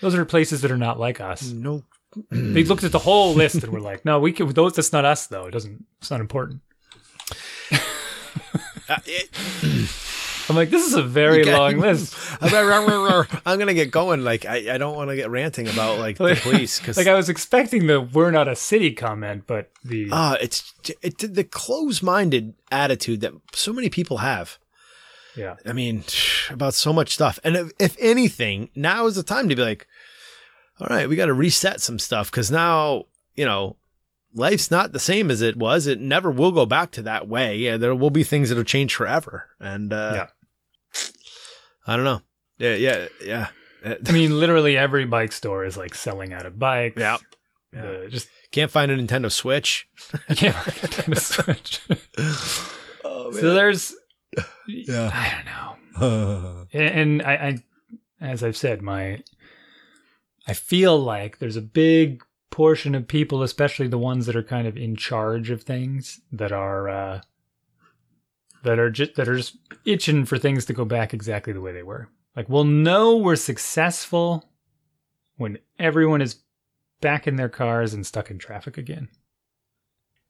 Those 0.00 0.14
are 0.14 0.24
places 0.24 0.62
that 0.62 0.70
are 0.70 0.76
not 0.78 0.98
like 0.98 1.20
us." 1.20 1.50
No. 1.50 1.84
They 2.30 2.64
looked 2.64 2.84
at 2.84 2.92
the 2.92 2.98
whole 2.98 3.34
list 3.34 3.62
and 3.62 3.72
were 3.72 3.80
like, 3.80 4.04
"No, 4.04 4.18
we 4.18 4.32
can. 4.32 4.48
Those. 4.52 4.74
That's 4.74 4.92
not 4.92 5.04
us, 5.04 5.26
though. 5.26 5.46
It 5.46 5.50
doesn't. 5.52 5.84
It's 6.00 6.10
not 6.10 6.20
important." 6.20 6.62
Uh, 8.90 8.96
it- 9.04 9.28
I'm 10.48 10.56
like, 10.56 10.70
this 10.70 10.86
is 10.86 10.94
a 10.94 11.02
very 11.02 11.42
Okay. 11.42 11.54
long 11.54 11.76
list. 11.76 12.14
I'm 12.40 13.58
gonna 13.58 13.74
get 13.74 13.90
going. 13.90 14.24
Like 14.24 14.46
I, 14.46 14.74
I 14.74 14.78
don't 14.78 14.96
want 14.96 15.10
to 15.10 15.16
get 15.16 15.28
ranting 15.28 15.68
about 15.68 15.98
like 15.98 16.16
the 16.16 16.38
police 16.42 16.78
because 16.78 16.96
Like 16.96 17.06
I 17.06 17.12
was 17.12 17.28
expecting 17.28 17.86
the 17.86 18.00
"we're 18.00 18.30
not 18.30 18.48
a 18.48 18.56
city" 18.56 18.92
comment, 18.94 19.44
but 19.46 19.70
the 19.84 20.08
uh, 20.10 20.36
it's 20.40 20.72
it, 21.02 21.18
the 21.34 21.44
close-minded 21.44 22.54
attitude 22.72 23.20
that 23.20 23.34
so 23.52 23.74
many 23.74 23.90
people 23.90 24.18
have. 24.18 24.56
yeah, 25.36 25.56
I 25.66 25.74
mean, 25.74 26.04
about 26.48 26.72
so 26.72 26.94
much 26.94 27.12
stuff. 27.12 27.38
And 27.44 27.54
if, 27.54 27.72
if 27.78 27.96
anything, 28.00 28.70
now 28.74 29.04
is 29.06 29.16
the 29.16 29.22
time 29.22 29.50
to 29.50 29.54
be 29.56 29.62
like, 29.62 29.86
all 30.80 30.86
right, 30.88 31.08
we 31.08 31.16
got 31.16 31.26
to 31.26 31.34
reset 31.34 31.80
some 31.80 31.98
stuff 31.98 32.30
because 32.30 32.50
now, 32.50 33.04
you 33.34 33.44
know, 33.44 33.76
life's 34.34 34.70
not 34.70 34.92
the 34.92 34.98
same 35.00 35.30
as 35.30 35.42
it 35.42 35.56
was. 35.56 35.86
It 35.86 36.00
never 36.00 36.30
will 36.30 36.52
go 36.52 36.66
back 36.66 36.90
to 36.92 37.02
that 37.02 37.28
way. 37.28 37.56
Yeah, 37.56 37.76
there 37.76 37.94
will 37.94 38.10
be 38.10 38.24
things 38.24 38.48
that 38.48 38.58
have 38.58 38.66
changed 38.66 38.94
forever. 38.94 39.48
And 39.60 39.92
uh, 39.92 40.12
Yeah. 40.14 41.00
I 41.86 41.96
don't 41.96 42.04
know. 42.04 42.20
Yeah, 42.58 42.74
yeah, 42.74 43.06
yeah. 43.24 43.48
I 43.84 44.12
mean, 44.12 44.38
literally 44.38 44.76
every 44.76 45.04
bike 45.06 45.32
store 45.32 45.64
is 45.64 45.76
like 45.76 45.94
selling 45.94 46.32
out 46.32 46.44
of 46.46 46.58
bikes. 46.58 46.98
Yeah. 47.00 47.16
Uh, 47.76 48.06
just 48.08 48.28
Can't 48.50 48.70
find 48.70 48.90
a 48.90 48.96
Nintendo 48.96 49.30
Switch. 49.30 49.88
can't 50.34 50.54
find 50.54 50.76
Nintendo 50.76 51.18
Switch. 51.20 51.80
Oh, 53.04 53.30
so 53.32 53.54
there's, 53.54 53.94
Yeah. 54.66 55.10
I 55.12 55.34
don't 55.36 56.00
know. 56.00 56.66
and, 56.72 56.82
and 56.82 57.22
I, 57.22 57.32
I, 57.34 57.58
as 58.20 58.42
I've 58.42 58.56
said, 58.56 58.82
my, 58.82 59.22
I 60.48 60.54
feel 60.54 60.98
like 60.98 61.38
there's 61.38 61.56
a 61.56 61.62
big 61.62 62.24
portion 62.50 62.94
of 62.94 63.06
people, 63.06 63.42
especially 63.42 63.86
the 63.86 63.98
ones 63.98 64.24
that 64.26 64.34
are 64.34 64.42
kind 64.42 64.66
of 64.66 64.76
in 64.76 64.96
charge 64.96 65.50
of 65.50 65.62
things, 65.62 66.20
that 66.32 66.50
are 66.50 66.88
uh, 66.88 67.20
that 68.64 68.78
are 68.78 68.90
just 68.90 69.14
that 69.16 69.28
are 69.28 69.36
just 69.36 69.58
itching 69.84 70.24
for 70.24 70.38
things 70.38 70.64
to 70.64 70.72
go 70.72 70.86
back 70.86 71.12
exactly 71.12 71.52
the 71.52 71.60
way 71.60 71.72
they 71.72 71.82
were. 71.82 72.08
Like 72.34 72.48
we'll 72.48 72.64
know 72.64 73.16
we're 73.16 73.36
successful 73.36 74.48
when 75.36 75.58
everyone 75.78 76.22
is 76.22 76.36
back 77.00 77.26
in 77.26 77.36
their 77.36 77.48
cars 77.48 77.92
and 77.92 78.06
stuck 78.06 78.30
in 78.30 78.38
traffic 78.38 78.78
again. 78.78 79.08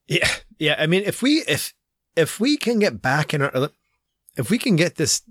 Yeah, 0.09 0.29
yeah. 0.59 0.75
I 0.79 0.87
mean, 0.87 1.05
if 1.05 1.23
we 1.23 1.45
if 1.47 1.75
if 2.17 2.41
we 2.41 2.57
can 2.57 2.81
get 2.81 3.01
back 3.01 3.33
in 3.33 3.43
our 3.43 3.71
if 4.37 4.51
we 4.51 4.59
can 4.59 4.75
get 4.75 4.97
this 4.97 5.23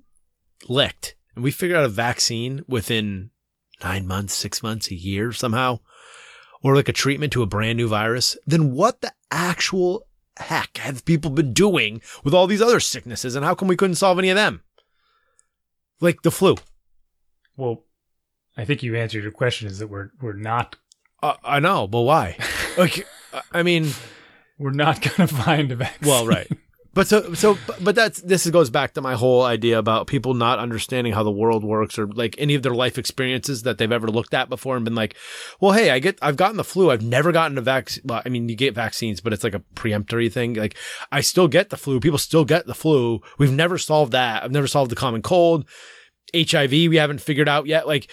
licked 0.69 1.15
and 1.35 1.43
we 1.43 1.51
figure 1.51 1.75
out 1.75 1.83
a 1.83 1.89
vaccine 1.89 2.63
within 2.67 3.31
nine 3.83 4.07
months, 4.07 4.33
six 4.33 4.63
months, 4.63 4.89
a 4.91 4.95
year 4.95 5.31
somehow, 5.31 5.79
or 6.61 6.75
like 6.75 6.89
a 6.89 6.93
treatment 6.93 7.33
to 7.33 7.43
a 7.43 7.47
brand 7.47 7.77
new 7.77 7.87
virus, 7.87 8.37
then 8.45 8.73
what 8.73 9.01
the 9.01 9.11
actual 9.31 10.05
heck 10.37 10.77
have 10.77 11.05
people 11.05 11.31
been 11.31 11.53
doing 11.53 12.01
with 12.23 12.33
all 12.33 12.47
these 12.47 12.61
other 12.61 12.79
sicknesses, 12.79 13.35
and 13.35 13.45
how 13.45 13.55
come 13.55 13.67
we 13.67 13.75
couldn't 13.77 13.95
solve 13.95 14.19
any 14.19 14.29
of 14.29 14.35
them? 14.35 14.61
Like 15.99 16.21
the 16.21 16.31
flu. 16.31 16.55
Well, 17.55 17.83
I 18.55 18.65
think 18.65 18.83
you 18.83 18.95
answered 18.95 19.23
your 19.23 19.31
question 19.31 19.67
is 19.67 19.79
that 19.79 19.87
we're 19.87 20.09
we're 20.21 20.33
not 20.33 20.75
Uh, 21.23 21.35
I 21.43 21.59
know, 21.59 21.87
but 21.87 22.01
why? 22.01 22.37
like, 22.77 23.07
I 23.51 23.63
mean, 23.63 23.89
we're 24.59 24.71
not 24.71 25.01
going 25.01 25.27
to 25.27 25.35
find 25.35 25.71
a 25.71 25.75
vaccine. 25.75 26.07
well, 26.09 26.25
right. 26.27 26.47
But 26.97 27.07
so 27.07 27.35
so 27.35 27.59
but- 27.79 27.93
that's 27.93 28.21
this 28.21 28.49
goes 28.49 28.71
back 28.71 28.95
to 28.95 29.01
my 29.01 29.13
whole 29.13 29.43
idea 29.43 29.77
about 29.77 30.07
people 30.07 30.33
not 30.33 30.57
understanding 30.57 31.13
how 31.13 31.21
the 31.21 31.29
world 31.29 31.63
works 31.63 31.99
or 31.99 32.07
like 32.07 32.33
any 32.39 32.55
of 32.55 32.63
their 32.63 32.73
life 32.73 32.97
experiences 32.97 33.61
that 33.63 33.77
they've 33.77 33.91
ever 33.91 34.07
looked 34.07 34.33
at 34.33 34.49
before 34.49 34.75
and 34.75 34.83
been 34.83 34.95
like, 34.95 35.15
well, 35.61 35.73
hey, 35.73 35.91
I 35.91 35.99
get 35.99 36.17
I've 36.23 36.37
gotten 36.37 36.57
the 36.57 36.63
flu. 36.63 36.89
I've 36.89 37.03
never 37.03 37.31
gotten 37.31 37.55
a 37.59 37.61
vaccine. 37.61 38.01
Well, 38.07 38.23
I 38.25 38.29
mean, 38.29 38.49
you 38.49 38.55
get 38.55 38.73
vaccines, 38.73 39.21
but 39.21 39.31
it's 39.31 39.43
like 39.43 39.53
a 39.53 39.61
preemptory 39.75 40.31
thing. 40.31 40.55
Like 40.55 40.75
I 41.11 41.21
still 41.21 41.47
get 41.47 41.69
the 41.69 41.77
flu. 41.77 41.99
People 41.99 42.17
still 42.17 42.45
get 42.45 42.65
the 42.65 42.73
flu. 42.73 43.21
We've 43.37 43.53
never 43.53 43.77
solved 43.77 44.13
that. 44.13 44.41
I've 44.43 44.51
never 44.51 44.65
solved 44.65 44.89
the 44.89 44.95
common 44.95 45.21
cold. 45.21 45.69
HIV 46.35 46.71
we 46.71 46.95
haven't 46.95 47.21
figured 47.21 47.47
out 47.47 47.67
yet. 47.67 47.85
Like 47.85 48.09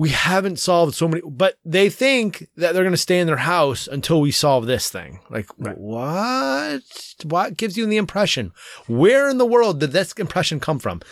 we 0.00 0.08
haven't 0.08 0.58
solved 0.58 0.94
so 0.94 1.06
many, 1.06 1.20
but 1.26 1.58
they 1.62 1.90
think 1.90 2.48
that 2.56 2.72
they're 2.72 2.84
going 2.84 2.92
to 3.00 3.06
stay 3.08 3.20
in 3.20 3.26
their 3.26 3.36
house 3.36 3.86
until 3.86 4.18
we 4.22 4.30
solve 4.30 4.64
this 4.66 4.88
thing. 4.90 5.20
Like, 5.28 5.46
what? 5.58 6.80
What 7.24 7.56
gives 7.58 7.76
you 7.76 7.84
the 7.84 7.98
impression? 7.98 8.52
Where 8.86 9.28
in 9.28 9.36
the 9.36 9.44
world 9.44 9.78
did 9.80 9.92
this 9.92 10.12
impression 10.12 10.58
come 10.58 10.78
from? 10.78 11.02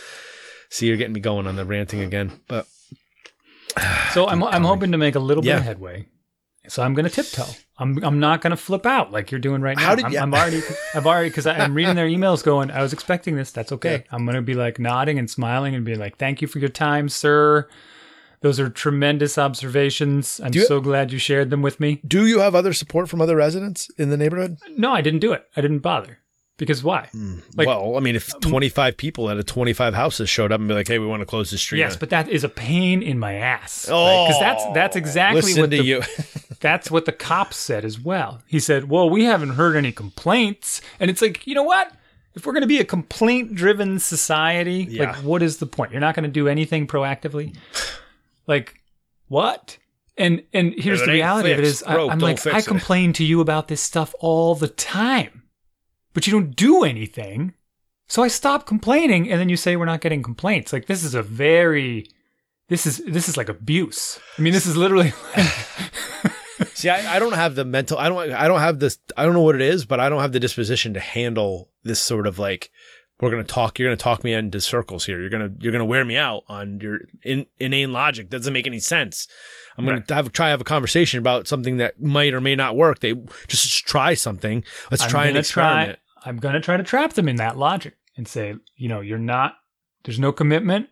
See, 0.71 0.87
you're 0.87 0.97
getting 0.97 1.13
me 1.13 1.21
going 1.21 1.47
on 1.47 1.57
the 1.57 1.67
ranting 1.67 2.01
again, 2.01 2.41
but 2.49 2.67
So 4.15 4.27
I'm 4.27 4.43
I'm 4.43 4.65
hoping 4.65 4.93
to 4.93 4.99
make 4.99 5.15
a 5.15 5.21
little 5.21 5.43
bit 5.43 5.49
Yeah. 5.51 5.59
of 5.59 5.65
headway. 5.65 6.07
So 6.69 6.83
I'm 6.83 6.95
going 6.95 7.05
to 7.09 7.11
tiptoe. 7.11 7.47
I'm 7.79 8.03
I'm 8.05 8.19
not 8.21 8.41
going 8.41 8.51
to 8.53 8.57
flip 8.57 8.85
out 8.87 9.13
like 9.13 9.31
you're 9.31 9.39
doing 9.41 9.61
right 9.63 9.77
now. 9.77 9.85
How 9.87 9.95
did 9.95 10.07
I'm, 10.07 10.13
you- 10.13 10.19
I'm 10.19 10.33
already 10.35 10.63
I've 10.95 11.07
already 11.07 11.29
because 11.31 11.47
I'm 11.47 11.75
reading 11.75 11.95
their 11.95 12.09
emails 12.09 12.43
going. 12.43 12.71
I 12.71 12.83
was 12.83 12.93
expecting 12.93 13.37
this. 13.37 13.53
That's 13.53 13.73
okay. 13.73 14.05
I'm 14.11 14.25
going 14.25 14.37
to 14.37 14.43
be 14.43 14.55
like 14.55 14.79
nodding 14.79 15.19
and 15.19 15.29
smiling 15.31 15.75
and 15.75 15.85
be 15.85 15.95
like, 15.95 16.17
"Thank 16.17 16.41
you 16.43 16.49
for 16.49 16.59
your 16.59 16.69
time, 16.71 17.09
sir." 17.09 17.69
Those 18.41 18.61
are 18.61 18.69
tremendous 18.69 19.37
observations. 19.39 20.41
I'm 20.43 20.55
you- 20.55 20.65
so 20.67 20.81
glad 20.81 21.13
you 21.13 21.19
shared 21.19 21.51
them 21.51 21.63
with 21.63 21.81
me. 21.81 22.01
do 22.07 22.27
you 22.27 22.41
have 22.41 22.55
other 22.55 22.73
support 22.73 23.09
from 23.09 23.21
other 23.21 23.37
residents 23.37 23.91
in 23.99 24.11
the 24.11 24.17
neighborhood? 24.17 24.59
No, 24.77 24.93
I 24.93 25.01
didn't 25.01 25.21
do 25.21 25.33
it. 25.33 25.45
I 25.57 25.61
didn't 25.61 25.81
bother. 25.81 26.19
Because 26.57 26.83
why? 26.83 27.07
Hmm. 27.13 27.39
Like- 27.55 27.69
well, 27.69 27.97
I 27.97 28.01
mean, 28.01 28.17
if 28.17 28.35
um, 28.35 28.41
25 28.41 28.97
people 28.97 29.29
out 29.29 29.39
of 29.39 29.47
25 29.47 29.95
houses 29.95 30.29
showed 30.29 30.51
up 30.51 30.59
and 30.59 30.69
be 30.69 30.75
like, 30.75 30.89
hey, 30.89 30.99
we 30.99 31.07
want 31.07 31.21
to 31.21 31.27
close 31.27 31.51
the 31.53 31.59
street. 31.59 31.79
Yes, 31.79 31.97
but 31.97 32.11
that 32.11 32.29
is 32.29 32.43
a 32.43 32.49
pain 32.49 33.01
in 33.01 33.17
my 33.19 33.35
ass. 33.35 33.87
Oh, 33.89 34.27
Because 34.27 34.41
that's 34.41 34.65
that's 34.75 34.97
exactly 34.97 35.43
listen 35.43 35.61
what 35.63 35.71
to 35.71 35.77
the, 35.77 35.85
you. 35.85 36.03
that's 36.61 36.91
what 36.91 37.05
the 37.05 37.13
cops 37.13 37.57
said 37.57 37.85
as 37.85 38.01
well. 38.01 38.43
He 38.49 38.59
said, 38.59 38.89
"Well, 38.89 39.09
we 39.09 39.23
haven't 39.25 39.51
heard 39.51 39.77
any 39.77 39.93
complaints," 39.93 40.81
and 40.99 41.09
it's 41.11 41.23
like, 41.23 41.47
you 41.47 41.55
know 41.55 41.63
what? 41.63 41.93
If 42.35 42.45
we're 42.45 42.53
going 42.55 42.63
to 42.63 42.67
be 42.69 42.81
a 42.81 42.85
complaint-driven 42.85 44.01
society, 44.01 44.87
Yeah. 44.91 45.13
like, 45.13 45.17
what 45.25 45.43
is 45.43 45.59
the 45.59 45.67
point? 45.67 45.93
You're 45.93 46.01
not 46.01 46.15
going 46.17 46.25
to 46.25 46.29
do 46.31 46.49
anything 46.49 46.87
proactively. 46.89 47.55
Like, 48.49 48.83
what? 49.29 49.79
And 50.17 50.43
and 50.53 50.75
here's 50.77 51.01
the 51.01 51.13
reality 51.13 51.53
of 51.53 51.61
it 51.61 51.63
fixed, 51.63 51.83
is, 51.83 51.83
I, 51.85 51.95
broke, 51.95 52.11
I'm 52.11 52.19
like, 52.19 52.45
I 52.45 52.59
it. 52.59 52.67
complain 52.67 53.13
to 53.15 53.25
you 53.25 53.41
about 53.41 53.69
this 53.69 53.81
stuff 53.81 54.15
all 54.19 54.57
the 54.57 54.67
time, 54.67 55.45
but 56.13 56.27
you 56.27 56.33
don't 56.33 56.57
do 56.57 56.83
anything. 56.83 57.55
So 58.09 58.25
I 58.25 58.29
stop 58.29 58.67
complaining, 58.67 59.31
and 59.31 59.39
then 59.39 59.49
you 59.49 59.57
say 59.57 59.77
we're 59.77 59.85
not 59.85 60.01
getting 60.01 60.25
complaints. 60.25 60.73
Like 60.73 60.87
this 60.87 61.05
is 61.05 61.15
a 61.15 61.23
very 61.23 62.09
this 62.69 62.85
is 62.85 62.99
this 63.07 63.29
is 63.29 63.37
like 63.37 63.49
abuse. 63.49 64.19
I 64.37 64.43
mean, 64.43 64.53
this 64.53 64.67
is 64.67 64.77
literally 64.77 65.13
See, 66.75 66.89
I, 66.89 67.17
I 67.17 67.19
don't 67.19 67.35
have 67.35 67.55
the 67.55 67.65
mental. 67.65 67.99
I 67.99 68.09
don't. 68.09 68.33
I 68.33 68.49
don't 68.49 68.61
have 68.61 68.79
this. 68.79 68.99
I 69.17 69.25
don't 69.25 69.35
know 69.35 69.43
what 69.43 69.55
it 69.55 69.61
is, 69.61 69.85
but 69.85 70.01
I 70.01 70.09
don't 70.09 70.21
have 70.21 70.33
the 70.33 70.41
disposition 70.41 70.95
to 70.95 71.01
handle 71.01 71.71
this 71.83 72.01
sort 72.01 72.27
of 72.27 72.39
like. 72.39 72.71
We're 73.21 73.31
gonna 73.31 73.45
talk. 73.45 73.79
You're 73.79 73.89
gonna 73.89 73.97
talk 73.97 74.23
me 74.23 74.33
into 74.33 74.61
circles 74.61 75.05
here. 75.05 75.21
You're 75.21 75.31
gonna 75.31 75.51
you're 75.59 75.73
gonna 75.73 75.85
wear 75.85 76.05
me 76.05 76.17
out 76.17 76.45
on 76.49 76.79
your 76.81 77.01
in, 77.25 77.47
inane 77.59 77.93
logic. 77.93 78.31
that 78.31 78.39
Doesn't 78.39 78.53
make 78.53 78.67
any 78.67 78.79
sense. 78.79 79.27
I'm 79.77 79.85
gonna 79.85 79.99
Right. 79.99 80.11
have 80.11 80.33
try 80.33 80.47
to 80.47 80.51
have 80.51 80.61
a 80.61 80.65
conversation 80.65 81.19
about 81.19 81.49
something 81.49 81.79
that 81.79 82.01
might 82.01 82.33
or 82.35 82.41
may 82.41 82.55
not 82.55 82.77
work. 82.77 83.01
They 83.01 83.15
just, 83.49 83.65
just 83.69 83.87
try 83.87 84.15
something. 84.15 84.65
Let's 84.91 85.03
I'm 85.05 85.11
try 85.11 85.27
an 85.27 85.37
experiment. 85.37 85.99
Try, 86.23 86.31
I'm 86.31 86.37
going 86.37 86.55
to 86.55 86.61
try 86.61 86.77
to 86.77 86.83
trap 86.83 87.13
them 87.15 87.29
in 87.29 87.37
that 87.37 87.57
logic 87.57 87.95
and 88.17 88.27
say, 88.27 88.55
you 88.77 88.89
know, 88.89 89.01
you're 89.01 89.19
not. 89.19 89.55
There's 90.05 90.19
no 90.19 90.33
commitment. 90.33 90.89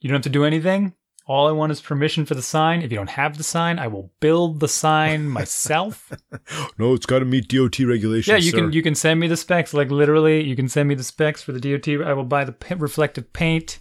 You 0.00 0.08
don't 0.08 0.16
have 0.16 0.22
to 0.22 0.30
do 0.30 0.44
anything. 0.44 0.94
All 1.30 1.46
I 1.46 1.52
want 1.52 1.70
is 1.70 1.80
permission 1.80 2.26
for 2.26 2.34
the 2.34 2.42
sign. 2.42 2.82
If 2.82 2.90
you 2.90 2.96
don't 2.98 3.10
have 3.10 3.38
the 3.38 3.44
sign, 3.44 3.78
I 3.78 3.86
will 3.86 4.10
build 4.18 4.58
the 4.58 4.66
sign 4.66 5.28
myself. 5.28 6.10
No, 6.78 6.94
it's 6.94 7.06
got 7.06 7.20
to 7.20 7.24
meet 7.24 7.46
DOT 7.48 7.78
regulations. 7.80 8.26
yeah, 8.28 8.36
you 8.36 8.50
sir. 8.50 8.56
can 8.58 8.72
you 8.72 8.82
can 8.82 8.94
send 8.96 9.20
me 9.20 9.28
the 9.28 9.36
specs. 9.36 9.72
Like 9.72 9.90
literally, 9.90 10.42
you 10.42 10.56
can 10.56 10.68
send 10.68 10.88
me 10.88 10.94
the 10.96 11.04
specs 11.04 11.40
for 11.42 11.52
the 11.52 11.60
DOT. 11.60 11.88
I 12.04 12.12
will 12.14 12.24
buy 12.24 12.44
the 12.44 12.52
pa- 12.52 12.74
reflective 12.78 13.32
paint. 13.32 13.78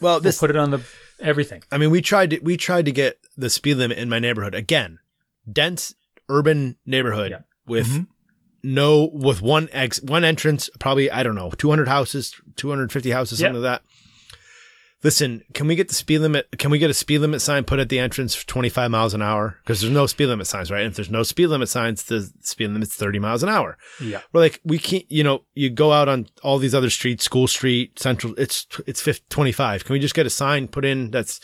well, 0.00 0.14
We'll 0.14 0.20
this 0.20 0.38
put 0.38 0.50
it 0.50 0.56
on 0.56 0.70
the 0.70 0.80
everything. 1.20 1.62
I 1.72 1.78
mean, 1.78 1.90
we 1.90 2.00
tried 2.00 2.30
to 2.30 2.38
we 2.40 2.56
tried 2.56 2.84
to 2.84 2.92
get 2.92 3.18
the 3.36 3.50
speed 3.50 3.74
limit 3.78 3.98
in 3.98 4.08
my 4.08 4.18
neighborhood 4.20 4.54
again, 4.54 4.98
dense 5.50 5.94
urban 6.28 6.76
neighborhood 6.86 7.30
Yeah. 7.32 7.38
with 7.66 7.88
Mhm. 7.88 8.06
no 8.62 9.10
with 9.12 9.42
one 9.42 9.68
ex 9.72 10.00
one 10.02 10.22
entrance, 10.24 10.70
probably 10.78 11.10
I 11.10 11.22
don't 11.24 11.34
know, 11.34 11.50
two 11.58 11.70
hundred 11.70 11.88
houses, 11.88 12.34
two 12.56 12.68
hundred 12.68 12.92
fifty 12.92 13.10
houses, 13.10 13.38
something 13.40 13.62
like 13.62 13.80
that. 13.82 13.82
Listen, 15.04 15.42
can 15.52 15.66
we 15.66 15.76
get 15.76 15.88
the 15.88 15.94
speed 15.94 16.20
limit? 16.20 16.48
Can 16.58 16.70
we 16.70 16.78
get 16.78 16.88
a 16.88 16.94
speed 16.94 17.18
limit 17.18 17.42
sign 17.42 17.64
put 17.64 17.78
at 17.78 17.90
the 17.90 17.98
entrance 17.98 18.34
for 18.34 18.46
twenty 18.46 18.70
five 18.70 18.90
miles 18.90 19.12
an 19.12 19.20
hour? 19.20 19.58
Because 19.62 19.82
there's 19.82 19.92
no 19.92 20.06
speed 20.06 20.26
limit 20.26 20.46
signs, 20.46 20.70
right? 20.70 20.80
And 20.80 20.90
if 20.90 20.96
there's 20.96 21.10
no 21.10 21.22
speed 21.22 21.48
limit 21.48 21.68
signs, 21.68 22.04
the 22.04 22.32
speed 22.40 22.70
limit's 22.70 22.94
thirty 22.94 23.18
miles 23.18 23.42
an 23.42 23.50
hour. 23.50 23.76
Yeah. 24.00 24.22
We're 24.32 24.40
like, 24.40 24.60
we 24.64 24.78
can't, 24.78 25.04
you 25.12 25.22
know, 25.22 25.42
you 25.54 25.68
go 25.68 25.92
out 25.92 26.08
on 26.08 26.26
all 26.42 26.58
these 26.58 26.74
other 26.74 26.88
streets, 26.88 27.22
School 27.22 27.46
Street, 27.46 27.98
Central, 27.98 28.34
it's, 28.38 28.66
it's 28.86 29.02
50, 29.02 29.26
25. 29.28 29.84
Can 29.84 29.92
we 29.92 29.98
just 29.98 30.14
get 30.14 30.26
a 30.26 30.30
sign 30.30 30.68
put 30.68 30.86
in 30.86 31.10
that's 31.10 31.38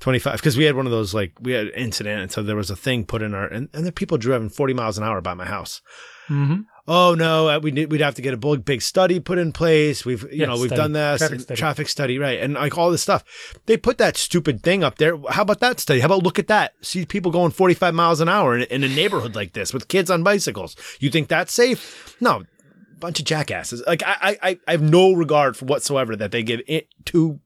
25? 0.00 0.42
Cause 0.42 0.56
we 0.56 0.64
had 0.64 0.76
one 0.76 0.86
of 0.86 0.92
those, 0.92 1.14
like, 1.14 1.32
we 1.40 1.52
had 1.52 1.68
an 1.68 1.74
incident. 1.74 2.20
And 2.20 2.30
so 2.30 2.42
there 2.42 2.56
was 2.56 2.70
a 2.70 2.76
thing 2.76 3.04
put 3.06 3.22
in 3.22 3.34
our, 3.34 3.46
and, 3.46 3.68
and 3.72 3.86
the 3.86 3.92
people 3.92 4.18
driving 4.18 4.50
40 4.50 4.74
miles 4.74 4.98
an 4.98 5.04
hour 5.04 5.20
by 5.20 5.34
my 5.34 5.46
house. 5.46 5.80
Mm-hmm. 6.28 6.62
Oh 6.90 7.14
no, 7.14 7.48
uh, 7.50 7.60
we 7.62 7.70
we'd 7.70 8.00
have 8.00 8.14
to 8.14 8.22
get 8.22 8.32
a 8.32 8.38
big, 8.38 8.64
big 8.64 8.80
study 8.80 9.20
put 9.20 9.36
in 9.36 9.52
place. 9.52 10.06
We've, 10.06 10.22
you 10.22 10.28
Yeah, 10.40 10.46
know, 10.46 10.54
we've 10.54 10.68
study. 10.68 10.76
done 10.80 10.92
this 10.92 11.18
Traffic 11.18 11.40
study. 11.40 11.58
traffic 11.58 11.88
study, 11.88 12.18
right? 12.18 12.40
And 12.40 12.54
like 12.54 12.78
all 12.78 12.90
this 12.90 13.02
stuff. 13.02 13.24
They 13.66 13.76
put 13.76 13.98
that 13.98 14.16
stupid 14.16 14.62
thing 14.62 14.82
up 14.82 14.96
there. 14.96 15.18
How 15.28 15.42
about 15.42 15.60
that 15.60 15.80
study? 15.80 16.00
How 16.00 16.06
about 16.06 16.22
look 16.22 16.38
at 16.38 16.46
that? 16.48 16.72
See 16.80 17.04
people 17.04 17.30
going 17.30 17.50
45 17.50 17.94
miles 17.94 18.20
an 18.22 18.28
hour 18.30 18.56
in, 18.56 18.62
in 18.64 18.82
a 18.84 18.88
neighborhood 18.88 19.34
like 19.36 19.52
this 19.52 19.74
with 19.74 19.88
kids 19.88 20.10
on 20.10 20.22
bicycles. 20.22 20.74
You 20.98 21.10
think 21.10 21.28
that's 21.28 21.52
safe? 21.52 22.16
No, 22.22 22.44
bunch 22.98 23.18
of 23.20 23.26
jackasses. 23.26 23.82
Like 23.86 24.02
I, 24.06 24.38
I, 24.42 24.58
I 24.66 24.70
have 24.70 24.82
no 24.82 25.12
regard 25.12 25.58
for 25.58 25.66
whatsoever 25.66 26.16
that 26.16 26.32
they 26.32 26.42
give 26.42 26.62
it 26.66 26.88
two 27.04 27.40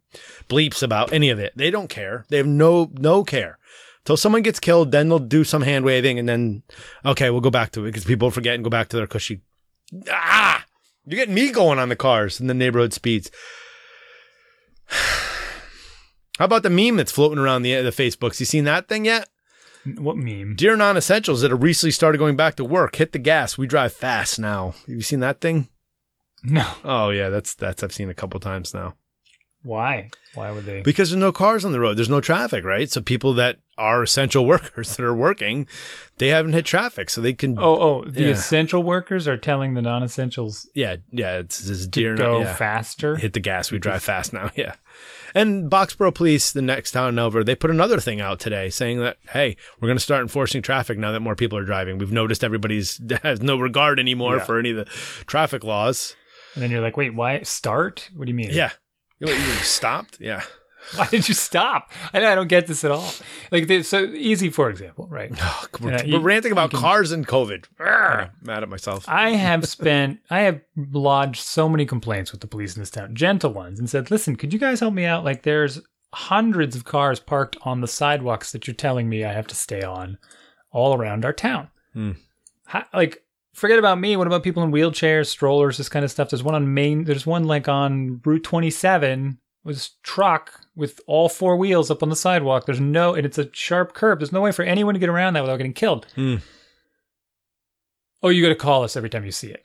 bleeps 0.48 0.84
about 0.84 1.12
any 1.12 1.30
of 1.30 1.40
it. 1.40 1.52
They 1.56 1.70
don't 1.72 1.88
care. 1.88 2.24
They 2.28 2.36
have 2.36 2.46
no, 2.46 2.90
no 2.94 3.24
care. 3.24 3.58
Till 4.04 4.16
someone 4.16 4.42
gets 4.42 4.58
killed, 4.58 4.90
then 4.90 5.08
they'll 5.08 5.20
do 5.20 5.44
some 5.44 5.62
hand 5.62 5.84
waving, 5.84 6.18
and 6.18 6.28
then 6.28 6.62
okay, 7.04 7.30
we'll 7.30 7.40
go 7.40 7.50
back 7.50 7.70
to 7.72 7.84
it 7.84 7.88
because 7.90 8.04
people 8.04 8.30
forget 8.30 8.54
and 8.54 8.64
go 8.64 8.70
back 8.70 8.88
to 8.88 8.96
their 8.96 9.06
cushy. 9.06 9.42
Ah, 10.10 10.64
you're 11.06 11.18
getting 11.18 11.34
me 11.34 11.52
going 11.52 11.78
on 11.78 11.88
the 11.88 11.96
cars 11.96 12.40
and 12.40 12.50
the 12.50 12.54
neighborhood 12.54 12.92
speeds. 12.92 13.30
How 16.38 16.46
about 16.46 16.62
the 16.62 16.70
meme 16.70 16.96
that's 16.96 17.12
floating 17.12 17.38
around 17.38 17.62
the 17.62 17.80
the 17.82 17.90
Facebooks? 17.90 18.40
You 18.40 18.46
seen 18.46 18.64
that 18.64 18.88
thing 18.88 19.04
yet? 19.04 19.28
What 19.84 20.16
meme? 20.16 20.54
Dear 20.56 20.76
non-essentials 20.76 21.40
that 21.40 21.50
have 21.50 21.62
recently 21.62 21.90
started 21.90 22.18
going 22.18 22.36
back 22.36 22.54
to 22.56 22.64
work, 22.64 22.96
hit 22.96 23.12
the 23.12 23.18
gas. 23.18 23.58
We 23.58 23.66
drive 23.66 23.92
fast 23.92 24.38
now. 24.38 24.74
Have 24.86 24.88
you 24.88 25.02
seen 25.02 25.20
that 25.20 25.40
thing? 25.40 25.68
No. 26.44 26.68
Oh 26.84 27.10
yeah, 27.10 27.28
that's 27.28 27.54
that's 27.54 27.82
I've 27.82 27.92
seen 27.92 28.10
a 28.10 28.14
couple 28.14 28.40
times 28.40 28.74
now. 28.74 28.94
Why? 29.64 30.10
Why 30.34 30.50
would 30.50 30.64
they? 30.64 30.80
Because 30.82 31.10
there's 31.10 31.20
no 31.20 31.30
cars 31.32 31.64
on 31.64 31.72
the 31.72 31.78
road. 31.80 31.96
There's 31.96 32.08
no 32.08 32.20
traffic, 32.20 32.64
right? 32.64 32.90
So 32.90 33.00
people 33.00 33.34
that 33.34 33.58
are 33.78 34.02
essential 34.02 34.44
workers 34.54 34.96
that 34.96 35.04
are 35.04 35.14
working, 35.14 35.66
they 36.18 36.28
haven't 36.28 36.52
hit 36.54 36.64
traffic, 36.64 37.10
so 37.10 37.20
they 37.20 37.32
can. 37.32 37.58
Oh, 37.58 37.78
oh, 37.80 38.04
the 38.04 38.22
Yeah. 38.22 38.28
essential 38.30 38.82
workers 38.82 39.28
are 39.28 39.36
telling 39.36 39.74
the 39.74 39.82
non-essentials 39.82 40.68
yeah, 40.74 40.96
yeah. 41.10 41.38
It's, 41.38 41.68
it's 41.68 41.82
to 41.84 41.88
dear. 41.88 42.16
go 42.16 42.40
yeah. 42.40 42.54
faster. 42.54 43.16
hit 43.16 43.34
the 43.34 43.40
gas. 43.40 43.70
We 43.70 43.78
drive 43.78 44.02
fast 44.02 44.32
now. 44.32 44.50
Yeah. 44.56 44.74
And 45.34 45.70
Boxborough 45.70 46.14
Police, 46.14 46.52
the 46.52 46.60
next 46.60 46.90
town 46.90 47.18
over, 47.18 47.42
they 47.42 47.54
put 47.54 47.70
another 47.70 47.98
thing 48.00 48.20
out 48.20 48.38
today 48.38 48.68
saying 48.68 49.00
that, 49.00 49.16
hey, 49.30 49.56
we're 49.80 49.88
going 49.88 49.96
to 49.96 50.02
start 50.04 50.20
enforcing 50.20 50.60
traffic 50.60 50.98
now 50.98 51.10
that 51.12 51.20
more 51.20 51.34
people 51.34 51.56
are 51.56 51.64
driving. 51.64 51.96
We've 51.96 52.12
noticed 52.12 52.44
everybody's 52.44 53.00
has 53.22 53.40
no 53.40 53.56
regard 53.58 53.98
anymore 53.98 54.36
Yeah. 54.36 54.44
for 54.44 54.58
any 54.58 54.70
of 54.72 54.76
the 54.76 54.84
traffic 55.26 55.64
laws. 55.64 56.14
And 56.54 56.62
then 56.62 56.70
you're 56.70 56.82
like, 56.82 56.98
wait, 56.98 57.14
why 57.14 57.40
start? 57.44 58.10
What 58.14 58.26
do 58.26 58.30
you 58.30 58.34
mean? 58.36 58.50
Yeah. 58.50 58.72
You, 59.28 59.32
know, 59.32 59.38
you 59.38 59.54
stopped? 59.62 60.18
Yeah. 60.20 60.42
Why 60.96 61.06
did 61.06 61.28
you 61.28 61.34
stop? 61.34 61.92
I, 62.12 62.18
I 62.26 62.34
don't 62.34 62.48
get 62.48 62.66
this 62.66 62.82
at 62.84 62.90
all. 62.90 63.08
Like, 63.52 63.68
they- 63.68 63.82
so 63.84 64.02
easy, 64.04 64.50
for 64.50 64.68
example, 64.68 65.06
right? 65.08 65.30
Oh, 65.40 65.64
we're, 65.80 65.92
Yeah, 66.04 66.16
we're 66.18 66.20
ranting 66.24 66.50
about 66.52 66.70
can- 66.70 66.80
cars 66.80 67.12
and 67.12 67.26
COVID. 67.26 67.66
Arrgh, 67.80 68.30
mad 68.42 68.62
at 68.64 68.68
myself. 68.68 69.04
I 69.08 69.30
have 69.30 69.66
spent, 69.76 70.18
I 70.28 70.40
have 70.40 70.60
lodged 70.76 71.40
so 71.42 71.68
many 71.68 71.86
complaints 71.86 72.32
with 72.32 72.40
the 72.40 72.48
police 72.48 72.74
in 72.76 72.82
this 72.82 72.90
town, 72.90 73.14
gentle 73.14 73.52
ones, 73.52 73.78
and 73.78 73.88
said, 73.88 74.10
listen, 74.10 74.34
could 74.36 74.52
you 74.52 74.58
guys 74.58 74.80
help 74.80 74.92
me 74.92 75.04
out? 75.04 75.24
Like, 75.24 75.44
there's 75.44 75.80
hundreds 76.14 76.74
of 76.76 76.84
cars 76.84 77.20
parked 77.20 77.56
on 77.62 77.80
the 77.80 77.88
sidewalks 77.88 78.50
that 78.52 78.66
you're 78.66 78.74
telling 78.74 79.08
me 79.08 79.24
I 79.24 79.32
have 79.32 79.46
to 79.46 79.54
stay 79.54 79.82
on 79.82 80.18
all 80.72 80.94
around 80.96 81.24
our 81.24 81.32
town. 81.32 81.68
Hmm. 81.94 82.12
How, 82.66 82.84
like, 82.92 83.21
forget 83.52 83.78
about 83.78 83.98
me. 83.98 84.16
What 84.16 84.26
about 84.26 84.42
people 84.42 84.62
in 84.62 84.72
wheelchairs, 84.72 85.26
strollers, 85.26 85.78
this 85.78 85.88
kind 85.88 86.04
of 86.04 86.10
stuff? 86.10 86.30
There's 86.30 86.42
one 86.42 86.54
on 86.54 86.74
Main, 86.74 87.04
there's 87.04 87.26
one 87.26 87.44
like 87.44 87.68
on 87.68 88.20
Route 88.24 88.44
27 88.44 89.38
was 89.64 89.90
truck 90.02 90.60
with 90.74 91.00
all 91.06 91.28
four 91.28 91.56
wheels 91.56 91.90
up 91.90 92.02
on 92.02 92.08
the 92.08 92.16
sidewalk. 92.16 92.66
There's 92.66 92.80
no, 92.80 93.14
and 93.14 93.24
it's 93.24 93.38
a 93.38 93.48
sharp 93.52 93.94
curb. 93.94 94.18
There's 94.18 94.32
no 94.32 94.40
way 94.40 94.50
for 94.52 94.64
anyone 94.64 94.94
to 94.94 95.00
get 95.00 95.08
around 95.08 95.34
that 95.34 95.42
without 95.42 95.58
getting 95.58 95.72
killed. 95.72 96.06
Hmm. 96.16 96.36
Oh, 98.22 98.28
you 98.28 98.42
got 98.42 98.48
to 98.48 98.54
call 98.54 98.82
us 98.82 98.96
every 98.96 99.10
time 99.10 99.24
you 99.24 99.32
see 99.32 99.48
it. 99.48 99.64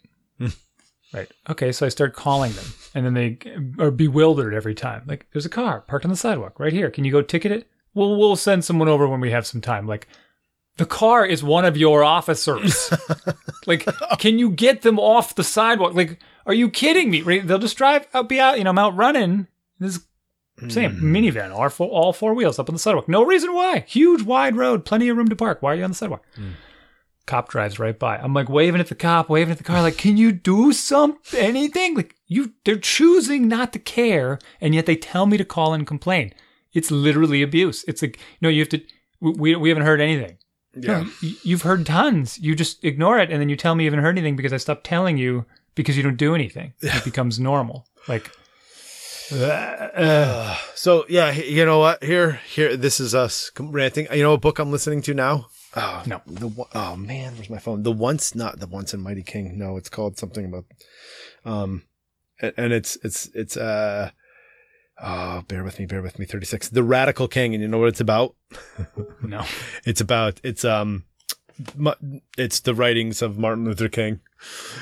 Right. 1.13 1.31
Okay. 1.49 1.71
So 1.71 1.85
I 1.85 1.89
start 1.89 2.13
calling 2.13 2.51
them, 2.51 2.65
and 2.93 3.05
then 3.05 3.13
they 3.13 3.37
are 3.79 3.91
bewildered 3.91 4.53
every 4.53 4.75
time. 4.75 5.03
Like, 5.07 5.27
there's 5.31 5.45
a 5.45 5.49
car 5.49 5.81
parked 5.81 6.05
on 6.05 6.11
the 6.11 6.17
sidewalk 6.17 6.59
right 6.59 6.73
here. 6.73 6.91
Can 6.91 7.05
you 7.05 7.11
go 7.11 7.21
ticket 7.21 7.51
it? 7.51 7.67
Well, 7.93 8.17
we'll 8.17 8.35
send 8.35 8.65
someone 8.65 8.89
over 8.89 9.07
when 9.07 9.21
we 9.21 9.31
have 9.31 9.47
some 9.47 9.61
time. 9.61 9.87
Like, 9.87 10.07
the 10.77 10.85
car 10.85 11.25
is 11.25 11.43
one 11.43 11.65
of 11.65 11.75
your 11.75 12.03
officers. 12.03 12.93
like, 13.65 13.85
can 14.19 14.39
you 14.39 14.49
get 14.49 14.83
them 14.83 14.99
off 14.99 15.35
the 15.35 15.43
sidewalk? 15.43 15.93
Like, 15.93 16.19
are 16.45 16.53
you 16.53 16.69
kidding 16.69 17.09
me? 17.09 17.39
They'll 17.39 17.59
just 17.59 17.77
drive 17.77 18.07
out, 18.13 18.29
be 18.29 18.39
out, 18.39 18.57
you 18.57 18.63
know, 18.63 18.69
I'm 18.69 18.77
out 18.77 18.95
running. 18.95 19.47
This 19.79 19.99
same 20.69 20.97
hmm. 20.97 21.15
minivan, 21.15 21.53
all 21.53 21.69
four, 21.69 21.87
all 21.89 22.13
four 22.13 22.33
wheels 22.33 22.57
up 22.57 22.69
on 22.69 22.73
the 22.73 22.79
sidewalk. 22.79 23.07
No 23.07 23.23
reason 23.23 23.53
why. 23.53 23.85
Huge, 23.87 24.23
wide 24.23 24.55
road, 24.55 24.85
plenty 24.85 25.07
of 25.09 25.17
room 25.17 25.27
to 25.29 25.35
park. 25.35 25.61
Why 25.61 25.73
are 25.73 25.75
you 25.75 25.83
on 25.83 25.91
the 25.91 25.95
sidewalk? 25.95 26.23
Hmm. 26.35 26.51
Cop 27.27 27.49
drives 27.49 27.77
right 27.77 27.97
by. 27.97 28.17
I'm 28.17 28.33
like 28.33 28.49
waving 28.49 28.79
at 28.79 28.87
the 28.87 28.95
cop, 28.95 29.29
waving 29.29 29.51
at 29.51 29.57
the 29.57 29.63
car, 29.63 29.81
like, 29.81 29.97
can 29.97 30.15
you 30.15 30.31
do 30.31 30.71
something, 30.71 31.39
anything? 31.39 31.93
Like 31.93 32.15
you, 32.25 32.53
they're 32.63 32.77
choosing 32.77 33.47
not 33.47 33.73
to 33.73 33.79
care, 33.79 34.39
and 34.61 34.73
yet 34.73 34.85
they 34.85 34.95
tell 34.95 35.25
me 35.25 35.37
to 35.37 35.45
call 35.45 35.73
and 35.73 35.85
complain. 35.85 36.33
It's 36.73 36.89
literally 36.89 37.41
abuse. 37.41 37.83
It's 37.87 38.01
like, 38.01 38.17
no, 38.41 38.49
you 38.49 38.61
have 38.61 38.69
to. 38.69 38.81
We 39.19 39.55
we 39.55 39.69
haven't 39.69 39.85
heard 39.85 39.99
anything. 39.99 40.37
Yeah. 40.83 41.01
No, 41.03 41.09
y- 41.23 41.35
you've 41.43 41.61
heard 41.63 41.85
tons. 41.85 42.37
You 42.39 42.55
just 42.55 42.83
ignore 42.83 43.19
it, 43.19 43.31
and 43.31 43.39
then 43.41 43.49
you 43.49 43.55
tell 43.55 43.75
me 43.75 43.83
you 43.83 43.89
haven't 43.91 44.03
heard 44.03 44.17
anything 44.17 44.35
because 44.35 44.53
I 44.53 44.57
stopped 44.57 44.83
telling 44.85 45.17
you 45.17 45.45
because 45.75 45.95
you 45.97 46.03
don't 46.03 46.17
do 46.17 46.33
anything. 46.35 46.73
It 46.81 47.03
becomes 47.03 47.39
normal. 47.39 47.85
Like, 48.07 48.31
uh, 49.31 50.57
So 50.75 51.05
yeah, 51.09 51.31
you 51.31 51.65
know 51.65 51.79
what? 51.79 52.03
Here, 52.03 52.39
here, 52.47 52.77
this 52.77 52.99
is 52.99 53.13
us 53.15 53.51
ranting. 53.59 54.07
You 54.13 54.23
know 54.23 54.31
what 54.31 54.41
book 54.41 54.59
I'm 54.59 54.71
listening 54.71 55.01
to 55.03 55.13
now? 55.13 55.47
Oh 55.75 56.03
No. 56.05 56.21
the 56.25 56.65
oh 56.73 56.95
man, 56.95 57.35
where's 57.35 57.49
my 57.49 57.59
phone? 57.59 57.83
The 57.83 57.91
once, 57.91 58.33
not 58.35 58.59
the 58.59 58.67
once 58.67 58.93
and 58.93 59.03
mighty 59.03 59.23
king. 59.23 59.57
No, 59.57 59.77
it's 59.77 59.89
called 59.89 60.17
something 60.17 60.45
about, 60.45 60.65
um, 61.45 61.83
and, 62.41 62.53
and 62.57 62.73
it's 62.73 62.97
it's 63.03 63.29
it's 63.33 63.57
uh, 63.57 64.11
oh, 65.01 65.43
bear 65.47 65.63
with 65.63 65.79
me, 65.79 65.85
bear 65.85 66.01
with 66.01 66.19
me. 66.19 66.25
Thirty 66.25 66.45
six, 66.45 66.69
the 66.69 66.83
radical 66.83 67.27
king, 67.27 67.53
and 67.53 67.61
you 67.61 67.67
know 67.67 67.77
what 67.79 67.89
it's 67.89 68.01
about? 68.01 68.35
no. 69.21 69.43
It's 69.85 70.01
about 70.01 70.39
it's 70.43 70.65
um, 70.65 71.05
it's 72.37 72.59
the 72.61 72.73
writings 72.75 73.21
of 73.21 73.37
Martin 73.37 73.65
Luther 73.65 73.89
King. 73.89 74.19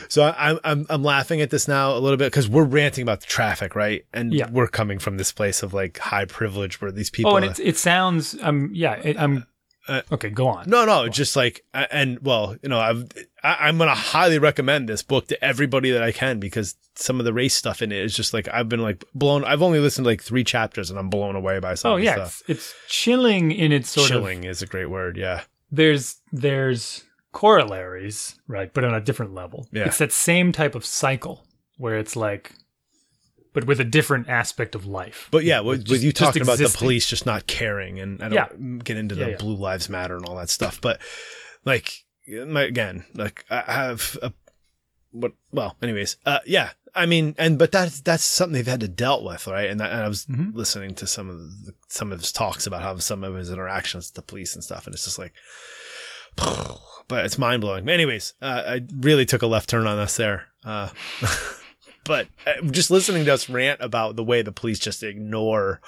So 0.09 0.23
I, 0.23 0.51
I'm 0.51 0.59
I'm 0.63 0.85
I'm 0.89 1.03
laughing 1.03 1.41
at 1.41 1.49
this 1.49 1.67
now 1.67 1.95
a 1.95 1.99
little 1.99 2.17
bit 2.17 2.31
because 2.31 2.49
we're 2.49 2.63
ranting 2.65 3.03
about 3.03 3.21
the 3.21 3.27
traffic, 3.27 3.75
right? 3.75 4.05
And 4.13 4.33
Yeah. 4.33 4.49
we're 4.49 4.67
coming 4.67 4.99
from 4.99 5.17
this 5.17 5.31
place 5.31 5.63
of 5.63 5.73
like 5.73 5.97
high 5.97 6.25
privilege 6.25 6.81
where 6.81 6.91
these 6.91 7.09
people. 7.09 7.31
Oh, 7.33 7.37
and 7.37 7.45
it's, 7.45 7.59
it 7.59 7.77
sounds. 7.77 8.35
Um. 8.41 8.71
Yeah. 8.73 8.93
It, 8.95 9.17
I'm. 9.19 9.45
Uh, 9.87 10.01
Okay. 10.11 10.29
Go 10.29 10.47
on. 10.47 10.67
no, 10.69 10.83
no, 10.85 11.07
just 11.09 11.35
like 11.35 11.63
and 11.73 12.19
well, 12.19 12.55
you 12.63 12.69
know, 12.69 12.79
I've 12.79 13.07
I, 13.43 13.67
I'm 13.67 13.77
gonna 13.77 13.93
highly 13.95 14.39
recommend 14.39 14.89
this 14.89 15.03
book 15.03 15.27
to 15.27 15.43
everybody 15.45 15.91
that 15.91 16.01
I 16.03 16.11
can 16.11 16.39
because 16.39 16.75
some 16.95 17.19
of 17.19 17.25
the 17.25 17.33
race 17.33 17.53
stuff 17.53 17.81
in 17.81 17.91
it 17.91 17.99
is 18.03 18.15
just 18.15 18.33
like 18.33 18.47
I've 18.51 18.67
been 18.69 18.81
like 18.81 19.03
blown. 19.13 19.43
I've 19.43 19.61
only 19.61 19.79
listened 19.79 20.05
to 20.05 20.09
like 20.09 20.23
three 20.23 20.43
chapters 20.43 20.89
and 20.89 20.97
I'm 20.97 21.09
blown 21.09 21.35
away 21.35 21.59
by 21.59 21.75
some 21.75 21.91
Oh 21.91 21.95
yeah. 21.97 22.13
stuff. 22.15 22.41
It's, 22.47 22.71
it's 22.71 22.73
chilling 22.87 23.51
in 23.51 23.71
its 23.71 23.89
sort 23.89 24.09
of. 24.09 24.17
Chilling 24.17 24.43
is 24.43 24.61
a 24.61 24.65
great 24.65 24.89
word. 24.89 25.17
Yeah, 25.17 25.41
there's 25.71 26.17
there's 26.31 27.03
corollaries, 27.31 28.39
right? 28.47 28.73
But 28.73 28.85
on 28.85 28.93
a 28.93 29.01
different 29.01 29.33
level. 29.33 29.67
Yeah. 29.71 29.85
It's 29.85 29.97
that 29.99 30.11
same 30.11 30.51
type 30.51 30.73
of 30.75 30.85
cycle 30.85 31.45
where 31.77 31.97
it's 31.97 32.15
like, 32.15 32.53
but 33.55 33.63
with 33.65 33.79
a 33.79 33.83
different 33.83 34.29
aspect 34.29 34.75
of 34.75 34.85
life. 34.85 35.27
but 35.31 35.43
yeah, 35.43 35.61
with, 35.61 35.79
Just- 35.85 35.91
with 35.91 36.03
you 36.03 36.11
talking 36.11 36.43
about 36.43 36.59
the 36.59 36.69
police 36.77 37.09
just 37.09 37.25
not 37.25 37.47
caring, 37.47 37.99
and 37.99 38.21
I 38.21 38.29
don't 38.29 38.77
get 38.83 38.97
into 38.97 39.15
the 39.15 39.21
Yeah, 39.21 39.27
yeah. 39.29 39.37
Blue 39.37 39.55
Lives 39.55 39.89
Matter 39.89 40.15
and 40.15 40.25
all 40.27 40.35
that 40.35 40.49
stuff, 40.51 40.79
but 40.79 41.01
like 41.65 42.03
my, 42.27 42.61
again, 42.61 43.05
like 43.15 43.43
I 43.49 43.61
have 43.71 44.17
a 44.21 44.31
what? 45.11 45.31
Well, 45.51 45.75
anyways, 45.81 46.17
uh, 46.27 46.39
yeah. 46.45 46.69
I 46.97 47.05
mean, 47.07 47.35
and 47.37 47.57
but 47.59 47.71
that's 47.73 47.99
that's 48.01 48.23
something 48.23 48.53
they've 48.53 48.65
had 48.67 48.79
to 48.79 48.87
dealt 48.87 49.23
with, 49.23 49.47
right? 49.47 49.69
And, 49.69 49.79
that, 49.81 49.91
and 49.91 50.01
I 50.01 50.07
was 50.07 50.25
Mhm. 50.27 50.53
listening 50.55 50.95
to 50.95 51.07
some 51.07 51.29
of 51.29 51.37
the, 51.65 51.73
some 51.89 52.11
of 52.13 52.19
his 52.19 52.31
talks 52.31 52.65
about 52.67 52.83
how 52.83 52.95
some 52.99 53.23
of 53.23 53.35
his 53.35 53.49
interactions 53.49 54.07
with 54.09 54.13
the 54.15 54.21
police 54.21 54.55
and 54.55 54.63
stuff, 54.63 54.85
and 54.85 54.93
it's 54.95 55.03
just 55.03 55.19
like, 55.19 55.33
but 56.37 57.25
it's 57.25 57.37
mind 57.37 57.61
blowing. 57.61 57.87
Anyways, 57.89 58.33
uh, 58.41 58.63
I 58.65 58.81
really 58.99 59.25
took 59.25 59.41
a 59.41 59.47
left 59.47 59.69
turn 59.69 59.87
on 59.87 59.99
us 59.99 60.15
there. 60.17 60.45
Uh, 60.63 60.89
but 62.05 62.27
uh, 62.47 62.61
just 62.71 62.89
listening 62.89 63.25
to 63.25 63.33
us 63.33 63.49
rant 63.49 63.81
about 63.81 64.15
the 64.15 64.23
way 64.23 64.41
the 64.41 64.51
police 64.51 64.79
just 64.79 65.03
ignore 65.03 65.81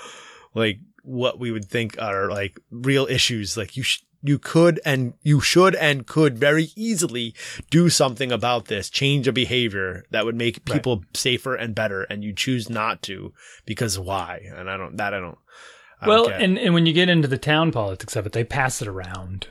like 0.53 0.79
what 1.03 1.39
we 1.39 1.51
would 1.51 1.65
think 1.65 1.95
are 2.01 2.29
like 2.29 2.59
real 2.69 3.05
issues, 3.07 3.55
like 3.55 3.77
you. 3.77 3.83
Sh- 3.83 4.01
you 4.23 4.39
could 4.39 4.81
and 4.83 5.13
you 5.21 5.39
should 5.39 5.75
and 5.75 6.07
could 6.07 6.39
very 6.39 6.69
easily 6.75 7.35
do 7.69 7.87
something 7.87 8.31
about 8.31 8.65
this, 8.65 8.89
change 8.89 9.27
a 9.27 9.31
behavior 9.31 10.05
that 10.09 10.25
would 10.25 10.35
make 10.35 10.55
Right. 10.67 10.73
people 10.75 11.03
safer 11.13 11.53
and 11.53 11.75
better, 11.75 12.01
and 12.01 12.23
you 12.23 12.33
choose 12.33 12.67
not 12.67 13.03
to 13.03 13.31
because 13.67 13.97
why? 13.99 14.41
And 14.55 14.71
I 14.71 14.75
don't 14.75 14.97
that 14.97 15.13
I 15.13 15.19
don't. 15.19 15.37
I 16.01 16.07
don't 16.07 16.09
well, 16.09 16.29
and 16.29 16.57
and 16.57 16.73
when 16.73 16.87
you 16.87 16.93
get 16.93 17.09
into 17.09 17.27
the 17.27 17.37
town 17.37 17.71
politics 17.71 18.15
of 18.15 18.25
it, 18.25 18.33
they 18.33 18.43
pass 18.43 18.81
it 18.81 18.87
around. 18.87 19.49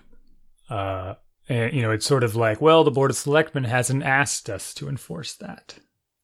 Uh, 0.69 1.15
and 1.49 1.73
you 1.73 1.81
know, 1.81 1.93
it's 1.93 2.05
sort 2.05 2.25
of 2.25 2.35
like, 2.35 2.61
well, 2.61 2.83
the 2.83 2.91
board 2.91 3.13
of 3.13 3.17
selectmen 3.17 3.65
hasn't 3.65 4.03
asked 4.03 4.51
us 4.51 4.75
to 4.75 4.89
enforce 4.89 5.33
that, 5.35 5.77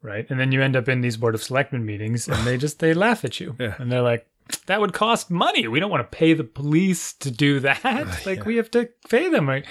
right? 0.03 0.27
And 0.29 0.39
then 0.39 0.53
you 0.53 0.61
end 0.63 0.77
up 0.77 0.89
in 0.89 1.01
these 1.01 1.17
board 1.17 1.35
of 1.35 1.43
selectmen 1.43 1.87
meetings, 1.87 2.29
and 2.29 2.47
they 2.47 2.57
just 2.59 2.79
they 2.81 2.93
laugh 2.95 3.25
at 3.25 3.41
you, 3.41 3.57
Yeah. 3.61 3.75
and 3.79 3.91
they're 3.91 4.03
like. 4.03 4.27
That 4.67 4.81
would 4.81 4.93
cost 4.93 5.31
money. 5.31 5.67
We 5.69 5.79
don't 5.81 5.91
want 5.91 6.03
to 6.11 6.17
pay 6.17 6.35
the 6.35 6.45
police 6.45 7.13
to 7.15 7.31
do 7.31 7.61
that. 7.61 7.83
Like 8.27 8.39
yeah. 8.39 8.45
we 8.45 8.57
have 8.57 8.71
to 8.73 8.89
pay 9.09 9.29
them. 9.31 9.49
Right? 9.49 9.65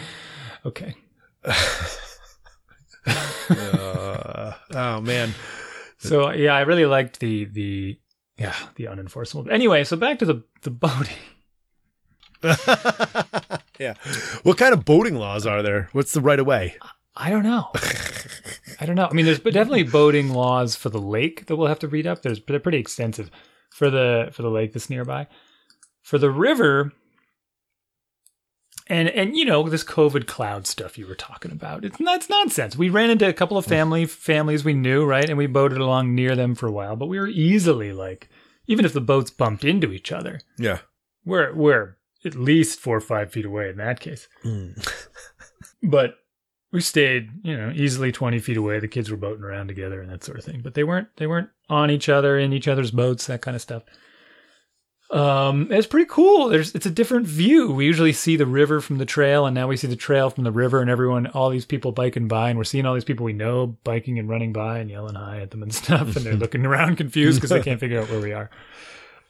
Okay. 0.66 0.96
Uh, 3.06 4.54
oh 4.74 5.02
man, 5.02 5.34
So 5.98 6.32
yeah, 6.32 6.54
I 6.56 6.62
really 6.62 6.86
liked 6.86 7.20
the 7.20 7.46
the 7.46 8.00
yeah 8.38 8.56
the 8.76 8.86
unenforceable. 8.86 9.52
Anyway, 9.52 9.84
so 9.84 9.98
back 9.98 10.20
to 10.20 10.26
the 10.26 10.44
the 10.62 10.72
boating. 10.72 11.18
yeah. 13.80 13.96
What 14.44 14.58
kind 14.58 14.74
of 14.74 14.86
boating 14.86 15.16
laws 15.16 15.46
are 15.46 15.62
there? 15.62 15.90
What's 15.92 16.14
the 16.14 16.22
right 16.22 16.40
of 16.40 16.48
way? 16.48 16.76
I 17.16 17.30
don't 17.30 17.43
know. 17.43 17.70
I 18.80 18.86
don't 18.86 18.95
know. 18.95 19.07
I 19.09 19.14
mean, 19.14 19.26
there's 19.26 19.39
definitely 19.39 19.84
boating 19.84 20.30
laws 20.34 20.76
for 20.76 20.89
the 20.89 21.01
lake 21.01 21.45
that 21.47 21.55
we'll 21.57 21.68
have 21.68 21.80
to 21.80 21.88
read 21.88 22.07
up. 22.07 22.22
There's 22.22 22.39
they're 22.47 22.59
pretty 22.59 22.78
extensive 22.80 23.30
for 23.70 23.89
the 23.89 24.30
for 24.32 24.41
the 24.43 24.49
lake 24.49 24.74
that's 24.74 24.89
nearby. 24.89 25.28
For 26.01 26.18
the 26.18 26.32
river, 26.32 26.93
and 28.88 29.09
and 29.09 29.36
you 29.36 29.45
know 29.45 29.68
this 29.70 29.84
COVID 29.84 30.26
cloud 30.26 30.68
stuff 30.68 30.97
you 30.97 31.05
were 31.05 31.16
talking 31.16 31.51
about. 31.51 31.86
It's 31.86 31.97
that's 31.97 32.30
nonsense. 32.30 32.76
We 32.78 32.89
ran 32.89 33.09
into 33.09 33.28
a 33.28 33.34
couple 33.34 33.57
of 33.57 33.66
family 33.66 34.05
families 34.05 34.64
we 34.66 34.74
knew, 34.74 35.05
right, 35.05 35.28
and 35.30 35.38
we 35.38 35.47
boated 35.47 35.78
along 35.80 36.16
near 36.16 36.36
them 36.36 36.55
for 36.55 36.68
a 36.68 36.72
while. 36.72 36.95
But 36.95 37.07
we 37.07 37.20
were 37.20 37.28
easily 37.28 37.91
like, 37.93 38.30
even 38.68 38.86
if 38.86 38.93
the 38.93 39.01
boats 39.01 39.32
bumped 39.32 39.64
into 39.66 39.91
each 39.91 40.12
other, 40.12 40.39
Yeah. 40.57 40.80
we're 41.26 41.53
we're 41.53 41.97
at 42.26 42.36
least 42.36 42.80
four 42.80 42.97
or 42.97 43.01
five 43.01 43.32
feet 43.32 43.45
away 43.45 43.70
in 43.70 43.78
that 43.78 43.99
case. 43.99 44.28
Hmm. 44.43 44.72
But 45.84 46.14
we 46.72 46.82
stayed, 46.82 47.30
you 47.44 47.56
know, 47.58 47.72
easily 47.76 48.12
twenty 48.12 48.40
feet 48.40 48.58
away. 48.58 48.80
The 48.80 48.88
kids 48.88 49.10
were 49.12 49.18
boating 49.18 49.44
around 49.44 49.68
together 49.68 50.02
and 50.02 50.12
that 50.12 50.24
sort 50.24 50.38
of 50.38 50.46
thing. 50.46 50.62
But 50.62 50.74
they 50.74 50.84
weren't 50.84 51.08
they 51.18 51.28
weren't 51.28 51.50
on 51.70 51.92
each 51.92 52.10
other 52.10 52.38
in 52.38 52.54
each 52.54 52.68
other's 52.68 52.92
boats, 52.92 53.28
that 53.28 53.42
kind 53.42 53.56
of 53.56 53.62
stuff. 53.62 53.84
Um, 55.10 55.68
it's 55.72 55.88
pretty 55.88 56.08
cool. 56.10 56.48
There's 56.48 56.74
it's 56.74 56.86
a 56.86 56.90
different 56.92 57.28
view. 57.28 57.74
We 57.74 57.86
usually 57.86 58.14
see 58.14 58.38
the 58.38 58.46
river 58.46 58.80
from 58.80 58.98
the 58.98 59.06
trail, 59.06 59.46
and 59.46 59.54
now 59.54 59.68
we 59.68 59.76
see 59.76 59.88
the 59.88 59.98
trail 59.98 60.30
from 60.30 60.46
the 60.46 60.54
river, 60.54 60.80
and 60.80 60.90
everyone, 60.90 61.28
all 61.28 61.50
these 61.50 61.66
people 61.66 61.92
biking 61.92 62.30
by, 62.30 62.50
and 62.50 62.58
we're 62.58 62.64
seeing 62.64 62.86
all 62.86 62.94
these 62.94 63.04
people 63.04 63.26
we 63.26 63.34
know 63.34 63.76
biking 63.84 64.20
and 64.20 64.30
running 64.30 64.54
by 64.54 64.80
and 64.80 64.90
yelling 64.90 65.16
hi 65.16 65.42
at 65.42 65.52
them 65.52 65.64
and 65.64 65.74
stuff, 65.84 66.16
and 66.16 66.26
they're 66.26 66.34
looking 66.38 66.66
around 66.66 66.96
confused 66.96 67.40
because 67.42 67.50
they 67.50 67.62
can't 67.62 67.82
figure 67.82 68.00
out 68.00 68.10
where 68.10 68.22
we 68.22 68.32
are. 68.32 68.50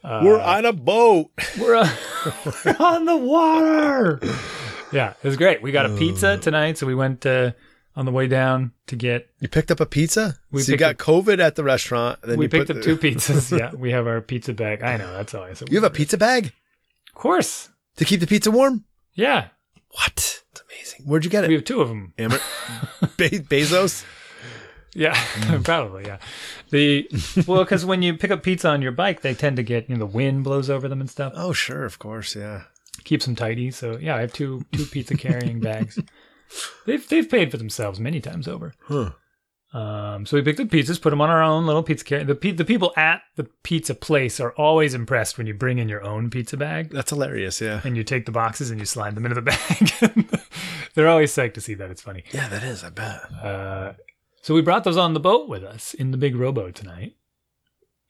Uh, 0.04 0.20
We're 0.24 0.40
on 0.40 0.64
a 0.66 0.72
boat. 0.72 1.30
we're 1.60 1.74
we're 2.64 2.76
on 2.78 3.04
the 3.04 3.16
water. 3.16 4.20
Yeah, 4.92 5.14
it 5.22 5.26
was 5.26 5.36
great. 5.36 5.62
We 5.62 5.72
got 5.72 5.86
a 5.86 5.96
pizza 5.96 6.36
tonight, 6.38 6.78
so 6.78 6.86
we 6.86 6.94
went 6.94 7.24
uh, 7.26 7.52
on 7.96 8.04
the 8.04 8.12
way 8.12 8.26
down 8.26 8.72
to 8.88 8.96
get. 8.96 9.28
You 9.40 9.48
picked 9.48 9.70
up 9.70 9.80
a 9.80 9.86
pizza? 9.86 10.36
We 10.50 10.62
so 10.62 10.72
you 10.72 10.78
picked 10.78 10.80
got 10.80 10.90
up- 11.08 11.24
COVID 11.24 11.38
at 11.40 11.56
the 11.56 11.64
restaurant. 11.64 12.18
Then 12.22 12.38
we 12.38 12.44
you 12.44 12.48
picked 12.48 12.66
put 12.68 12.76
up 12.76 12.82
the- 12.82 12.96
two 12.96 12.96
pizzas. 12.96 13.56
Yeah, 13.58 13.72
we 13.74 13.90
have 13.92 14.06
our 14.06 14.20
pizza 14.20 14.52
bag. 14.52 14.82
I 14.82 14.96
know 14.96 15.12
that's 15.12 15.32
said. 15.32 15.68
You 15.70 15.76
have 15.80 15.90
a 15.90 15.94
pizza 15.94 16.16
bag 16.18 16.52
Of 17.08 17.14
course. 17.14 17.68
to 17.96 18.04
keep 18.04 18.20
the 18.20 18.26
pizza 18.26 18.50
warm? 18.50 18.84
Yeah, 19.14 19.48
What? 19.90 20.42
It's 20.52 20.62
amazing. 20.70 21.06
Where'd 21.06 21.24
you 21.24 21.30
get 21.30 21.44
it? 21.44 21.48
we 21.48 21.54
it? 21.54 21.58
have 21.58 21.64
two 21.64 21.80
of 21.82 21.88
them. 21.88 22.12
Amer- 22.18 22.38
Be- 23.16 23.40
Bezos? 23.40 24.04
Yeah, 24.94 25.14
probably. 25.64 26.04
Yeah. 26.04 26.18
The 26.70 27.08
well, 27.46 27.64
because 27.64 27.84
when 27.86 28.02
you 28.02 28.14
pick 28.18 28.30
up 28.30 28.42
pizza 28.42 28.68
on 28.68 28.82
your 28.82 28.92
bike, 28.92 29.22
they 29.22 29.32
tend 29.34 29.56
to 29.56 29.62
get 29.62 29.88
you 29.88 29.94
know 29.96 30.00
the 30.00 30.06
wind 30.06 30.44
blows 30.44 30.68
over 30.68 30.86
them 30.88 31.00
and 31.00 31.08
stuff. 31.08 31.32
Oh, 31.34 31.52
sure. 31.54 31.84
Of 31.86 31.98
course. 31.98 32.36
Yeah. 32.36 32.64
Keeps 33.04 33.24
them 33.26 33.34
tidy. 33.36 33.70
So 33.70 33.98
yeah, 33.98 34.16
I 34.16 34.20
have 34.20 34.32
two 34.32 34.64
two 34.72 34.86
pizza 34.86 35.16
carrying 35.16 35.60
bags. 35.68 35.98
They've 36.86 37.06
they've 37.08 37.28
paid 37.28 37.50
for 37.50 37.56
themselves 37.56 37.98
many 38.00 38.20
times 38.20 38.46
over. 38.48 38.74
Huh. 38.86 39.10
Um, 39.74 40.26
so 40.26 40.36
we 40.36 40.42
picked 40.42 40.60
up 40.60 40.68
pizzas, 40.68 41.00
put 41.00 41.10
them 41.10 41.22
on 41.22 41.30
our 41.30 41.42
own 41.42 41.64
little 41.64 41.82
pizza 41.82 42.04
carrier. 42.04 42.24
The 42.26 42.34
pe- 42.34 42.50
the 42.52 42.64
people 42.64 42.92
at 42.94 43.22
the 43.36 43.44
pizza 43.62 43.94
place 43.94 44.38
are 44.38 44.52
always 44.52 44.92
impressed 44.92 45.38
when 45.38 45.46
you 45.46 45.54
bring 45.54 45.78
in 45.78 45.88
your 45.88 46.04
own 46.04 46.28
pizza 46.28 46.58
bag 46.58 46.90
That's 46.90 47.08
hilarious. 47.08 47.58
Yeah. 47.58 47.80
and 47.82 47.96
you 47.96 48.04
take 48.04 48.26
the 48.26 48.32
boxes 48.32 48.70
and 48.70 48.78
you 48.78 48.84
slide 48.84 49.14
them 49.14 49.24
into 49.24 49.40
the 49.40 49.42
bag. 50.30 50.40
They're 50.94 51.08
always 51.08 51.32
psyched 51.34 51.54
to 51.54 51.62
see 51.62 51.72
that. 51.74 51.90
It's 51.90 52.02
funny. 52.02 52.22
Yeah, 52.32 52.48
that 52.48 52.62
is. 52.62 52.84
I 52.84 52.90
bet. 52.90 53.20
Uh, 53.42 53.92
So 54.42 54.52
we 54.54 54.60
brought 54.60 54.84
those 54.84 54.98
on 54.98 55.14
the 55.14 55.20
boat 55.20 55.48
with 55.48 55.64
us 55.64 55.94
in 55.94 56.10
the 56.10 56.18
big 56.18 56.36
rowboat 56.36 56.74
tonight. 56.74 57.16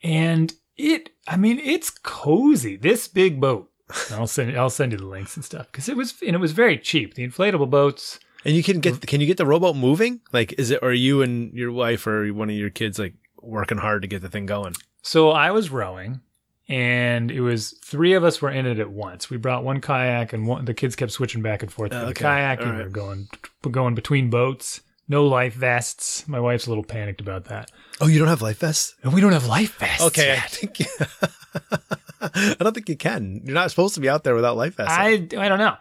And 0.03 0.53
it, 0.77 1.11
I 1.29 1.37
mean, 1.37 1.61
it's 1.61 1.91
cozy. 1.91 2.75
This 2.77 3.07
big 3.07 3.41
boat. 3.41 3.71
I'll 4.13 4.27
send 4.27 4.57
I'll 4.57 4.71
send 4.71 4.93
you 4.93 4.99
the 4.99 5.07
links 5.07 5.37
and 5.37 5.45
stuff 5.45 5.67
because 5.71 5.89
it 5.89 5.97
was 5.97 6.15
and 6.27 6.35
it 6.35 6.41
was 6.41 6.53
very 6.53 6.79
cheap. 6.79 7.15
The 7.15 7.27
inflatable 7.27 7.71
boats. 7.71 8.19
And 8.45 8.57
you 8.57 8.63
can 8.63 8.81
get 8.81 9.07
can 9.07 9.21
you 9.21 9.27
get 9.27 9.37
the 9.37 9.47
rowboat 9.47 9.77
moving? 9.77 10.21
Like, 10.33 10.55
is 10.59 10.71
it 10.71 10.83
are 10.83 10.93
you 10.93 11.23
and 11.23 11.53
your 11.55 11.71
wife 11.71 12.07
or 12.07 12.33
one 12.33 12.51
of 12.51 12.57
your 12.57 12.71
kids 12.71 12.99
like 12.99 13.15
working 13.41 13.79
hard 13.79 14.03
to 14.03 14.09
get 14.09 14.23
the 14.23 14.29
thing 14.29 14.47
going? 14.47 14.75
So 15.03 15.31
I 15.31 15.51
was 15.51 15.71
rowing, 15.71 16.21
and 16.69 17.31
it 17.31 17.41
was 17.41 17.79
three 17.85 18.15
of 18.15 18.25
us 18.25 18.41
were 18.41 18.51
in 18.51 18.67
it 18.67 18.79
at 18.79 18.91
once. 18.91 19.31
We 19.31 19.37
brought 19.37 19.65
one 19.65 19.81
kayak, 19.81 20.33
and 20.33 20.47
one, 20.47 20.65
the 20.65 20.75
kids 20.75 20.97
kept 20.97 21.13
switching 21.13 21.43
back 21.43 21.63
and 21.63 21.73
forth. 21.73 21.93
Oh, 21.93 21.99
with 21.99 22.05
the 22.07 22.11
okay. 22.11 22.23
kayak, 22.23 22.59
All 22.61 22.65
and 22.67 22.73
we 22.75 22.79
right. 22.79 22.87
were 22.87 22.91
going 22.91 23.29
going 23.71 23.95
between 23.95 24.31
boats. 24.31 24.81
No 25.09 25.27
life 25.27 25.55
vests. 25.55 26.27
My 26.27 26.41
wife's 26.41 26.67
a 26.67 26.71
little 26.71 26.85
panicked 26.85 27.21
about 27.21 27.45
that. 27.47 27.71
Oh, 28.01 28.07
you 28.07 28.19
don't 28.19 28.29
have 28.29 28.41
life 28.43 28.61
vests? 28.61 28.95
And 29.03 29.13
we 29.13 29.21
don't 29.21 29.33
have 29.33 29.47
life 29.47 29.77
vests. 29.79 30.03
Okay, 30.03 30.31
I 30.31 30.35
yet. 30.35 30.51
think 30.51 30.81
I 32.35 32.57
don't 32.61 32.73
think 32.75 32.89
you 32.89 32.97
can. 32.97 33.41
You're 33.45 33.55
not 33.55 33.71
supposed 33.71 33.95
to 33.97 34.01
be 34.01 34.09
out 34.09 34.25
there 34.25 34.35
without 34.35 34.57
life 34.57 34.77
vests. 34.77 34.93
I 34.97 35.11
I 35.37 35.49
don't 35.49 35.59
know. 35.59 35.77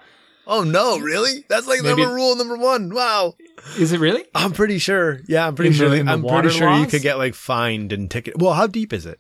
oh 0.48 0.64
no, 0.64 0.98
really? 1.00 1.46
That's 1.50 1.68
like 1.68 1.82
Maybe- 1.84 2.02
number 2.02 2.16
rule 2.16 2.36
number 2.36 2.58
one. 2.58 2.94
Wow. 2.94 3.36
Is 3.78 3.92
it 3.94 4.00
really? 4.00 4.26
I'm 4.34 4.52
pretty 4.54 4.80
sure. 4.80 5.20
Yeah, 5.28 5.48
I'm 5.48 5.56
pretty 5.56 5.70
In 5.70 5.76
sure. 5.76 5.90
the 5.90 6.02
I'm 6.12 6.24
pretty 6.26 6.50
sure 6.50 6.72
you 6.78 6.88
could 6.88 7.02
get 7.04 7.18
like 7.18 7.36
fined 7.36 7.94
and 7.94 8.10
ticket. 8.10 8.38
Well, 8.40 8.54
how 8.54 8.68
deep 8.68 8.92
is 8.92 9.06
it? 9.06 9.20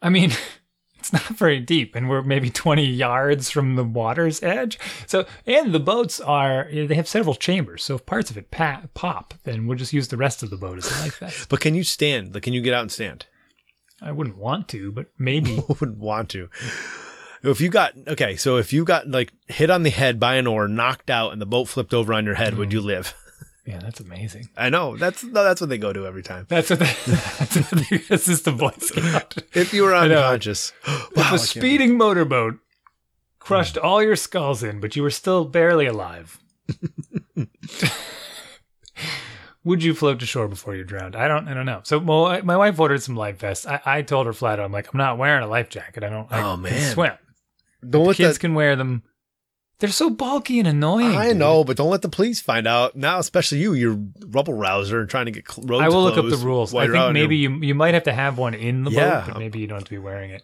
I 0.00 0.08
mean, 0.10 0.32
it's 0.98 1.12
not 1.12 1.22
very 1.24 1.60
deep, 1.60 1.94
and 1.94 2.08
we're 2.08 2.22
maybe 2.22 2.48
20 2.50 2.84
yards 2.84 3.50
from 3.50 3.76
the 3.76 3.84
water's 3.84 4.42
edge. 4.42 4.78
So, 5.06 5.26
and 5.46 5.74
the 5.74 5.80
boats 5.80 6.20
are, 6.20 6.68
you 6.70 6.82
know, 6.82 6.86
they 6.88 6.94
have 6.94 7.08
several 7.08 7.34
chambers. 7.34 7.84
So 7.84 7.94
if 7.96 8.06
parts 8.06 8.30
of 8.30 8.38
it 8.38 8.50
pa- 8.50 8.82
pop, 8.94 9.34
then 9.44 9.66
we'll 9.66 9.76
just 9.78 9.92
use 9.92 10.08
the 10.08 10.16
rest 10.16 10.42
of 10.42 10.48
the 10.50 10.56
boat 10.56 10.78
as 10.78 10.90
a 10.90 11.02
life 11.02 11.18
vest. 11.18 11.48
But 11.50 11.60
can 11.60 11.74
you 11.74 11.84
stand? 11.84 12.32
Like, 12.34 12.42
can 12.42 12.52
you 12.54 12.62
get 12.62 12.72
out 12.74 12.82
and 12.82 12.92
stand? 12.92 13.26
I 14.04 14.12
wouldn't 14.12 14.36
want 14.36 14.68
to, 14.68 14.92
but 14.92 15.06
maybe. 15.18 15.62
Wouldn't 15.68 15.98
want 15.98 16.28
to. 16.30 16.50
If 17.42 17.60
you 17.60 17.70
got 17.70 17.94
okay, 18.06 18.36
so 18.36 18.56
if 18.58 18.72
you 18.72 18.84
got 18.84 19.08
like 19.08 19.32
hit 19.48 19.70
on 19.70 19.82
the 19.82 19.90
head 19.90 20.20
by 20.20 20.36
an 20.36 20.46
oar, 20.46 20.68
knocked 20.68 21.10
out, 21.10 21.32
and 21.32 21.40
the 21.40 21.46
boat 21.46 21.68
flipped 21.68 21.94
over 21.94 22.12
on 22.12 22.24
your 22.24 22.34
head, 22.34 22.56
would 22.56 22.68
mm. 22.68 22.74
you 22.74 22.80
live? 22.80 23.14
yeah, 23.66 23.78
that's 23.80 24.00
amazing. 24.00 24.48
I 24.56 24.68
know 24.68 24.96
that's 24.96 25.24
no, 25.24 25.42
that's 25.42 25.60
what 25.60 25.70
they 25.70 25.78
go 25.78 25.92
to 25.92 26.06
every 26.06 26.22
time. 26.22 26.46
That's 26.48 26.70
what 26.70 26.80
the, 26.80 26.84
that's 27.38 27.56
what 27.56 27.70
the, 27.70 28.04
this 28.08 28.28
is 28.28 28.42
the 28.42 28.52
Boy 28.52 28.72
Scout. 28.78 29.36
If 29.54 29.72
you 29.72 29.82
were 29.82 29.94
unconscious, 29.94 30.72
wow, 30.86 31.10
If 31.16 31.32
a 31.32 31.38
speeding 31.38 31.96
motorboat 31.96 32.58
crushed 33.38 33.76
mm. 33.76 33.84
all 33.84 34.02
your 34.02 34.16
skulls 34.16 34.62
in, 34.62 34.80
but 34.80 34.96
you 34.96 35.02
were 35.02 35.10
still 35.10 35.44
barely 35.44 35.86
alive. 35.86 36.38
Would 39.64 39.82
you 39.82 39.94
float 39.94 40.20
to 40.20 40.26
shore 40.26 40.46
before 40.46 40.74
you're 40.74 40.84
drowned? 40.84 41.16
I 41.16 41.26
don't. 41.26 41.48
I 41.48 41.54
don't 41.54 41.64
know. 41.66 41.80
So, 41.84 41.98
well, 41.98 42.26
I- 42.26 42.42
my 42.42 42.56
wife 42.56 42.78
ordered 42.78 43.02
some 43.02 43.16
life 43.16 43.38
vests. 43.38 43.66
I, 43.66 43.80
I 43.84 44.02
told 44.02 44.26
her 44.26 44.32
flat 44.34 44.58
out, 44.60 44.66
I'm 44.66 44.72
like, 44.72 44.92
I'm 44.92 44.98
not 44.98 45.16
wearing 45.18 45.42
a 45.42 45.46
life 45.46 45.70
jacket. 45.70 46.04
I 46.04 46.10
don't. 46.10 46.30
I 46.30 46.40
Oh, 46.42 46.54
can 46.54 46.62
man. 46.62 46.92
swim. 46.92 47.12
don't 47.88 48.06
let 48.06 48.16
Kids 48.16 48.34
the, 48.34 48.40
can 48.40 48.54
wear 48.54 48.76
them. 48.76 49.02
They're 49.80 49.90
so 49.90 50.08
bulky 50.10 50.58
and 50.60 50.68
annoying. 50.68 51.16
I 51.16 51.28
dude. 51.28 51.38
know, 51.38 51.64
but 51.64 51.76
don't 51.76 51.90
let 51.90 52.02
the 52.02 52.08
police 52.08 52.40
find 52.40 52.66
out. 52.66 52.94
Now, 52.94 53.18
especially 53.18 53.58
you, 53.58 53.72
you're 53.74 53.98
rubble 54.28 54.54
rouser 54.54 55.00
and 55.00 55.08
trying 55.10 55.24
to 55.26 55.32
get 55.32 55.50
cl- 55.50 55.66
roads 55.66 55.82
I 55.82 55.88
will 55.88 56.04
look 56.04 56.16
up 56.16 56.28
the 56.28 56.36
rules. 56.36 56.72
I 56.74 56.86
think 56.86 57.12
maybe 57.12 57.36
your- 57.36 57.52
you 57.52 57.58
you 57.68 57.74
might 57.74 57.94
have 57.94 58.04
to 58.04 58.12
have 58.12 58.38
one 58.38 58.54
in 58.54 58.84
the 58.84 58.90
Yeah. 58.92 59.20
boat, 59.22 59.32
but 59.32 59.38
maybe 59.38 59.58
you 59.58 59.66
don't 59.66 59.78
have 59.78 59.84
to 59.84 59.90
be 59.90 59.98
wearing 59.98 60.30
it. 60.30 60.42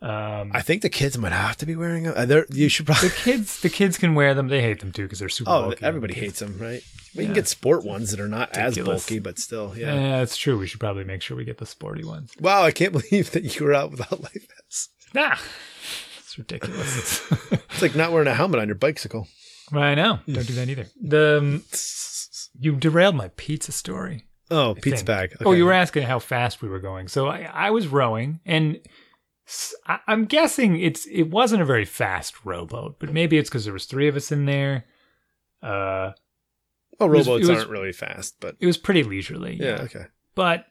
Um, 0.00 0.52
I 0.54 0.62
think 0.62 0.82
the 0.82 0.88
kids 0.88 1.18
might 1.18 1.32
have 1.32 1.56
to 1.56 1.66
be 1.66 1.74
wearing 1.74 2.04
them. 2.04 2.14
Uh, 2.16 2.42
You 2.50 2.68
should 2.68 2.86
probably. 2.86 3.08
the 3.08 3.14
kids 3.16 3.60
the 3.62 3.68
kids 3.68 3.98
can 3.98 4.14
wear 4.14 4.32
them. 4.34 4.46
They 4.48 4.62
hate 4.62 4.78
them 4.80 4.92
too 4.92 5.02
because 5.02 5.18
they're 5.18 5.28
super. 5.28 5.50
Oh, 5.50 5.62
bulky. 5.62 5.84
everybody 5.84 6.14
Kids- 6.14 6.24
hates 6.26 6.38
them, 6.38 6.56
right? 6.60 6.82
We 7.16 7.22
Yeah. 7.22 7.28
can 7.28 7.34
get 7.34 7.48
sport 7.48 7.84
ones 7.84 8.12
that 8.12 8.20
are 8.20 8.28
not 8.28 8.50
Ridiculous. 8.56 8.78
as 9.02 9.08
bulky, 9.08 9.18
but 9.18 9.38
still, 9.40 9.74
yeah. 9.76 9.94
Yeah, 9.94 10.22
it's 10.22 10.36
true. 10.36 10.56
We 10.58 10.66
should 10.68 10.78
probably 10.78 11.02
make 11.04 11.22
sure 11.22 11.36
we 11.36 11.44
get 11.44 11.58
the 11.58 11.66
sporty 11.66 12.04
ones. 12.04 12.30
Wow, 12.38 12.62
I 12.62 12.70
can't 12.70 12.92
believe 13.10 13.32
that 13.32 13.58
you 13.58 13.66
were 13.66 13.74
out 13.74 13.90
without 13.90 14.20
life 14.22 14.46
vests. 14.56 14.90
Nah, 15.14 15.36
it's 16.20 16.38
ridiculous. 16.38 17.22
It's 17.70 17.82
like 17.82 17.94
not 17.94 18.10
wearing 18.12 18.26
a 18.28 18.34
helmet 18.34 18.58
on 18.60 18.66
your 18.66 18.74
bicycle. 18.74 19.28
I 19.72 19.94
know. 19.94 20.18
Don't 20.26 20.46
do 20.46 20.54
that 20.54 20.68
either. 20.68 20.86
The 21.00 21.38
um, 21.38 21.62
you 22.60 22.74
derailed 22.76 23.14
my 23.14 23.28
pizza 23.36 23.70
story. 23.72 24.24
Oh, 24.50 24.70
I 24.72 24.74
pizza 24.74 24.96
think. 24.96 25.06
bag. 25.06 25.36
Oh, 25.44 25.52
you 25.52 25.64
were 25.64 25.72
asking 25.72 26.04
how 26.04 26.18
fast 26.18 26.60
we 26.62 26.68
were 26.68 26.80
going. 26.80 27.06
So 27.08 27.28
I, 27.28 27.48
I 27.52 27.70
was 27.70 27.86
rowing, 27.86 28.40
and 28.46 28.80
s- 29.48 29.74
I, 29.86 29.98
am 30.06 30.26
guessing 30.26 30.78
it's 30.80 31.06
it 31.06 31.24
wasn't 31.30 31.62
a 31.62 31.66
very 31.66 31.84
fast 31.84 32.44
rowboat, 32.44 32.98
but 33.00 33.12
maybe 33.12 33.38
it's 33.38 33.48
because 33.48 33.64
there 33.64 33.72
was 33.74 33.86
three 33.86 34.06
of 34.08 34.14
us 34.16 34.30
in 34.30 34.44
there. 34.46 34.84
Uh, 35.62 36.12
Oh, 37.00 37.06
was- 37.06 37.26
rowboats 37.26 37.48
it 37.48 37.50
was- 37.52 37.58
aren't 37.60 37.70
really 37.70 37.92
fast, 37.92 38.36
but 38.40 38.56
it 38.60 38.66
was 38.66 38.76
pretty 38.76 39.02
leisurely. 39.02 39.56
yeah, 39.60 39.82
okay. 39.82 40.06
but 40.34 40.66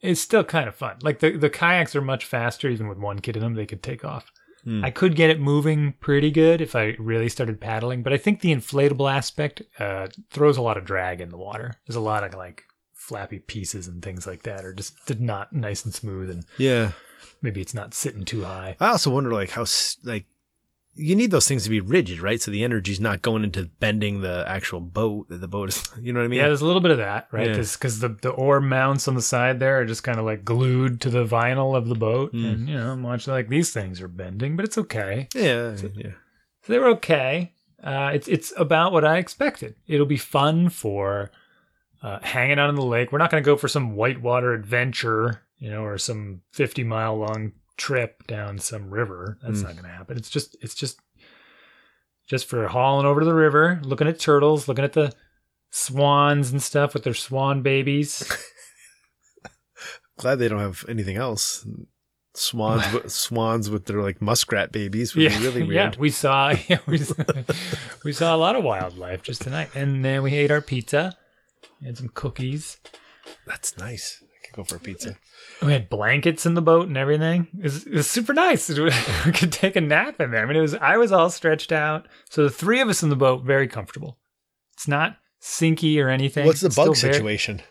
it's 0.00 0.20
still 0.20 0.44
kind 0.44 0.68
of 0.68 0.74
fun. 0.74 0.96
Like 1.02 1.18
the 1.18 1.36
the 1.36 1.50
kayaks 1.50 1.96
are 1.96 2.00
much 2.00 2.24
faster, 2.24 2.68
even 2.68 2.88
with 2.88 2.98
one 2.98 3.18
kid 3.18 3.36
in 3.36 3.42
them. 3.42 3.54
They 3.54 3.66
could 3.66 3.82
take 3.82 4.04
off. 4.04 4.30
Hmm. 4.64 4.84
I 4.84 4.90
could 4.90 5.16
get 5.16 5.30
it 5.30 5.40
moving 5.40 5.94
pretty 6.00 6.30
good 6.30 6.60
if 6.60 6.74
I 6.76 6.96
really 6.98 7.28
started 7.28 7.60
paddling, 7.60 8.02
but 8.02 8.12
I 8.12 8.16
think 8.18 8.40
the 8.40 8.52
inflatable 8.54 9.10
aspect 9.12 9.62
uh, 9.78 10.08
throws 10.30 10.56
a 10.56 10.62
lot 10.62 10.76
of 10.76 10.84
drag 10.84 11.20
in 11.20 11.30
the 11.30 11.36
water. 11.36 11.74
There's 11.86 11.96
a 11.96 12.00
lot 12.00 12.22
of 12.24 12.34
like 12.34 12.64
flappy 12.92 13.38
pieces 13.40 13.88
and 13.88 14.02
things 14.02 14.26
like 14.26 14.42
that, 14.44 14.64
or 14.64 14.72
just 14.72 14.94
did 15.06 15.20
not 15.20 15.52
nice 15.52 15.84
and 15.84 15.94
smooth, 15.94 16.30
and 16.30 16.44
Yeah. 16.58 16.92
Maybe 17.42 17.60
it's 17.60 17.74
not 17.74 17.94
sitting 17.94 18.24
too 18.24 18.44
high. 18.44 18.76
I 18.80 18.88
also 18.88 19.10
wonder, 19.10 19.32
like, 19.32 19.50
how 19.50 19.64
like 20.04 20.26
you 20.98 21.14
need 21.14 21.30
those 21.30 21.46
things 21.46 21.64
to 21.64 21.70
be 21.70 21.80
rigid, 21.80 22.20
right? 22.20 22.40
So 22.40 22.50
the 22.50 22.64
energy's 22.64 23.00
not 23.00 23.22
going 23.22 23.44
into 23.44 23.70
bending 23.78 24.20
the 24.20 24.44
actual 24.48 24.80
boat. 24.80 25.28
That 25.28 25.40
the 25.40 25.48
boat 25.48 25.68
is, 25.68 25.88
you 26.00 26.12
know 26.12 26.20
what 26.20 26.24
I 26.24 26.28
mean? 26.28 26.38
Yeah, 26.38 26.48
there's 26.48 26.60
a 26.60 26.66
little 26.66 26.82
bit 26.82 26.90
of 26.90 26.98
that, 26.98 27.28
right? 27.30 27.48
Yeah. 27.48 27.56
Because 27.56 28.00
the, 28.00 28.08
the 28.08 28.30
oar 28.30 28.60
mounts 28.60 29.06
on 29.08 29.14
the 29.14 29.22
side 29.22 29.60
there 29.60 29.80
are 29.80 29.84
just 29.84 30.02
kind 30.02 30.18
of 30.18 30.24
like 30.24 30.44
glued 30.44 31.00
to 31.02 31.10
the 31.10 31.24
vinyl 31.24 31.76
of 31.76 31.88
the 31.88 31.94
boat. 31.94 32.32
Mm. 32.32 32.52
And, 32.52 32.68
you 32.68 32.76
know, 32.76 32.96
much 32.96 33.28
like 33.28 33.48
these 33.48 33.72
things 33.72 34.00
are 34.00 34.08
bending, 34.08 34.56
but 34.56 34.64
it's 34.64 34.78
okay. 34.78 35.28
yeah, 35.34 35.76
yeah. 35.94 36.12
So 36.62 36.72
they 36.72 36.78
were 36.78 36.90
okay. 36.90 37.52
Uh, 37.82 38.10
it's 38.12 38.26
it's 38.26 38.52
about 38.56 38.92
what 38.92 39.04
I 39.04 39.18
expected. 39.18 39.76
It'll 39.86 40.04
be 40.04 40.16
fun 40.16 40.68
for 40.68 41.30
uh, 42.02 42.18
hanging 42.22 42.58
out 42.58 42.68
on 42.68 42.74
the 42.76 42.82
lake. 42.84 43.10
We're 43.12 43.18
not 43.18 43.30
going 43.30 43.42
to 43.42 43.46
go 43.46 43.56
for 43.56 43.68
some 43.68 43.94
whitewater 43.96 44.52
adventure, 44.52 45.42
you 45.58 45.70
know, 45.70 45.82
or 45.82 45.98
some 45.98 46.42
fifty 46.52 46.84
mile 46.84 47.16
long 47.16 47.52
trip 47.76 48.26
down 48.26 48.58
some 48.58 48.90
river. 48.90 49.38
That's 49.42 49.60
Mm. 49.60 49.64
not 49.64 49.72
going 49.72 49.84
to 49.84 49.90
happen. 49.90 50.16
It's 50.16 50.30
just 50.30 50.56
it's 50.60 50.74
just 50.74 51.00
just 52.26 52.46
for 52.48 52.66
hauling 52.68 53.06
over 53.06 53.20
to 53.20 53.26
the 53.26 53.34
river, 53.34 53.80
looking 53.82 54.06
at 54.08 54.18
turtles, 54.18 54.68
looking 54.68 54.84
at 54.84 54.92
the 54.92 55.12
swans 55.70 56.50
and 56.50 56.62
stuff 56.62 56.92
with 56.94 57.04
their 57.04 57.14
swan 57.14 57.62
babies. 57.62 58.22
Glad 60.18 60.36
they 60.36 60.48
don't 60.48 60.58
have 60.58 60.84
anything 60.88 61.16
else. 61.16 61.64
Swans, 62.34 62.92
with, 62.92 63.10
swans 63.12 63.70
with 63.70 63.86
their 63.86 64.02
like 64.02 64.20
muskrat 64.20 64.72
babies 64.72 65.14
would 65.14 65.28
be 65.30 65.38
really 65.38 65.62
weird. 65.66 65.72
yeah, 65.72 65.92
we 65.98 66.10
saw 66.10 66.52
yeah, 66.68 66.78
we, 66.86 66.98
saw 66.98 67.14
we 68.04 68.12
saw 68.12 68.34
a 68.34 68.38
lot 68.38 68.56
of 68.56 68.64
wildlife 68.64 69.22
just 69.22 69.42
tonight, 69.42 69.70
and 69.74 70.04
then 70.04 70.22
we 70.22 70.34
ate 70.34 70.50
our 70.50 70.60
pizza, 70.60 71.16
had 71.86 71.96
some 71.98 72.08
cookies. 72.14 72.78
That's 73.46 73.76
nice. 73.78 74.22
I 74.22 74.46
could 74.46 74.56
go 74.56 74.64
for 74.64 74.76
a 74.76 74.80
pizza. 74.80 75.16
We 75.62 75.72
had 75.72 75.88
blankets 75.88 76.46
in 76.46 76.54
the 76.54 76.62
boat 76.62 76.88
and 76.88 76.96
everything. 76.96 77.48
It 77.58 77.64
was, 77.64 77.86
it 77.86 77.92
was 77.92 78.08
super 78.10 78.32
nice. 78.32 78.68
we 79.26 79.32
could 79.32 79.52
take 79.52 79.76
a 79.76 79.80
nap 79.80 80.20
in 80.20 80.30
there. 80.30 80.42
I 80.42 80.46
mean, 80.46 80.56
it 80.56 80.60
was 80.62 80.74
I 80.74 80.96
was 80.96 81.12
all 81.12 81.30
stretched 81.30 81.72
out. 81.72 82.06
So 82.30 82.42
the 82.44 82.50
three 82.50 82.80
of 82.80 82.88
us 82.88 83.02
in 83.02 83.08
the 83.10 83.16
boat, 83.16 83.44
very 83.44 83.68
comfortable. 83.68 84.18
It's 84.74 84.88
not 84.88 85.16
sinky 85.42 86.02
or 86.02 86.08
anything. 86.08 86.46
What's 86.46 86.60
the 86.60 86.66
It's 86.68 86.76
bug 86.76 86.94
still 86.96 87.10
very- 87.10 87.14
situation? 87.14 87.62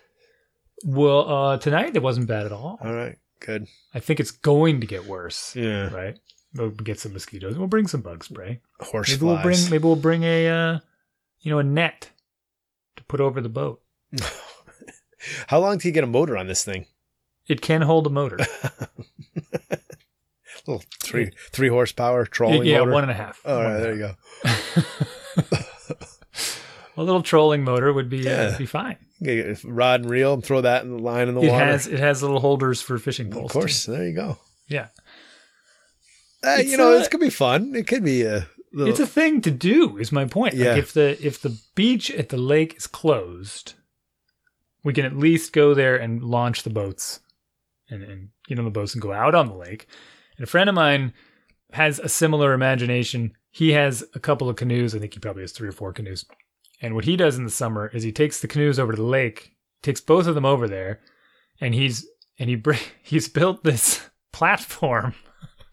well, 0.86 1.28
uh, 1.34 1.58
tonight 1.58 1.96
it 1.96 2.04
wasn't 2.04 2.28
bad 2.28 2.46
at 2.46 2.52
all. 2.52 2.78
All 2.84 2.94
right, 2.94 3.18
good. 3.40 3.66
I 3.94 4.00
think 4.00 4.20
it's 4.20 4.32
going 4.32 4.80
to 4.82 4.88
get 4.88 5.06
worse. 5.08 5.56
Yeah, 5.56 5.88
Right. 5.94 6.18
We'll 6.56 6.70
get 6.72 7.00
some 7.00 7.14
mosquitoes. 7.14 7.58
We'll 7.58 7.68
bring 7.68 7.88
some 7.88 8.02
bug 8.02 8.24
spray. 8.24 8.62
horse 8.80 9.10
Maybe 9.12 9.26
we'll 9.26 9.42
bring 9.44 9.58
maybe 9.70 9.84
we'll 9.84 9.96
bring 9.96 10.24
a 10.24 10.48
uh, 10.48 10.80
you 11.42 11.52
know 11.52 11.60
a 11.60 11.64
net 11.64 12.10
to 12.96 13.04
put 13.04 13.20
over 13.20 13.42
the 13.42 13.50
boat. 13.50 13.82
How 15.48 15.60
long 15.60 15.78
do 15.78 15.88
you 15.88 15.94
get 15.94 16.04
a 16.04 16.08
motor 16.08 16.38
on 16.38 16.48
this 16.48 16.64
thing? 16.64 16.86
It 17.48 17.62
can 17.62 17.82
hold 17.82 18.08
a 18.08 18.10
motor. 18.10 18.38
little 20.68 20.84
three 21.02 21.32
three 21.52 21.70
horsepower 21.70 22.26
trolling 22.26 22.66
yeah, 22.66 22.80
motor. 22.80 22.92
one 22.92 23.04
and 23.04 23.12
a 23.12 23.16
half. 23.16 23.42
All 23.46 23.62
right, 23.62 23.78
there 23.80 23.94
you 23.96 24.00
go. 24.00 24.16
A 27.00 27.04
little 27.04 27.22
trolling 27.22 27.64
motor 27.64 27.94
would 27.94 28.10
be 28.10 28.18
Yeah. 28.20 28.54
uh, 28.54 28.58
be 28.58 28.66
fine. 28.66 28.98
Rod 29.64 30.02
and 30.02 30.10
reel 30.10 30.34
and 30.34 30.44
throw 30.44 30.62
that 30.62 30.84
in 30.84 30.90
the 30.92 30.98
line 31.00 31.28
in 31.28 31.36
the 31.36 31.42
It 31.42 31.52
water. 31.52 31.64
has 31.66 31.86
it 31.88 32.00
has 32.00 32.24
little 32.24 32.40
holders 32.40 32.82
for 32.82 32.98
fishing 32.98 33.30
poles. 33.30 33.46
of 33.46 33.52
too. 33.52 33.60
course, 33.60 33.86
there 33.86 34.04
you 34.08 34.14
go. 34.16 34.38
Yeah. 34.68 34.88
Uh, 36.44 36.56
you 36.66 36.76
know, 36.76 36.94
a- 36.94 36.98
this 36.98 37.08
could 37.08 37.20
be 37.20 37.30
fun. 37.30 37.76
It 37.76 37.86
could 37.88 38.04
be 38.04 38.24
a 38.24 38.48
little. 38.74 38.90
It's 38.92 39.00
a 39.00 39.06
thing 39.08 39.42
to 39.42 39.52
do, 39.52 39.98
is 39.98 40.12
my 40.12 40.26
point. 40.26 40.56
Yeah. 40.56 40.70
Like 40.72 40.80
if 40.80 40.94
the 40.94 41.24
if 41.26 41.40
the 41.42 41.56
beach 41.76 42.10
at 42.12 42.30
the 42.30 42.38
lake 42.38 42.76
is 42.78 42.88
closed, 42.88 43.76
we 44.88 44.94
can 44.94 45.06
at 45.06 45.18
least 45.18 45.54
go 45.54 45.74
there 45.74 45.98
and 45.98 46.24
launch 46.24 46.64
the 46.64 46.70
boats 46.70 47.20
and, 47.90 48.02
and 48.04 48.30
get 48.48 48.58
on 48.58 48.66
the 48.66 48.72
boats 48.72 48.94
and 48.94 49.02
go 49.02 49.12
out 49.14 49.36
on 49.36 49.48
the 49.48 49.54
lake. 49.56 49.88
And 50.38 50.44
a 50.44 50.50
friend 50.50 50.70
of 50.70 50.76
mine 50.76 51.14
has 51.74 52.00
a 52.00 52.10
similar 52.10 52.54
imagination. 52.54 53.34
He 53.52 53.72
has 53.74 54.04
a 54.16 54.20
couple 54.20 54.50
of 54.50 54.56
canoes. 54.56 54.96
I 54.96 55.00
think 55.00 55.14
he 55.14 55.20
probably 55.20 55.44
has 55.44 55.52
three 55.52 55.68
or 55.68 55.74
four 55.74 55.92
canoes. 55.94 56.26
And 56.82 56.96
what 56.96 57.06
he 57.06 57.18
does 57.18 57.38
in 57.38 57.44
the 57.44 57.52
summer 57.52 57.88
is 57.94 58.04
he 58.04 58.12
takes 58.12 58.40
the 58.40 58.48
canoes 58.48 58.80
over 58.80 58.94
to 58.94 58.96
the 58.98 59.04
lake, 59.08 59.52
takes 59.82 60.00
both 60.00 60.28
of 60.28 60.36
them 60.36 60.46
over 60.46 60.68
there, 60.68 61.02
and 61.60 61.74
he's 61.74 62.08
and 62.40 62.50
he 62.50 62.56
br- 62.56 62.74
he's 63.04 63.28
built 63.28 63.64
this 63.64 64.10
platform. 64.32 65.14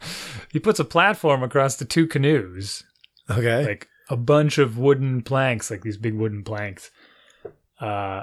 he 0.50 0.58
puts 0.58 0.80
a 0.80 0.84
platform 0.84 1.42
across 1.42 1.76
the 1.76 1.84
two 1.84 2.06
canoes, 2.06 2.82
Okay. 3.30 3.64
like 3.64 3.88
a 4.10 4.16
bunch 4.16 4.58
of 4.58 4.76
wooden 4.78 5.22
planks, 5.22 5.70
like 5.70 5.82
these 5.82 5.96
big 5.98 6.14
wooden 6.14 6.42
planks, 6.42 6.90
uh, 7.80 8.22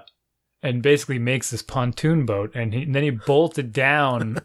and 0.64 0.82
basically 0.82 1.20
makes 1.20 1.50
this 1.50 1.62
pontoon 1.62 2.26
boat. 2.26 2.52
And, 2.54 2.74
he, 2.74 2.84
and 2.84 2.96
then 2.96 3.04
he 3.04 3.10
bolted 3.10 3.74
down 3.74 4.42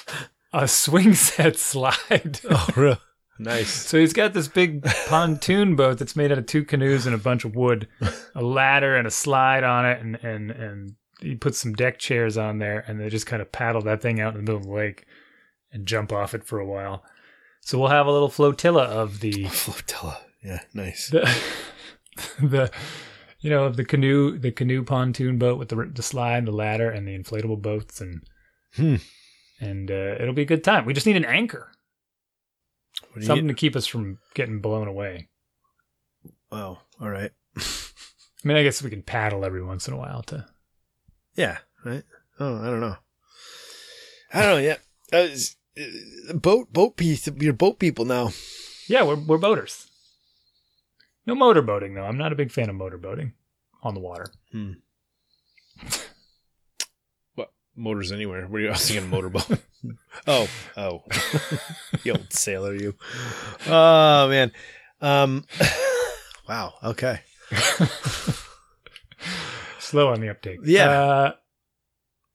a 0.52 0.66
swing 0.66 1.14
set 1.14 1.56
slide. 1.56 2.40
oh, 2.50 2.68
real. 2.76 2.98
Nice. 3.38 3.72
So 3.72 3.98
he's 3.98 4.12
got 4.12 4.34
this 4.34 4.48
big 4.48 4.84
pontoon 5.08 5.74
boat 5.74 5.98
that's 5.98 6.14
made 6.14 6.30
out 6.30 6.36
of 6.36 6.44
two 6.44 6.62
canoes 6.62 7.06
and 7.06 7.14
a 7.14 7.18
bunch 7.18 7.46
of 7.46 7.56
wood, 7.56 7.88
a 8.34 8.42
ladder 8.42 8.96
and 8.96 9.06
a 9.06 9.10
slide 9.10 9.64
on 9.64 9.86
it, 9.86 9.98
and 9.98 10.16
and 10.16 10.50
and 10.50 10.94
he 11.22 11.36
puts 11.36 11.56
some 11.56 11.72
deck 11.72 11.98
chairs 11.98 12.36
on 12.36 12.58
there, 12.58 12.84
and 12.86 13.00
they 13.00 13.08
just 13.08 13.26
kind 13.26 13.40
of 13.40 13.50
paddle 13.50 13.80
that 13.82 14.02
thing 14.02 14.20
out 14.20 14.34
in 14.34 14.36
the 14.36 14.42
middle 14.42 14.60
of 14.60 14.66
the 14.66 14.72
lake 14.72 15.06
and 15.72 15.86
jump 15.86 16.12
off 16.12 16.34
it 16.34 16.44
for 16.44 16.58
a 16.58 16.66
while. 16.66 17.02
So 17.62 17.78
we'll 17.78 17.88
have 17.88 18.06
a 18.06 18.12
little 18.12 18.28
flotilla 18.28 18.84
of 18.84 19.20
the 19.20 19.44
Flotilla. 19.44 20.18
Yeah, 20.42 20.60
nice. 20.74 21.08
the, 21.10 21.30
the 22.42 22.70
you 23.40 23.50
know 23.50 23.64
of 23.64 23.76
the 23.76 23.84
canoe 23.84 24.38
the 24.38 24.52
canoe 24.52 24.82
pontoon 24.84 25.38
boat 25.38 25.58
with 25.58 25.68
the 25.68 25.90
the 25.94 26.02
slide, 26.02 26.46
the 26.46 26.52
ladder, 26.52 26.90
and 26.90 27.06
the 27.06 27.18
inflatable 27.18 27.60
boats, 27.60 28.00
and 28.00 28.22
Hmm. 28.76 28.96
and 29.60 29.90
uh, 29.90 30.14
it'll 30.20 30.32
be 30.34 30.42
a 30.42 30.46
good 30.46 30.62
time. 30.64 30.84
We 30.84 30.94
just 30.94 31.06
need 31.06 31.16
an 31.16 31.24
anchor, 31.24 31.72
What 33.00 33.14
do 33.14 33.20
you 33.20 33.26
something 33.26 33.48
to 33.48 33.54
keep 33.54 33.74
us 33.74 33.86
from 33.86 34.18
getting 34.34 34.60
blown 34.60 34.86
away. 34.86 35.28
Oh, 36.52 36.78
all 37.00 37.10
right. 37.10 37.32
I 37.56 37.62
mean, 38.44 38.56
I 38.56 38.62
guess 38.62 38.82
we 38.82 38.90
can 38.90 39.02
paddle 39.02 39.44
every 39.44 39.62
once 39.62 39.86
in 39.88 39.94
a 39.94 39.96
while 39.98 40.22
to. 40.24 40.46
Yeah, 41.34 41.58
right. 41.84 42.04
Oh, 42.38 42.56
I 42.62 42.66
don't 42.66 42.80
know. 42.80 42.96
I 44.32 44.42
don't 44.42 44.50
know. 44.50 44.58
Yeah, 44.58 44.76
uh, 45.12 45.28
uh, 46.30 46.34
boat 46.34 46.72
boat 46.72 46.96
piece. 46.96 47.28
You're 47.38 47.52
boat 47.52 47.78
people 47.78 48.04
now. 48.04 48.30
Yeah, 48.88 49.02
we're 49.02 49.16
we're 49.16 49.38
boaters. 49.38 49.89
No 51.26 51.34
motorboating 51.34 51.94
though. 51.94 52.04
I'm 52.04 52.18
not 52.18 52.32
a 52.32 52.36
big 52.36 52.50
fan 52.50 52.68
of 52.70 52.76
motorboating 52.76 53.32
on 53.82 53.94
the 53.94 54.00
water. 54.00 54.26
What 57.34 57.52
motors 57.76 58.12
anywhere? 58.12 58.46
Were 58.48 58.60
you 58.60 58.68
I 58.68 58.72
was 58.72 58.86
thinking 58.88 59.08
motorboat? 59.08 59.58
oh, 60.26 60.48
oh, 60.76 61.02
you 62.04 62.12
old 62.12 62.32
sailor, 62.32 62.74
you. 62.74 62.94
Oh 63.66 64.28
man. 64.28 64.52
Um. 65.00 65.44
wow. 66.48 66.74
Okay. 66.84 67.20
Slow 69.78 70.08
on 70.12 70.20
the 70.20 70.28
uptake. 70.28 70.60
Yeah. 70.64 70.88
Uh, 70.90 71.32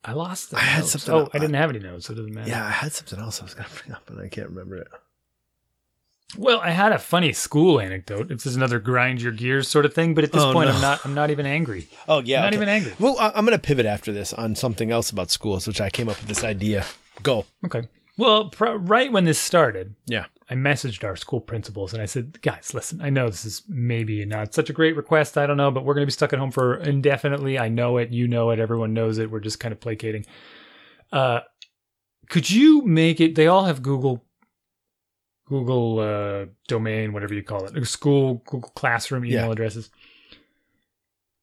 I 0.03 0.13
lost. 0.13 0.51
The 0.51 0.57
I 0.57 0.61
had 0.61 0.79
notes. 0.81 0.91
something- 0.91 1.13
Oh, 1.13 1.29
I 1.33 1.39
didn't 1.39 1.55
have 1.55 1.69
any 1.69 1.79
notes, 1.79 2.05
so 2.07 2.13
it 2.13 2.17
doesn't 2.17 2.33
matter. 2.33 2.49
Yeah, 2.49 2.65
I 2.65 2.69
had 2.71 2.91
something 2.93 3.19
else 3.19 3.39
I 3.41 3.43
was 3.45 3.53
gonna 3.53 3.69
bring 3.81 3.95
up, 3.95 4.09
and 4.09 4.19
I 4.19 4.27
can't 4.29 4.49
remember 4.49 4.77
it. 4.77 4.88
Well, 6.38 6.59
I 6.59 6.71
had 6.71 6.91
a 6.91 6.97
funny 6.99 7.32
school 7.34 7.80
anecdote. 7.80 8.28
This 8.28 8.45
is 8.45 8.55
another 8.55 8.80
grind 8.80 9.21
your 9.21 9.32
gears 9.32 9.67
sort 9.67 9.86
of 9.86 9.93
thing, 9.93 10.13
but 10.15 10.23
at 10.23 10.32
this 10.32 10.41
Oh, 10.43 10.51
point, 10.53 10.69
no. 10.69 10.76
I'm 10.76 10.82
not. 10.82 11.05
I'm 11.05 11.13
not 11.13 11.30
even 11.32 11.45
angry. 11.45 11.88
Oh 12.07 12.19
yeah. 12.19 12.38
I'm 12.39 12.43
not 12.43 12.47
okay. 12.53 12.55
even 12.57 12.69
angry. 12.69 12.93
Well, 12.99 13.15
I'm 13.19 13.45
gonna 13.45 13.57
pivot 13.59 13.86
after 13.86 14.11
this 14.11 14.34
on 14.34 14.55
something 14.55 14.91
else 14.91 15.09
about 15.11 15.32
schools, 15.32 15.67
which 15.67 15.80
I 15.82 15.89
came 15.89 16.09
up 16.09 16.17
with 16.19 16.28
this 16.28 16.43
idea. 16.43 16.86
Go. 17.23 17.45
Okay. 17.65 17.88
Well, 18.17 18.49
pr- 18.49 18.65
right 18.78 19.11
when 19.11 19.26
this 19.26 19.39
started, 19.39 19.95
Yeah. 20.07 20.26
I 20.49 20.53
messaged 20.53 21.03
our 21.03 21.15
school 21.15 21.41
principals 21.41 21.91
and 21.93 22.01
I 22.01 22.05
said, 22.05 22.39
guys, 22.43 22.73
listen, 22.73 23.01
I 23.01 23.09
know 23.09 23.28
this 23.30 23.45
is 23.45 23.63
maybe 23.67 24.23
not 24.26 24.53
such 24.53 24.69
a 24.69 24.73
great 24.73 24.95
request. 24.95 25.38
I 25.39 25.47
don't 25.47 25.57
know, 25.57 25.71
but 25.71 25.84
we're 25.84 25.95
going 25.95 26.03
to 26.03 26.07
be 26.07 26.11
stuck 26.11 26.34
at 26.34 26.39
home 26.39 26.51
for 26.51 26.76
indefinitely. 26.78 27.57
I 27.57 27.67
know 27.67 27.97
it. 27.97 28.11
You 28.11 28.28
know 28.28 28.51
it. 28.51 28.59
Everyone 28.59 28.93
knows 28.93 29.17
it. 29.17 29.32
We're 29.32 29.39
just 29.39 29.59
kind 29.59 29.71
of 29.71 29.80
placating. 29.80 30.26
Uh, 31.11 31.39
could 32.30 32.49
you 32.49 32.84
make 32.84 33.19
it? 33.21 33.34
They 33.36 33.47
all 33.47 33.65
have 33.65 33.82
Google, 33.82 34.23
Google 35.46 36.00
uh, 36.00 36.46
domain, 36.68 37.14
whatever 37.14 37.34
you 37.34 37.43
call 37.43 37.66
it, 37.66 37.86
school, 37.88 38.41
Google 38.46 38.72
Classroom 38.76 39.26
email 39.26 39.46
Yeah. 39.46 39.52
addresses. 39.52 39.89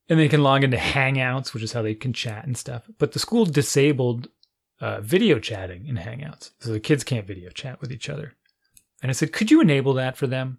And 0.09 0.19
they 0.19 0.29
can 0.29 0.43
log 0.43 0.65
into 0.65 0.77
Hangouts, 0.77 1.55
which 1.55 1.63
is 1.63 1.73
how 1.73 1.83
they 1.83 1.95
can 1.95 2.13
chat 2.13 2.45
and 2.45 2.57
stuff. 2.57 2.83
But 2.99 3.13
the 3.13 3.19
school 3.19 3.45
disabled 3.47 4.29
uh, 4.81 5.01
video 5.01 5.39
chatting 5.39 5.87
in 5.87 5.97
Hangouts. 5.97 6.51
So 6.59 6.73
the 6.73 6.81
kids 6.81 7.05
can't 7.05 7.27
video 7.27 7.51
chat 7.51 7.81
with 7.81 7.93
each 7.93 8.09
other. 8.09 8.35
And 9.01 9.11
I 9.11 9.13
said, 9.13 9.33
could 9.33 9.51
you 9.51 9.61
enable 9.61 9.95
that 9.95 10.17
for 10.17 10.27
them? 10.27 10.59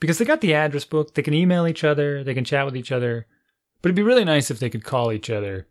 Because 0.00 0.18
they 0.18 0.24
got 0.24 0.40
the 0.40 0.54
address 0.54 0.84
book, 0.84 1.14
they 1.14 1.22
can 1.22 1.34
email 1.34 1.66
each 1.66 1.82
other, 1.82 2.22
they 2.22 2.34
can 2.34 2.44
chat 2.44 2.64
with 2.64 2.76
each 2.76 2.92
other. 2.92 3.26
But 3.82 3.88
it'd 3.88 3.96
be 3.96 4.02
really 4.02 4.24
nice 4.24 4.50
if 4.50 4.60
they 4.60 4.70
could 4.70 4.84
call 4.84 5.12
each 5.12 5.28
other. 5.28 5.66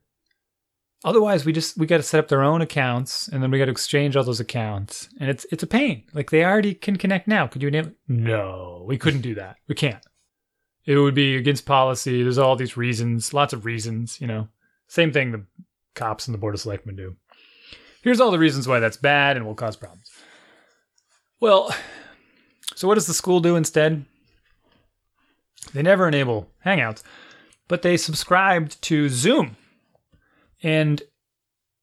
Otherwise, 1.03 1.45
we 1.45 1.53
just 1.53 1.77
we 1.77 1.85
got 1.85 1.97
to 1.97 2.03
set 2.03 2.19
up 2.19 2.27
their 2.27 2.43
own 2.43 2.61
accounts, 2.61 3.27
and 3.27 3.41
then 3.41 3.51
we 3.51 3.59
got 3.59 3.65
to 3.65 3.71
exchange 3.71 4.15
all 4.15 4.23
those 4.23 4.39
accounts, 4.39 5.09
and 5.19 5.29
it's 5.29 5.45
it's 5.51 5.63
a 5.63 5.67
pain. 5.67 6.03
Like 6.13 6.31
they 6.31 6.43
already 6.43 6.73
can 6.73 6.95
connect 6.95 7.27
now. 7.27 7.47
Could 7.47 7.61
you 7.61 7.67
enable? 7.67 7.91
No, 8.07 8.83
we 8.87 8.97
couldn't 8.97 9.21
do 9.21 9.35
that. 9.35 9.57
We 9.67 9.75
can't. 9.75 10.03
It 10.85 10.97
would 10.97 11.13
be 11.13 11.35
against 11.35 11.65
policy. 11.65 12.23
There's 12.23 12.37
all 12.37 12.55
these 12.55 12.77
reasons, 12.77 13.33
lots 13.33 13.53
of 13.53 13.65
reasons. 13.65 14.19
You 14.19 14.27
know, 14.27 14.47
same 14.87 15.11
thing 15.11 15.31
the 15.31 15.45
cops 15.93 16.27
and 16.27 16.33
the 16.33 16.39
board 16.39 16.55
of 16.55 16.61
selectmen 16.61 16.95
do. 16.95 17.15
Here's 18.01 18.19
all 18.19 18.31
the 18.31 18.39
reasons 18.39 18.67
why 18.67 18.79
that's 18.79 18.97
bad 18.97 19.37
and 19.37 19.45
will 19.45 19.55
cause 19.55 19.75
problems. 19.75 20.09
Well, 21.39 21.75
so 22.75 22.87
what 22.87 22.95
does 22.95 23.07
the 23.07 23.13
school 23.13 23.39
do 23.39 23.55
instead? 23.55 24.05
They 25.73 25.81
never 25.81 26.07
enable 26.07 26.49
Hangouts, 26.65 27.03
but 27.67 27.81
they 27.81 27.97
subscribed 27.97 28.81
to 28.83 29.09
Zoom. 29.09 29.57
And 30.63 31.01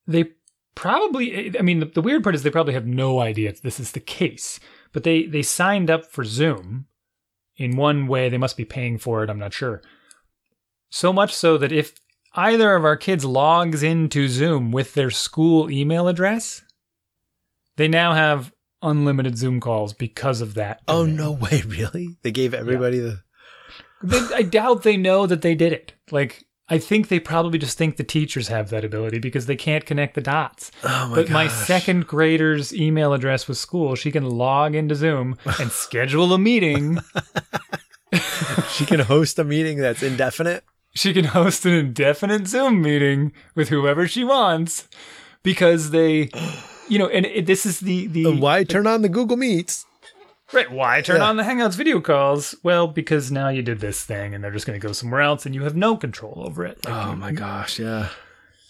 they 0.07 0.31
probably, 0.75 1.59
I 1.59 1.63
mean, 1.63 1.81
the, 1.81 1.87
the 1.87 2.03
weird 2.03 2.23
part 2.23 2.35
is 2.35 2.43
they 2.43 2.51
probably 2.51 2.75
have 2.75 2.87
no 2.87 3.21
idea 3.21 3.51
if 3.51 3.63
this 3.63 3.79
is 3.79 3.93
the 3.93 4.01
case, 4.01 4.59
but 4.93 5.05
they, 5.05 5.25
they 5.25 5.43
signed 5.43 5.91
up 5.91 6.07
for 6.11 6.25
Zoom 6.25 6.87
in 7.57 7.77
one 7.77 8.07
way. 8.07 8.29
They 8.29 8.39
must 8.39 8.57
be 8.57 8.65
paying 8.65 8.99
for 8.99 9.23
it, 9.23 9.31
I'm 9.31 9.39
not 9.39 9.53
sure. 9.53 9.83
So 10.91 11.13
much 11.13 11.35
so 11.35 11.59
that 11.59 11.73
if 11.73 11.95
either 12.35 12.75
of 12.75 12.85
our 12.85 12.97
kids 12.97 13.25
logs 13.25 13.83
into 13.83 14.29
Zoom 14.29 14.73
with 14.73 14.95
their 14.95 15.11
school 15.11 15.71
email 15.71 16.09
address, 16.09 16.63
they 17.77 17.89
now 17.89 18.13
have 18.13 18.53
unlimited 18.83 19.37
Zoom 19.39 19.61
calls 19.61 19.93
because 19.93 20.41
of 20.41 20.55
that. 20.55 20.83
Oh 20.87 21.07
no 21.07 21.33
way! 21.41 21.63
Really? 21.67 22.17
They 22.23 22.31
gave 22.31 22.55
everybody 22.55 23.01
the. 23.01 23.23
They, 24.03 24.21
I 24.35 24.43
doubt 24.43 24.83
they 24.83 24.97
know 24.97 25.27
that 25.27 25.43
they 25.43 25.55
did 25.55 25.73
it. 25.73 25.95
Like, 26.11 26.44
I 26.69 26.79
think 26.79 27.09
they 27.09 27.21
probably 27.21 27.59
just 27.59 27.77
think 27.77 27.97
the 27.97 28.05
teachers 28.05 28.49
have 28.49 28.71
that 28.71 28.85
ability 28.85 29.19
because 29.19 29.45
they 29.47 29.57
can't 29.57 29.85
connect 29.85 30.15
the 30.15 30.23
dots. 30.23 30.71
Oh 30.83 31.09
my 31.09 31.15
but 31.17 31.29
my 31.31 31.47
second 31.49 32.07
grader's 32.07 32.75
email 32.75 33.13
address 33.13 33.47
with 33.47 33.59
school, 33.59 33.95
she 33.95 34.11
can 34.11 34.25
log 34.25 34.75
into 34.75 34.95
Zoom 34.95 35.37
and 35.61 35.71
schedule 35.85 36.33
a 36.33 36.39
meeting. 36.39 36.99
She 38.71 38.87
can 38.87 39.01
host 39.01 39.39
a 39.39 39.45
meeting 39.45 39.79
that's 39.79 40.03
indefinite. 40.03 40.65
she 40.95 41.13
can 41.13 41.25
host 41.27 41.67
an 41.67 41.73
indefinite 41.75 42.47
Zoom 42.47 42.81
meeting 42.81 43.33
with 43.55 43.69
whoever 43.69 44.07
she 44.07 44.25
wants 44.25 44.89
because 45.43 45.91
they, 45.91 46.31
you 46.89 46.99
know, 46.99 47.09
and 47.09 47.27
it, 47.27 47.47
this 47.47 47.67
is 47.67 47.81
the 47.81 48.07
the 48.07 48.25
And 48.27 48.41
why 48.41 48.65
turn 48.65 48.87
on 48.87 49.03
the 49.03 49.09
Google 49.09 49.37
Meets? 49.37 49.85
Right. 50.53 50.71
Why 50.71 51.01
turn 51.01 51.17
Yeah. 51.21 51.29
on 51.29 51.37
the 51.37 51.43
Hangouts 51.43 51.75
video 51.75 52.01
calls? 52.01 52.55
Well, 52.63 52.87
because 52.87 53.33
now 53.33 53.49
you 53.49 53.63
did 53.63 53.81
this 53.81 54.05
thing 54.05 54.35
and 54.35 54.45
they're 54.45 54.51
just 54.53 54.67
going 54.67 54.79
to 54.79 54.87
go 54.87 54.93
somewhere 54.93 55.21
else 55.23 55.47
and 55.47 55.55
you 55.55 55.63
have 55.65 55.75
no 55.75 55.97
control 55.97 56.43
over 56.47 56.65
it. 56.67 56.85
Like, 56.85 56.95
Oh 56.95 57.17
my 57.17 57.33
gosh! 57.33 57.79
Yeah, 57.79 58.09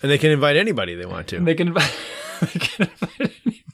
and 0.02 0.10
they 0.10 0.18
can 0.18 0.30
invite 0.30 0.56
anybody 0.56 0.94
they 0.94 1.04
want 1.06 1.26
to. 1.28 1.40
They 1.40 1.54
can 1.54 1.68
invite, 1.68 1.92
they 2.40 2.46
can 2.60 2.88
invite 2.90 3.20
anybody. 3.20 3.64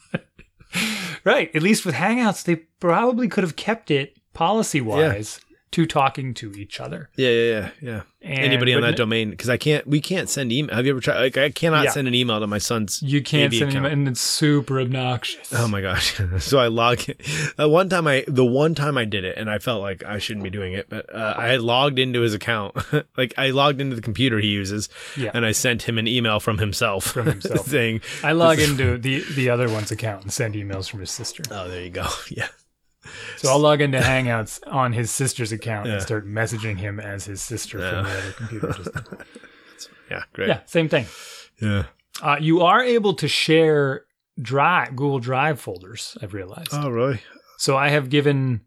Right. 1.22 1.54
At 1.54 1.62
least 1.62 1.84
with 1.84 1.94
Hangouts, 1.96 2.42
they 2.44 2.56
probably 2.56 3.28
could 3.28 3.44
have 3.44 3.54
kept 3.56 3.90
it 3.90 4.16
policy 4.32 4.80
wise 4.80 5.40
to 5.72 5.84
talking 5.84 6.32
to 6.34 6.52
each 6.52 6.80
other. 6.80 7.10
Yeah, 7.16 7.28
yeah, 7.30 7.50
yeah, 7.50 7.70
yeah. 7.82 8.02
And, 8.22 8.38
Anybody 8.40 8.74
on 8.74 8.82
that 8.82 8.96
domain? 8.96 9.30
Because 9.30 9.48
I 9.48 9.56
can't. 9.56 9.86
We 9.86 9.98
can't 9.98 10.28
send 10.28 10.52
email. 10.52 10.76
Have 10.76 10.84
you 10.84 10.92
ever 10.92 11.00
tried? 11.00 11.20
Like, 11.20 11.38
I 11.38 11.48
cannot 11.48 11.84
Yeah. 11.84 11.90
send 11.92 12.06
an 12.06 12.14
email 12.14 12.38
to 12.38 12.46
my 12.46 12.58
son's. 12.58 13.02
You 13.02 13.22
can't 13.22 13.50
AV 13.54 13.58
send 13.60 13.70
account. 13.70 13.86
and 13.86 14.08
it's 14.08 14.20
super 14.20 14.78
obnoxious. 14.78 15.50
Oh 15.54 15.66
my 15.68 15.80
gosh! 15.80 16.20
so 16.38 16.58
I 16.58 16.66
log. 16.66 17.00
Uh, 17.58 17.66
one 17.66 17.88
time 17.88 18.06
I, 18.06 18.24
the 18.28 18.44
one 18.44 18.74
time 18.74 18.98
I 18.98 19.06
did 19.06 19.24
it, 19.24 19.38
and 19.38 19.48
I 19.48 19.58
felt 19.58 19.80
like 19.80 20.04
I 20.04 20.18
shouldn't 20.18 20.44
be 20.44 20.50
doing 20.50 20.74
it, 20.74 20.90
but 20.90 21.12
uh, 21.14 21.32
I 21.34 21.46
had 21.48 21.62
logged 21.62 21.98
into 21.98 22.20
his 22.20 22.34
account. 22.34 22.76
like 23.16 23.32
I 23.38 23.50
logged 23.52 23.80
into 23.80 23.96
the 23.96 24.02
computer 24.02 24.38
he 24.38 24.48
uses, 24.48 24.90
Yeah. 25.16 25.30
and 25.32 25.46
I 25.46 25.52
sent 25.52 25.84
him 25.84 25.96
an 25.96 26.06
email 26.06 26.40
from 26.40 26.58
himself, 26.58 27.04
From 27.04 27.24
himself. 27.26 27.66
saying, 27.68 28.02
I 28.22 28.32
log 28.32 28.58
into 28.58 28.98
the, 28.98 29.24
the 29.34 29.48
other 29.48 29.70
one's 29.70 29.90
account 29.92 30.24
and 30.24 30.32
send 30.32 30.54
emails 30.56 30.90
from 30.90 31.00
his 31.00 31.10
sister. 31.10 31.42
"Oh, 31.50 31.68
there 31.70 31.82
you 31.84 31.90
go." 31.90 32.06
Yeah. 32.28 32.48
So 33.36 33.50
I'll 33.50 33.58
log 33.58 33.80
into 33.80 33.98
Hangouts 34.00 34.60
on 34.66 34.92
his 34.92 35.10
sister's 35.10 35.52
account 35.52 35.86
Yeah. 35.86 35.94
and 35.94 36.02
start 36.02 36.26
messaging 36.26 36.76
him 36.78 37.00
as 37.00 37.24
his 37.24 37.40
sister 37.42 37.78
from 37.78 38.04
the 38.04 38.10
other 38.18 38.32
computer. 38.32 38.72
Just- 38.72 38.90
Yeah. 40.10 40.22
Great. 40.32 40.48
yeah, 40.48 40.60
same 40.66 40.88
thing. 40.88 41.06
Yeah. 41.62 41.84
Uh, 42.20 42.36
you 42.40 42.62
are 42.62 42.82
able 42.82 43.14
to 43.14 43.28
share 43.28 44.04
Drive, 44.42 44.96
Google 44.96 45.20
Drive 45.20 45.60
folders. 45.60 46.18
I've 46.20 46.34
realized. 46.34 46.70
Oh, 46.72 46.90
really? 46.90 47.20
So 47.58 47.76
I 47.76 47.90
have 47.90 48.10
given 48.10 48.62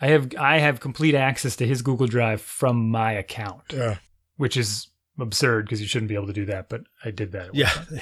I 0.00 0.06
have 0.08 0.28
I 0.38 0.58
have 0.58 0.78
complete 0.80 1.14
access 1.16 1.56
to 1.56 1.66
his 1.66 1.82
Google 1.82 2.06
Drive 2.06 2.40
from 2.40 2.90
my 2.90 3.12
account, 3.12 3.62
Yeah. 3.72 3.96
which 4.36 4.56
is 4.56 4.86
absurd 5.18 5.64
because 5.64 5.80
you 5.80 5.88
shouldn't 5.88 6.10
be 6.10 6.14
able 6.14 6.26
to 6.28 6.32
do 6.32 6.44
that, 6.46 6.68
but 6.68 6.82
I 7.04 7.10
did 7.10 7.32
that. 7.32 7.48
at 7.48 7.54
Yeah. 7.54 7.72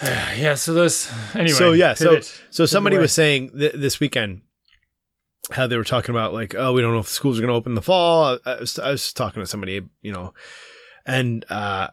yeah. 0.36 0.54
So 0.54 0.74
those 0.74 1.10
anyway. 1.34 1.56
So, 1.56 1.72
yeah, 1.72 1.94
so-. 1.94 2.20
So 2.50 2.66
somebody 2.66 2.98
was 2.98 3.12
saying 3.12 3.50
th- 3.50 3.74
this 3.74 4.00
weekend 4.00 4.42
how 5.50 5.66
they 5.66 5.76
were 5.76 5.84
talking 5.84 6.14
about 6.14 6.32
like, 6.34 6.54
oh, 6.54 6.72
we 6.72 6.82
don't 6.82 6.92
know 6.92 7.00
if 7.00 7.08
schools 7.08 7.38
are 7.38 7.42
going 7.42 7.52
to 7.52 7.56
open 7.56 7.72
in 7.72 7.76
the 7.76 7.82
fall. 7.82 8.38
I, 8.44 8.50
I, 8.50 8.60
was, 8.60 8.78
I 8.78 8.90
was 8.90 9.12
talking 9.12 9.42
to 9.42 9.46
somebody, 9.46 9.82
you 10.02 10.12
know, 10.12 10.34
and 11.06 11.44
uh, 11.50 11.88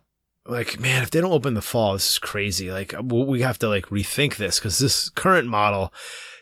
like, 0.46 0.80
man, 0.80 1.04
if 1.04 1.12
they 1.12 1.22
don't 1.22 1.32
open 1.32 1.50
in 1.50 1.54
the 1.54 1.62
fall, 1.62 1.94
this 1.94 2.12
is 2.12 2.20
crazy. 2.20 2.72
Like, 2.72 2.94
we 3.02 3.42
have 3.42 3.60
to 3.60 3.70
like 3.70 3.86
rethink 3.88 4.36
this 4.36 4.60
because 4.60 4.78
this 4.80 5.10
current 5.10 5.48
model, 5.48 5.94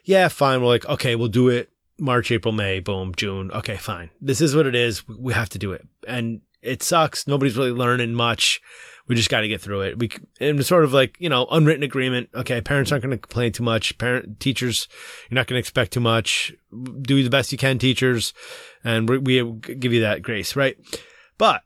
yeah, 0.03 0.27
fine. 0.27 0.61
We're 0.61 0.67
like, 0.67 0.85
okay, 0.85 1.15
we'll 1.15 1.27
do 1.27 1.49
it 1.49 1.69
March, 1.99 2.31
April, 2.31 2.51
May, 2.51 2.79
boom, 2.79 3.13
June. 3.15 3.51
Okay, 3.51 3.77
fine. 3.77 4.09
This 4.19 4.41
is 4.41 4.55
what 4.55 4.65
it 4.65 4.75
is. 4.75 5.07
We 5.07 5.33
have 5.33 5.49
to 5.49 5.59
do 5.59 5.71
it, 5.71 5.87
and 6.07 6.41
it 6.61 6.83
sucks. 6.83 7.27
Nobody's 7.27 7.57
really 7.57 7.71
learning 7.71 8.13
much. 8.13 8.61
We 9.07 9.15
just 9.15 9.29
got 9.29 9.41
to 9.41 9.47
get 9.49 9.59
through 9.59 9.81
it. 9.81 9.99
We 9.99 10.11
and 10.39 10.65
sort 10.65 10.85
of 10.85 10.93
like 10.93 11.17
you 11.19 11.29
know 11.29 11.45
unwritten 11.51 11.83
agreement. 11.83 12.29
Okay, 12.33 12.61
parents 12.61 12.91
aren't 12.91 13.03
going 13.03 13.11
to 13.11 13.17
complain 13.17 13.51
too 13.51 13.63
much. 13.63 13.97
Parent 13.97 14.39
teachers, 14.39 14.87
you're 15.29 15.35
not 15.35 15.47
going 15.47 15.55
to 15.55 15.59
expect 15.59 15.93
too 15.93 15.99
much. 15.99 16.53
Do 17.01 17.21
the 17.23 17.29
best 17.29 17.51
you 17.51 17.57
can, 17.57 17.79
teachers, 17.79 18.33
and 18.83 19.09
we, 19.09 19.17
we 19.17 19.51
give 19.59 19.93
you 19.93 20.01
that 20.01 20.21
grace, 20.21 20.55
right? 20.55 20.77
But 21.37 21.63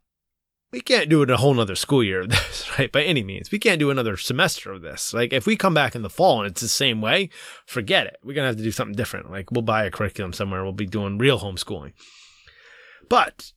we 0.71 0.81
can't 0.81 1.09
do 1.09 1.21
it 1.21 1.29
a 1.29 1.37
whole 1.37 1.53
nother 1.53 1.75
school 1.75 2.03
year 2.03 2.21
of 2.21 2.29
this, 2.29 2.69
right? 2.77 2.91
By 2.91 3.03
any 3.03 3.23
means, 3.23 3.51
we 3.51 3.59
can't 3.59 3.79
do 3.79 3.91
another 3.91 4.17
semester 4.17 4.71
of 4.71 4.81
this. 4.81 5.13
Like 5.13 5.33
if 5.33 5.45
we 5.45 5.55
come 5.55 5.73
back 5.73 5.95
in 5.95 6.01
the 6.01 6.09
fall 6.09 6.41
and 6.41 6.51
it's 6.51 6.61
the 6.61 6.67
same 6.67 7.01
way, 7.01 7.29
forget 7.65 8.07
it. 8.07 8.17
We're 8.23 8.33
gonna 8.33 8.47
have 8.47 8.57
to 8.57 8.63
do 8.63 8.71
something 8.71 8.95
different. 8.95 9.31
Like 9.31 9.51
we'll 9.51 9.61
buy 9.61 9.85
a 9.85 9.91
curriculum 9.91 10.33
somewhere. 10.33 10.63
We'll 10.63 10.73
be 10.73 10.85
doing 10.85 11.17
real 11.17 11.39
homeschooling. 11.39 11.93
But 13.09 13.51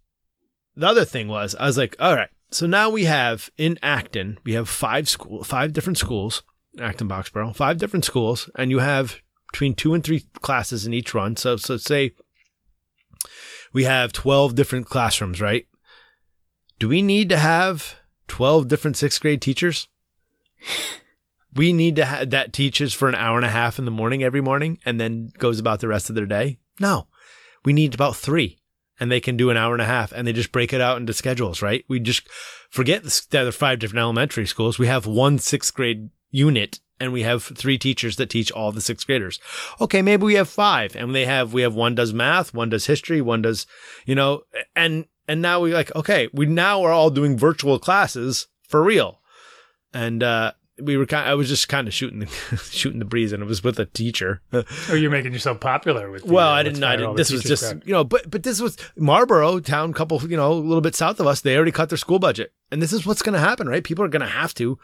the 0.77 0.87
other 0.87 1.05
thing 1.05 1.29
was, 1.29 1.55
I 1.57 1.67
was 1.67 1.79
like, 1.79 1.97
all 1.99 2.15
right. 2.15 2.31
So 2.53 2.67
now 2.67 2.91
we 2.91 3.05
have 3.05 3.51
in 3.57 3.79
Acton, 3.83 4.39
we 4.45 4.55
have 4.55 4.69
five 4.69 5.09
school, 5.09 5.45
five 5.45 5.73
different 5.73 5.99
schools, 5.99 6.43
Acton 6.81 7.09
Boxborough, 7.09 7.55
five 7.55 7.79
different 7.79 8.05
schools, 8.05 8.51
and 8.57 8.71
you 8.71 8.81
have 8.81 9.21
between 9.53 9.75
two 9.75 9.95
and 9.95 10.03
three 10.03 10.25
classes 10.41 10.87
in 10.87 10.95
each 10.95 11.15
run. 11.15 11.37
So, 11.37 11.57
so 11.57 11.77
say 11.77 12.13
we 13.73 13.85
have 13.85 14.13
12 14.13 14.55
different 14.55 14.87
classrooms, 14.87 15.41
right? 15.41 15.67
Do 16.79 16.89
we 16.89 17.03
need 17.03 17.29
to 17.29 17.37
have 17.37 17.97
12 18.29 18.69
different 18.69 18.97
sixth 18.97 19.21
grade 19.21 19.43
teachers? 19.43 19.89
we 21.55 21.73
need 21.73 21.97
to 21.97 22.05
have 22.05 22.31
that 22.31 22.53
teaches 22.53 22.95
for 22.95 23.09
an 23.09 23.15
hour 23.15 23.37
and 23.37 23.47
a 23.47 23.51
half 23.51 23.79
in 23.79 23.85
the 23.85 23.91
morning 23.91 24.23
every 24.23 24.41
morning 24.41 24.79
and 24.85 25.01
then 25.01 25.31
goes 25.39 25.59
about 25.59 25.81
the 25.81 25.89
rest 25.89 26.09
of 26.09 26.17
their 26.17 26.27
day. 26.27 26.59
No, 26.81 27.07
we 27.65 27.73
need 27.73 27.95
about 27.95 28.17
three 28.17 28.60
and 29.01 29.11
they 29.11 29.21
can 29.21 29.37
do 29.37 29.51
an 29.51 29.57
hour 29.57 29.73
and 29.73 29.83
a 29.83 29.87
half 29.87 30.13
and 30.13 30.27
they 30.27 30.33
just 30.33 30.53
break 30.53 30.73
it 30.73 30.81
out 30.81 30.99
into 30.99 31.15
schedules, 31.15 31.63
right? 31.63 31.85
We 31.89 31.99
just 31.99 32.29
forget 32.69 33.03
that 33.03 33.27
there 33.31 33.47
are 33.47 33.53
five 33.53 33.79
different 33.79 34.03
elementary 34.03 34.47
schools. 34.47 34.79
We 34.79 34.87
have 34.87 35.07
one 35.07 35.39
sixth 35.39 35.73
grade 35.75 36.11
unit 36.31 36.79
and 37.01 37.13
we 37.13 37.23
have 37.23 37.43
three 37.43 37.79
teachers 37.79 38.17
that 38.17 38.29
teach 38.29 38.53
all 38.53 38.71
the 38.71 38.83
sixth 38.83 39.07
graders. 39.07 39.41
Okay, 39.81 40.03
maybe 40.03 40.25
we 40.25 40.35
have 40.35 40.51
five 40.51 40.95
and 40.95 41.15
they 41.15 41.25
have, 41.25 41.55
we 41.55 41.63
have 41.63 41.75
one 41.75 41.95
does 41.95 42.13
math, 42.13 42.53
one 42.53 42.69
does 42.69 42.87
history, 42.87 43.23
one 43.23 43.41
does, 43.41 43.67
you 44.05 44.15
know, 44.15 44.43
and, 44.77 45.07
and 45.27 45.41
now 45.41 45.61
we 45.61 45.73
like, 45.73 45.95
okay, 45.97 46.29
we 46.35 46.45
now 46.45 46.83
are 46.83 46.93
all 46.93 47.11
doing 47.11 47.39
virtual 47.39 47.79
classes 47.79 48.49
for 48.69 48.83
real. 48.83 49.21
And, 49.95 50.23
uh, 50.23 50.53
we 50.83 50.97
were 50.97 51.07
kind. 51.07 51.27
Of, 51.27 51.33
I 51.33 51.35
was 51.35 51.49
just 51.49 51.69
kind 51.69 51.89
of 51.89 51.95
shooting 51.95 52.21
the 52.21 52.27
shooting 52.71 52.99
the 52.99 53.05
breeze, 53.05 53.33
and 53.33 53.43
it 53.43 53.47
was 53.47 53.63
with 53.63 53.79
a 53.79 53.87
teacher. 53.87 54.43
Oh, 54.53 54.65
you're 54.95 55.11
making 55.11 55.33
yourself 55.33 55.61
popular 55.61 56.11
with. 56.11 56.25
The, 56.25 56.33
Well, 56.33 56.49
uh, 56.49 56.53
I 56.53 56.63
didn't. 56.63 56.83
I 56.83 56.97
didn't. 56.97 57.17
This 57.17 57.31
was 57.31 57.43
just 57.43 57.65
crowd. 57.65 57.83
you 57.87 57.93
know, 57.93 58.05
but 58.05 58.31
but 58.31 58.43
this 58.43 58.61
was 58.61 58.77
Marlboro 58.97 59.61
town, 59.61 59.93
couple 59.93 60.21
you 60.23 60.37
know, 60.37 60.53
a 60.53 60.55
little 60.55 60.81
bit 60.81 60.95
south 60.95 61.21
of 61.21 61.27
us. 61.27 61.41
They 61.41 61.57
already 61.57 61.73
cut 61.73 61.89
their 61.89 61.99
school 61.99 62.19
budget, 62.19 62.53
and 62.71 62.83
this 62.83 62.93
is 62.93 63.07
what's 63.07 63.23
going 63.23 63.35
to 63.35 63.41
happen, 63.41 63.69
right? 63.69 63.85
People 63.85 64.05
are 64.05 64.09
going 64.09 64.21
to 64.21 64.27
have 64.27 64.55
to. 64.55 64.79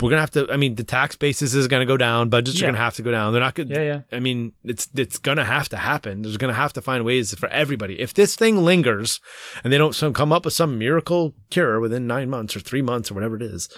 We're 0.00 0.10
going 0.10 0.16
to 0.16 0.20
have 0.20 0.30
to. 0.32 0.52
I 0.52 0.56
mean, 0.56 0.74
the 0.74 0.84
tax 0.84 1.16
basis 1.16 1.52
is 1.54 1.68
going 1.68 1.80
to 1.80 1.86
go 1.86 1.96
down. 1.96 2.28
Budgets 2.30 2.58
Yeah. 2.58 2.64
are 2.64 2.68
going 2.68 2.74
to 2.76 2.80
have 2.80 2.94
to 2.96 3.02
go 3.02 3.10
down. 3.10 3.32
They're 3.32 3.42
not 3.42 3.54
going. 3.54 3.68
Yeah, 3.68 3.82
yeah. 3.82 4.00
I 4.10 4.20
mean, 4.20 4.52
it's 4.64 4.88
it's 4.94 5.18
going 5.18 5.36
to 5.36 5.44
have 5.44 5.68
to 5.70 5.76
happen. 5.76 6.22
There's 6.22 6.36
going 6.38 6.52
to 6.52 6.58
have 6.58 6.72
to 6.74 6.82
find 6.82 7.04
ways 7.04 7.34
for 7.34 7.48
everybody. 7.50 8.00
If 8.00 8.14
this 8.14 8.36
thing 8.36 8.64
lingers, 8.64 9.20
and 9.62 9.72
they 9.72 9.78
don't 9.78 9.94
some, 9.94 10.12
come 10.14 10.32
up 10.32 10.44
with 10.44 10.54
some 10.54 10.78
miracle 10.78 11.34
cure 11.50 11.78
within 11.80 12.06
nine 12.06 12.30
months 12.30 12.56
or 12.56 12.60
three 12.60 12.82
months 12.82 13.10
or 13.10 13.14
whatever 13.14 13.36
it 13.36 13.42
is, 13.42 13.68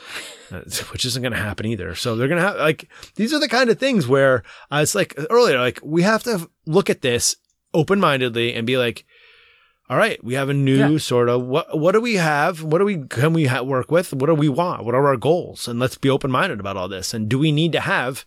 uh, 0.52 0.60
which 0.92 1.04
isn't 1.04 1.22
going 1.22 1.32
to 1.32 1.38
happen 1.38 1.66
either. 1.66 1.94
So 1.94 2.14
they're 2.14 2.28
going 2.28 2.40
to 2.40 2.46
have 2.46 2.56
like 2.58 2.88
these 3.16 3.32
are 3.34 3.40
the 3.40 3.48
kind 3.48 3.68
of 3.70 3.78
things 3.78 4.06
where 4.06 4.42
I 4.70 4.80
was 4.80 4.94
like 4.94 5.14
earlier, 5.30 5.58
like 5.58 5.80
we 5.82 6.02
have 6.02 6.22
to 6.24 6.48
look 6.66 6.88
at 6.90 7.02
this 7.02 7.34
open 7.74 8.00
mindedly 8.00 8.54
and 8.54 8.66
be 8.66 8.78
like, 8.78 9.04
all 9.90 9.96
right, 9.96 10.22
we 10.22 10.34
have 10.34 10.48
a 10.48 10.54
new 10.54 10.92
Yeah. 10.92 10.98
sort 10.98 11.28
of 11.28 11.42
what 11.44 11.78
what 11.78 11.92
do 11.92 12.00
we 12.00 12.14
have? 12.16 12.62
What 12.62 12.78
do 12.78 12.84
we 12.84 12.98
can 13.08 13.32
we 13.32 13.46
ha- 13.46 13.62
work 13.62 13.90
with? 13.90 14.12
What 14.12 14.26
do 14.26 14.34
we 14.34 14.48
want? 14.48 14.84
What 14.84 14.94
are 14.94 15.06
our 15.06 15.16
goals? 15.16 15.66
And 15.68 15.78
let's 15.80 15.96
be 15.96 16.10
open 16.10 16.30
minded 16.30 16.60
about 16.60 16.76
all 16.76 16.88
this. 16.88 17.14
And 17.14 17.28
do 17.28 17.38
we 17.38 17.52
need 17.52 17.72
to 17.72 17.80
have 17.80 18.24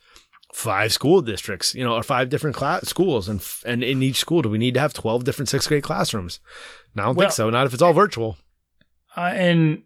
five 0.53 0.91
school 0.91 1.21
districts, 1.21 1.73
you 1.75 1.83
know, 1.83 1.93
or 1.95 2.03
five 2.03 2.29
different 2.29 2.55
class 2.55 2.87
schools, 2.89 3.29
and 3.29 3.39
f- 3.39 3.63
and 3.65 3.83
in 3.83 4.01
each 4.03 4.17
school, 4.17 4.41
do 4.41 4.49
we 4.49 4.57
need 4.57 4.73
to 4.73 4.79
have 4.79 4.93
twelve 4.93 5.23
different 5.23 5.49
sixth 5.49 5.67
grade 5.69 5.83
classrooms? 5.83 6.39
No, 6.95 7.03
I 7.03 7.05
don't 7.07 7.15
Well- 7.15 7.27
think 7.27 7.35
so. 7.35 7.49
Not 7.49 7.67
if 7.67 7.73
it's 7.73 7.81
all 7.81 7.93
virtual. 7.93 8.37
Uh, 9.15 9.31
and 9.33 9.83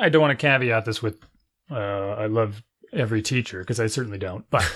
I 0.00 0.08
don't 0.08 0.20
want 0.22 0.38
to 0.38 0.46
caveat 0.46 0.84
this 0.84 1.00
with 1.02 1.16
uh, 1.70 1.74
I 1.74 2.26
love 2.26 2.62
every 2.92 3.22
teacher 3.22 3.60
because 3.60 3.80
I 3.80 3.86
certainly 3.86 4.18
don't. 4.18 4.44
But 4.50 4.70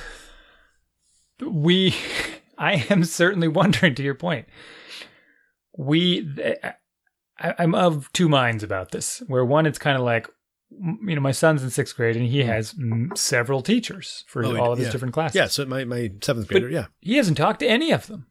we, 1.45 1.95
I 2.59 2.87
am 2.91 3.05
certainly 3.05 3.49
wondering. 3.49 3.95
To 3.97 4.03
your 4.03 4.15
point, 4.15 4.47
we, 5.79 6.29
I, 7.39 7.55
I'm 7.59 7.75
of 7.75 8.13
two 8.13 8.29
minds 8.29 8.63
about 8.63 8.91
this. 8.91 9.23
Where 9.29 9.45
one, 9.45 9.65
it's 9.65 9.79
kind 9.79 9.97
of 9.97 10.03
like, 10.03 10.29
you 10.71 11.15
know, 11.15 11.21
my 11.23 11.33
son's 11.33 11.63
in 11.63 11.71
sixth 11.71 11.97
grade 11.97 12.17
and 12.17 12.27
he 12.27 12.43
has 12.43 12.75
mm, 12.75 13.17
several 13.17 13.63
teachers 13.63 14.25
for 14.27 14.45
Oh, 14.45 14.57
all 14.59 14.73
of 14.73 14.79
his 14.79 14.89
yeah. 14.89 14.93
different 14.93 15.15
classes. 15.15 15.37
Yeah. 15.37 15.47
So 15.47 15.65
my 15.65 15.85
my 15.85 16.11
seventh 16.21 16.49
grader. 16.49 16.69
yeah. 16.69 16.87
he 17.01 17.17
hasn't 17.17 17.39
talked 17.39 17.61
to 17.61 17.67
any 17.67 17.91
of 17.93 18.07
them. 18.09 18.27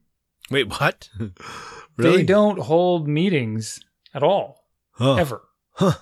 Wait, 0.52 0.70
what? 0.70 1.10
really? 1.98 2.18
They 2.18 2.24
don't 2.24 2.60
hold 2.60 3.08
meetings 3.08 3.80
at 4.14 4.22
all. 4.24 4.66
Huh. 4.92 5.16
ever. 5.16 5.42
Huh. 5.72 5.94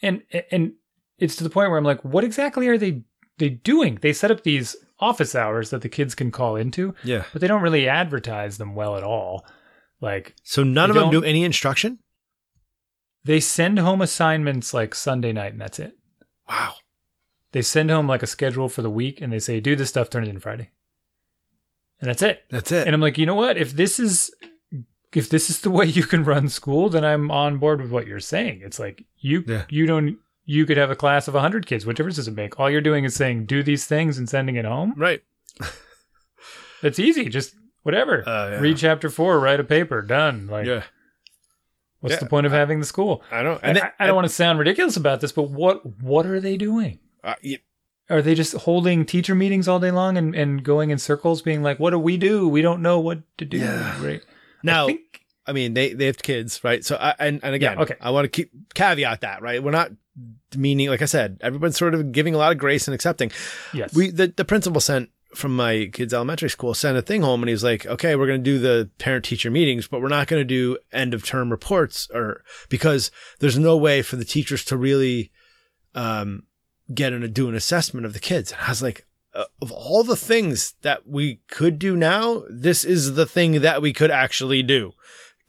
And 0.00 0.22
and 0.50 0.72
it's 1.18 1.36
to 1.36 1.44
the 1.44 1.50
point 1.50 1.68
where 1.70 1.78
I'm 1.78 1.84
like, 1.84 2.04
what 2.04 2.24
exactly 2.24 2.66
are 2.68 2.78
they 2.78 3.02
they 3.38 3.50
doing? 3.50 3.98
They 4.00 4.12
set 4.12 4.30
up 4.30 4.42
these 4.42 4.74
office 4.98 5.34
hours 5.34 5.70
that 5.70 5.82
the 5.82 5.88
kids 5.88 6.14
can 6.14 6.30
call 6.30 6.56
into, 6.56 6.94
Yeah. 7.04 7.24
but 7.32 7.40
they 7.40 7.48
don't 7.48 7.62
really 7.62 7.88
advertise 7.88 8.58
them 8.58 8.74
well 8.74 8.96
at 8.96 9.02
all. 9.04 9.44
Like 10.02 10.34
So 10.42 10.62
none 10.62 10.90
of 10.90 10.96
them 10.96 11.10
do 11.10 11.22
any 11.24 11.44
instruction. 11.44 12.00
they 13.24 13.40
send 13.40 13.78
home 13.78 14.02
assignments 14.02 14.74
like 14.74 14.94
Sunday 14.94 15.32
night 15.32 15.52
and 15.52 15.60
that's 15.60 15.78
it. 15.78 15.96
Wow. 16.48 16.74
They 17.52 17.62
send 17.62 17.90
home 17.90 18.08
like 18.08 18.22
a 18.22 18.26
schedule 18.26 18.68
for 18.68 18.82
the 18.82 18.90
week 18.90 19.20
and 19.20 19.32
they 19.32 19.38
say, 19.38 19.60
do 19.60 19.76
this 19.76 19.88
stuff, 19.90 20.10
turn 20.10 20.24
it 20.24 20.28
in 20.28 20.40
Friday. 20.40 20.70
And 22.00 22.08
that's 22.10 22.22
it. 22.22 22.42
That's 22.50 22.72
it. 22.72 22.86
And 22.86 22.94
I'm 22.94 23.00
like, 23.00 23.16
you 23.16 23.26
know 23.26 23.36
what? 23.36 23.56
If 23.56 23.72
this 23.72 24.00
is 24.00 24.34
if 25.12 25.28
this 25.28 25.48
is 25.50 25.60
the 25.60 25.70
way 25.70 25.84
you 25.86 26.02
can 26.02 26.24
run 26.24 26.48
school, 26.48 26.88
then 26.88 27.04
I'm 27.04 27.30
on 27.30 27.58
board 27.58 27.80
with 27.80 27.92
what 27.92 28.06
you're 28.08 28.18
saying. 28.18 28.62
It's 28.64 28.80
like 28.80 29.04
you 29.18 29.44
Yeah. 29.46 29.64
you 29.68 29.86
don't 29.86 30.18
you 30.44 30.66
could 30.66 30.78
have 30.78 30.90
a 30.90 30.96
class 30.96 31.28
of 31.28 31.34
100 31.34 31.66
kids. 31.66 31.86
What 31.86 31.94
difference 31.94 32.16
does 32.16 32.26
it 32.26 32.34
make? 32.34 32.58
All 32.58 32.68
you're 32.68 32.80
doing 32.80 33.04
is 33.04 33.14
saying 33.14 33.46
do 33.46 33.62
these 33.62 33.86
things 33.86 34.18
and 34.18 34.28
sending 34.28 34.56
it 34.56 34.64
home. 34.64 34.94
right. 34.96 35.22
It's 36.82 36.98
easy. 36.98 37.28
Just 37.28 37.54
whatever. 37.82 38.26
Uh, 38.28 38.50
yeah. 38.50 38.58
Read 38.60 38.76
chapter 38.76 39.08
4, 39.10 39.38
write 39.40 39.60
a 39.60 39.64
paper, 39.64 40.02
done. 40.02 40.46
Like 40.48 40.66
yeah. 40.66 40.82
what's 42.00 42.14
Yeah. 42.14 42.20
the 42.20 42.26
point 42.26 42.46
of 42.46 42.52
having 42.52 42.80
the 42.80 42.86
school? 42.86 43.22
I 43.30 43.42
don't. 43.42 43.60
And 43.62 43.78
I, 43.78 43.92
I 43.98 44.06
don't 44.06 44.14
want 44.16 44.26
to 44.26 44.32
sound 44.32 44.58
ridiculous 44.58 44.96
about 44.96 45.20
this, 45.20 45.32
but 45.32 45.44
what 45.50 45.84
what 46.02 46.26
are 46.26 46.40
they 46.40 46.56
doing? 46.56 46.98
Uh, 47.24 47.34
yeah, 47.42 47.58
Are 48.10 48.20
they 48.22 48.34
just 48.34 48.52
holding 48.54 49.06
teacher 49.06 49.34
meetings 49.34 49.68
all 49.68 49.78
day 49.78 49.90
long 49.92 50.16
and, 50.16 50.34
and 50.34 50.64
going 50.64 50.90
in 50.90 50.98
circles 50.98 51.40
being 51.42 51.62
like, 51.62 51.78
what 51.78 51.90
do 51.90 51.98
we 51.98 52.16
do? 52.16 52.48
We 52.48 52.60
don't 52.62 52.82
know 52.82 52.98
what 52.98 53.20
to 53.38 53.44
do. 53.44 53.58
Yeah. 53.58 54.04
Right. 54.04 54.22
now, 54.62 54.88
I 54.88 54.98
I, 55.46 55.52
mean, 55.52 55.74
they 55.74 55.92
they 55.92 56.06
have 56.06 56.18
kids, 56.18 56.62
right? 56.64 56.84
So, 56.84 56.96
I, 56.96 57.14
and 57.18 57.40
and 57.42 57.54
again, 57.54 57.78
okay. 57.78 57.94
I 58.00 58.10
want 58.10 58.24
to 58.24 58.28
keep 58.28 58.50
caveat 58.74 59.20
that, 59.22 59.42
right? 59.42 59.62
We're 59.62 59.70
not 59.72 59.90
meaning, 60.56 60.88
like 60.88 61.02
I 61.02 61.06
said, 61.06 61.38
everyone's 61.40 61.76
sort 61.76 61.94
of 61.94 62.12
giving 62.12 62.34
a 62.34 62.38
lot 62.38 62.52
of 62.52 62.58
grace 62.58 62.86
and 62.86 62.94
accepting. 62.94 63.30
yes. 63.72 63.94
We 63.94 64.10
the 64.10 64.32
the 64.36 64.44
principal 64.44 64.80
sent 64.80 65.10
from 65.34 65.56
my 65.56 65.88
kids' 65.92 66.14
elementary 66.14 66.50
school 66.50 66.74
sent 66.74 66.96
a 66.96 67.02
thing 67.02 67.22
home, 67.22 67.42
and 67.42 67.50
he's 67.50 67.64
like, 67.64 67.86
"Okay, 67.86 68.16
we're 68.16 68.26
going 68.26 68.42
to 68.42 68.50
do 68.50 68.58
the 68.58 68.90
parent 68.98 69.24
teacher 69.24 69.50
meetings, 69.50 69.88
but 69.88 70.00
we're 70.00 70.08
not 70.08 70.26
going 70.26 70.40
to 70.40 70.44
do 70.44 70.78
end 70.92 71.14
of 71.14 71.24
term 71.24 71.50
reports, 71.50 72.08
or 72.12 72.42
because 72.68 73.10
there's 73.40 73.58
no 73.58 73.76
way 73.76 74.02
for 74.02 74.16
the 74.16 74.24
teachers 74.24 74.64
to 74.66 74.76
really 74.76 75.30
um, 75.94 76.44
get 76.92 77.12
and 77.12 77.32
do 77.32 77.48
an 77.48 77.54
assessment 77.54 78.06
of 78.06 78.12
the 78.12 78.20
kids." 78.20 78.52
And 78.52 78.60
I 78.60 78.68
was 78.68 78.82
like, 78.82 79.06
uh, 79.34 79.44
"Of 79.60 79.72
all 79.72 80.04
the 80.04 80.16
things 80.16 80.74
that 80.82 81.08
we 81.08 81.40
could 81.48 81.78
do 81.78 81.96
now, 81.96 82.44
this 82.48 82.84
is 82.84 83.14
the 83.14 83.26
thing 83.26 83.60
that 83.60 83.82
we 83.82 83.92
could 83.92 84.10
actually 84.10 84.62
do." 84.62 84.92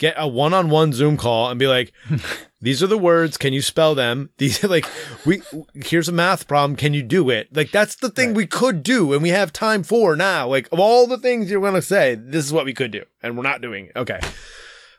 Get 0.03 0.15
a 0.17 0.27
one-on-one 0.27 0.91
Zoom 0.91 1.15
call 1.15 1.49
and 1.49 1.57
be 1.57 1.67
like, 1.67 1.93
"These 2.61 2.83
are 2.83 2.87
the 2.87 2.97
words. 2.97 3.37
Can 3.37 3.53
you 3.53 3.61
spell 3.61 3.95
them? 3.95 4.29
These 4.37 4.63
like 4.63 4.85
we 5.25 5.41
here's 5.73 6.09
a 6.09 6.11
math 6.11 6.47
problem. 6.47 6.75
Can 6.75 6.93
you 6.93 7.01
do 7.03 7.29
it? 7.29 7.47
Like 7.55 7.71
that's 7.71 7.95
the 7.95 8.09
thing 8.09 8.29
Right. 8.29 8.37
we 8.37 8.47
could 8.47 8.83
do, 8.83 9.13
and 9.13 9.23
we 9.23 9.29
have 9.29 9.53
time 9.53 9.83
for 9.83 10.15
now. 10.15 10.47
Like 10.49 10.67
of 10.73 10.79
all 10.79 11.07
the 11.07 11.17
things 11.17 11.49
you're 11.49 11.61
gonna 11.61 11.81
say, 11.81 12.15
this 12.15 12.45
is 12.45 12.51
what 12.51 12.65
we 12.65 12.73
could 12.73 12.91
do, 12.91 13.03
and 13.21 13.37
we're 13.37 13.43
not 13.43 13.61
doing 13.61 13.85
it. 13.87 13.93
Okay, 13.95 14.19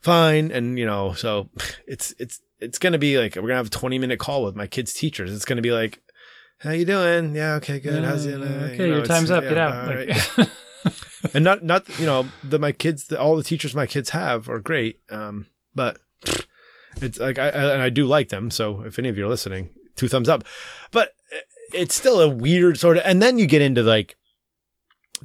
fine. 0.02 0.50
And 0.50 0.78
you 0.78 0.86
know, 0.86 1.12
so 1.12 1.50
it's 1.86 2.14
it's 2.18 2.40
it's 2.60 2.78
gonna 2.78 2.98
be 2.98 3.18
like 3.18 3.36
we're 3.36 3.42
gonna 3.42 3.56
have 3.56 3.66
a 3.66 3.70
20 3.70 3.98
minute 3.98 4.18
call 4.18 4.42
with 4.44 4.56
my 4.56 4.66
kids' 4.66 4.94
teachers. 4.94 5.32
It's 5.34 5.44
gonna 5.44 5.62
be 5.62 5.72
like. 5.72 6.00
How 6.58 6.70
you 6.70 6.86
doing? 6.86 7.34
Yeah, 7.34 7.54
okay, 7.56 7.78
good. 7.80 8.04
How's 8.04 8.24
it? 8.24 8.40
Uh, 8.40 8.44
okay, 8.46 8.84
you 8.84 8.88
know, 8.88 8.96
your 8.98 9.04
time's 9.04 9.30
up. 9.30 9.42
yeah, 9.42 9.48
Get 9.50 9.58
out. 9.58 9.88
all 9.88 9.94
right 9.94 10.48
and 11.34 11.44
not 11.44 11.62
not 11.62 11.88
you 11.98 12.06
know 12.06 12.26
that 12.42 12.60
my 12.60 12.72
kids 12.72 13.06
the, 13.06 13.20
all 13.20 13.36
the 13.36 13.42
teachers 13.42 13.74
my 13.74 13.86
kids 13.86 14.10
have 14.10 14.48
are 14.48 14.58
great 14.58 15.00
um 15.10 15.46
but 15.74 15.98
it's 17.00 17.18
like 17.18 17.38
I, 17.38 17.48
I 17.48 17.72
and 17.74 17.82
I 17.82 17.88
do 17.88 18.06
like 18.06 18.28
them. 18.28 18.50
So 18.50 18.82
if 18.82 18.98
any 18.98 19.08
of 19.08 19.18
you 19.18 19.24
are 19.26 19.28
listening 19.28 19.70
two 19.96 20.08
thumbs 20.08 20.28
up. 20.28 20.44
But 20.90 21.14
it's 21.72 21.94
still 21.94 22.20
a 22.20 22.28
weird 22.28 22.78
sort 22.78 22.96
of 22.96 23.02
and 23.06 23.20
then 23.20 23.38
you 23.38 23.46
get 23.46 23.62
into 23.62 23.82
like 23.82 24.16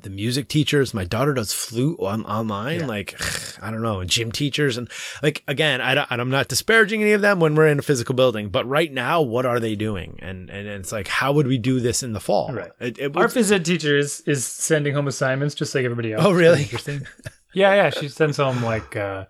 the 0.01 0.09
music 0.09 0.47
teachers 0.47 0.93
my 0.93 1.03
daughter 1.03 1.33
does 1.33 1.51
flute 1.53 1.99
on 1.99 2.23
online 2.25 2.81
Yeah. 2.81 2.85
like 2.85 3.15
I 3.61 3.71
don't 3.71 3.81
know 3.81 3.99
and 3.99 4.09
gym 4.09 4.31
teachers 4.31 4.77
and 4.77 4.89
like 5.23 5.43
again 5.47 5.81
I 5.81 5.95
don't, 5.95 6.07
and 6.09 6.21
I'm 6.21 6.29
not 6.29 6.47
disparaging 6.47 7.01
any 7.01 7.11
of 7.13 7.21
them 7.21 7.39
when 7.39 7.55
we're 7.55 7.67
in 7.67 7.79
a 7.79 7.81
physical 7.81 8.15
building 8.15 8.49
but 8.49 8.67
right 8.67 8.91
now 8.91 9.21
what 9.21 9.45
are 9.45 9.59
they 9.59 9.75
doing 9.75 10.17
and 10.21 10.49
and 10.49 10.67
it's 10.67 10.91
like 10.91 11.07
how 11.07 11.31
would 11.33 11.47
we 11.47 11.57
do 11.57 11.79
this 11.79 12.03
in 12.03 12.13
the 12.13 12.19
fall 12.19 12.53
Right. 12.53 12.71
it, 12.79 12.97
it 12.99 13.15
Our 13.17 13.27
phys 13.27 13.51
ed 13.51 13.65
teacher 13.65 13.97
is, 13.97 14.21
is 14.21 14.45
sending 14.45 14.93
home 14.93 15.07
assignments 15.07 15.55
just 15.55 15.73
like 15.75 15.83
everybody 15.85 16.13
else. 16.13 16.25
Oh, 16.25 16.31
really? 16.31 16.61
Interesting. 16.61 17.05
yeah, 17.53 17.73
yeah. 17.75 17.89
She 17.89 18.07
sends 18.09 18.37
home 18.37 18.63
like 18.63 18.95
uh, 18.95 19.25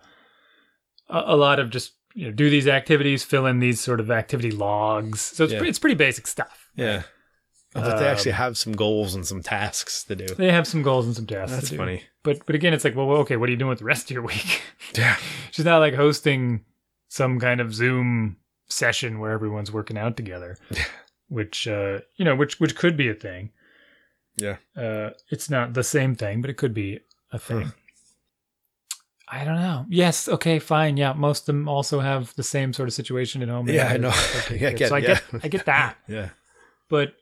a, 1.08 1.22
a 1.26 1.36
lot 1.36 1.58
of 1.58 1.70
just 1.70 1.92
you 2.14 2.26
know 2.26 2.32
do 2.32 2.50
these 2.50 2.66
activities, 2.68 3.22
fill 3.22 3.46
in 3.46 3.60
these 3.60 3.80
sort 3.80 4.00
of 4.00 4.10
activity 4.10 4.50
logs. 4.50 5.20
So 5.20 5.44
it's 5.44 5.52
Yeah. 5.52 5.58
pre- 5.60 5.68
it's 5.68 5.78
pretty 5.78 5.94
basic 5.96 6.26
stuff. 6.26 6.68
Yeah. 6.76 7.02
But 7.72 7.98
they 7.98 8.06
Um, 8.06 8.12
actually 8.12 8.32
have 8.32 8.58
some 8.58 8.72
goals 8.72 9.14
and 9.14 9.24
some 9.26 9.42
tasks 9.42 10.02
to 10.04 10.16
do. 10.16 10.26
They 10.34 10.50
have 10.50 10.66
some 10.66 10.82
goals 10.82 11.06
and 11.06 11.14
some 11.14 11.26
tasks. 11.26 11.52
That's 11.52 11.66
to 11.68 11.70
do. 11.72 11.76
funny. 11.78 12.02
But 12.24 12.44
but 12.46 12.54
again, 12.56 12.74
it's 12.74 12.84
like, 12.84 12.96
well, 12.96 13.08
okay, 13.18 13.36
what 13.36 13.48
are 13.48 13.52
you 13.52 13.58
doing 13.58 13.68
with 13.70 13.78
the 13.78 13.84
rest 13.84 14.04
of 14.04 14.10
your 14.10 14.22
week? 14.22 14.62
Yeah. 14.96 15.16
She's 15.52 15.64
not 15.64 15.78
like 15.78 15.94
hosting 15.94 16.64
some 17.06 17.38
kind 17.38 17.60
of 17.60 17.72
Zoom 17.72 18.38
session 18.68 19.20
where 19.20 19.30
everyone's 19.30 19.70
working 19.70 19.96
out 19.96 20.16
together, 20.16 20.56
which 21.28 21.68
uh, 21.68 22.00
you 22.16 22.24
know, 22.24 22.34
which 22.34 22.58
which 22.58 22.74
could 22.74 22.96
be 22.96 23.08
a 23.08 23.14
thing. 23.14 23.50
Yeah. 24.36 24.56
Uh, 24.76 25.10
it's 25.30 25.48
not 25.48 25.74
the 25.74 25.84
same 25.84 26.16
thing, 26.16 26.40
but 26.40 26.50
it 26.50 26.56
could 26.56 26.74
be 26.74 27.00
a 27.30 27.38
thing. 27.38 27.62
Huh. 27.66 27.70
I 29.28 29.44
don't 29.44 29.60
know. 29.60 29.86
Yes. 29.88 30.28
Okay. 30.28 30.58
Fine. 30.58 30.96
Yeah. 30.96 31.12
Most 31.12 31.42
of 31.42 31.46
them 31.54 31.68
also 31.68 32.00
have 32.00 32.34
the 32.34 32.42
same 32.42 32.72
sort 32.72 32.88
of 32.88 32.92
situation 32.94 33.42
at 33.42 33.48
home. 33.48 33.68
Yeah, 33.68 33.86
I 33.88 33.96
know. 33.96 34.12
Yeah, 34.50 34.68
I 34.70 34.72
get- 34.72 34.88
so 34.88 34.96
I 34.96 34.98
yeah. 34.98 35.06
get 35.06 35.44
I 35.44 35.48
get 35.48 35.64
that, 35.66 35.96
Yeah. 36.08 36.30
but 36.88 37.14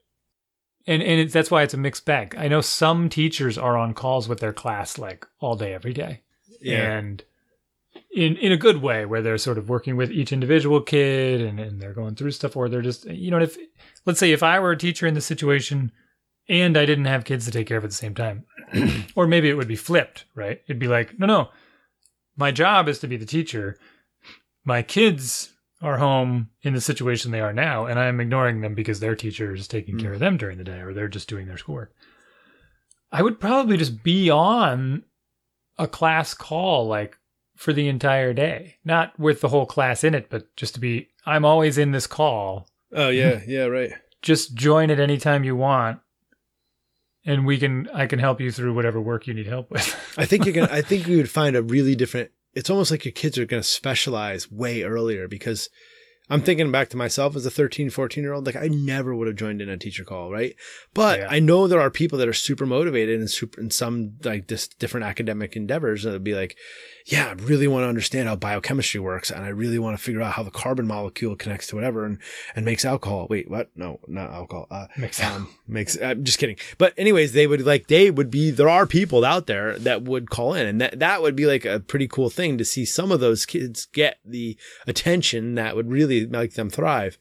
and 0.87 1.03
and 1.03 1.21
it's, 1.21 1.33
that's 1.33 1.51
why 1.51 1.63
it's 1.63 1.75
a 1.75 1.79
mixed 1.79 2.05
bag. 2.05 2.35
I 2.39 2.49
know 2.49 2.61
some 2.61 3.09
teachers 3.09 3.59
are 3.59 3.77
on 3.77 3.95
calls 3.95 4.29
with 4.29 4.41
their 4.41 4.53
class 4.53 4.99
like 4.99 5.27
all 5.41 5.57
day 5.57 5.75
every 5.75 5.93
day 5.93 6.23
Yeah. 6.61 6.97
and 6.99 7.23
in 8.15 8.37
in 8.37 8.53
a 8.53 8.57
good 8.57 8.81
way 8.83 9.05
where 9.05 9.21
they're 9.23 9.39
sort 9.39 9.59
of 9.59 9.69
working 9.69 9.97
with 9.97 10.11
each 10.11 10.33
individual 10.33 10.81
kid 10.81 11.41
and, 11.41 11.59
and 11.61 11.81
they're 11.81 11.93
going 11.95 12.15
through 12.15 12.31
stuff 12.31 12.57
or 12.57 12.69
they're 12.69 12.81
just 12.83 13.05
you 13.07 13.31
know 13.31 13.39
if 13.39 13.57
let's 14.07 14.19
say 14.21 14.33
if 14.33 14.43
i 14.43 14.59
were 14.59 14.71
a 14.73 14.77
teacher 14.79 15.07
in 15.07 15.15
this 15.15 15.27
situation 15.27 15.91
and 16.49 16.77
i 16.79 16.87
didn't 16.87 17.05
have 17.07 17.25
kids 17.25 17.45
to 17.45 17.51
take 17.51 17.67
care 17.67 17.77
of 17.79 17.85
at 17.85 17.91
the 17.91 17.97
same 17.97 18.15
time 18.15 18.45
or 19.17 19.27
maybe 19.27 19.49
it 19.51 19.55
would 19.55 19.69
be 19.69 19.77
flipped 19.77 20.25
right 20.35 20.63
it'd 20.69 20.79
be 20.79 20.89
like 20.89 21.19
no 21.19 21.27
no 21.27 21.49
my 22.37 22.51
job 22.51 22.89
is 22.89 22.99
to 23.01 23.09
be 23.09 23.17
the 23.17 23.27
teacher 23.27 23.77
my 24.65 24.81
kids 24.83 25.53
are 25.81 25.99
home 25.99 26.51
in 26.63 26.75
the 26.75 26.81
situation 26.81 27.31
they 27.31 27.41
are 27.41 27.53
now 27.53 27.87
and 27.87 27.99
i'm 27.99 28.21
ignoring 28.21 28.61
them 28.61 28.75
because 28.75 29.01
their 29.01 29.15
teacher 29.15 29.55
is 29.55 29.69
taking 29.69 29.99
care 29.99 30.13
of 30.13 30.19
hmm. 30.19 30.25
them 30.25 30.37
during 30.37 30.59
the 30.59 30.65
day 30.65 30.81
or 30.81 30.93
they're 30.93 31.09
just 31.09 31.29
doing 31.29 31.47
their 31.47 31.59
schoolwork 31.59 31.93
i 33.13 33.23
would 33.23 33.41
probably 33.41 33.77
just 33.77 34.03
be 34.03 34.29
on 34.31 35.05
a 35.79 35.87
class 35.87 36.35
call 36.35 36.87
like 36.87 37.17
for 37.57 37.73
the 37.73 37.89
entire 37.89 38.33
day 38.33 38.77
not 38.85 39.19
with 39.19 39.41
the 39.41 39.49
whole 39.49 39.67
class 39.67 40.05
in 40.05 40.15
it 40.15 40.29
but 40.31 40.55
just 40.57 40.75
to 40.75 40.81
be 40.81 41.09
i'm 41.27 41.45
always 41.45 41.79
in 41.79 41.93
this 41.93 42.07
call 42.07 42.69
Oh 42.91 43.09
yeah. 43.11 43.41
Yeah. 43.47 43.65
Right. 43.65 43.93
just 44.23 44.55
join 44.55 44.91
at 44.91 45.01
anytime 45.01 45.45
you 45.45 45.55
want 45.55 46.01
and 47.25 47.47
we 47.47 47.59
can 47.59 47.89
i 47.93 48.07
can 48.07 48.19
help 48.19 48.41
you 48.41 48.51
through 48.51 48.75
whatever 48.75 49.01
work 49.01 49.27
you 49.27 49.35
need 49.35 49.47
help 49.47 49.71
with 49.71 49.95
I 50.19 50.27
think 50.27 50.45
you're 50.45 50.53
gonna. 50.53 50.69
I 50.73 50.83
think 50.83 51.07
we 51.07 51.17
would 51.17 51.31
find 51.31 51.57
a 51.57 51.63
really 51.63 51.95
different. 51.95 52.31
It's 52.59 52.71
almost 52.71 52.91
like 52.91 53.05
your 53.05 53.13
kids 53.13 53.39
are 53.39 53.47
gonna 53.47 53.63
specialize 53.63 54.51
way 54.51 54.83
earlier 54.83 55.29
because 55.29 55.71
I'm 56.31 56.43
thinking 56.43 56.71
back 56.71 56.89
to 56.91 56.97
myself 56.97 57.37
as 57.37 57.47
a 57.47 57.51
13, 57.51 57.91
14 57.91 58.23
year 58.23 58.33
old. 58.33 58.47
Like 58.47 58.57
I 58.57 58.69
never 58.69 59.15
would 59.15 59.27
have 59.27 59.37
joined 59.37 59.63
in 59.63 59.69
a 59.69 59.77
teacher 59.79 60.05
call, 60.05 60.31
right? 60.31 60.55
But 60.95 61.21
Yeah. 61.21 61.29
I 61.31 61.39
know 61.39 61.67
there 61.67 61.81
are 61.81 61.91
people 61.91 62.19
that 62.19 62.29
are 62.29 62.33
super 62.33 62.67
motivated 62.67 63.19
and 63.19 63.31
super 63.31 63.61
in 63.61 63.71
some 63.71 64.15
like 64.25 64.49
this 64.49 64.69
different 64.69 65.07
academic 65.07 65.57
endeavors 65.57 66.03
that 66.03 66.13
would 66.13 66.25
be 66.25 66.35
like, 66.35 66.57
yeah, 67.07 67.29
I 67.29 67.33
really 67.33 67.67
want 67.67 67.85
to 67.85 67.89
understand 67.89 68.29
how 68.29 68.37
biochemistry 68.37 69.01
works, 69.01 69.31
and 69.31 69.43
I 69.43 69.49
really 69.49 69.79
want 69.79 69.97
to 69.97 70.03
figure 70.03 70.21
out 70.21 70.35
how 70.35 70.43
the 70.43 70.51
carbon 70.51 70.87
molecule 70.87 71.37
connects 71.37 71.69
to 71.69 71.75
whatever 71.77 72.05
and 72.05 72.19
and 72.55 72.67
makes 72.67 72.85
alcohol. 72.85 73.27
Wait, 73.31 73.51
what? 73.51 73.71
No, 73.75 74.01
not 74.07 74.31
alcohol. 74.31 74.67
Uh, 74.71 74.89
Makes 74.99 75.23
um, 75.25 75.49
makes. 75.67 75.97
I'm 76.03 76.23
just 76.25 76.39
kidding. 76.39 76.57
But 76.77 76.93
anyways, 76.99 77.33
they 77.33 77.47
would 77.47 77.65
like 77.65 77.87
they 77.87 78.11
would 78.11 78.31
be. 78.31 78.51
There 78.51 78.69
are 78.69 78.87
people 78.87 79.25
out 79.25 79.47
there 79.47 79.79
that 79.79 80.03
would 80.03 80.29
call 80.29 80.53
in, 80.53 80.67
and 80.67 80.81
that 80.83 80.99
that 80.99 81.23
would 81.23 81.35
be 81.35 81.47
like 81.47 81.65
a 81.65 81.81
pretty 81.81 82.09
cool 82.09 82.29
thing 82.29 82.59
to 82.59 82.65
see 82.65 82.85
some 82.85 83.11
of 83.11 83.21
those 83.21 83.47
kids 83.47 83.87
get 83.87 84.19
the 84.23 84.59
attention 84.87 85.55
that 85.55 85.77
would 85.77 85.91
really 85.91 86.18
make 86.27 86.55
them 86.55 86.71
thrive. 86.71 87.19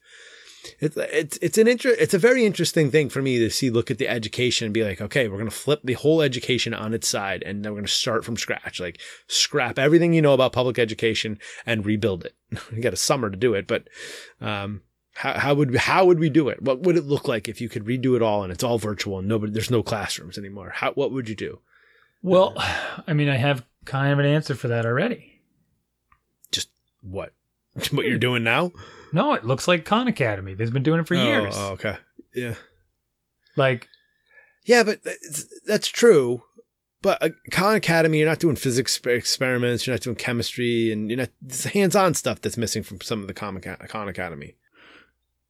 It's 0.80 0.96
it's 0.96 1.38
it's 1.40 1.58
an 1.58 1.68
inter- 1.68 1.96
it's 1.98 2.14
a 2.14 2.18
very 2.18 2.44
interesting 2.44 2.90
thing 2.90 3.08
for 3.08 3.22
me 3.22 3.38
to 3.38 3.50
see. 3.50 3.70
Look 3.70 3.90
at 3.90 3.98
the 3.98 4.08
education 4.08 4.66
and 4.66 4.74
be 4.74 4.84
like, 4.84 5.00
okay, 5.00 5.28
we're 5.28 5.38
gonna 5.38 5.50
flip 5.50 5.80
the 5.84 5.94
whole 5.94 6.20
education 6.20 6.74
on 6.74 6.92
its 6.92 7.08
side, 7.08 7.42
and 7.44 7.64
then 7.64 7.72
we're 7.72 7.78
gonna 7.78 7.88
start 7.88 8.24
from 8.24 8.36
scratch. 8.36 8.80
Like 8.80 9.00
scrap 9.28 9.78
everything 9.78 10.12
you 10.12 10.22
know 10.22 10.34
about 10.34 10.52
public 10.52 10.78
education 10.78 11.38
and 11.64 11.86
rebuild 11.86 12.24
it. 12.24 12.34
you 12.72 12.82
got 12.82 12.92
a 12.92 12.96
summer 12.96 13.30
to 13.30 13.36
do 13.36 13.54
it, 13.54 13.66
but 13.66 13.88
um, 14.40 14.82
how, 15.14 15.38
how 15.38 15.54
would 15.54 15.74
how 15.76 16.04
would 16.04 16.18
we 16.18 16.28
do 16.28 16.48
it? 16.48 16.60
What 16.60 16.80
would 16.80 16.96
it 16.96 17.04
look 17.04 17.28
like 17.28 17.48
if 17.48 17.60
you 17.60 17.68
could 17.68 17.86
redo 17.86 18.16
it 18.16 18.22
all 18.22 18.42
and 18.42 18.52
it's 18.52 18.64
all 18.64 18.78
virtual 18.78 19.18
and 19.20 19.28
nobody 19.28 19.52
there's 19.52 19.70
no 19.70 19.82
classrooms 19.82 20.36
anymore? 20.36 20.72
How 20.74 20.92
what 20.92 21.12
would 21.12 21.28
you 21.28 21.36
do? 21.36 21.60
well 22.22 22.54
i 23.06 23.12
mean 23.12 23.28
i 23.28 23.36
have 23.36 23.64
kind 23.84 24.12
of 24.12 24.18
an 24.18 24.26
answer 24.26 24.54
for 24.54 24.68
that 24.68 24.84
already 24.84 25.40
Just 26.50 26.70
What 27.00 27.32
what 27.92 28.06
you're 28.06 28.18
doing 28.18 28.42
now? 28.44 28.72
no 29.12 29.32
it 29.32 29.44
looks 29.44 29.66
like 29.66 29.84
khan 29.84 30.08
academy 30.08 30.54
they've 30.54 30.72
been 30.72 30.82
doing 30.82 31.00
it 31.00 31.06
for 31.08 31.14
years 31.14 31.54
Oh, 31.56 31.70
okay. 31.72 31.96
Yeah. 32.34 32.54
like 33.56 33.88
Yeah, 34.64 34.82
but 34.82 35.02
that's, 35.02 35.46
that's 35.66 35.88
true. 35.88 36.42
But 37.00 37.22
uh, 37.22 37.28
Khan 37.52 37.76
Academy, 37.76 38.18
you're 38.18 38.28
not 38.28 38.40
doing 38.40 38.56
physics 38.56 39.00
experiments. 39.06 39.86
You're 39.86 39.94
not 39.94 40.02
doing 40.02 40.16
chemistry, 40.16 40.90
and 40.92 41.08
you're 41.08 41.16
not 41.18 41.30
it's 41.46 41.64
hands-on 41.64 42.14
stuff 42.14 42.40
that's 42.42 42.56
missing 42.56 42.82
from 42.82 43.00
some 43.00 43.20
of 43.22 43.28
the 43.28 43.34
Khan, 43.34 43.58
Khan 43.60 44.08
Academy. 44.08 44.56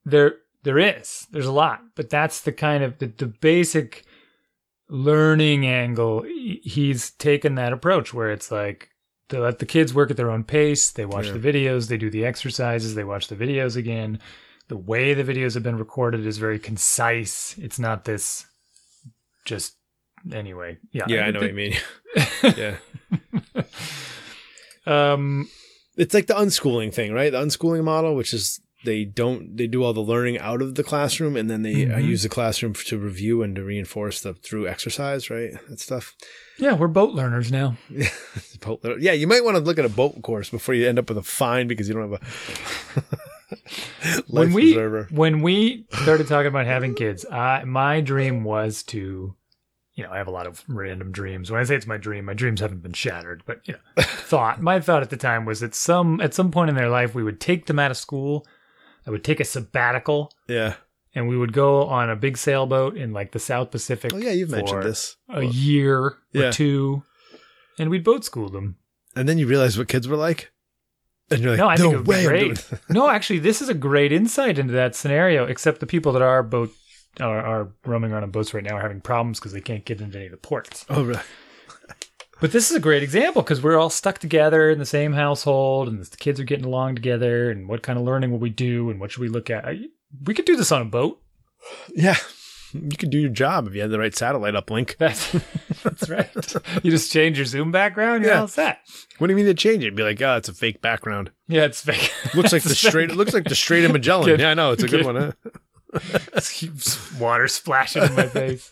there 0.04 0.34
there 0.62 0.78
is 0.78 1.26
there's 1.30 1.46
a 1.46 1.52
lot 1.52 1.80
but 1.94 2.10
that's 2.10 2.40
the 2.42 2.52
kind 2.52 2.84
of 2.84 2.98
the, 2.98 3.06
the 3.06 3.26
basic 3.26 4.04
learning 4.88 5.66
angle 5.66 6.22
he's 6.62 7.10
taken 7.12 7.54
that 7.54 7.72
approach 7.72 8.12
where 8.12 8.30
it's 8.30 8.50
like 8.50 8.90
they 9.28 9.38
let 9.38 9.58
the 9.58 9.66
kids 9.66 9.92
work 9.92 10.10
at 10.10 10.16
their 10.16 10.30
own 10.30 10.44
pace. 10.44 10.90
They 10.90 11.04
watch 11.04 11.26
Yeah. 11.26 11.32
the 11.36 11.52
videos. 11.52 11.88
They 11.88 11.96
do 11.98 12.10
the 12.10 12.24
exercises. 12.24 12.94
They 12.94 13.04
watch 13.04 13.28
the 13.28 13.36
videos 13.36 13.76
again. 13.76 14.18
The 14.68 14.76
way 14.76 15.14
the 15.14 15.24
videos 15.24 15.54
have 15.54 15.62
been 15.62 15.78
recorded 15.78 16.26
is 16.26 16.38
very 16.38 16.58
concise. 16.58 17.56
It's 17.58 17.78
not 17.78 18.04
this 18.04 18.46
just 19.44 19.76
anyway. 20.32 20.78
Yeah 20.92 21.04
Yeah, 21.08 21.22
I 21.26 21.30
know 21.30 21.40
what 21.40 21.48
you 21.48 21.54
mean. 21.54 21.76
yeah, 22.56 22.76
um 24.86 25.48
it's 25.96 26.14
like 26.14 26.26
the 26.26 26.34
unschooling 26.34 26.92
thing, 26.94 27.12
right? 27.12 27.32
The 27.32 27.42
unschooling 27.42 27.82
model, 27.84 28.14
which 28.14 28.32
is 28.32 28.60
they 28.88 29.04
don't 29.04 29.56
they 29.56 29.66
do 29.66 29.84
all 29.84 29.92
the 29.92 30.00
learning 30.00 30.38
out 30.38 30.62
of 30.62 30.74
the 30.74 30.82
classroom, 30.82 31.36
and 31.36 31.48
then 31.50 31.62
they 31.62 31.84
uh, 31.86 31.98
Mhm. 31.98 32.04
use 32.04 32.22
the 32.22 32.28
classroom 32.28 32.72
to 32.74 32.98
review 32.98 33.42
and 33.42 33.54
to 33.56 33.62
reinforce 33.62 34.20
the 34.20 34.34
through 34.34 34.66
exercise, 34.66 35.28
right? 35.30 35.52
That 35.68 35.78
stuff. 35.80 36.14
yeah 36.58 36.72
we're 36.74 36.88
boat 36.88 37.14
learners 37.14 37.52
now 37.52 37.76
Boat- 38.60 38.82
learner. 38.82 38.98
Yeah, 38.98 39.12
you 39.12 39.26
might 39.28 39.44
want 39.44 39.56
to 39.56 39.62
look 39.62 39.78
at 39.78 39.84
a 39.84 39.88
boat 40.00 40.20
course 40.22 40.50
before 40.50 40.74
you 40.74 40.88
end 40.88 40.98
up 40.98 41.08
with 41.08 41.18
a 41.18 41.22
fine 41.22 41.68
because 41.68 41.86
you 41.88 41.94
don't 41.94 42.10
have 42.10 42.20
a 42.20 43.02
life 44.28 44.28
when 44.28 44.52
we 44.52 44.74
when 45.10 45.40
we 45.42 45.86
started 46.02 46.26
talking 46.26 46.48
about 46.48 46.66
having 46.66 46.94
kids, 46.94 47.24
I 47.30 47.64
my 47.64 48.00
dream 48.00 48.44
was 48.44 48.82
to, 48.84 49.34
you 49.94 50.04
know, 50.04 50.10
I 50.10 50.18
have 50.18 50.28
a 50.28 50.32
lot 50.32 50.46
of 50.46 50.64
random 50.68 51.12
dreams. 51.12 51.50
When 51.50 51.60
I 51.60 51.64
say 51.64 51.76
it's 51.76 51.86
my 51.86 51.96
dream, 51.96 52.24
my 52.24 52.34
dreams 52.34 52.60
haven't 52.60 52.82
been 52.82 52.92
shattered, 52.92 53.42
but 53.46 53.66
you 53.66 53.74
know, 53.74 54.02
thought 54.02 54.60
my 54.60 54.80
thought 54.80 55.02
at 55.02 55.10
the 55.10 55.16
time 55.16 55.44
was 55.44 55.60
that 55.60 55.74
some 55.74 56.20
at 56.20 56.34
some 56.34 56.50
point 56.50 56.70
in 56.70 56.76
their 56.76 56.90
life 56.90 57.14
we 57.14 57.22
would 57.22 57.40
take 57.40 57.66
them 57.66 57.78
out 57.78 57.90
of 57.90 57.96
school, 57.96 58.46
I 59.08 59.10
would 59.10 59.24
take 59.24 59.40
a 59.40 59.44
sabbatical, 59.44 60.30
Yeah. 60.48 60.74
and 61.14 61.26
we 61.28 61.36
would 61.38 61.54
go 61.54 61.84
on 61.86 62.10
a 62.10 62.14
big 62.16 62.36
sailboat 62.36 62.94
in 62.96 63.12
like 63.14 63.32
the 63.32 63.38
South 63.38 63.70
Pacific. 63.70 64.12
Oh 64.14 64.18
yeah, 64.18 64.32
you've 64.32 64.50
mentioned 64.50 64.82
for 64.82 64.88
this. 64.88 65.16
a 65.30 65.42
year 65.42 66.18
Yeah. 66.32 66.48
or 66.48 66.52
two, 66.52 67.02
and 67.78 67.88
we'd 67.88 68.04
boat 68.04 68.24
school 68.24 68.50
them. 68.50 68.76
and 69.16 69.26
then 69.28 69.38
you 69.38 69.46
realize 69.46 69.78
what 69.78 69.88
kids 69.88 70.06
were 70.06 70.16
like, 70.16 70.52
and 71.30 71.40
you're 71.40 71.52
like, 71.52 71.58
No, 71.58 71.68
I 71.68 71.76
no 71.76 71.90
think 71.92 72.06
way, 72.06 72.20
be 72.22 72.26
I'm 72.28 72.38
doing 72.38 72.54
great. 72.54 72.80
no, 72.90 73.08
actually, 73.16 73.38
this 73.38 73.62
is 73.62 73.68
a 73.70 73.74
great 73.74 74.12
insight 74.12 74.58
into 74.58 74.74
that 74.74 74.94
scenario. 74.94 75.46
Except 75.46 75.80
the 75.80 75.86
people 75.86 76.12
that 76.12 76.22
are 76.22 76.42
boat 76.42 76.70
are, 77.18 77.40
are 77.40 77.68
roaming 77.86 78.12
around 78.12 78.22
on 78.24 78.30
boats 78.30 78.52
right 78.54 78.62
now 78.62 78.76
are 78.76 78.82
having 78.82 79.00
problems 79.00 79.40
because 79.40 79.52
they 79.52 79.60
can't 79.62 79.84
get 79.86 80.00
into 80.02 80.18
any 80.18 80.26
of 80.26 80.32
the 80.32 80.36
ports. 80.36 80.84
Oh, 80.90 81.02
really? 81.02 81.20
But 82.40 82.52
this 82.52 82.70
is 82.70 82.76
a 82.76 82.80
great 82.80 83.02
example 83.02 83.42
because 83.42 83.62
we're 83.62 83.76
all 83.78 83.90
stuck 83.90 84.18
together 84.18 84.70
in 84.70 84.78
the 84.78 84.86
same 84.86 85.12
household, 85.12 85.88
and 85.88 85.98
the 86.04 86.16
kids 86.16 86.38
are 86.38 86.44
getting 86.44 86.64
along 86.64 86.94
together. 86.94 87.50
And 87.50 87.68
what 87.68 87.82
kind 87.82 87.98
of 87.98 88.04
learning 88.04 88.30
will 88.30 88.38
we 88.38 88.50
do, 88.50 88.90
and 88.90 89.00
what 89.00 89.10
should 89.10 89.20
we 89.20 89.28
look 89.28 89.50
at? 89.50 89.66
We 90.24 90.34
could 90.34 90.44
do 90.44 90.56
this 90.56 90.70
on 90.72 90.82
a 90.82 90.86
boat. 90.86 91.20
Yeah. 91.94 92.16
You 92.72 92.96
could 92.98 93.08
do 93.10 93.18
your 93.18 93.30
job 93.30 93.66
if 93.66 93.74
you 93.74 93.80
had 93.80 93.90
the 93.90 93.98
right 93.98 94.14
satellite 94.14 94.52
uplink. 94.54 94.98
That's 94.98 95.32
that's 95.82 96.08
right. 96.10 96.28
you 96.84 96.90
just 96.90 97.10
change 97.10 97.38
your 97.38 97.46
Zoom 97.46 97.72
background. 97.72 98.22
You're 98.24 98.34
Yeah. 98.34 98.40
all 98.42 98.48
set. 98.48 98.80
What 99.16 99.26
do 99.26 99.32
you 99.32 99.36
mean 99.36 99.46
to 99.46 99.54
change 99.54 99.82
it? 99.84 99.96
Be 99.96 100.02
like, 100.02 100.20
oh, 100.20 100.36
it's 100.36 100.50
a 100.50 100.54
fake 100.54 100.82
background. 100.82 101.30
Yeah, 101.48 101.64
it's 101.64 101.80
fake. 101.80 102.12
Looks 102.34 102.52
like 102.52 102.62
the 102.62 102.74
straight. 102.74 103.10
It 103.10 103.16
looks 103.16 103.32
like 103.32 103.44
the 103.44 103.54
Strait 103.54 103.84
of 103.86 103.92
Magellan. 103.92 104.26
Kid- 104.26 104.40
yeah, 104.40 104.50
I 104.50 104.54
know. 104.54 104.72
It's 104.72 104.82
a 104.82 104.88
good 104.88 105.04
one. 105.06 105.16
Huh? 105.16 105.32
Water 107.18 107.48
splashing 107.48 108.02
in 108.02 108.14
my 108.14 108.26
face. 108.28 108.70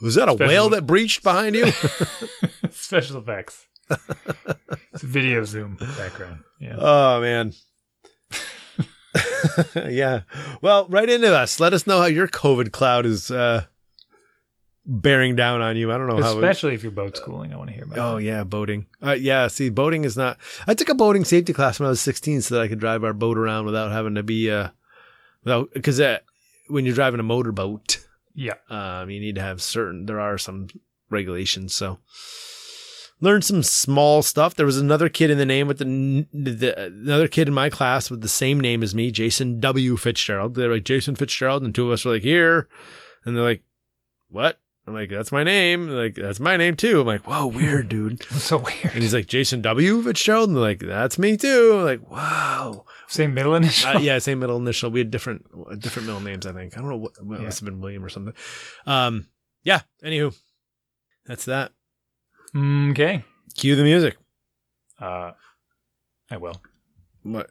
Was 0.00 0.14
that 0.16 0.28
a 0.28 0.32
Special- 0.32 0.46
whale 0.48 0.68
that 0.70 0.86
breached 0.86 1.22
behind 1.22 1.54
you? 1.56 1.66
Special 2.70 3.18
effects. 3.18 3.66
It's 4.92 5.02
a 5.02 5.06
video 5.06 5.44
Zoom 5.44 5.76
background. 5.98 6.40
Yeah. 6.60 6.76
oh 6.78 7.20
man. 7.20 7.52
yeah. 9.88 10.22
Well, 10.62 10.86
right 10.88 11.08
into 11.08 11.34
us. 11.34 11.60
Let 11.60 11.72
us 11.74 11.86
know 11.86 12.00
how 12.00 12.06
your 12.06 12.26
COVID 12.28 12.72
cloud 12.72 13.06
is 13.06 13.30
uh, 13.30 13.64
bearing 14.86 15.36
down 15.36 15.60
on 15.60 15.76
you. 15.76 15.92
I 15.92 15.98
don't 15.98 16.08
know 16.08 16.20
how. 16.22 16.32
It, 16.32 16.36
Especially 16.36 16.74
if 16.74 16.82
you're 16.82 16.92
boat 16.92 17.16
schooling, 17.16 17.52
I 17.52 17.56
want 17.56 17.68
to 17.70 17.74
hear 17.74 17.84
about. 17.84 17.98
oh 17.98 18.16
it. 18.16 18.24
yeah, 18.24 18.44
boating. 18.44 18.86
Uh, 19.02 19.12
yeah. 19.12 19.46
See, 19.48 19.68
boating 19.70 20.04
is 20.04 20.16
not. 20.16 20.38
I 20.66 20.74
took 20.74 20.88
a 20.88 20.94
boating 20.94 21.24
safety 21.24 21.52
class 21.52 21.78
when 21.78 21.86
I 21.86 21.90
was 21.90 22.00
16, 22.00 22.42
so 22.42 22.54
that 22.56 22.62
I 22.62 22.68
could 22.68 22.80
drive 22.80 23.04
our 23.04 23.12
boat 23.12 23.38
around 23.38 23.66
without 23.66 23.92
having 23.92 24.14
to 24.16 24.22
be 24.22 24.50
uh, 24.50 24.68
without 25.44 25.72
because 25.74 26.00
uh, 26.00 26.18
when 26.68 26.84
you're 26.84 26.94
driving 26.94 27.20
a 27.20 27.24
motorboat. 27.24 27.98
Yeah. 28.34 28.54
Um, 28.68 29.10
you 29.10 29.20
need 29.20 29.36
to 29.36 29.42
have 29.42 29.62
certain. 29.62 30.06
There 30.06 30.20
are 30.20 30.38
some 30.38 30.68
regulations. 31.10 31.74
So 31.74 31.98
learned 33.20 33.44
some 33.44 33.62
small 33.62 34.22
stuff. 34.22 34.54
There 34.54 34.66
was 34.66 34.78
another 34.78 35.08
kid 35.08 35.30
in 35.30 35.38
the 35.38 35.46
name 35.46 35.66
with 35.66 35.78
the, 35.78 36.26
the 36.32 36.84
another 36.86 37.28
kid 37.28 37.48
in 37.48 37.54
my 37.54 37.70
class 37.70 38.10
with 38.10 38.20
the 38.20 38.28
same 38.28 38.60
name 38.60 38.82
as 38.82 38.94
me, 38.94 39.10
Jason 39.10 39.60
W. 39.60 39.96
Fitzgerald. 39.96 40.54
They're 40.54 40.72
like 40.72 40.84
Jason 40.84 41.14
Fitzgerald, 41.14 41.62
and 41.62 41.74
two 41.74 41.86
of 41.86 41.92
us 41.92 42.04
were 42.04 42.12
like 42.12 42.22
here, 42.22 42.68
and 43.24 43.36
they're 43.36 43.44
like, 43.44 43.62
"What?" 44.28 44.58
I'm 44.86 44.92
like, 44.94 45.08
"That's 45.10 45.32
my 45.32 45.42
name." 45.44 45.88
Like, 45.88 46.14
"That's 46.14 46.40
my 46.40 46.56
name 46.58 46.76
too." 46.76 47.00
I'm 47.00 47.06
like, 47.06 47.26
"Whoa, 47.26 47.46
weird, 47.46 47.88
dude." 47.88 48.22
So 48.32 48.58
weird. 48.58 48.84
And 48.92 49.02
he's 49.02 49.14
like, 49.14 49.26
"Jason 49.26 49.62
W. 49.62 50.02
Fitzgerald," 50.02 50.48
and 50.50 50.56
they're 50.56 50.62
like, 50.62 50.80
"That's 50.80 51.18
me 51.18 51.36
too." 51.38 51.72
I'm 51.78 51.84
like, 51.84 52.10
"Wow." 52.10 52.84
Same 53.08 53.32
middle 53.34 53.54
initial. 53.54 53.96
Uh, 53.96 54.00
yeah, 54.00 54.18
same 54.18 54.40
middle 54.40 54.56
initial. 54.58 54.90
We 54.90 55.00
had 55.00 55.10
different 55.10 55.46
different 55.80 56.06
middle 56.06 56.20
names, 56.20 56.46
I 56.46 56.52
think. 56.52 56.76
I 56.76 56.80
don't 56.80 56.90
know 56.90 56.96
what, 56.96 57.12
what 57.24 57.38
Yeah. 57.38 57.46
must 57.46 57.60
have 57.60 57.66
been 57.66 57.80
William 57.80 58.04
or 58.04 58.08
something. 58.08 58.34
Um, 58.86 59.26
yeah. 59.62 59.80
Anywho, 60.04 60.34
that's 61.26 61.44
that. 61.46 61.72
Okay. 62.56 63.24
Cue 63.56 63.76
the 63.76 63.84
music. 63.84 64.16
Uh, 65.00 65.32
I 66.30 66.36
will. 66.38 66.60
What? 67.22 67.50